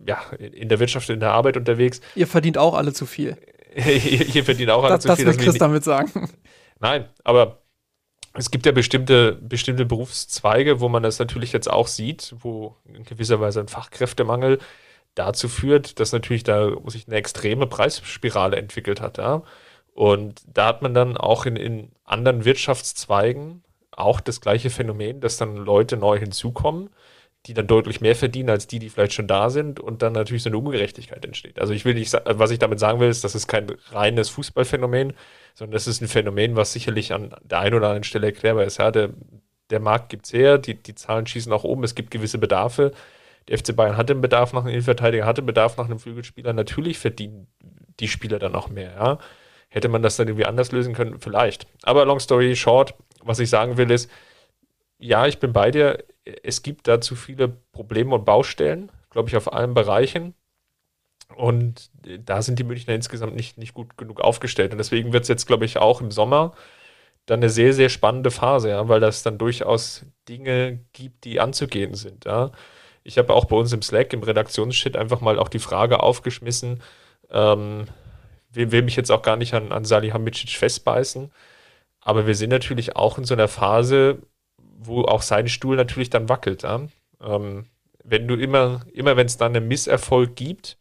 ja, 0.06 0.20
in 0.38 0.68
der 0.68 0.80
Wirtschaft, 0.80 1.08
in 1.10 1.20
der 1.20 1.32
Arbeit 1.32 1.56
unterwegs. 1.56 2.00
Ihr 2.14 2.26
verdient 2.26 2.58
auch 2.58 2.74
alle 2.74 2.92
zu 2.92 3.06
viel. 3.06 3.36
ihr, 3.74 3.86
ihr, 4.34 4.44
verdient 4.44 4.70
auch 4.70 4.84
alle 4.84 4.94
das, 4.94 5.04
zu 5.04 5.16
viel. 5.16 5.24
Das 5.24 5.38
will 5.38 5.44
Chris 5.44 5.58
damit 5.58 5.84
sagen. 5.84 6.30
Nein, 6.80 7.06
aber 7.24 7.62
es 8.34 8.50
gibt 8.50 8.66
ja 8.66 8.72
bestimmte, 8.72 9.32
bestimmte 9.32 9.84
Berufszweige, 9.84 10.80
wo 10.80 10.88
man 10.88 11.02
das 11.02 11.18
natürlich 11.18 11.52
jetzt 11.52 11.70
auch 11.70 11.88
sieht, 11.88 12.34
wo 12.40 12.76
in 12.84 13.04
gewisser 13.04 13.40
Weise 13.40 13.60
ein 13.60 13.68
Fachkräftemangel 13.68 14.58
dazu 15.14 15.48
führt, 15.48 15.98
dass 15.98 16.12
natürlich 16.12 16.44
da 16.44 16.70
sich 16.86 17.08
eine 17.08 17.16
extreme 17.16 17.66
Preisspirale 17.66 18.56
entwickelt 18.56 19.00
hat. 19.00 19.18
Ja? 19.18 19.42
Und 19.98 20.42
da 20.46 20.66
hat 20.66 20.80
man 20.80 20.94
dann 20.94 21.16
auch 21.16 21.44
in, 21.44 21.56
in 21.56 21.90
anderen 22.04 22.44
Wirtschaftszweigen 22.44 23.64
auch 23.90 24.20
das 24.20 24.40
gleiche 24.40 24.70
Phänomen, 24.70 25.20
dass 25.20 25.38
dann 25.38 25.56
Leute 25.56 25.96
neu 25.96 26.20
hinzukommen, 26.20 26.90
die 27.46 27.52
dann 27.52 27.66
deutlich 27.66 28.00
mehr 28.00 28.14
verdienen 28.14 28.48
als 28.48 28.68
die, 28.68 28.78
die 28.78 28.90
vielleicht 28.90 29.14
schon 29.14 29.26
da 29.26 29.50
sind 29.50 29.80
und 29.80 30.02
dann 30.02 30.12
natürlich 30.12 30.44
so 30.44 30.50
eine 30.50 30.58
Ungerechtigkeit 30.58 31.24
entsteht. 31.24 31.60
Also 31.60 31.72
ich 31.72 31.84
will 31.84 31.94
nicht, 31.94 32.12
was 32.12 32.52
ich 32.52 32.60
damit 32.60 32.78
sagen 32.78 33.00
will, 33.00 33.08
ist, 33.08 33.24
das 33.24 33.34
ist 33.34 33.48
kein 33.48 33.74
reines 33.90 34.28
Fußballphänomen, 34.28 35.14
sondern 35.54 35.72
das 35.72 35.88
ist 35.88 36.00
ein 36.00 36.06
Phänomen, 36.06 36.54
was 36.54 36.72
sicherlich 36.72 37.12
an 37.12 37.34
der 37.42 37.58
einen 37.58 37.74
oder 37.74 37.88
anderen 37.88 38.04
Stelle 38.04 38.28
erklärbar 38.28 38.66
ist. 38.66 38.78
Ja, 38.78 38.92
der, 38.92 39.10
der 39.70 39.80
Markt 39.80 40.10
gibt 40.10 40.26
es 40.26 40.32
her, 40.32 40.58
die, 40.58 40.80
die 40.80 40.94
Zahlen 40.94 41.26
schießen 41.26 41.50
nach 41.50 41.64
oben, 41.64 41.82
es 41.82 41.96
gibt 41.96 42.12
gewisse 42.12 42.38
Bedarfe. 42.38 42.92
Der 43.48 43.58
FC 43.58 43.74
Bayern 43.74 43.96
hat 43.96 44.10
den 44.10 44.20
Bedarf 44.20 44.52
nach 44.52 44.60
einem 44.60 44.74
Innenverteidiger, 44.74 45.26
hatte 45.26 45.42
Bedarf 45.42 45.76
nach 45.76 45.86
einem 45.86 45.98
Flügelspieler. 45.98 46.52
Natürlich 46.52 47.00
verdienen 47.00 47.48
die 47.98 48.06
Spieler 48.06 48.38
dann 48.38 48.54
auch 48.54 48.68
mehr, 48.68 48.92
ja. 48.94 49.18
Hätte 49.68 49.88
man 49.88 50.02
das 50.02 50.16
dann 50.16 50.28
irgendwie 50.28 50.46
anders 50.46 50.72
lösen 50.72 50.94
können? 50.94 51.20
Vielleicht. 51.20 51.66
Aber 51.82 52.04
long 52.04 52.20
story 52.20 52.56
short, 52.56 52.94
was 53.22 53.38
ich 53.38 53.50
sagen 53.50 53.76
will 53.76 53.90
ist, 53.90 54.10
ja, 54.98 55.26
ich 55.26 55.38
bin 55.38 55.52
bei 55.52 55.70
dir. 55.70 56.04
Es 56.42 56.62
gibt 56.62 56.88
da 56.88 57.00
zu 57.00 57.16
viele 57.16 57.48
Probleme 57.48 58.14
und 58.14 58.24
Baustellen, 58.24 58.90
glaube 59.10 59.28
ich, 59.28 59.36
auf 59.36 59.52
allen 59.52 59.74
Bereichen. 59.74 60.34
Und 61.36 61.90
da 62.02 62.42
sind 62.42 62.58
die 62.58 62.64
Münchner 62.64 62.94
insgesamt 62.94 63.36
nicht, 63.36 63.58
nicht 63.58 63.74
gut 63.74 63.96
genug 63.96 64.20
aufgestellt. 64.20 64.72
Und 64.72 64.78
deswegen 64.78 65.12
wird 65.12 65.22
es 65.22 65.28
jetzt, 65.28 65.46
glaube 65.46 65.64
ich, 65.64 65.78
auch 65.78 66.00
im 66.00 66.10
Sommer 66.10 66.54
dann 67.26 67.40
eine 67.40 67.50
sehr, 67.50 67.74
sehr 67.74 67.90
spannende 67.90 68.30
Phase, 68.30 68.70
ja, 68.70 68.88
weil 68.88 69.00
das 69.00 69.22
dann 69.22 69.38
durchaus 69.38 70.06
Dinge 70.28 70.80
gibt, 70.92 71.24
die 71.24 71.40
anzugehen 71.40 71.94
sind. 71.94 72.24
Ja. 72.24 72.52
Ich 73.04 73.18
habe 73.18 73.34
auch 73.34 73.44
bei 73.44 73.56
uns 73.56 73.72
im 73.72 73.82
Slack, 73.82 74.12
im 74.12 74.22
Redaktionsshit, 74.22 74.96
einfach 74.96 75.20
mal 75.20 75.38
auch 75.38 75.48
die 75.48 75.58
Frage 75.58 76.02
aufgeschmissen, 76.02 76.82
ähm, 77.30 77.86
will, 78.50 78.72
will 78.72 78.82
mich 78.82 78.96
jetzt 78.96 79.10
auch 79.10 79.22
gar 79.22 79.36
nicht 79.36 79.54
an, 79.54 79.72
an 79.72 79.84
Salihamidzic 79.84 80.50
festbeißen. 80.50 81.30
Aber 82.00 82.26
wir 82.26 82.34
sind 82.34 82.50
natürlich 82.50 82.96
auch 82.96 83.18
in 83.18 83.24
so 83.24 83.34
einer 83.34 83.48
Phase, 83.48 84.18
wo 84.78 85.02
auch 85.02 85.22
sein 85.22 85.48
Stuhl 85.48 85.76
natürlich 85.76 86.10
dann 86.10 86.28
wackelt. 86.28 86.62
Ja? 86.62 86.88
Ähm, 87.20 87.66
wenn 88.04 88.26
du 88.28 88.34
immer, 88.34 88.80
immer 88.92 89.16
wenn 89.16 89.26
es 89.26 89.36
dann 89.36 89.54
einen 89.54 89.68
Misserfolg 89.68 90.36
gibt, 90.36 90.78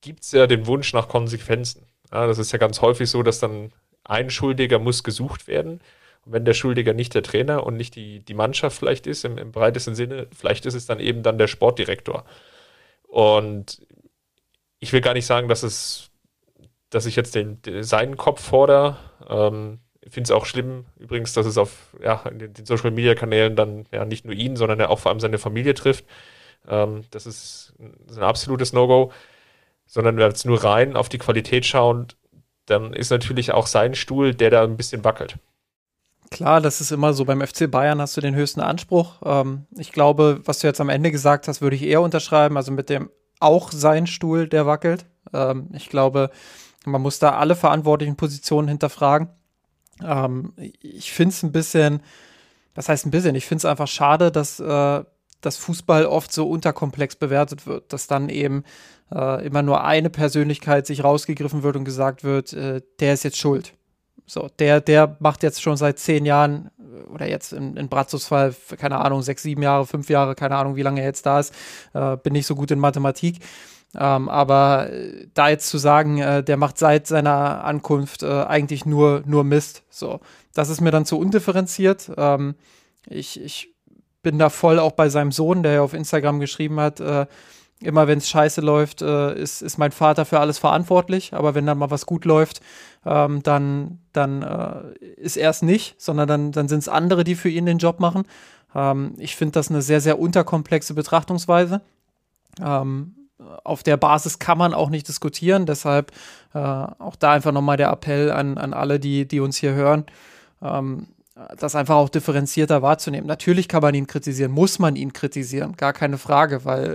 gibt 0.00 0.22
es 0.22 0.32
ja 0.32 0.46
den 0.46 0.66
Wunsch 0.66 0.92
nach 0.92 1.08
Konsequenzen. 1.08 1.86
Ja, 2.12 2.26
das 2.26 2.38
ist 2.38 2.52
ja 2.52 2.58
ganz 2.58 2.80
häufig 2.80 3.10
so, 3.10 3.22
dass 3.22 3.40
dann 3.40 3.72
ein 4.04 4.30
Schuldiger 4.30 4.78
muss 4.78 5.02
gesucht 5.02 5.48
werden. 5.48 5.80
wenn 6.28 6.44
der 6.44 6.54
Schuldiger 6.54 6.92
nicht 6.92 7.14
der 7.14 7.22
Trainer 7.22 7.64
und 7.64 7.76
nicht 7.76 7.94
die, 7.94 8.18
die 8.18 8.34
Mannschaft 8.34 8.76
vielleicht 8.78 9.06
ist, 9.06 9.24
im, 9.24 9.38
im 9.38 9.52
breitesten 9.52 9.94
Sinne, 9.94 10.26
vielleicht 10.36 10.66
ist 10.66 10.74
es 10.74 10.86
dann 10.86 10.98
eben 10.98 11.22
dann 11.22 11.38
der 11.38 11.46
Sportdirektor. 11.46 12.24
Und 13.04 13.85
ich 14.78 14.92
will 14.92 15.00
gar 15.00 15.14
nicht 15.14 15.26
sagen, 15.26 15.48
dass 15.48 15.62
es, 15.62 16.10
dass 16.90 17.06
ich 17.06 17.16
jetzt 17.16 17.34
den, 17.34 17.58
seinen 17.80 18.16
Kopf 18.16 18.42
fordere. 18.42 18.96
Ähm, 19.28 19.80
ich 20.00 20.12
finde 20.12 20.28
es 20.28 20.30
auch 20.30 20.46
schlimm, 20.46 20.86
übrigens, 20.98 21.32
dass 21.32 21.46
es 21.46 21.58
auf 21.58 21.96
ja, 22.00 22.22
den, 22.30 22.52
den 22.52 22.66
Social 22.66 22.92
Media 22.92 23.14
Kanälen 23.14 23.56
dann 23.56 23.86
ja 23.90 24.04
nicht 24.04 24.24
nur 24.24 24.34
ihn, 24.34 24.56
sondern 24.56 24.78
ja 24.78 24.88
auch 24.88 25.00
vor 25.00 25.10
allem 25.10 25.20
seine 25.20 25.38
Familie 25.38 25.74
trifft. 25.74 26.04
Ähm, 26.68 27.04
das, 27.10 27.26
ist, 27.26 27.74
das, 27.78 28.12
ist, 28.12 28.18
ein 28.18 28.24
absolutes 28.24 28.72
No-Go. 28.72 29.12
Sondern 29.88 30.16
wenn 30.16 30.20
wir 30.20 30.28
jetzt 30.28 30.46
nur 30.46 30.62
rein 30.64 30.96
auf 30.96 31.08
die 31.08 31.18
Qualität 31.18 31.64
schauen, 31.64 32.08
dann 32.66 32.92
ist 32.92 33.10
natürlich 33.10 33.52
auch 33.52 33.68
sein 33.68 33.94
Stuhl, 33.94 34.34
der 34.34 34.50
da 34.50 34.64
ein 34.64 34.76
bisschen 34.76 35.04
wackelt. 35.04 35.36
Klar, 36.30 36.60
das 36.60 36.80
ist 36.80 36.90
immer 36.90 37.12
so. 37.12 37.24
Beim 37.24 37.40
FC 37.40 37.70
Bayern 37.70 38.00
hast 38.00 38.16
du 38.16 38.20
den 38.20 38.34
höchsten 38.34 38.60
Anspruch. 38.60 39.22
Ähm, 39.24 39.66
ich 39.76 39.92
glaube, 39.92 40.40
was 40.44 40.58
du 40.58 40.66
jetzt 40.66 40.80
am 40.80 40.88
Ende 40.88 41.10
gesagt 41.12 41.46
hast, 41.46 41.60
würde 41.60 41.76
ich 41.76 41.82
eher 41.82 42.00
unterschreiben. 42.00 42.56
Also 42.56 42.72
mit 42.72 42.90
dem 42.90 43.10
auch 43.40 43.72
sein 43.72 44.06
Stuhl, 44.06 44.48
der 44.48 44.66
wackelt. 44.66 45.06
Ähm, 45.32 45.68
ich 45.72 45.88
glaube, 45.88 46.30
man 46.84 47.02
muss 47.02 47.18
da 47.18 47.36
alle 47.36 47.56
verantwortlichen 47.56 48.16
Positionen 48.16 48.68
hinterfragen. 48.68 49.28
Ähm, 50.02 50.52
ich 50.56 51.12
finde 51.12 51.32
es 51.32 51.42
ein 51.42 51.52
bisschen, 51.52 52.00
was 52.74 52.88
heißt 52.88 53.06
ein 53.06 53.10
bisschen? 53.10 53.34
Ich 53.34 53.46
finde 53.46 53.60
es 53.60 53.64
einfach 53.64 53.88
schade, 53.88 54.30
dass 54.30 54.60
äh, 54.60 55.04
das 55.40 55.56
Fußball 55.56 56.06
oft 56.06 56.32
so 56.32 56.48
unterkomplex 56.48 57.16
bewertet 57.16 57.66
wird, 57.66 57.92
dass 57.92 58.06
dann 58.06 58.28
eben 58.28 58.64
äh, 59.14 59.44
immer 59.46 59.62
nur 59.62 59.84
eine 59.84 60.10
Persönlichkeit 60.10 60.86
sich 60.86 61.04
rausgegriffen 61.04 61.62
wird 61.62 61.76
und 61.76 61.84
gesagt 61.84 62.24
wird, 62.24 62.52
äh, 62.52 62.82
der 63.00 63.14
ist 63.14 63.24
jetzt 63.24 63.38
schuld. 63.38 63.74
So, 64.26 64.48
der, 64.58 64.80
der 64.80 65.16
macht 65.20 65.42
jetzt 65.42 65.62
schon 65.62 65.76
seit 65.76 65.98
zehn 65.98 66.26
Jahren 66.26 66.70
äh, 66.78 67.10
oder 67.12 67.28
jetzt 67.28 67.52
in, 67.52 67.76
in 67.76 67.88
Bratzos 67.88 68.26
Fall, 68.26 68.54
keine 68.76 68.98
Ahnung, 68.98 69.22
sechs, 69.22 69.42
sieben 69.42 69.62
Jahre, 69.62 69.86
fünf 69.86 70.10
Jahre, 70.10 70.34
keine 70.34 70.56
Ahnung, 70.56 70.76
wie 70.76 70.82
lange 70.82 71.00
er 71.00 71.06
jetzt 71.06 71.26
da 71.26 71.40
ist, 71.40 71.54
äh, 71.94 72.16
bin 72.16 72.32
nicht 72.32 72.46
so 72.46 72.56
gut 72.56 72.70
in 72.70 72.80
Mathematik. 72.80 73.38
Ähm, 73.94 74.28
aber 74.28 74.90
äh, 74.92 75.28
da 75.32 75.48
jetzt 75.48 75.68
zu 75.68 75.78
sagen, 75.78 76.18
äh, 76.18 76.42
der 76.42 76.56
macht 76.56 76.76
seit 76.76 77.06
seiner 77.06 77.64
Ankunft 77.64 78.22
äh, 78.22 78.42
eigentlich 78.44 78.84
nur, 78.84 79.22
nur 79.26 79.44
Mist, 79.44 79.84
so, 79.88 80.20
das 80.52 80.68
ist 80.68 80.80
mir 80.80 80.90
dann 80.90 81.06
zu 81.06 81.18
undifferenziert. 81.18 82.10
Ähm, 82.16 82.56
ich, 83.08 83.40
ich 83.40 83.74
bin 84.22 84.38
da 84.38 84.50
voll 84.50 84.80
auch 84.80 84.92
bei 84.92 85.08
seinem 85.08 85.30
Sohn, 85.30 85.62
der 85.62 85.72
ja 85.72 85.82
auf 85.82 85.94
Instagram 85.94 86.40
geschrieben 86.40 86.80
hat, 86.80 86.98
äh, 87.00 87.26
immer 87.80 88.06
wenn 88.08 88.18
es 88.18 88.28
scheiße 88.28 88.60
läuft, 88.60 89.02
äh, 89.02 89.34
ist, 89.34 89.62
ist 89.62 89.78
mein 89.78 89.92
Vater 89.92 90.24
für 90.24 90.40
alles 90.40 90.58
verantwortlich. 90.58 91.34
Aber 91.34 91.54
wenn 91.54 91.66
dann 91.66 91.78
mal 91.78 91.90
was 91.90 92.06
gut 92.06 92.24
läuft, 92.24 92.60
ähm, 93.04 93.42
dann, 93.42 93.98
dann 94.12 94.42
äh, 94.42 95.04
ist 95.16 95.36
er 95.36 95.50
es 95.50 95.62
nicht, 95.62 96.00
sondern 96.00 96.28
dann, 96.28 96.52
dann 96.52 96.68
sind 96.68 96.80
es 96.80 96.88
andere, 96.88 97.24
die 97.24 97.34
für 97.34 97.50
ihn 97.50 97.66
den 97.66 97.78
Job 97.78 98.00
machen. 98.00 98.24
Ähm, 98.74 99.14
ich 99.18 99.36
finde 99.36 99.52
das 99.52 99.70
eine 99.70 99.82
sehr, 99.82 100.00
sehr 100.00 100.18
unterkomplexe 100.18 100.94
Betrachtungsweise. 100.94 101.82
Ähm, 102.60 103.14
auf 103.64 103.82
der 103.82 103.98
Basis 103.98 104.38
kann 104.38 104.56
man 104.56 104.72
auch 104.72 104.88
nicht 104.88 105.08
diskutieren. 105.08 105.66
Deshalb 105.66 106.12
äh, 106.54 106.58
auch 106.58 107.16
da 107.16 107.32
einfach 107.32 107.52
nochmal 107.52 107.76
der 107.76 107.90
Appell 107.90 108.30
an, 108.30 108.56
an 108.56 108.72
alle, 108.72 108.98
die, 108.98 109.28
die 109.28 109.40
uns 109.40 109.58
hier 109.58 109.74
hören. 109.74 110.06
Ähm, 110.62 111.08
das 111.58 111.74
einfach 111.74 111.96
auch 111.96 112.08
differenzierter 112.08 112.80
wahrzunehmen. 112.80 113.26
Natürlich 113.26 113.68
kann 113.68 113.82
man 113.82 113.94
ihn 113.94 114.06
kritisieren, 114.06 114.52
muss 114.52 114.78
man 114.78 114.96
ihn 114.96 115.12
kritisieren, 115.12 115.76
gar 115.76 115.92
keine 115.92 116.16
Frage, 116.16 116.64
weil 116.64 116.94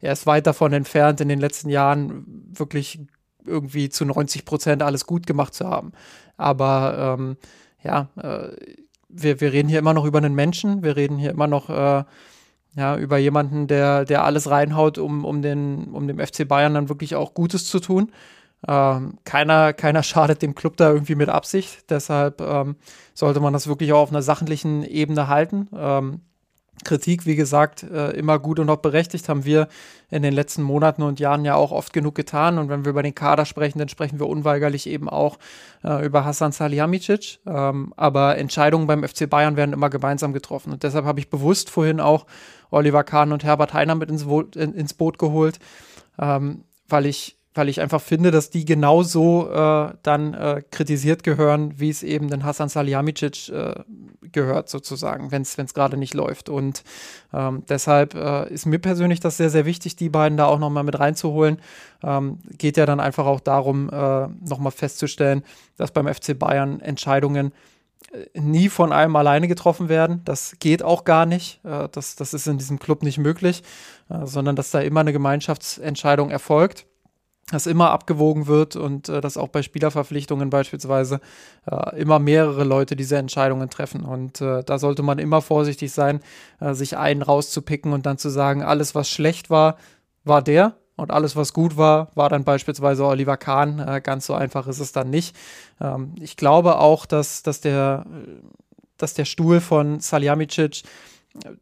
äh, 0.00 0.06
er 0.06 0.12
ist 0.12 0.26
weit 0.26 0.46
davon 0.46 0.72
entfernt, 0.72 1.20
in 1.20 1.28
den 1.28 1.38
letzten 1.38 1.68
Jahren 1.68 2.24
wirklich 2.52 3.00
irgendwie 3.44 3.88
zu 3.88 4.04
90 4.04 4.44
Prozent 4.44 4.82
alles 4.82 5.06
gut 5.06 5.26
gemacht 5.26 5.54
zu 5.54 5.68
haben. 5.68 5.92
Aber 6.36 7.16
ähm, 7.18 7.36
ja, 7.84 8.08
äh, 8.20 8.48
wir, 9.08 9.40
wir 9.40 9.52
reden 9.52 9.68
hier 9.68 9.78
immer 9.78 9.94
noch 9.94 10.04
über 10.04 10.18
einen 10.18 10.34
Menschen, 10.34 10.82
wir 10.82 10.96
reden 10.96 11.18
hier 11.18 11.30
immer 11.30 11.46
noch 11.46 11.70
äh, 11.70 12.04
ja, 12.74 12.96
über 12.96 13.18
jemanden, 13.18 13.66
der, 13.66 14.04
der 14.04 14.24
alles 14.24 14.50
reinhaut, 14.50 14.98
um, 14.98 15.24
um, 15.24 15.42
den, 15.42 15.84
um 15.92 16.08
dem 16.08 16.18
FC 16.18 16.48
Bayern 16.48 16.74
dann 16.74 16.88
wirklich 16.88 17.14
auch 17.14 17.34
Gutes 17.34 17.66
zu 17.66 17.80
tun. 17.80 18.10
Ähm, 18.66 19.18
keiner, 19.24 19.72
keiner 19.72 20.02
schadet 20.02 20.42
dem 20.42 20.54
Club 20.54 20.76
da 20.76 20.90
irgendwie 20.90 21.14
mit 21.14 21.28
Absicht. 21.28 21.90
Deshalb 21.90 22.40
ähm, 22.40 22.76
sollte 23.14 23.40
man 23.40 23.52
das 23.52 23.66
wirklich 23.66 23.92
auch 23.92 24.00
auf 24.00 24.10
einer 24.10 24.22
sachlichen 24.22 24.84
Ebene 24.84 25.28
halten. 25.28 25.68
Ähm, 25.76 26.20
Kritik, 26.84 27.26
wie 27.26 27.36
gesagt, 27.36 27.84
äh, 27.84 28.10
immer 28.10 28.38
gut 28.38 28.58
und 28.58 28.68
auch 28.68 28.78
berechtigt, 28.78 29.28
haben 29.28 29.44
wir 29.44 29.68
in 30.10 30.22
den 30.22 30.34
letzten 30.34 30.62
Monaten 30.62 31.02
und 31.02 31.20
Jahren 31.20 31.44
ja 31.44 31.54
auch 31.54 31.70
oft 31.70 31.92
genug 31.92 32.14
getan. 32.14 32.58
Und 32.58 32.68
wenn 32.68 32.84
wir 32.84 32.90
über 32.90 33.02
den 33.02 33.14
Kader 33.14 33.44
sprechen, 33.44 33.78
dann 33.78 33.88
sprechen 33.88 34.18
wir 34.18 34.26
unweigerlich 34.26 34.88
eben 34.88 35.08
auch 35.08 35.38
äh, 35.84 36.04
über 36.04 36.24
Hassan 36.24 36.52
Salihamidzic. 36.52 37.38
Ähm, 37.46 37.92
aber 37.96 38.36
Entscheidungen 38.38 38.86
beim 38.86 39.04
FC 39.06 39.28
Bayern 39.28 39.56
werden 39.56 39.72
immer 39.72 39.90
gemeinsam 39.90 40.32
getroffen. 40.32 40.72
Und 40.72 40.82
deshalb 40.82 41.04
habe 41.04 41.20
ich 41.20 41.30
bewusst 41.30 41.70
vorhin 41.70 42.00
auch 42.00 42.26
Oliver 42.70 43.04
Kahn 43.04 43.32
und 43.32 43.44
Herbert 43.44 43.74
Heiner 43.74 43.94
mit 43.94 44.10
ins, 44.10 44.24
Bo 44.24 44.40
ins 44.40 44.94
Boot 44.94 45.18
geholt, 45.18 45.58
ähm, 46.18 46.64
weil 46.88 47.06
ich 47.06 47.36
weil 47.54 47.68
ich 47.68 47.80
einfach 47.80 48.00
finde, 48.00 48.30
dass 48.30 48.50
die 48.50 48.64
genauso 48.64 49.50
äh, 49.50 49.92
dann 50.02 50.34
äh, 50.34 50.62
kritisiert 50.70 51.22
gehören, 51.22 51.78
wie 51.78 51.90
es 51.90 52.02
eben 52.02 52.30
den 52.30 52.44
Hassan 52.44 52.68
Salihamidzic 52.68 53.50
äh, 53.50 53.74
gehört, 54.32 54.70
sozusagen, 54.70 55.30
wenn 55.30 55.42
es 55.42 55.74
gerade 55.74 55.98
nicht 55.98 56.14
läuft. 56.14 56.48
Und 56.48 56.82
ähm, 57.32 57.64
deshalb 57.68 58.14
äh, 58.14 58.48
ist 58.52 58.64
mir 58.64 58.78
persönlich 58.78 59.20
das 59.20 59.36
sehr, 59.36 59.50
sehr 59.50 59.66
wichtig, 59.66 59.96
die 59.96 60.08
beiden 60.08 60.38
da 60.38 60.46
auch 60.46 60.58
nochmal 60.58 60.84
mit 60.84 60.98
reinzuholen. 60.98 61.60
Ähm, 62.02 62.38
geht 62.56 62.78
ja 62.78 62.86
dann 62.86 63.00
einfach 63.00 63.26
auch 63.26 63.40
darum, 63.40 63.90
äh, 63.90 64.28
nochmal 64.48 64.72
festzustellen, 64.72 65.42
dass 65.76 65.90
beim 65.90 66.12
FC 66.12 66.38
Bayern 66.38 66.80
Entscheidungen 66.80 67.52
äh, 68.12 68.40
nie 68.40 68.70
von 68.70 68.92
einem 68.92 69.14
alleine 69.14 69.46
getroffen 69.46 69.90
werden. 69.90 70.22
Das 70.24 70.56
geht 70.58 70.82
auch 70.82 71.04
gar 71.04 71.26
nicht. 71.26 71.60
Das, 71.62 72.16
das 72.16 72.32
ist 72.32 72.46
in 72.46 72.56
diesem 72.56 72.78
Club 72.78 73.02
nicht 73.02 73.18
möglich, 73.18 73.62
sondern 74.24 74.56
dass 74.56 74.70
da 74.70 74.80
immer 74.80 75.00
eine 75.00 75.12
Gemeinschaftsentscheidung 75.12 76.30
erfolgt 76.30 76.86
dass 77.52 77.66
immer 77.66 77.90
abgewogen 77.90 78.46
wird 78.46 78.76
und 78.76 79.08
äh, 79.08 79.20
dass 79.20 79.36
auch 79.36 79.48
bei 79.48 79.62
Spielerverpflichtungen 79.62 80.50
beispielsweise 80.50 81.20
äh, 81.70 82.00
immer 82.00 82.18
mehrere 82.18 82.64
Leute 82.64 82.96
diese 82.96 83.18
Entscheidungen 83.18 83.70
treffen. 83.70 84.04
Und 84.04 84.40
äh, 84.40 84.64
da 84.64 84.78
sollte 84.78 85.02
man 85.02 85.18
immer 85.18 85.42
vorsichtig 85.42 85.92
sein, 85.92 86.20
äh, 86.60 86.74
sich 86.74 86.96
einen 86.96 87.22
rauszupicken 87.22 87.92
und 87.92 88.06
dann 88.06 88.18
zu 88.18 88.30
sagen, 88.30 88.62
alles, 88.62 88.94
was 88.94 89.08
schlecht 89.08 89.50
war, 89.50 89.76
war 90.24 90.42
der. 90.42 90.76
Und 90.96 91.10
alles, 91.10 91.36
was 91.36 91.52
gut 91.52 91.76
war, 91.76 92.10
war 92.14 92.28
dann 92.28 92.44
beispielsweise 92.44 93.04
Oliver 93.04 93.36
Kahn. 93.36 93.78
Äh, 93.78 94.00
ganz 94.02 94.26
so 94.26 94.34
einfach 94.34 94.66
ist 94.66 94.80
es 94.80 94.92
dann 94.92 95.10
nicht. 95.10 95.36
Ähm, 95.80 96.14
ich 96.20 96.36
glaube 96.36 96.78
auch, 96.78 97.06
dass, 97.06 97.42
dass, 97.42 97.60
der, 97.60 98.06
dass 98.96 99.14
der 99.14 99.24
Stuhl 99.24 99.60
von 99.60 100.00
Saljamicic 100.00 100.82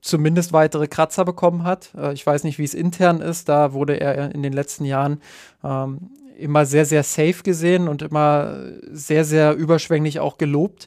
zumindest 0.01 0.53
weitere 0.53 0.89
Kratzer 0.89 1.25
bekommen 1.25 1.65
hat. 1.65 1.91
Äh, 1.97 2.13
ich 2.13 2.27
weiß 2.27 2.45
nicht, 2.45 2.59
wie 2.59 2.65
es 2.65 2.75
intern 2.75 3.21
ist. 3.21 3.49
Da 3.49 3.73
wurde 3.73 4.01
er 4.01 4.35
in 4.35 4.43
den 4.43 4.53
letzten 4.53 4.85
Jahren 4.85 5.21
ähm, 5.65 6.11
immer 6.39 6.67
sehr, 6.67 6.85
sehr 6.85 7.03
safe 7.03 7.43
gesehen 7.43 7.89
und 7.89 8.03
immer 8.03 8.55
sehr, 8.91 9.25
sehr 9.25 9.55
überschwänglich 9.55 10.21
auch 10.21 10.39
gelobt. 10.39 10.87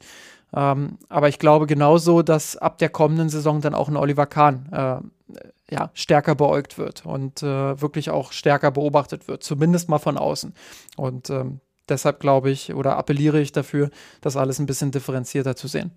Ähm, 0.56 0.98
aber 1.10 1.30
ich 1.30 1.40
glaube 1.40 1.68
genauso, 1.68 2.22
dass 2.22 2.58
ab 2.58 2.78
der 2.78 2.90
kommenden 2.90 3.30
Saison 3.30 3.62
dann 3.62 3.74
auch 3.74 3.88
ein 3.88 3.98
Oliver 3.98 4.26
Kahn 4.26 4.68
äh, 4.72 5.74
ja, 5.74 5.90
stärker 5.94 6.36
beäugt 6.36 6.78
wird 6.78 7.06
und 7.06 7.42
äh, 7.42 7.82
wirklich 7.82 8.10
auch 8.10 8.32
stärker 8.32 8.70
beobachtet 8.72 9.28
wird, 9.28 9.44
zumindest 9.44 9.90
mal 9.90 10.00
von 10.00 10.18
außen. 10.18 10.54
Und 10.98 11.30
ähm, 11.30 11.60
deshalb 11.90 12.20
glaube 12.20 12.52
ich 12.52 12.74
oder 12.74 12.98
appelliere 12.98 13.40
ich 13.40 13.52
dafür, 13.52 13.90
das 14.22 14.38
alles 14.38 14.60
ein 14.60 14.68
bisschen 14.68 14.92
differenzierter 14.92 15.56
zu 15.56 15.68
sehen. 15.68 15.92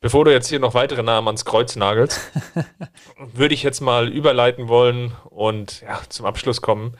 Bevor 0.00 0.24
du 0.24 0.32
jetzt 0.32 0.48
hier 0.48 0.60
noch 0.60 0.72
weitere 0.72 1.02
Namen 1.02 1.28
ans 1.28 1.44
Kreuz 1.44 1.76
nagelst, 1.76 2.32
würde 3.18 3.54
ich 3.54 3.62
jetzt 3.62 3.80
mal 3.80 4.08
überleiten 4.08 4.68
wollen 4.68 5.12
und 5.28 5.82
ja, 5.82 6.00
zum 6.08 6.24
Abschluss 6.24 6.62
kommen. 6.62 6.96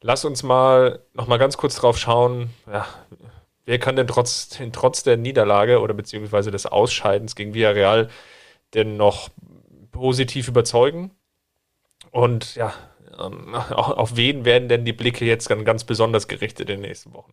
Lass 0.00 0.24
uns 0.24 0.42
mal 0.42 1.00
noch 1.12 1.28
mal 1.28 1.38
ganz 1.38 1.56
kurz 1.56 1.76
drauf 1.76 1.96
schauen, 1.96 2.50
ja, 2.66 2.86
wer 3.64 3.78
kann 3.78 3.94
denn 3.94 4.08
trotz, 4.08 4.58
trotz 4.72 5.04
der 5.04 5.16
Niederlage 5.16 5.80
oder 5.80 5.94
beziehungsweise 5.94 6.50
des 6.50 6.66
Ausscheidens 6.66 7.36
gegen 7.36 7.54
Villarreal 7.54 8.10
denn 8.74 8.96
noch 8.96 9.30
positiv 9.92 10.48
überzeugen? 10.48 11.12
Und 12.10 12.56
ja, 12.56 12.74
ähm, 13.18 13.54
auf 13.70 14.16
wen 14.16 14.44
werden 14.44 14.68
denn 14.68 14.84
die 14.84 14.92
Blicke 14.92 15.24
jetzt 15.24 15.48
ganz 15.48 15.84
besonders 15.84 16.26
gerichtet 16.26 16.68
in 16.68 16.80
den 16.80 16.88
nächsten 16.88 17.14
Wochen? 17.14 17.32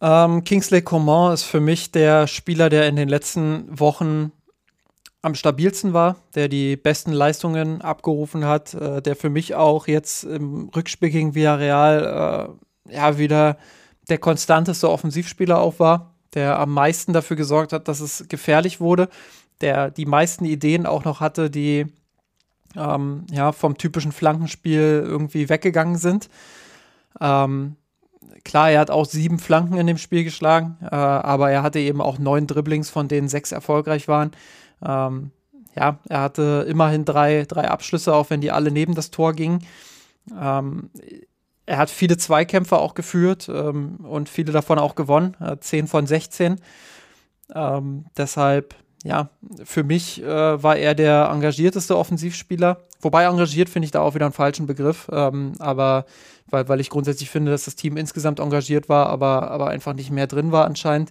Ähm, 0.00 0.44
Kingsley 0.44 0.82
Coman 0.82 1.34
ist 1.34 1.42
für 1.42 1.60
mich 1.60 1.90
der 1.90 2.26
Spieler, 2.26 2.68
der 2.68 2.88
in 2.88 2.96
den 2.96 3.08
letzten 3.08 3.78
Wochen 3.78 4.32
am 5.22 5.34
stabilsten 5.34 5.92
war, 5.92 6.16
der 6.34 6.48
die 6.48 6.76
besten 6.76 7.12
Leistungen 7.12 7.82
abgerufen 7.82 8.44
hat, 8.44 8.74
äh, 8.74 9.02
der 9.02 9.16
für 9.16 9.30
mich 9.30 9.54
auch 9.54 9.88
jetzt 9.88 10.24
im 10.24 10.68
Rückspiel 10.74 11.10
gegen 11.10 11.34
Villarreal 11.34 12.56
äh, 12.86 12.94
ja 12.94 13.18
wieder 13.18 13.58
der 14.08 14.18
konstanteste 14.18 14.88
Offensivspieler 14.88 15.58
auch 15.58 15.80
war, 15.80 16.14
der 16.34 16.58
am 16.58 16.72
meisten 16.72 17.12
dafür 17.12 17.36
gesorgt 17.36 17.72
hat, 17.72 17.88
dass 17.88 18.00
es 18.00 18.26
gefährlich 18.28 18.80
wurde, 18.80 19.08
der 19.60 19.90
die 19.90 20.06
meisten 20.06 20.44
Ideen 20.44 20.86
auch 20.86 21.04
noch 21.04 21.20
hatte, 21.20 21.50
die 21.50 21.86
ähm, 22.76 23.26
ja 23.30 23.50
vom 23.52 23.76
typischen 23.76 24.12
Flankenspiel 24.12 25.02
irgendwie 25.04 25.48
weggegangen 25.48 25.98
sind. 25.98 26.28
Ähm, 27.20 27.76
klar, 28.44 28.70
er 28.70 28.80
hat 28.80 28.90
auch 28.90 29.06
sieben 29.06 29.38
Flanken 29.38 29.76
in 29.76 29.86
dem 29.86 29.98
Spiel 29.98 30.24
geschlagen, 30.24 30.76
äh, 30.82 30.94
aber 30.94 31.50
er 31.50 31.62
hatte 31.62 31.78
eben 31.78 32.00
auch 32.00 32.18
neun 32.18 32.46
Dribblings, 32.46 32.90
von 32.90 33.08
denen 33.08 33.28
sechs 33.28 33.52
erfolgreich 33.52 34.08
waren. 34.08 34.32
Ähm, 34.84 35.30
ja, 35.76 35.98
er 36.08 36.20
hatte 36.20 36.66
immerhin 36.68 37.04
drei, 37.04 37.44
drei 37.46 37.68
Abschlüsse, 37.68 38.14
auch 38.14 38.30
wenn 38.30 38.40
die 38.40 38.50
alle 38.50 38.70
neben 38.70 38.94
das 38.94 39.10
Tor 39.10 39.32
gingen. 39.32 39.64
Ähm, 40.38 40.90
er 41.66 41.78
hat 41.78 41.90
viele 41.90 42.16
Zweikämpfe 42.16 42.78
auch 42.78 42.94
geführt 42.94 43.48
ähm, 43.48 43.96
und 43.96 44.28
viele 44.28 44.52
davon 44.52 44.78
auch 44.78 44.94
gewonnen, 44.94 45.36
äh, 45.40 45.58
10 45.58 45.86
von 45.86 46.06
16. 46.06 46.56
Ähm, 47.54 48.06
deshalb, 48.16 48.74
ja, 49.04 49.28
für 49.64 49.84
mich 49.84 50.22
äh, 50.22 50.62
war 50.62 50.76
er 50.76 50.94
der 50.94 51.30
engagierteste 51.30 51.96
Offensivspieler. 51.96 52.78
Wobei 53.00 53.24
engagiert 53.24 53.68
finde 53.68 53.84
ich 53.84 53.92
da 53.92 54.00
auch 54.00 54.14
wieder 54.14 54.24
einen 54.24 54.32
falschen 54.32 54.66
Begriff, 54.66 55.08
ähm, 55.12 55.52
aber 55.58 56.06
weil, 56.50 56.68
weil 56.68 56.80
ich 56.80 56.90
grundsätzlich 56.90 57.30
finde, 57.30 57.50
dass 57.50 57.64
das 57.64 57.76
Team 57.76 57.96
insgesamt 57.96 58.40
engagiert 58.40 58.88
war, 58.88 59.06
aber, 59.08 59.50
aber 59.50 59.68
einfach 59.68 59.94
nicht 59.94 60.10
mehr 60.10 60.26
drin 60.26 60.52
war 60.52 60.64
anscheinend. 60.64 61.10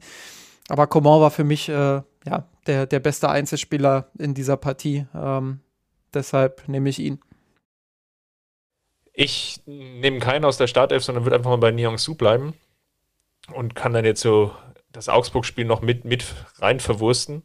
Aber 0.69 0.87
Coman 0.87 1.21
war 1.21 1.31
für 1.31 1.43
mich 1.43 1.69
äh, 1.69 2.01
ja, 2.25 2.45
der, 2.65 2.85
der 2.85 2.99
beste 2.99 3.29
Einzelspieler 3.29 4.09
in 4.17 4.33
dieser 4.33 4.57
Partie. 4.57 5.07
Ähm, 5.15 5.61
deshalb 6.13 6.67
nehme 6.67 6.89
ich 6.89 6.99
ihn. 6.99 7.19
Ich 9.13 9.61
nehme 9.65 10.19
keinen 10.19 10.45
aus 10.45 10.57
der 10.57 10.67
Startelf, 10.67 11.03
sondern 11.03 11.25
würde 11.25 11.37
einfach 11.37 11.49
mal 11.49 11.57
bei 11.57 11.71
Nyong 11.71 11.97
Su 11.97 12.15
bleiben 12.15 12.53
und 13.53 13.73
kann 13.75 13.93
dann 13.93 14.05
jetzt 14.05 14.21
so 14.21 14.51
das 14.91 15.09
Augsburg-Spiel 15.09 15.65
noch 15.65 15.81
mit, 15.81 16.05
mit 16.05 16.25
rein 16.59 16.79
verwursten. 16.79 17.43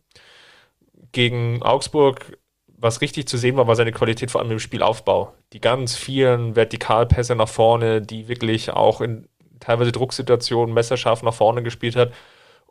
Gegen 1.12 1.62
Augsburg, 1.62 2.38
was 2.82 3.00
richtig 3.00 3.28
zu 3.28 3.38
sehen 3.38 3.56
war, 3.56 3.66
war 3.68 3.76
seine 3.76 3.92
Qualität 3.92 4.30
vor 4.30 4.40
allem 4.40 4.50
im 4.50 4.58
Spielaufbau. 4.58 5.32
Die 5.52 5.60
ganz 5.60 5.96
vielen 5.96 6.56
Vertikalpässe 6.56 7.36
nach 7.36 7.48
vorne, 7.48 8.02
die 8.02 8.28
wirklich 8.28 8.70
auch 8.70 9.00
in 9.00 9.28
teilweise 9.60 9.92
Drucksituationen 9.92 10.74
messerscharf 10.74 11.22
nach 11.22 11.34
vorne 11.34 11.62
gespielt 11.62 11.94
hat 11.94 12.12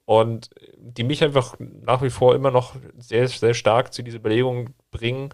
und 0.05 0.49
die 0.77 1.05
mich 1.05 1.23
einfach 1.23 1.55
nach 1.59 2.01
wie 2.01 2.09
vor 2.09 2.35
immer 2.35 2.51
noch 2.51 2.75
sehr, 2.97 3.27
sehr 3.29 3.53
stark 3.53 3.93
zu 3.93 4.03
dieser 4.03 4.17
Überlegung 4.17 4.71
bringen, 4.91 5.33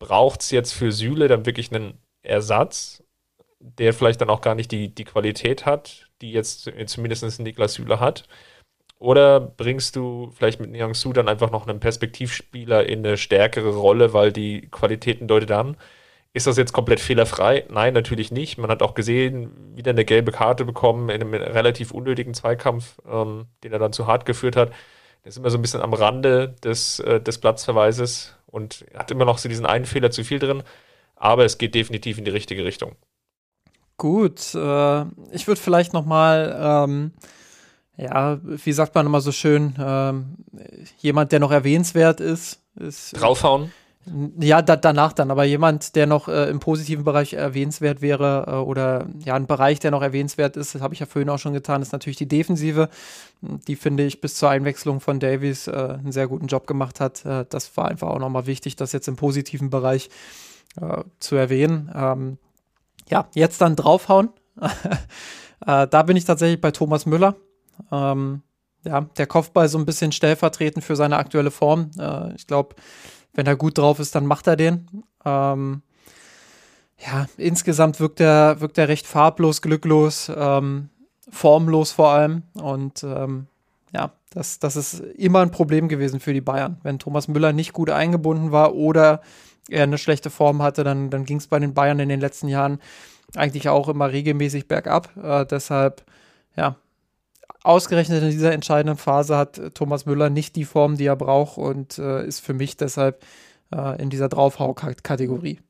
braucht 0.00 0.42
es 0.42 0.50
jetzt 0.50 0.72
für 0.72 0.90
Süle 0.90 1.28
dann 1.28 1.46
wirklich 1.46 1.72
einen 1.72 1.98
Ersatz, 2.22 3.04
der 3.60 3.94
vielleicht 3.94 4.20
dann 4.20 4.30
auch 4.30 4.40
gar 4.40 4.56
nicht 4.56 4.72
die, 4.72 4.92
die 4.92 5.04
Qualität 5.04 5.64
hat, 5.64 6.08
die 6.20 6.32
jetzt 6.32 6.70
zumindest 6.86 7.40
Niklas 7.40 7.74
Süle 7.74 8.00
hat? 8.00 8.24
Oder 8.98 9.40
bringst 9.40 9.94
du 9.94 10.32
vielleicht 10.34 10.60
mit 10.60 10.70
Niang 10.70 10.94
Su 10.94 11.12
dann 11.12 11.28
einfach 11.28 11.50
noch 11.50 11.66
einen 11.66 11.78
Perspektivspieler 11.78 12.86
in 12.86 13.06
eine 13.06 13.16
stärkere 13.16 13.76
Rolle, 13.76 14.12
weil 14.12 14.32
die 14.32 14.68
Qualitäten 14.70 15.28
deutet 15.28 15.52
an? 15.52 15.76
Ist 16.32 16.46
das 16.46 16.56
jetzt 16.56 16.72
komplett 16.72 17.00
fehlerfrei? 17.00 17.64
Nein, 17.70 17.94
natürlich 17.94 18.32
nicht. 18.32 18.58
Man 18.58 18.70
hat 18.70 18.82
auch 18.82 18.94
gesehen, 18.94 19.76
wieder 19.76 19.92
eine 19.92 20.04
gelbe 20.04 20.32
Karte 20.32 20.64
bekommen 20.64 21.08
in 21.10 21.22
einem 21.22 21.34
relativ 21.34 21.92
unnötigen 21.92 22.34
Zweikampf, 22.34 22.98
ähm, 23.08 23.46
den 23.64 23.72
er 23.72 23.78
dann 23.78 23.92
zu 23.92 24.06
hart 24.06 24.26
geführt 24.26 24.56
hat. 24.56 24.70
Der 25.24 25.30
ist 25.30 25.38
immer 25.38 25.50
so 25.50 25.58
ein 25.58 25.62
bisschen 25.62 25.80
am 25.80 25.94
Rande 25.94 26.54
des, 26.62 27.00
äh, 27.00 27.20
des 27.20 27.38
Platzverweises 27.38 28.36
und 28.46 28.84
hat 28.94 29.10
immer 29.10 29.24
noch 29.24 29.38
so 29.38 29.48
diesen 29.48 29.66
einen 29.66 29.84
Fehler 29.84 30.10
zu 30.10 30.24
viel 30.24 30.38
drin. 30.38 30.62
Aber 31.16 31.44
es 31.44 31.58
geht 31.58 31.74
definitiv 31.74 32.18
in 32.18 32.24
die 32.24 32.30
richtige 32.30 32.64
Richtung. 32.64 32.96
Gut, 33.96 34.54
äh, 34.54 35.02
ich 35.32 35.48
würde 35.48 35.60
vielleicht 35.60 35.92
noch 35.92 36.04
mal 36.04 36.84
ähm, 36.86 37.12
ja, 37.98 38.38
wie 38.42 38.72
sagt 38.72 38.94
man 38.94 39.06
immer 39.06 39.20
so 39.20 39.32
schön, 39.32 39.74
ähm, 39.78 40.36
jemand, 40.98 41.32
der 41.32 41.40
noch 41.40 41.50
erwähnenswert 41.50 42.20
ist, 42.20 42.60
ist 42.76 43.12
draufhauen. 43.20 43.72
Ja, 44.40 44.62
da, 44.62 44.76
danach 44.76 45.12
dann, 45.12 45.30
aber 45.30 45.44
jemand, 45.44 45.94
der 45.96 46.06
noch 46.06 46.28
äh, 46.28 46.48
im 46.48 46.60
positiven 46.60 47.04
Bereich 47.04 47.34
erwähnenswert 47.34 48.00
wäre 48.00 48.44
äh, 48.46 48.52
oder 48.52 49.06
ja, 49.24 49.34
ein 49.34 49.46
Bereich, 49.46 49.80
der 49.80 49.90
noch 49.90 50.00
erwähnenswert 50.00 50.56
ist, 50.56 50.74
das 50.74 50.80
habe 50.80 50.94
ich 50.94 51.00
ja 51.00 51.06
vorhin 51.06 51.28
auch 51.28 51.38
schon 51.38 51.52
getan, 51.52 51.82
ist 51.82 51.92
natürlich 51.92 52.16
die 52.16 52.28
Defensive. 52.28 52.88
Die 53.42 53.76
finde 53.76 54.04
ich 54.04 54.20
bis 54.20 54.36
zur 54.36 54.48
Einwechslung 54.48 55.00
von 55.00 55.20
Davies 55.20 55.66
äh, 55.66 55.72
einen 55.72 56.12
sehr 56.12 56.28
guten 56.28 56.46
Job 56.46 56.66
gemacht 56.66 57.00
hat. 57.00 57.24
Äh, 57.26 57.44
das 57.50 57.76
war 57.76 57.88
einfach 57.88 58.08
auch 58.08 58.20
nochmal 58.20 58.46
wichtig, 58.46 58.76
das 58.76 58.92
jetzt 58.92 59.08
im 59.08 59.16
positiven 59.16 59.70
Bereich 59.70 60.08
äh, 60.80 61.02
zu 61.18 61.36
erwähnen. 61.36 61.90
Ähm, 61.94 62.38
ja, 63.10 63.28
jetzt 63.34 63.60
dann 63.60 63.76
draufhauen. 63.76 64.30
Äh, 65.66 65.88
da 65.88 66.04
bin 66.04 66.16
ich 66.16 66.24
tatsächlich 66.24 66.60
bei 66.60 66.70
Thomas 66.70 67.04
Müller. 67.04 67.34
Ähm, 67.90 68.42
ja, 68.84 69.02
der 69.02 69.26
Kopfball 69.26 69.68
so 69.68 69.78
ein 69.78 69.86
bisschen 69.86 70.12
stellvertretend 70.12 70.84
für 70.84 70.96
seine 70.96 71.16
aktuelle 71.16 71.50
Form. 71.50 71.90
Äh, 71.98 72.34
ich 72.34 72.46
glaube, 72.46 72.76
wenn 73.34 73.46
er 73.46 73.56
gut 73.56 73.78
drauf 73.78 73.98
ist, 73.98 74.14
dann 74.14 74.26
macht 74.26 74.46
er 74.46 74.56
den. 74.56 75.04
Ähm, 75.24 75.82
ja, 76.98 77.26
insgesamt 77.36 78.00
wirkt 78.00 78.20
er, 78.20 78.60
wirkt 78.60 78.78
er 78.78 78.88
recht 78.88 79.06
farblos, 79.06 79.62
glücklos, 79.62 80.30
ähm, 80.34 80.88
formlos 81.30 81.92
vor 81.92 82.10
allem. 82.10 82.42
Und 82.54 83.04
ähm, 83.04 83.46
ja, 83.94 84.12
das, 84.30 84.58
das 84.58 84.76
ist 84.76 85.00
immer 85.00 85.40
ein 85.40 85.50
Problem 85.50 85.88
gewesen 85.88 86.20
für 86.20 86.32
die 86.32 86.40
Bayern. 86.40 86.78
Wenn 86.82 86.98
Thomas 86.98 87.28
Müller 87.28 87.52
nicht 87.52 87.72
gut 87.72 87.90
eingebunden 87.90 88.52
war 88.52 88.74
oder 88.74 89.22
er 89.68 89.84
eine 89.84 89.98
schlechte 89.98 90.30
Form 90.30 90.62
hatte, 90.62 90.82
dann, 90.82 91.10
dann 91.10 91.24
ging 91.24 91.36
es 91.36 91.46
bei 91.46 91.58
den 91.58 91.74
Bayern 91.74 92.00
in 92.00 92.08
den 92.08 92.20
letzten 92.20 92.48
Jahren 92.48 92.80
eigentlich 93.34 93.68
auch 93.68 93.88
immer 93.88 94.10
regelmäßig 94.10 94.66
bergab. 94.66 95.16
Äh, 95.16 95.46
deshalb, 95.46 96.04
ja, 96.56 96.76
ausgerechnet 97.68 98.22
in 98.22 98.30
dieser 98.30 98.52
entscheidenden 98.52 98.96
Phase 98.96 99.36
hat 99.36 99.60
Thomas 99.74 100.06
Müller 100.06 100.30
nicht 100.30 100.56
die 100.56 100.64
Form, 100.64 100.96
die 100.96 101.06
er 101.06 101.16
braucht 101.16 101.58
und 101.58 101.98
äh, 101.98 102.24
ist 102.26 102.40
für 102.40 102.54
mich 102.54 102.76
deshalb 102.76 103.22
äh, 103.74 104.00
in 104.00 104.08
dieser 104.10 104.28
Draufhau-Kategorie. 104.28 105.60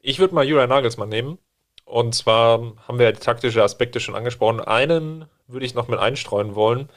Ich 0.00 0.18
würde 0.18 0.34
mal 0.34 0.44
Julian 0.44 0.68
Nagelsmann 0.68 1.08
nehmen. 1.08 1.38
Und 1.84 2.16
zwar 2.16 2.74
haben 2.88 2.98
wir 2.98 3.06
ja 3.06 3.12
die 3.12 3.20
taktische 3.20 3.62
Aspekte 3.62 4.00
schon 4.00 4.16
angesprochen. 4.16 4.60
Einen 4.60 5.26
würde 5.46 5.64
ich 5.64 5.74
noch 5.74 5.86
mit 5.86 6.00
einstreuen 6.00 6.56
wollen, 6.56 6.88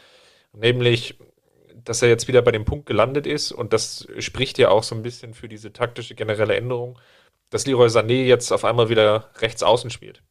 nämlich, 0.52 1.20
dass 1.76 2.02
er 2.02 2.10
jetzt 2.10 2.28
wieder 2.28 2.42
bei 2.42 2.52
dem 2.52 2.66
Punkt 2.66 2.88
gelandet 2.88 3.28
ist 3.28 3.52
und 3.52 3.72
das 3.72 4.08
spricht 4.18 4.58
ja 4.58 4.70
auch 4.70 4.82
so 4.82 4.96
ein 4.96 5.04
bisschen 5.04 5.36
für 5.36 5.48
diese 5.48 5.72
taktische 5.72 6.16
generelle 6.16 6.56
Änderung, 6.56 6.98
dass 7.52 7.68
Leroy 7.68 7.88
Sané 7.88 8.26
jetzt 8.26 8.52
auf 8.52 8.66
einmal 8.66 8.90
wieder 8.90 9.30
rechts 9.38 9.62
außen 9.62 9.92
spielt. 9.92 10.24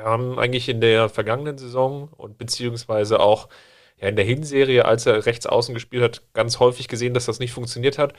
Wir 0.00 0.06
haben 0.06 0.38
eigentlich 0.38 0.70
in 0.70 0.80
der 0.80 1.10
vergangenen 1.10 1.58
Saison 1.58 2.08
und 2.16 2.38
beziehungsweise 2.38 3.20
auch 3.20 3.50
ja, 4.00 4.08
in 4.08 4.16
der 4.16 4.24
Hinserie, 4.24 4.86
als 4.86 5.04
er 5.04 5.26
rechts 5.26 5.44
außen 5.44 5.74
gespielt 5.74 6.02
hat, 6.02 6.22
ganz 6.32 6.58
häufig 6.58 6.88
gesehen, 6.88 7.12
dass 7.12 7.26
das 7.26 7.38
nicht 7.38 7.52
funktioniert 7.52 7.98
hat. 7.98 8.14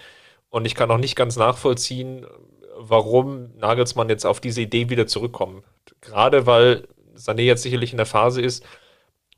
Und 0.52 0.66
ich 0.66 0.76
kann 0.76 0.92
auch 0.92 1.00
nicht 1.00 1.16
ganz 1.16 1.38
nachvollziehen, 1.38 2.28
warum 2.78 3.58
Nagelsmann 3.58 4.10
jetzt 4.10 4.26
auf 4.26 4.40
diese 4.40 4.62
Idee 4.62 4.92
wieder 4.92 5.08
zurückkommt. 5.08 5.64
Gerade 6.02 6.46
weil 6.46 6.88
Sané 7.16 7.42
jetzt 7.42 7.64
sicherlich 7.64 7.94
in 7.94 7.98
der 7.98 8.06
Phase 8.06 8.44
ist, 8.44 8.64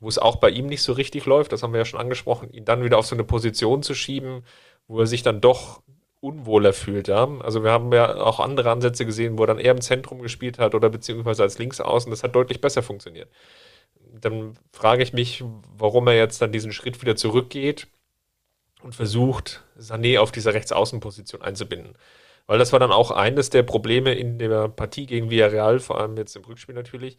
wo 0.00 0.08
es 0.08 0.18
auch 0.18 0.36
bei 0.36 0.50
ihm 0.50 0.66
nicht 0.66 0.82
so 0.82 0.92
richtig 0.92 1.24
läuft, 1.24 1.50
das 1.52 1.62
haben 1.62 1.72
wir 1.72 1.78
ja 1.78 1.86
schon 1.86 2.00
angesprochen, 2.00 2.52
ihn 2.52 2.66
dann 2.66 2.84
wieder 2.84 2.98
auf 2.98 3.06
so 3.06 3.16
eine 3.16 3.24
Position 3.24 3.82
zu 3.82 3.94
schieben, 3.94 4.44
wo 4.86 5.00
er 5.00 5.06
sich 5.06 5.22
dann 5.22 5.40
doch 5.40 5.80
unwohler 6.24 6.72
fühlt. 6.72 7.08
Ja? 7.08 7.28
Also 7.40 7.62
wir 7.62 7.70
haben 7.70 7.92
ja 7.92 8.16
auch 8.16 8.40
andere 8.40 8.70
Ansätze 8.70 9.04
gesehen, 9.06 9.38
wo 9.38 9.44
er 9.44 9.48
dann 9.48 9.58
eher 9.58 9.72
im 9.72 9.80
Zentrum 9.80 10.22
gespielt 10.22 10.58
hat 10.58 10.74
oder 10.74 10.88
beziehungsweise 10.88 11.42
als 11.42 11.58
Linksaußen. 11.58 12.10
Das 12.10 12.22
hat 12.22 12.34
deutlich 12.34 12.60
besser 12.60 12.82
funktioniert. 12.82 13.28
Dann 14.20 14.54
frage 14.72 15.02
ich 15.02 15.12
mich, 15.12 15.44
warum 15.76 16.06
er 16.06 16.14
jetzt 16.14 16.40
dann 16.40 16.52
diesen 16.52 16.72
Schritt 16.72 17.02
wieder 17.02 17.16
zurückgeht 17.16 17.88
und 18.82 18.94
versucht, 18.94 19.62
Sané 19.78 20.18
auf 20.18 20.32
dieser 20.32 20.54
Rechtsaußenposition 20.54 21.42
einzubinden. 21.42 21.94
Weil 22.46 22.58
das 22.58 22.72
war 22.72 22.78
dann 22.78 22.92
auch 22.92 23.10
eines 23.10 23.50
der 23.50 23.62
Probleme 23.62 24.14
in 24.14 24.38
der 24.38 24.68
Partie 24.68 25.06
gegen 25.06 25.30
Villarreal, 25.30 25.78
vor 25.78 26.00
allem 26.00 26.16
jetzt 26.16 26.36
im 26.36 26.44
Rückspiel 26.44 26.74
natürlich, 26.74 27.16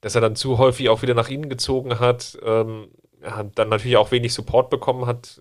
dass 0.00 0.14
er 0.14 0.20
dann 0.20 0.36
zu 0.36 0.58
häufig 0.58 0.88
auch 0.88 1.02
wieder 1.02 1.14
nach 1.14 1.30
innen 1.30 1.48
gezogen 1.48 1.98
hat, 1.98 2.38
ähm, 2.44 2.88
hat 3.22 3.58
dann 3.58 3.70
natürlich 3.70 3.96
auch 3.96 4.10
wenig 4.10 4.34
Support 4.34 4.70
bekommen 4.70 5.06
hat, 5.06 5.40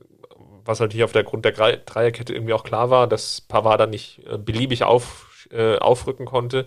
was 0.65 0.79
natürlich 0.79 1.03
auf 1.03 1.11
der 1.11 1.23
Grund 1.23 1.45
der 1.45 1.53
Dreierkette 1.53 2.33
irgendwie 2.33 2.53
auch 2.53 2.63
klar 2.63 2.89
war, 2.89 3.07
dass 3.07 3.41
Pavard 3.41 3.79
dann 3.79 3.91
nicht 3.91 4.25
äh, 4.25 4.37
beliebig 4.37 4.83
auf, 4.83 5.47
äh, 5.51 5.77
aufrücken 5.77 6.25
konnte. 6.25 6.65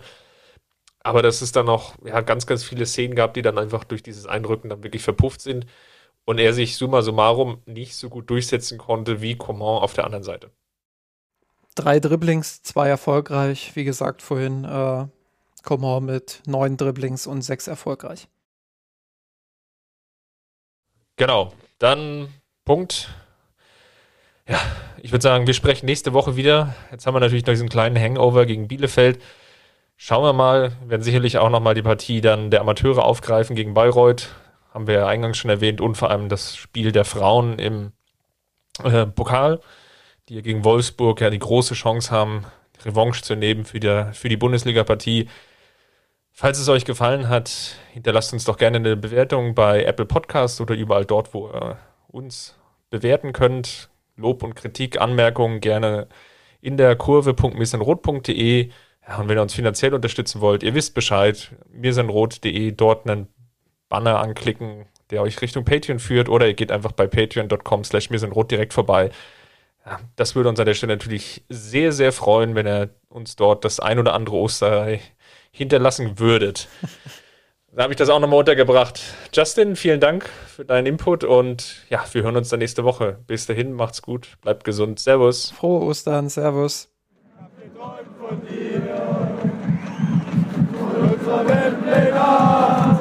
Aber 1.01 1.21
dass 1.21 1.41
es 1.41 1.51
dann 1.51 1.65
noch 1.65 1.95
ja, 2.05 2.21
ganz, 2.21 2.45
ganz 2.45 2.63
viele 2.63 2.85
Szenen 2.85 3.15
gab, 3.15 3.33
die 3.33 3.41
dann 3.41 3.57
einfach 3.57 3.83
durch 3.83 4.03
dieses 4.03 4.25
Einrücken 4.25 4.69
dann 4.69 4.83
wirklich 4.83 5.03
verpufft 5.03 5.41
sind 5.41 5.65
und 6.25 6.39
er 6.39 6.53
sich 6.53 6.77
summa 6.77 7.01
summarum 7.01 7.61
nicht 7.65 7.95
so 7.95 8.09
gut 8.09 8.29
durchsetzen 8.29 8.77
konnte 8.77 9.21
wie 9.21 9.35
Coman 9.35 9.81
auf 9.81 9.93
der 9.93 10.05
anderen 10.05 10.23
Seite. 10.23 10.51
Drei 11.75 11.99
Dribblings, 11.99 12.61
zwei 12.61 12.89
erfolgreich. 12.89 13.75
Wie 13.75 13.85
gesagt, 13.85 14.21
vorhin 14.21 14.65
äh, 14.65 15.07
Coman 15.63 16.05
mit 16.05 16.41
neun 16.45 16.77
Dribblings 16.77 17.27
und 17.27 17.41
sechs 17.41 17.67
erfolgreich. 17.67 18.27
Genau. 21.15 21.53
Dann 21.79 22.33
Punkt 22.65 23.09
ja, 24.49 24.59
ich 25.01 25.11
würde 25.11 25.21
sagen, 25.21 25.47
wir 25.47 25.53
sprechen 25.53 25.85
nächste 25.85 26.13
Woche 26.13 26.35
wieder. 26.35 26.73
Jetzt 26.91 27.05
haben 27.05 27.13
wir 27.13 27.19
natürlich 27.19 27.45
noch 27.45 27.53
diesen 27.53 27.69
kleinen 27.69 27.97
Hangover 27.97 28.45
gegen 28.45 28.67
Bielefeld. 28.67 29.21
Schauen 29.95 30.23
wir 30.23 30.33
mal, 30.33 30.71
wir 30.81 30.89
werden 30.89 31.03
sicherlich 31.03 31.37
auch 31.37 31.49
nochmal 31.49 31.75
die 31.75 31.81
Partie 31.81 32.19
dann 32.19 32.49
der 32.49 32.61
Amateure 32.61 33.05
aufgreifen 33.05 33.55
gegen 33.55 33.73
Bayreuth. 33.73 34.29
Haben 34.73 34.87
wir 34.87 34.95
ja 34.95 35.07
eingangs 35.07 35.37
schon 35.37 35.51
erwähnt 35.51 35.81
und 35.81 35.95
vor 35.95 36.09
allem 36.09 36.29
das 36.29 36.55
Spiel 36.55 36.91
der 36.91 37.05
Frauen 37.05 37.59
im 37.59 37.91
äh, 38.83 39.05
Pokal, 39.05 39.59
die 40.27 40.35
ja 40.35 40.41
gegen 40.41 40.63
Wolfsburg 40.63 41.21
ja 41.21 41.29
die 41.29 41.39
große 41.39 41.75
Chance 41.75 42.11
haben, 42.11 42.45
Revanche 42.83 43.21
zu 43.21 43.35
nehmen 43.35 43.65
für 43.65 43.79
die, 43.79 44.05
für 44.13 44.29
die 44.29 44.37
Bundesliga-Partie. 44.37 45.27
Falls 46.31 46.59
es 46.59 46.69
euch 46.69 46.85
gefallen 46.85 47.27
hat, 47.27 47.75
hinterlasst 47.91 48.31
uns 48.31 48.45
doch 48.45 48.57
gerne 48.57 48.77
eine 48.77 48.95
Bewertung 48.95 49.53
bei 49.53 49.83
Apple 49.83 50.05
Podcasts 50.05 50.61
oder 50.61 50.75
überall 50.75 51.05
dort, 51.05 51.33
wo 51.33 51.49
ihr 51.49 51.77
uns 52.07 52.55
bewerten 52.89 53.33
könnt. 53.33 53.88
Lob 54.19 54.43
und 54.43 54.55
Kritik, 54.55 54.99
Anmerkungen 54.99 55.61
gerne 55.61 56.07
in 56.61 56.77
der 56.77 56.95
kurve.mirsenrot.de. 56.95 58.69
Ja, 59.07 59.17
und 59.17 59.27
wenn 59.27 59.37
ihr 59.37 59.41
uns 59.41 59.53
finanziell 59.53 59.93
unterstützen 59.93 60.41
wollt, 60.41 60.61
ihr 60.61 60.75
wisst 60.75 60.93
Bescheid, 60.93 61.51
mirsenrot.de, 61.71 62.71
dort 62.73 63.09
einen 63.09 63.27
Banner 63.87 64.19
anklicken, 64.19 64.85
der 65.09 65.21
euch 65.23 65.41
Richtung 65.41 65.65
Patreon 65.65 65.99
führt, 65.99 66.29
oder 66.29 66.47
ihr 66.47 66.53
geht 66.53 66.71
einfach 66.71 66.91
bei 66.91 67.07
patreon.com 67.07 67.83
slash 67.83 68.09
mirsenrot 68.09 68.51
direkt 68.51 68.73
vorbei. 68.73 69.09
Ja, 69.85 69.99
das 70.15 70.35
würde 70.35 70.49
uns 70.49 70.59
an 70.59 70.65
der 70.65 70.75
Stelle 70.75 70.93
natürlich 70.93 71.43
sehr, 71.49 71.91
sehr 71.91 72.11
freuen, 72.11 72.53
wenn 72.53 72.67
ihr 72.67 72.89
uns 73.07 73.35
dort 73.35 73.65
das 73.65 73.79
ein 73.79 73.97
oder 73.97 74.13
andere 74.13 74.35
Osterei 74.35 75.01
hinterlassen 75.51 76.19
würdet. 76.19 76.67
Da 77.79 77.83
habe 77.83 77.93
ich 77.93 77.97
das 77.97 78.09
auch 78.09 78.19
nochmal 78.19 78.39
untergebracht. 78.39 79.01
Justin, 79.31 79.77
vielen 79.77 80.01
Dank 80.01 80.29
für 80.47 80.65
deinen 80.65 80.85
Input 80.85 81.23
und 81.23 81.77
ja, 81.89 82.03
wir 82.11 82.23
hören 82.23 82.35
uns 82.35 82.49
dann 82.49 82.59
nächste 82.59 82.83
Woche. 82.83 83.19
Bis 83.25 83.45
dahin, 83.45 83.71
macht's 83.71 84.01
gut, 84.01 84.35
bleibt 84.41 84.65
gesund. 84.65 84.99
Servus. 84.99 85.51
Frohe 85.51 85.85
Ostern, 85.85 86.27
Servus. 86.27 86.89
Von 88.19 88.41
dir, 88.41 88.81
von 90.77 91.09
unserer 91.09 91.47
Weltpläne. 91.47 92.99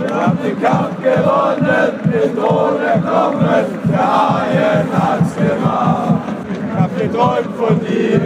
Wir 0.00 0.14
haben 0.14 0.38
den 0.42 0.62
Kampf 0.62 0.96
gewonnen, 1.02 2.10
den 2.10 2.36
Thron 2.36 2.80
erkommen, 2.80 3.66
der 3.92 4.32
Haien 4.32 4.88
hat's 4.90 5.36
gemacht. 5.36 6.22
Ich 6.50 6.80
hab 6.80 6.98
geträumt 6.98 7.54
von 7.54 7.80
dir, 7.80 8.18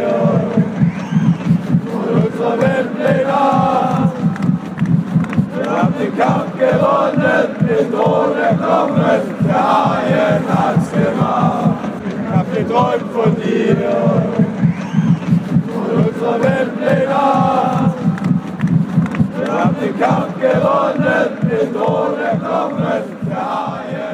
von 1.91 2.23
unserer 2.23 2.61
Weltpläne. 2.61 4.00
Wir 5.71 5.83
haben 5.83 5.95
den 6.01 6.19
Kampf 6.19 6.59
gewonnen, 6.59 7.49
mit 7.61 7.95
ohne 7.95 8.57
Knochen, 8.57 9.23
der 9.47 9.55
Haien 9.55 10.43
hat's 10.49 10.91
gemacht. 10.91 11.79
Ich 12.09 12.37
hab 12.37 12.47
geträumt 12.53 13.13
von 13.13 13.37
dir, 13.37 13.77
von 15.73 15.89
unserer 16.05 16.39
Weltpläne. 16.43 17.21
Wir 19.39 19.53
haben 19.53 19.77
den 19.81 19.95
Kampf 20.01 20.35
gewonnen, 20.41 21.31
mit 21.43 21.73
ohne 21.77 22.29
Knochen, 22.41 23.03
der 23.31 23.45
Haien 23.55 24.10